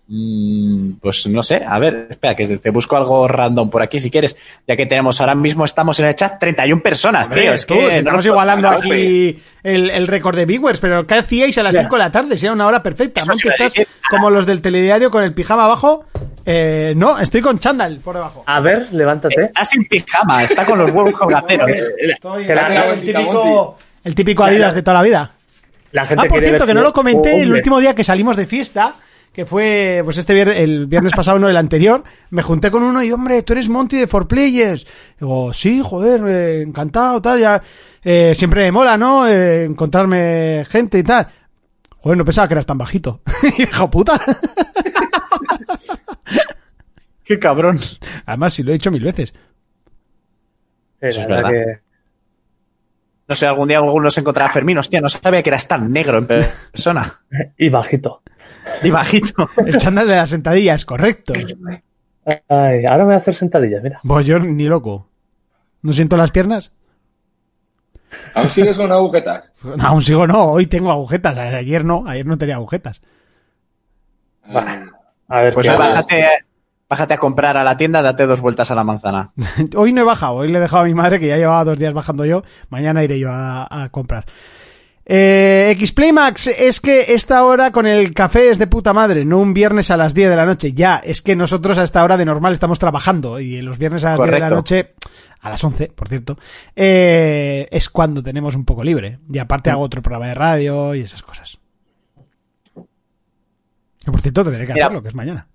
Mm, 0.08 0.92
pues 1.00 1.26
no 1.26 1.42
sé, 1.42 1.62
a 1.66 1.80
ver, 1.80 2.06
espera, 2.10 2.36
que 2.36 2.46
te 2.58 2.70
busco 2.70 2.96
algo 2.96 3.26
random 3.26 3.68
por 3.68 3.82
aquí 3.82 3.98
si 3.98 4.08
quieres, 4.08 4.36
ya 4.66 4.76
que 4.76 4.86
tenemos 4.86 5.20
ahora 5.20 5.34
mismo 5.34 5.64
estamos 5.64 5.98
en 5.98 6.06
el 6.06 6.14
chat 6.14 6.38
31 6.38 6.80
personas, 6.80 7.28
tío, 7.28 7.52
es 7.52 7.66
Tú, 7.66 7.74
que 7.74 7.80
si 7.80 7.86
no 7.90 7.98
estamos 7.98 8.26
igualando 8.26 8.68
aquí 8.68 9.36
el, 9.64 9.90
el 9.90 10.06
récord 10.06 10.36
de 10.36 10.46
viewers, 10.46 10.78
pero 10.78 11.04
¿qué 11.08 11.14
hacíais 11.16 11.58
a 11.58 11.64
las 11.64 11.74
Ya. 11.74 11.80
5 11.82 11.96
de 11.96 11.98
la 11.98 12.12
tarde? 12.12 12.36
Si 12.36 12.46
era 12.46 12.52
una 12.52 12.68
hora 12.68 12.84
perfecta. 12.84 13.22
Iba 13.24 13.34
a 13.34 13.66
estás 13.66 13.86
como 14.08 14.30
los 14.30 14.46
del 14.46 14.62
telediario 14.62 15.10
con 15.10 15.24
el 15.24 15.34
pijama 15.34 15.64
abajo. 15.64 16.04
Eh, 16.44 16.92
no, 16.96 17.18
estoy 17.18 17.40
con 17.40 17.58
chándal 17.58 17.98
por 17.98 18.14
debajo. 18.14 18.44
A 18.46 18.60
ver, 18.60 18.86
levántate. 18.92 19.46
Está 19.46 19.64
sin 19.64 19.86
pijama, 19.86 20.44
está 20.44 20.64
con 20.64 20.78
los 20.78 20.92
huevos. 20.92 21.14
Estoy- 21.48 22.46
que 22.46 22.54
tengo 22.54 22.92
el 22.92 23.00
típico, 23.00 23.78
el 24.04 24.14
típico 24.14 24.44
Adidas 24.44 24.74
de 24.76 24.82
toda 24.82 24.98
la 24.98 25.02
vida. 25.02 25.32
La 25.90 26.06
gente 26.06 26.26
Ah, 26.26 26.28
por 26.28 26.40
cierto, 26.40 26.64
que 26.64 26.74
no 26.74 26.82
lo 26.82 26.92
comenté 26.92 27.40
el 27.42 27.52
último 27.52 27.80
día 27.80 27.94
que 27.94 28.04
salimos 28.04 28.36
de 28.36 28.46
fiesta, 28.46 28.94
que 29.36 29.44
fue 29.44 30.00
pues 30.02 30.16
este 30.16 30.32
viernes, 30.32 30.56
el 30.60 30.86
viernes 30.86 31.12
pasado, 31.16 31.38
no 31.38 31.46
el 31.50 31.56
anterior. 31.58 32.02
Me 32.30 32.40
junté 32.40 32.70
con 32.70 32.82
uno 32.82 33.02
y, 33.02 33.12
hombre, 33.12 33.42
tú 33.42 33.52
eres 33.52 33.68
Monty 33.68 33.98
de 33.98 34.06
For 34.06 34.26
Players. 34.26 34.86
Digo, 35.20 35.52
sí, 35.52 35.82
joder, 35.84 36.22
eh, 36.26 36.62
encantado, 36.62 37.20
tal, 37.20 37.38
ya. 37.38 37.62
eh, 38.02 38.32
siempre 38.34 38.62
me 38.62 38.72
mola, 38.72 38.96
¿no? 38.96 39.28
Eh, 39.28 39.64
encontrarme 39.64 40.64
gente 40.66 40.98
y 40.98 41.02
tal. 41.02 41.28
Joder, 41.98 42.16
no 42.16 42.24
pensaba 42.24 42.48
que 42.48 42.54
eras 42.54 42.64
tan 42.64 42.78
bajito. 42.78 43.20
Hijo 43.58 43.90
puta. 43.90 44.18
Qué 47.22 47.38
cabrón. 47.38 47.78
Además, 48.24 48.54
si 48.54 48.62
lo 48.62 48.70
he 48.70 48.74
dicho 48.74 48.90
mil 48.90 49.02
veces. 49.04 49.34
Sí, 49.34 49.40
Eso 51.00 51.20
es 51.20 51.28
verdad. 51.28 51.50
que- 51.50 51.85
No 53.28 53.34
sé, 53.34 53.46
algún 53.46 53.66
día 53.68 53.78
alguno 53.78 54.10
se 54.10 54.20
encontrará 54.20 54.50
Fermín, 54.52 54.78
hostia, 54.78 55.00
no 55.00 55.08
sabía 55.08 55.42
que 55.42 55.50
eras 55.50 55.66
tan 55.66 55.90
negro 55.92 56.18
en 56.18 56.26
persona. 56.26 57.12
Y 57.58 57.68
bajito. 57.68 58.22
Y 58.82 58.90
bajito. 58.90 59.48
El 59.66 59.76
chándal 59.78 60.06
de 60.06 60.16
la 60.16 60.26
sentadilla 60.26 60.74
es 60.74 60.84
correcto. 60.84 61.32
Ay, 62.48 62.84
ahora 62.84 62.98
me 62.98 63.04
voy 63.04 63.14
a 63.14 63.18
hacer 63.18 63.34
sentadillas, 63.34 63.82
mira. 63.82 64.00
Voy 64.02 64.24
yo 64.24 64.38
ni 64.38 64.64
loco. 64.64 65.08
¿No 65.82 65.92
siento 65.92 66.16
las 66.16 66.30
piernas? 66.30 66.72
¿Aún 68.34 68.50
sigues 68.50 68.76
con 68.76 68.90
agujetas? 68.90 69.44
No, 69.62 69.86
aún 69.86 70.02
sigo, 70.02 70.26
no. 70.26 70.44
Hoy 70.52 70.66
tengo 70.66 70.90
agujetas. 70.90 71.36
Ayer 71.36 71.84
no. 71.84 72.04
Ayer 72.06 72.24
no 72.26 72.38
tenía 72.38 72.56
agujetas. 72.56 73.00
Ah, 74.44 74.84
A 75.28 75.40
ver, 75.42 75.54
Pues 75.54 75.66
bájate, 75.66 76.24
bájate 76.88 77.14
a 77.14 77.18
comprar 77.18 77.56
a 77.56 77.64
la 77.64 77.76
tienda, 77.76 78.02
date 78.02 78.26
dos 78.26 78.40
vueltas 78.40 78.70
a 78.70 78.74
la 78.74 78.84
manzana. 78.84 79.32
Hoy 79.76 79.92
no 79.92 80.02
he 80.02 80.04
bajado, 80.04 80.34
hoy 80.34 80.48
le 80.48 80.58
he 80.58 80.60
dejado 80.60 80.82
a 80.84 80.86
mi 80.86 80.94
madre 80.94 81.18
que 81.20 81.26
ya 81.28 81.36
llevaba 81.36 81.64
dos 81.64 81.78
días 81.78 81.92
bajando 81.94 82.24
yo. 82.24 82.42
Mañana 82.68 83.02
iré 83.02 83.18
yo 83.18 83.30
a, 83.30 83.66
a 83.84 83.88
comprar. 83.90 84.26
Eh, 85.08 85.76
Xplaymax, 85.80 86.48
es 86.48 86.80
que 86.80 87.14
esta 87.14 87.44
hora 87.44 87.70
con 87.70 87.86
el 87.86 88.12
café 88.12 88.50
es 88.50 88.58
de 88.58 88.66
puta 88.66 88.92
madre, 88.92 89.24
no 89.24 89.38
un 89.38 89.54
viernes 89.54 89.92
a 89.92 89.96
las 89.96 90.14
10 90.14 90.30
de 90.30 90.36
la 90.36 90.44
noche. 90.46 90.72
Ya, 90.72 90.96
es 90.96 91.22
que 91.22 91.36
nosotros 91.36 91.78
a 91.78 91.84
esta 91.84 92.02
hora 92.02 92.16
de 92.16 92.24
normal 92.24 92.52
estamos 92.52 92.80
trabajando 92.80 93.38
y 93.38 93.62
los 93.62 93.78
viernes 93.78 94.04
a 94.04 94.10
las 94.10 94.18
10 94.18 94.26
de 94.26 94.32
la 94.32 94.48
Correcto. 94.48 94.54
noche, 94.56 94.94
a 95.42 95.50
las 95.50 95.62
11, 95.62 95.92
por 95.94 96.08
cierto, 96.08 96.36
eh, 96.74 97.68
es 97.70 97.88
cuando 97.88 98.20
tenemos 98.20 98.56
un 98.56 98.64
poco 98.64 98.82
libre. 98.82 99.20
Y 99.32 99.38
aparte 99.38 99.70
hago 99.70 99.82
otro 99.82 100.02
programa 100.02 100.26
de 100.26 100.34
radio 100.34 100.92
y 100.96 101.02
esas 101.02 101.22
cosas. 101.22 101.58
Que 102.74 104.10
por 104.10 104.20
cierto 104.20 104.42
tendré 104.42 104.66
que 104.66 104.72
Mira. 104.72 104.86
hacerlo, 104.86 105.02
que 105.02 105.08
es 105.10 105.14
mañana. 105.14 105.46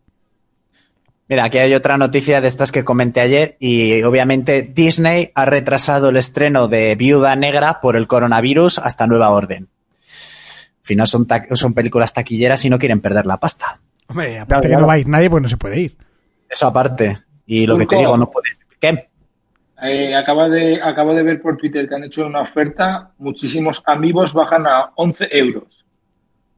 Mira, 1.31 1.45
aquí 1.45 1.59
hay 1.59 1.73
otra 1.73 1.97
noticia 1.97 2.41
de 2.41 2.49
estas 2.49 2.73
que 2.73 2.83
comenté 2.83 3.21
ayer 3.21 3.55
y 3.57 4.03
obviamente 4.03 4.63
Disney 4.63 5.31
ha 5.33 5.45
retrasado 5.45 6.09
el 6.09 6.17
estreno 6.17 6.67
de 6.67 6.93
Viuda 6.95 7.37
Negra 7.37 7.79
por 7.79 7.95
el 7.95 8.05
coronavirus 8.05 8.79
hasta 8.79 9.07
nueva 9.07 9.29
orden. 9.29 9.69
Al 10.01 10.83
final 10.85 11.07
son, 11.07 11.25
ta- 11.25 11.45
son 11.53 11.73
películas 11.73 12.11
taquilleras 12.13 12.65
y 12.65 12.69
no 12.69 12.77
quieren 12.77 12.99
perder 12.99 13.25
la 13.25 13.37
pasta. 13.37 13.79
Hombre, 14.07 14.39
aparte 14.39 14.67
Claro, 14.67 14.79
que 14.79 14.81
no 14.81 14.87
va 14.87 14.93
a 14.95 14.97
ir 14.99 15.07
nadie, 15.07 15.29
pues 15.29 15.41
no 15.41 15.47
se 15.47 15.55
puede 15.55 15.79
ir. 15.79 15.95
Eso 16.49 16.67
aparte. 16.67 17.19
Y 17.45 17.65
lo 17.65 17.77
que 17.77 17.85
te 17.85 17.95
digo, 17.95 18.17
no 18.17 18.29
puede. 18.29 18.49
¿Qué? 18.77 19.07
eh, 19.83 20.13
acabo, 20.13 20.49
de, 20.49 20.81
acabo 20.83 21.15
de 21.15 21.23
ver 21.23 21.41
por 21.41 21.55
Twitter 21.55 21.87
que 21.87 21.95
han 21.95 22.03
hecho 22.03 22.25
una 22.25 22.41
oferta. 22.41 23.11
Muchísimos 23.19 23.81
amigos 23.85 24.33
bajan 24.33 24.67
a 24.67 24.91
11 24.95 25.29
euros. 25.31 25.63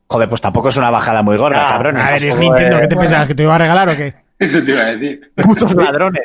Joder, 0.08 0.28
pues 0.28 0.42
tampoco 0.42 0.70
es 0.70 0.78
una 0.78 0.90
bajada 0.90 1.22
muy 1.22 1.38
gorda, 1.38 1.64
Ah, 1.64 1.74
cabrones. 1.74 2.04
A 2.10 2.14
ver, 2.14 2.24
es 2.26 2.34
Joder. 2.34 2.40
Nintendo, 2.50 2.80
¿qué 2.80 2.88
te 2.88 2.96
pensabas? 2.96 3.28
¿Que 3.28 3.36
te 3.36 3.44
iba 3.44 3.54
a 3.54 3.60
regalar 3.60 3.90
o 3.90 3.96
qué? 3.96 4.23
Eso 4.44 4.64
te 4.64 4.72
iba 4.72 4.82
a 4.82 4.96
decir. 4.96 5.32
Putos 5.36 5.76
ladrones. 5.76 6.24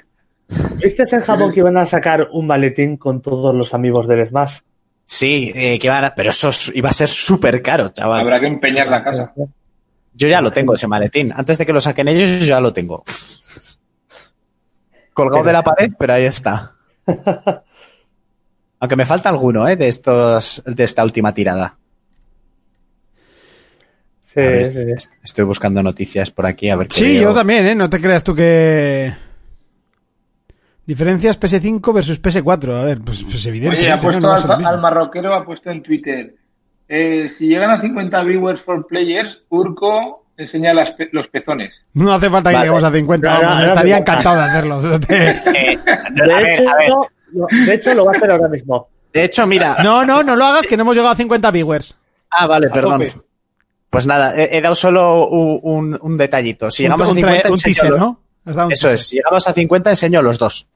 ¿Viste 0.82 1.04
en 1.10 1.20
Japón 1.20 1.50
que 1.52 1.60
iban 1.60 1.76
a 1.76 1.84
sacar 1.86 2.28
un 2.32 2.46
maletín 2.46 2.96
con 2.96 3.20
todos 3.20 3.54
los 3.54 3.74
amigos 3.74 4.08
del 4.08 4.26
Smash? 4.28 4.58
Sí, 5.06 5.52
eh, 5.54 5.78
que 5.78 5.88
van 5.88 6.04
a- 6.04 6.14
pero 6.14 6.30
eso 6.30 6.48
es- 6.50 6.72
iba 6.74 6.90
a 6.90 6.92
ser 6.92 7.08
súper 7.08 7.62
caro, 7.62 7.88
chaval. 7.90 8.20
Habrá 8.20 8.40
que 8.40 8.46
empeñar 8.46 8.88
la 8.88 9.02
casa. 9.02 9.32
Yo 10.14 10.28
ya 10.28 10.40
lo 10.40 10.50
tengo, 10.50 10.74
ese 10.74 10.86
maletín. 10.86 11.32
Antes 11.34 11.58
de 11.58 11.64
que 11.66 11.72
lo 11.72 11.80
saquen 11.80 12.08
ellos, 12.08 12.28
yo 12.40 12.44
ya 12.46 12.60
lo 12.60 12.72
tengo. 12.72 13.04
Colgado 15.12 15.44
de 15.44 15.52
la 15.52 15.62
pared, 15.62 15.92
pero 15.98 16.12
ahí 16.14 16.24
está. 16.24 16.72
Aunque 18.80 18.96
me 18.96 19.06
falta 19.06 19.28
alguno, 19.28 19.66
¿eh? 19.66 19.76
De 19.76 19.88
estos, 19.88 20.62
de 20.66 20.84
esta 20.84 21.02
última 21.04 21.32
tirada. 21.34 21.77
Sí, 24.32 24.40
ver, 24.40 24.68
sí, 24.70 25.08
Estoy 25.24 25.44
buscando 25.44 25.82
noticias 25.82 26.30
por 26.30 26.44
aquí, 26.46 26.68
a 26.70 26.76
ver 26.76 26.88
qué 26.88 26.94
Sí, 26.96 27.04
veo. 27.18 27.22
yo 27.30 27.34
también, 27.34 27.66
¿eh? 27.66 27.74
No 27.74 27.88
te 27.88 28.00
creas 28.00 28.22
tú 28.22 28.34
que... 28.34 29.12
Diferencias 30.86 31.38
PS5 31.38 31.92
versus 31.94 32.20
PS4. 32.22 32.80
A 32.80 32.84
ver, 32.84 33.00
pues, 33.00 33.22
pues 33.24 33.44
evidente. 33.46 33.78
Oye, 33.78 33.90
ha 33.92 34.00
puesto 34.00 34.32
al, 34.32 34.64
al 34.66 34.80
marroquero, 34.80 35.34
ha 35.34 35.44
puesto 35.44 35.70
en 35.70 35.82
Twitter. 35.82 36.34
eh, 36.88 37.28
si 37.28 37.46
llegan 37.48 37.70
a 37.70 37.80
50 37.80 38.22
viewers 38.24 38.62
for 38.62 38.86
players, 38.86 39.42
Urco 39.50 40.24
enseña 40.38 40.72
las 40.72 40.92
pe- 40.92 41.08
los 41.12 41.28
pezones. 41.28 41.72
No 41.94 42.12
hace 42.12 42.30
falta 42.30 42.50
que 42.50 42.54
Vale. 42.54 42.66
lleguemos 42.68 42.84
a 42.84 42.90
50. 42.92 43.28
No, 43.30 43.34
no, 43.34 43.42
vamos, 43.42 43.60
no, 43.60 43.66
estaría 43.66 43.98
encantado 43.98 44.36
de 44.36 44.42
hacerlo. 44.42 44.80
Eh, 45.08 45.78
a 45.86 46.10
De 46.10 46.34
ver, 46.34 46.48
hecho, 46.60 46.70
a 46.70 46.76
ver. 46.76 46.88
lo- 46.88 47.46
de 47.66 47.74
hecho, 47.74 47.94
lo 47.94 48.04
va 48.06 48.12
a 48.12 48.16
hacer 48.16 48.30
ahora 48.30 48.48
mismo. 48.48 48.88
De 49.12 49.24
hecho, 49.24 49.46
mira. 49.46 49.76
No, 49.82 50.04
no, 50.06 50.22
no 50.22 50.36
lo 50.36 50.44
hagas, 50.46 50.66
que 50.66 50.76
no 50.76 50.82
hemos 50.84 50.96
llegado 50.96 51.12
a 51.12 51.16
50 51.16 51.50
viewers. 51.50 51.98
Ah, 52.30 52.46
vale, 52.46 52.70
perdón. 52.70 53.00
tope. 53.00 53.12
Pues 53.90 54.06
nada, 54.06 54.34
he, 54.36 54.56
he 54.56 54.60
dado 54.60 54.74
solo 54.74 55.28
un, 55.28 55.60
un- 55.62 55.98
un 56.00 56.18
detallito. 56.18 56.70
Si 56.70 56.82
llegamos 56.82 57.08
un, 57.10 57.18
a 57.18 57.20
tra- 57.20 57.24
50, 57.42 57.48
un 57.48 57.54
enseño 57.54 57.74
teaser, 57.74 57.90
los- 57.90 58.00
¿no? 58.00 58.20
Eso 58.46 58.68
teaser. 58.68 58.94
es, 58.94 59.06
si 59.08 59.16
llegamos 59.16 59.48
a 59.48 59.52
50, 59.52 59.90
enseño 59.90 60.22
los 60.22 60.38
dos. 60.38 60.68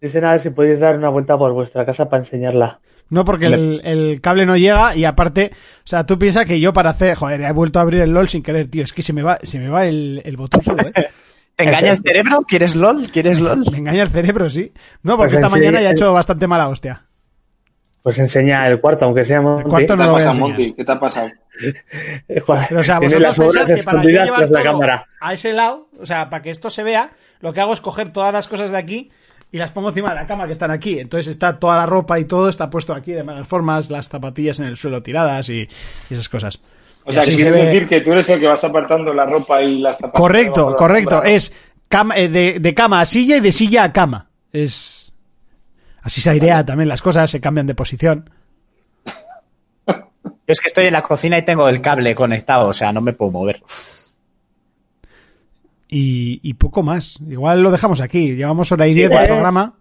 Dicen 0.00 0.24
a 0.24 0.32
ver 0.32 0.40
si 0.40 0.50
podéis 0.50 0.80
dar 0.80 0.96
una 0.96 1.08
vuelta 1.08 1.36
por 1.38 1.52
vuestra 1.52 1.84
casa 1.86 2.08
para 2.08 2.22
enseñarla. 2.22 2.80
No, 3.08 3.24
porque 3.24 3.46
el, 3.46 3.80
el 3.84 4.20
cable 4.20 4.46
no 4.46 4.56
llega 4.56 4.94
y 4.96 5.04
aparte, 5.04 5.52
o 5.52 5.86
sea, 5.86 6.04
tú 6.04 6.18
piensas 6.18 6.44
que 6.44 6.58
yo 6.60 6.72
para 6.72 6.90
hacer, 6.90 7.14
joder, 7.16 7.40
he 7.40 7.52
vuelto 7.52 7.78
a 7.78 7.82
abrir 7.82 8.00
el 8.02 8.10
LOL 8.10 8.28
sin 8.28 8.42
querer, 8.42 8.68
tío, 8.68 8.82
es 8.84 8.92
que 8.92 9.02
se 9.02 9.12
me 9.12 9.22
va, 9.22 9.38
se 9.42 9.58
me 9.60 9.68
va 9.68 9.86
el, 9.86 10.20
el 10.24 10.36
botón 10.36 10.60
solo, 10.62 10.82
¿eh? 10.88 10.92
¿Te 11.56 11.64
engaña 11.64 11.92
el 11.92 11.98
cerebro? 12.02 12.42
¿Quieres 12.46 12.76
LOL? 12.76 13.06
¿Quieres 13.10 13.40
LOL? 13.40 13.64
Me 13.72 13.78
engaña 13.78 14.02
el 14.02 14.10
cerebro, 14.10 14.50
sí. 14.50 14.72
No, 15.02 15.16
porque 15.16 15.34
Pues 15.36 15.44
esta 15.44 15.46
en 15.46 15.50
sí, 15.52 15.58
mañana 15.58 15.80
ya 15.80 15.88
ha 15.88 15.90
el- 15.92 15.96
hecho 15.96 16.12
bastante 16.12 16.46
mala 16.46 16.68
hostia. 16.68 17.05
Pues 18.06 18.20
enseña 18.20 18.68
el 18.68 18.80
cuarto, 18.80 19.04
aunque 19.06 19.24
sea 19.24 19.40
Monty. 19.42 19.68
cuarto 19.68 19.94
¿Qué 19.94 19.96
no 19.96 20.02
te 20.04 20.06
lo 20.06 20.12
ha 20.12 20.18
pasado. 20.18 20.34
Monty? 20.38 20.72
¿Qué 20.74 20.84
te 20.84 20.92
ha 20.92 21.00
pasado? 21.00 21.28
O 22.46 22.82
sea, 22.84 22.98
tiene 23.00 23.16
vosotros 23.16 23.20
las 23.20 23.38
obras 23.40 23.70
que 23.72 23.82
para 23.82 24.02
yo 24.04 24.08
llevar 24.10 24.40
la 24.42 24.46
todo 24.46 24.62
cámara. 24.62 25.06
a 25.20 25.32
ese 25.32 25.52
lado, 25.52 25.88
o 26.00 26.06
sea, 26.06 26.30
para 26.30 26.40
que 26.40 26.50
esto 26.50 26.70
se 26.70 26.84
vea, 26.84 27.10
lo 27.40 27.52
que 27.52 27.60
hago 27.60 27.72
es 27.72 27.80
coger 27.80 28.10
todas 28.12 28.32
las 28.32 28.46
cosas 28.46 28.70
de 28.70 28.78
aquí 28.78 29.10
y 29.50 29.58
las 29.58 29.72
pongo 29.72 29.88
encima 29.88 30.10
de 30.10 30.14
la 30.14 30.26
cama 30.28 30.46
que 30.46 30.52
están 30.52 30.70
aquí. 30.70 31.00
Entonces 31.00 31.26
está 31.26 31.58
toda 31.58 31.76
la 31.76 31.86
ropa 31.86 32.16
y 32.20 32.26
todo 32.26 32.48
está 32.48 32.70
puesto 32.70 32.94
aquí 32.94 33.10
de 33.10 33.24
malas 33.24 33.48
formas, 33.48 33.90
las 33.90 34.08
zapatillas 34.08 34.60
en 34.60 34.66
el 34.66 34.76
suelo 34.76 35.02
tiradas 35.02 35.48
y, 35.48 35.62
y 36.08 36.14
esas 36.14 36.28
cosas. 36.28 36.60
O 37.04 37.10
sea, 37.10 37.22
se 37.22 37.34
quieres 37.34 37.52
ve- 37.54 37.64
decir 37.64 37.88
que 37.88 38.00
tú 38.02 38.12
eres 38.12 38.28
el 38.30 38.38
que 38.38 38.46
vas 38.46 38.62
apartando 38.62 39.12
la 39.12 39.24
ropa 39.26 39.60
y 39.62 39.80
las 39.80 39.96
zapatillas. 39.96 40.20
Correcto, 40.20 40.70
la 40.70 40.76
correcto. 40.76 41.22
Es 41.24 41.52
cama- 41.88 42.16
eh, 42.16 42.28
de, 42.28 42.60
de 42.60 42.72
cama 42.74 43.00
a 43.00 43.04
silla 43.04 43.38
y 43.38 43.40
de 43.40 43.50
silla 43.50 43.82
a 43.82 43.92
cama. 43.92 44.28
Es 44.52 45.05
así 46.06 46.20
se 46.20 46.30
airea 46.30 46.64
también 46.64 46.88
las 46.88 47.02
cosas, 47.02 47.28
se 47.30 47.40
cambian 47.40 47.66
de 47.66 47.74
posición. 47.74 48.30
Yo 49.86 50.52
es 50.52 50.60
que 50.60 50.68
estoy 50.68 50.86
en 50.86 50.92
la 50.92 51.02
cocina 51.02 51.36
y 51.38 51.42
tengo 51.44 51.68
el 51.68 51.80
cable 51.80 52.14
conectado, 52.14 52.68
o 52.68 52.72
sea, 52.72 52.92
no 52.92 53.00
me 53.00 53.12
puedo 53.12 53.32
mover. 53.32 53.60
Y, 55.88 56.40
y 56.42 56.54
poco 56.54 56.82
más. 56.82 57.18
Igual 57.28 57.62
lo 57.62 57.70
dejamos 57.70 58.00
aquí. 58.00 58.34
Llevamos 58.34 58.70
hora 58.72 58.86
y 58.86 58.92
Sí, 58.92 58.98
diez 58.98 59.10
de 59.10 59.16
¿eh? 59.16 59.24
programa. 59.26 59.74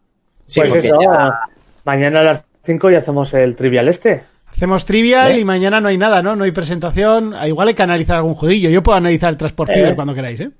Sí, 0.45 0.59
pues 0.61 0.71
porque 0.73 0.87
eso, 0.87 0.99
ya- 1.01 1.39
mañana 1.83 2.19
a 2.21 2.23
las 2.23 2.45
5 2.63 2.89
ya 2.91 2.99
hacemos 2.99 3.33
el 3.33 3.55
trivial 3.55 3.87
este. 3.87 4.23
Hacemos 4.47 4.85
trivial 4.85 5.31
¿Eh? 5.31 5.39
y 5.39 5.45
mañana 5.45 5.81
no 5.81 5.87
hay 5.89 5.97
nada, 5.97 6.21
¿no? 6.21 6.35
No 6.35 6.43
hay 6.43 6.51
presentación. 6.51 7.33
Ah, 7.35 7.47
Igual 7.47 7.69
hay 7.69 7.73
que 7.73 7.83
analizar 7.83 8.15
algún 8.17 8.35
jueguillo. 8.35 8.69
Yo 8.69 8.81
puedo 8.83 8.97
analizar 8.97 9.29
el 9.29 9.37
Transport 9.37 9.69
Eh. 9.71 9.73
Fever 9.73 9.95
cuando 9.95 10.13
queráis, 10.13 10.39
¿eh? 10.39 10.51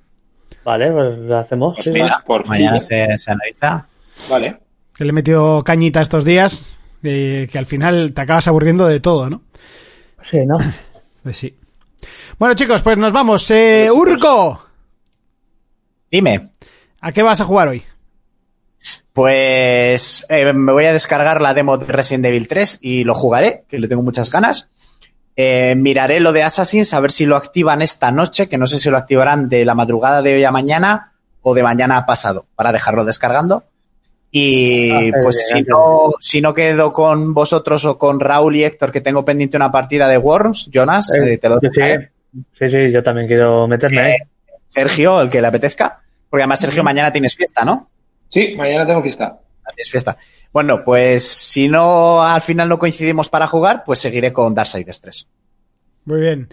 Vale, 0.63 0.91
pues 0.91 1.18
lo 1.20 1.38
hacemos. 1.38 1.76
Pues 1.76 1.86
sí. 1.86 1.91
mira, 1.91 2.24
por 2.26 2.47
mañana 2.47 2.80
se 2.80 3.03
analiza. 3.28 3.88
Vale. 4.30 4.57
Que 4.96 5.04
le 5.04 5.10
he 5.10 5.14
metido 5.14 5.64
cañita 5.64 6.02
estos 6.02 6.24
días. 6.26 6.64
eh, 7.04 7.48
que 7.52 7.58
al 7.60 7.66
final 7.66 8.14
te 8.14 8.22
acabas 8.22 8.48
aburriendo 8.48 8.88
de 8.88 9.00
todo, 9.00 9.30
¿no? 9.30 9.41
Sí, 10.22 10.39
¿no? 10.46 10.58
Pues 11.24 11.38
sí. 11.38 11.56
Bueno, 12.38 12.54
chicos, 12.54 12.84
pues 12.84 12.98
nos 13.00 13.12
vamos. 13.12 13.50
Eh, 13.50 13.88
Urco, 13.91 14.64
Dime, 16.12 16.52
¿a 17.02 17.12
qué 17.12 17.24
vas 17.24 17.41
a 17.41 17.46
jugar 17.46 17.68
hoy? 17.70 17.84
pues 19.12 20.26
eh, 20.30 20.54
me 20.54 20.72
voy 20.72 20.86
a 20.86 20.93
descargar 20.93 21.41
la 21.41 21.54
demo 21.54 21.78
de 21.78 21.86
Resident 21.88 22.26
Evil 22.26 22.48
3 22.48 22.80
y 22.82 23.04
lo 23.06 23.16
jugaré, 23.16 23.64
que 23.68 23.80
le 23.80 23.88
tengo 23.88 24.04
muchas 24.04 24.30
ganas. 24.30 24.68
Eh, 25.36 25.74
miraré 25.76 26.20
lo 26.20 26.32
de 26.34 26.43
Assassin's, 26.43 26.93
a 26.93 27.00
ver 27.00 27.12
si 27.12 27.26
lo 27.26 27.36
activan 27.36 27.82
esta 27.82 28.12
noche, 28.12 28.48
que 28.48 28.58
no 28.58 28.68
sé 28.68 28.78
si 28.78 28.89
lo 28.91 28.98
activarán 28.98 29.50
de 29.50 29.66
la 29.66 29.74
madrugada 29.74 30.22
de 30.22 30.36
hoy 30.36 30.43
a 30.43 30.52
mañana 30.52 31.14
o 31.41 31.54
de 31.56 31.64
mañana 31.64 31.98
a 31.98 32.06
pasado, 32.06 32.46
para 32.56 32.72
dejarlo 32.72 33.04
descargando. 33.06 33.64
Y 34.38 34.92
Ah, 34.92 35.00
pues 35.24 35.48
bien, 35.54 35.64
si 35.66 35.70
no, 35.70 36.12
si 36.20 36.42
no 36.42 36.54
quedo 36.54 36.92
con 36.92 37.34
vosotros 37.34 37.86
o 37.86 37.98
con 37.98 38.20
Raúl 38.20 38.58
y 38.58 38.66
Héctor, 38.66 38.92
que 38.92 39.00
tengo 39.00 39.24
pendiente 39.24 39.56
una 39.56 39.72
partida 39.72 40.10
de 40.10 40.18
Worms, 40.18 40.70
Jonas, 40.74 41.14
Eh, 41.16 41.34
eh, 41.34 41.38
te 41.38 41.48
lo 41.48 41.58
sí, 41.62 41.70
dejaré. 41.72 42.12
sí, 42.52 42.70
sí, 42.70 42.92
yo 42.92 43.02
también 43.02 43.28
quiero 43.28 43.66
meterme. 43.66 44.12
Eh. 44.12 44.18
Sergio, 44.68 45.22
el 45.22 45.30
que 45.30 45.40
le 45.42 45.48
apetezca. 45.48 46.02
Porque 46.30 46.44
además, 46.44 46.60
Sergio, 46.60 46.84
mañana 46.84 47.14
tienes 47.14 47.34
fiesta, 47.34 47.64
¿no? 47.64 47.90
Sí, 48.28 48.56
mañana 48.58 48.86
tengo 48.86 49.02
fiesta. 49.02 49.40
Tienes 49.74 49.90
fiesta. 49.90 50.18
Bueno, 50.52 50.84
pues 50.84 51.24
si 51.26 51.70
no 51.70 52.22
al 52.22 52.42
final 52.42 52.68
no 52.68 52.78
coincidimos 52.78 53.30
para 53.30 53.48
jugar, 53.48 53.84
pues 53.86 54.00
seguiré 54.00 54.34
con 54.34 54.54
Darksiders 54.54 55.00
3. 55.00 55.28
Muy 56.06 56.20
bien. 56.20 56.50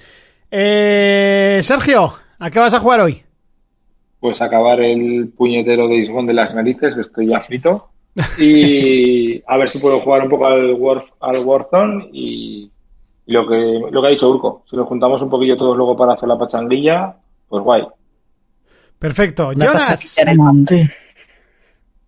Eh, 0.51 1.59
Sergio, 1.65 2.15
¿a 2.39 2.49
qué 2.51 2.59
vas 2.61 2.75
a 2.75 2.79
jugar 2.79 3.01
hoy? 3.01 3.25
Pues 4.23 4.41
acabar 4.41 4.81
el 4.81 5.33
puñetero 5.37 5.89
de 5.89 5.97
Isgón 5.97 6.27
de 6.27 6.33
las 6.33 6.55
narices, 6.55 6.95
que 6.95 7.01
estoy 7.01 7.27
ya 7.27 7.41
frito. 7.41 7.89
Y 8.39 9.43
a 9.47 9.57
ver 9.57 9.69
si 9.69 9.81
puedo 9.81 9.99
jugar 10.01 10.23
un 10.23 10.29
poco 10.31 10.47
al, 10.47 10.75
War, 10.75 11.03
al 11.21 11.39
Warzone 11.45 12.09
y, 12.13 12.71
y 13.27 13.33
lo 13.33 13.49
que 13.49 13.81
lo 13.91 14.01
que 14.01 14.07
ha 14.07 14.11
dicho 14.11 14.31
Urco. 14.31 14.63
Si 14.65 14.77
nos 14.77 14.87
juntamos 14.87 15.21
un 15.23 15.29
poquillo 15.29 15.57
todos 15.57 15.77
luego 15.77 15.97
para 15.97 16.13
hacer 16.13 16.29
la 16.29 16.39
pachanguilla, 16.39 17.17
pues 17.49 17.65
guay. 17.65 17.83
Perfecto. 18.97 19.49
Una 19.49 19.65
Jonas, 19.67 20.17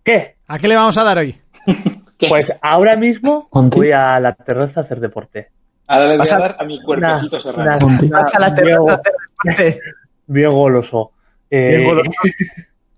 ¿Qué? 0.05 0.37
¿a 0.47 0.59
qué 0.61 0.69
le 0.69 0.77
vamos 0.77 0.97
a 0.97 1.03
dar 1.03 1.19
hoy? 1.19 1.35
¿Qué? 2.17 2.29
Pues 2.29 2.53
ahora 2.63 2.95
mismo 2.95 3.49
voy 3.51 3.91
a 3.91 4.21
la 4.21 4.35
terraza 4.35 4.81
a 4.81 4.83
hacer 4.85 5.01
deporte. 5.01 5.49
Ahora 5.89 6.05
le 6.05 6.11
voy 6.11 6.19
Vas 6.19 6.33
a 6.33 6.37
a- 6.37 6.39
dar 6.39 6.57
a 6.61 6.65
mi 6.65 6.81
cuerpecito 6.81 7.37
Una- 7.37 7.41
serrano. 7.43 7.87
una- 7.87 8.19
Vas 8.19 8.35
a 8.35 8.39
la 8.39 8.55
terraza 8.55 8.93
a 8.93 8.95
hacer 8.95 9.13
deporte. 9.57 9.81
bien 10.27 10.51
goloso. 10.51 11.11
Eh, 11.57 11.85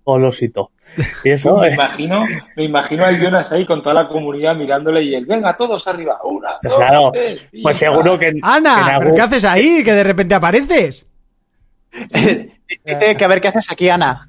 golosito. 0.03 0.71
Y 1.23 1.31
eso, 1.31 1.57
Me 1.57 1.73
imagino, 1.73 2.23
me 2.55 2.63
imagino 2.63 3.03
al 3.05 3.19
Jonas 3.19 3.51
ahí 3.51 3.65
con 3.65 3.81
toda 3.81 3.93
la 3.93 4.07
comunidad 4.07 4.55
mirándole 4.55 5.03
y 5.03 5.13
él, 5.13 5.25
venga, 5.25 5.53
todos 5.53 5.85
arriba, 5.87 6.17
una, 6.23 6.51
dos, 6.63 6.75
claro, 6.75 7.11
tres, 7.13 7.47
pues 7.61 7.75
y 7.75 7.79
seguro 7.79 8.17
que. 8.17 8.39
Ana, 8.41 8.75
que 8.77 8.83
¿pero 8.85 8.99
algún- 9.01 9.15
qué 9.15 9.21
haces 9.21 9.43
ahí? 9.45 9.83
Que 9.83 9.93
de 9.93 10.03
repente 10.03 10.33
apareces. 10.33 11.05
Dice 12.85 13.15
que 13.17 13.25
a 13.25 13.27
ver 13.27 13.41
qué 13.41 13.49
haces 13.49 13.69
aquí, 13.71 13.89
Ana. 13.89 14.27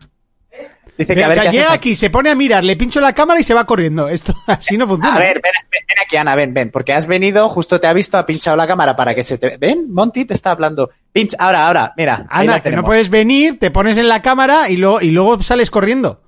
Dice 0.99 1.15
que 1.15 1.23
a 1.23 1.27
o 1.27 1.29
ver 1.29 1.35
sea, 1.37 1.43
qué 1.45 1.49
haces 1.49 1.61
llega 1.61 1.75
aquí. 1.75 1.91
aquí, 1.91 1.95
se 1.95 2.11
pone 2.11 2.29
a 2.29 2.35
mirar, 2.35 2.65
le 2.65 2.75
pincho 2.75 3.01
la 3.01 3.13
cámara 3.13 3.39
y 3.39 3.45
se 3.45 3.55
va 3.55 3.65
corriendo. 3.65 4.09
Esto 4.09 4.35
así 4.49 4.77
no 4.77 4.89
funciona. 4.89 5.15
A 5.15 5.19
ver, 5.21 5.35
ven, 5.35 5.53
ven, 5.71 5.83
ven 5.87 5.97
aquí, 6.05 6.17
Ana, 6.17 6.35
ven, 6.35 6.53
ven, 6.53 6.73
porque 6.73 6.93
has 6.93 7.07
venido, 7.07 7.49
justo 7.49 7.79
te 7.79 7.87
ha 7.87 7.93
visto, 7.93 8.19
ha 8.19 8.27
pinchado 8.27 8.57
la 8.57 8.67
cámara 8.67 8.97
para 8.97 9.15
que 9.15 9.23
se 9.23 9.39
te... 9.39 9.59
¿Ven? 9.59 9.93
Monty 9.93 10.25
te 10.25 10.35
está 10.35 10.51
hablando. 10.51 10.91
Pincha, 11.13 11.37
ahora, 11.39 11.69
ahora, 11.69 11.95
mira. 11.97 12.27
Ana, 12.29 12.61
que 12.61 12.73
no 12.73 12.83
puedes 12.83 13.11
venir, 13.11 13.61
te 13.61 13.71
pones 13.71 13.97
en 13.97 14.09
la 14.09 14.23
cámara 14.23 14.69
y, 14.69 14.77
luego 14.77 15.01
y 15.01 15.13
luego 15.13 15.41
sales 15.41 15.71
corriendo. 15.71 16.21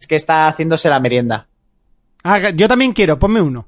Es 0.00 0.06
que 0.06 0.14
está 0.14 0.46
haciéndose 0.46 0.88
la 0.88 1.00
merienda. 1.00 1.48
Ah, 2.22 2.50
yo 2.50 2.68
también 2.68 2.92
quiero, 2.92 3.18
ponme 3.18 3.42
uno. 3.42 3.66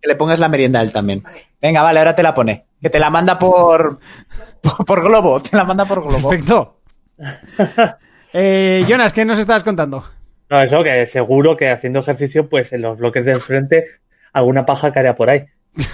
Que 0.00 0.08
le 0.08 0.16
pongas 0.16 0.38
la 0.38 0.48
merienda 0.48 0.78
a 0.78 0.82
él 0.82 0.92
también. 0.92 1.24
Venga, 1.60 1.82
vale, 1.82 1.98
ahora 1.98 2.14
te 2.14 2.22
la 2.22 2.32
pone. 2.32 2.64
Que 2.80 2.88
te 2.88 2.98
la 2.98 3.10
manda 3.10 3.38
por... 3.38 4.00
por, 4.62 4.86
por 4.86 5.04
globo, 5.04 5.40
te 5.42 5.54
la 5.54 5.64
manda 5.64 5.84
por 5.84 6.02
globo. 6.02 6.30
Perfecto. 6.30 6.80
Eh, 8.32 8.84
Jonas, 8.88 9.12
¿qué 9.12 9.24
nos 9.24 9.38
estabas 9.38 9.64
contando? 9.64 10.04
No, 10.50 10.62
eso 10.62 10.82
que 10.82 11.06
seguro 11.06 11.56
que 11.56 11.68
haciendo 11.70 12.00
ejercicio, 12.00 12.48
pues 12.48 12.72
en 12.72 12.82
los 12.82 12.98
bloques 12.98 13.24
de 13.24 13.32
enfrente, 13.32 13.84
alguna 14.32 14.64
paja 14.66 14.92
caería 14.92 15.14
por 15.14 15.30
ahí. 15.30 15.44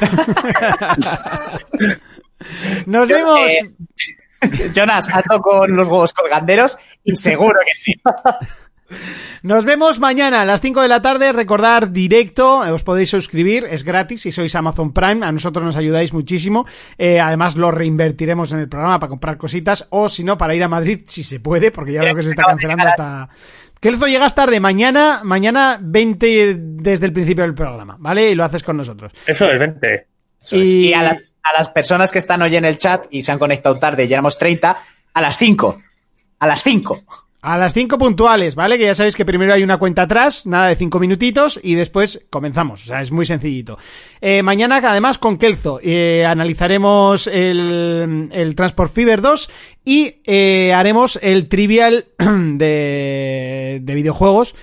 Nos 2.86 3.08
Yo, 3.08 3.16
vemos. 3.16 3.40
eh, 3.40 3.72
Jonas, 4.74 5.08
ando 5.08 5.40
con 5.40 5.74
los 5.74 5.88
huevos 5.88 6.12
colganderos 6.12 6.76
y 7.02 7.16
seguro 7.16 7.58
que 7.64 7.74
sí. 7.74 7.92
Nos 9.42 9.64
vemos 9.64 9.98
mañana 10.00 10.42
a 10.42 10.44
las 10.44 10.60
5 10.60 10.80
de 10.82 10.88
la 10.88 11.00
tarde. 11.02 11.32
Recordar 11.32 11.90
directo, 11.90 12.58
os 12.60 12.82
podéis 12.82 13.10
suscribir, 13.10 13.66
es 13.70 13.84
gratis 13.84 14.22
si 14.22 14.32
sois 14.32 14.54
Amazon 14.54 14.92
Prime. 14.92 15.24
A 15.26 15.32
nosotros 15.32 15.64
nos 15.64 15.76
ayudáis 15.76 16.12
muchísimo. 16.12 16.66
Eh, 16.98 17.20
además, 17.20 17.56
lo 17.56 17.70
reinvertiremos 17.70 18.52
en 18.52 18.58
el 18.60 18.68
programa 18.68 18.98
para 19.00 19.08
comprar 19.10 19.36
cositas 19.38 19.86
o 19.90 20.08
si 20.08 20.24
no, 20.24 20.36
para 20.38 20.54
ir 20.54 20.62
a 20.62 20.68
Madrid 20.68 21.00
si 21.06 21.22
se 21.24 21.40
puede, 21.40 21.70
porque 21.70 21.92
ya 21.92 22.02
veo 22.02 22.14
que 22.14 22.22
se 22.22 22.30
está 22.30 22.44
cancelando 22.44 22.84
hasta. 22.86 23.28
Kelzo, 23.80 24.06
llegas 24.06 24.34
tarde. 24.34 24.60
Mañana, 24.60 25.20
mañana 25.24 25.78
20 25.80 26.56
desde 26.58 27.06
el 27.06 27.12
principio 27.12 27.44
del 27.44 27.54
programa, 27.54 27.96
¿vale? 27.98 28.30
Y 28.30 28.34
lo 28.34 28.44
haces 28.44 28.62
con 28.62 28.76
nosotros. 28.78 29.12
Eso 29.26 29.50
es 29.50 29.58
20. 29.58 30.06
Eso 30.40 30.56
es. 30.56 30.68
Y- 30.68 30.88
Y 30.88 30.94
a 30.94 31.02
las, 31.02 31.34
a 31.42 31.52
las 31.56 31.68
personas 31.68 32.10
que 32.10 32.18
están 32.18 32.40
hoy 32.40 32.56
en 32.56 32.64
el 32.64 32.78
chat 32.78 33.06
y 33.10 33.22
se 33.22 33.32
han 33.32 33.38
conectado 33.38 33.78
tarde, 33.78 34.08
ya 34.08 34.16
éramos 34.16 34.38
30, 34.38 34.76
a 35.12 35.20
las 35.20 35.36
5. 35.36 35.76
A 36.38 36.46
las 36.46 36.62
5. 36.62 36.98
A 37.46 37.58
las 37.58 37.74
5 37.74 37.98
puntuales, 37.98 38.54
¿vale? 38.54 38.78
Que 38.78 38.84
ya 38.84 38.94
sabéis 38.94 39.14
que 39.14 39.26
primero 39.26 39.52
hay 39.52 39.62
una 39.62 39.76
cuenta 39.76 40.00
atrás, 40.00 40.46
nada 40.46 40.68
de 40.68 40.76
5 40.76 40.98
minutitos, 40.98 41.60
y 41.62 41.74
después 41.74 42.24
comenzamos. 42.30 42.84
O 42.84 42.86
sea, 42.86 43.02
es 43.02 43.12
muy 43.12 43.26
sencillito. 43.26 43.76
Eh, 44.22 44.42
mañana, 44.42 44.78
además, 44.82 45.18
con 45.18 45.36
Kelzo, 45.36 45.78
eh, 45.82 46.24
analizaremos 46.26 47.26
el, 47.26 48.30
el 48.32 48.54
Transport 48.54 48.94
Fever 48.94 49.20
2 49.20 49.50
y 49.84 50.22
eh, 50.24 50.72
haremos 50.72 51.18
el 51.20 51.48
trivial 51.50 52.06
de, 52.18 53.78
de 53.82 53.94
videojuegos. 53.94 54.54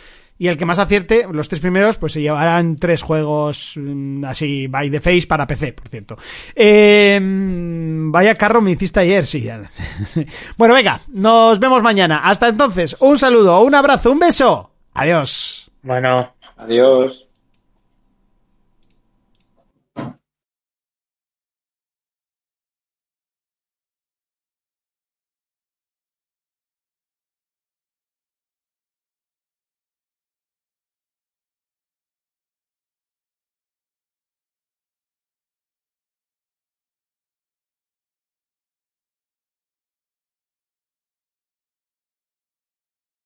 Y 0.41 0.47
el 0.47 0.57
que 0.57 0.65
más 0.65 0.79
acierte, 0.79 1.27
los 1.31 1.49
tres 1.49 1.61
primeros, 1.61 1.99
pues 1.99 2.13
se 2.13 2.21
llevarán 2.21 2.75
tres 2.75 3.03
juegos 3.03 3.73
mm, 3.75 4.25
así, 4.25 4.65
by 4.65 4.89
the 4.89 4.99
face 4.99 5.27
para 5.27 5.45
PC, 5.45 5.73
por 5.73 5.87
cierto. 5.87 6.17
Eh, 6.55 7.19
vaya 7.21 8.33
carro 8.33 8.59
me 8.59 8.71
hiciste 8.71 9.01
ayer, 9.01 9.23
sí. 9.23 9.47
bueno, 10.57 10.73
venga, 10.73 10.99
nos 11.09 11.59
vemos 11.59 11.83
mañana. 11.83 12.21
Hasta 12.23 12.47
entonces, 12.47 12.97
un 13.01 13.19
saludo, 13.19 13.61
un 13.61 13.75
abrazo, 13.75 14.11
un 14.11 14.17
beso. 14.17 14.71
Adiós. 14.95 15.69
Bueno. 15.83 16.33
Adiós. 16.57 17.20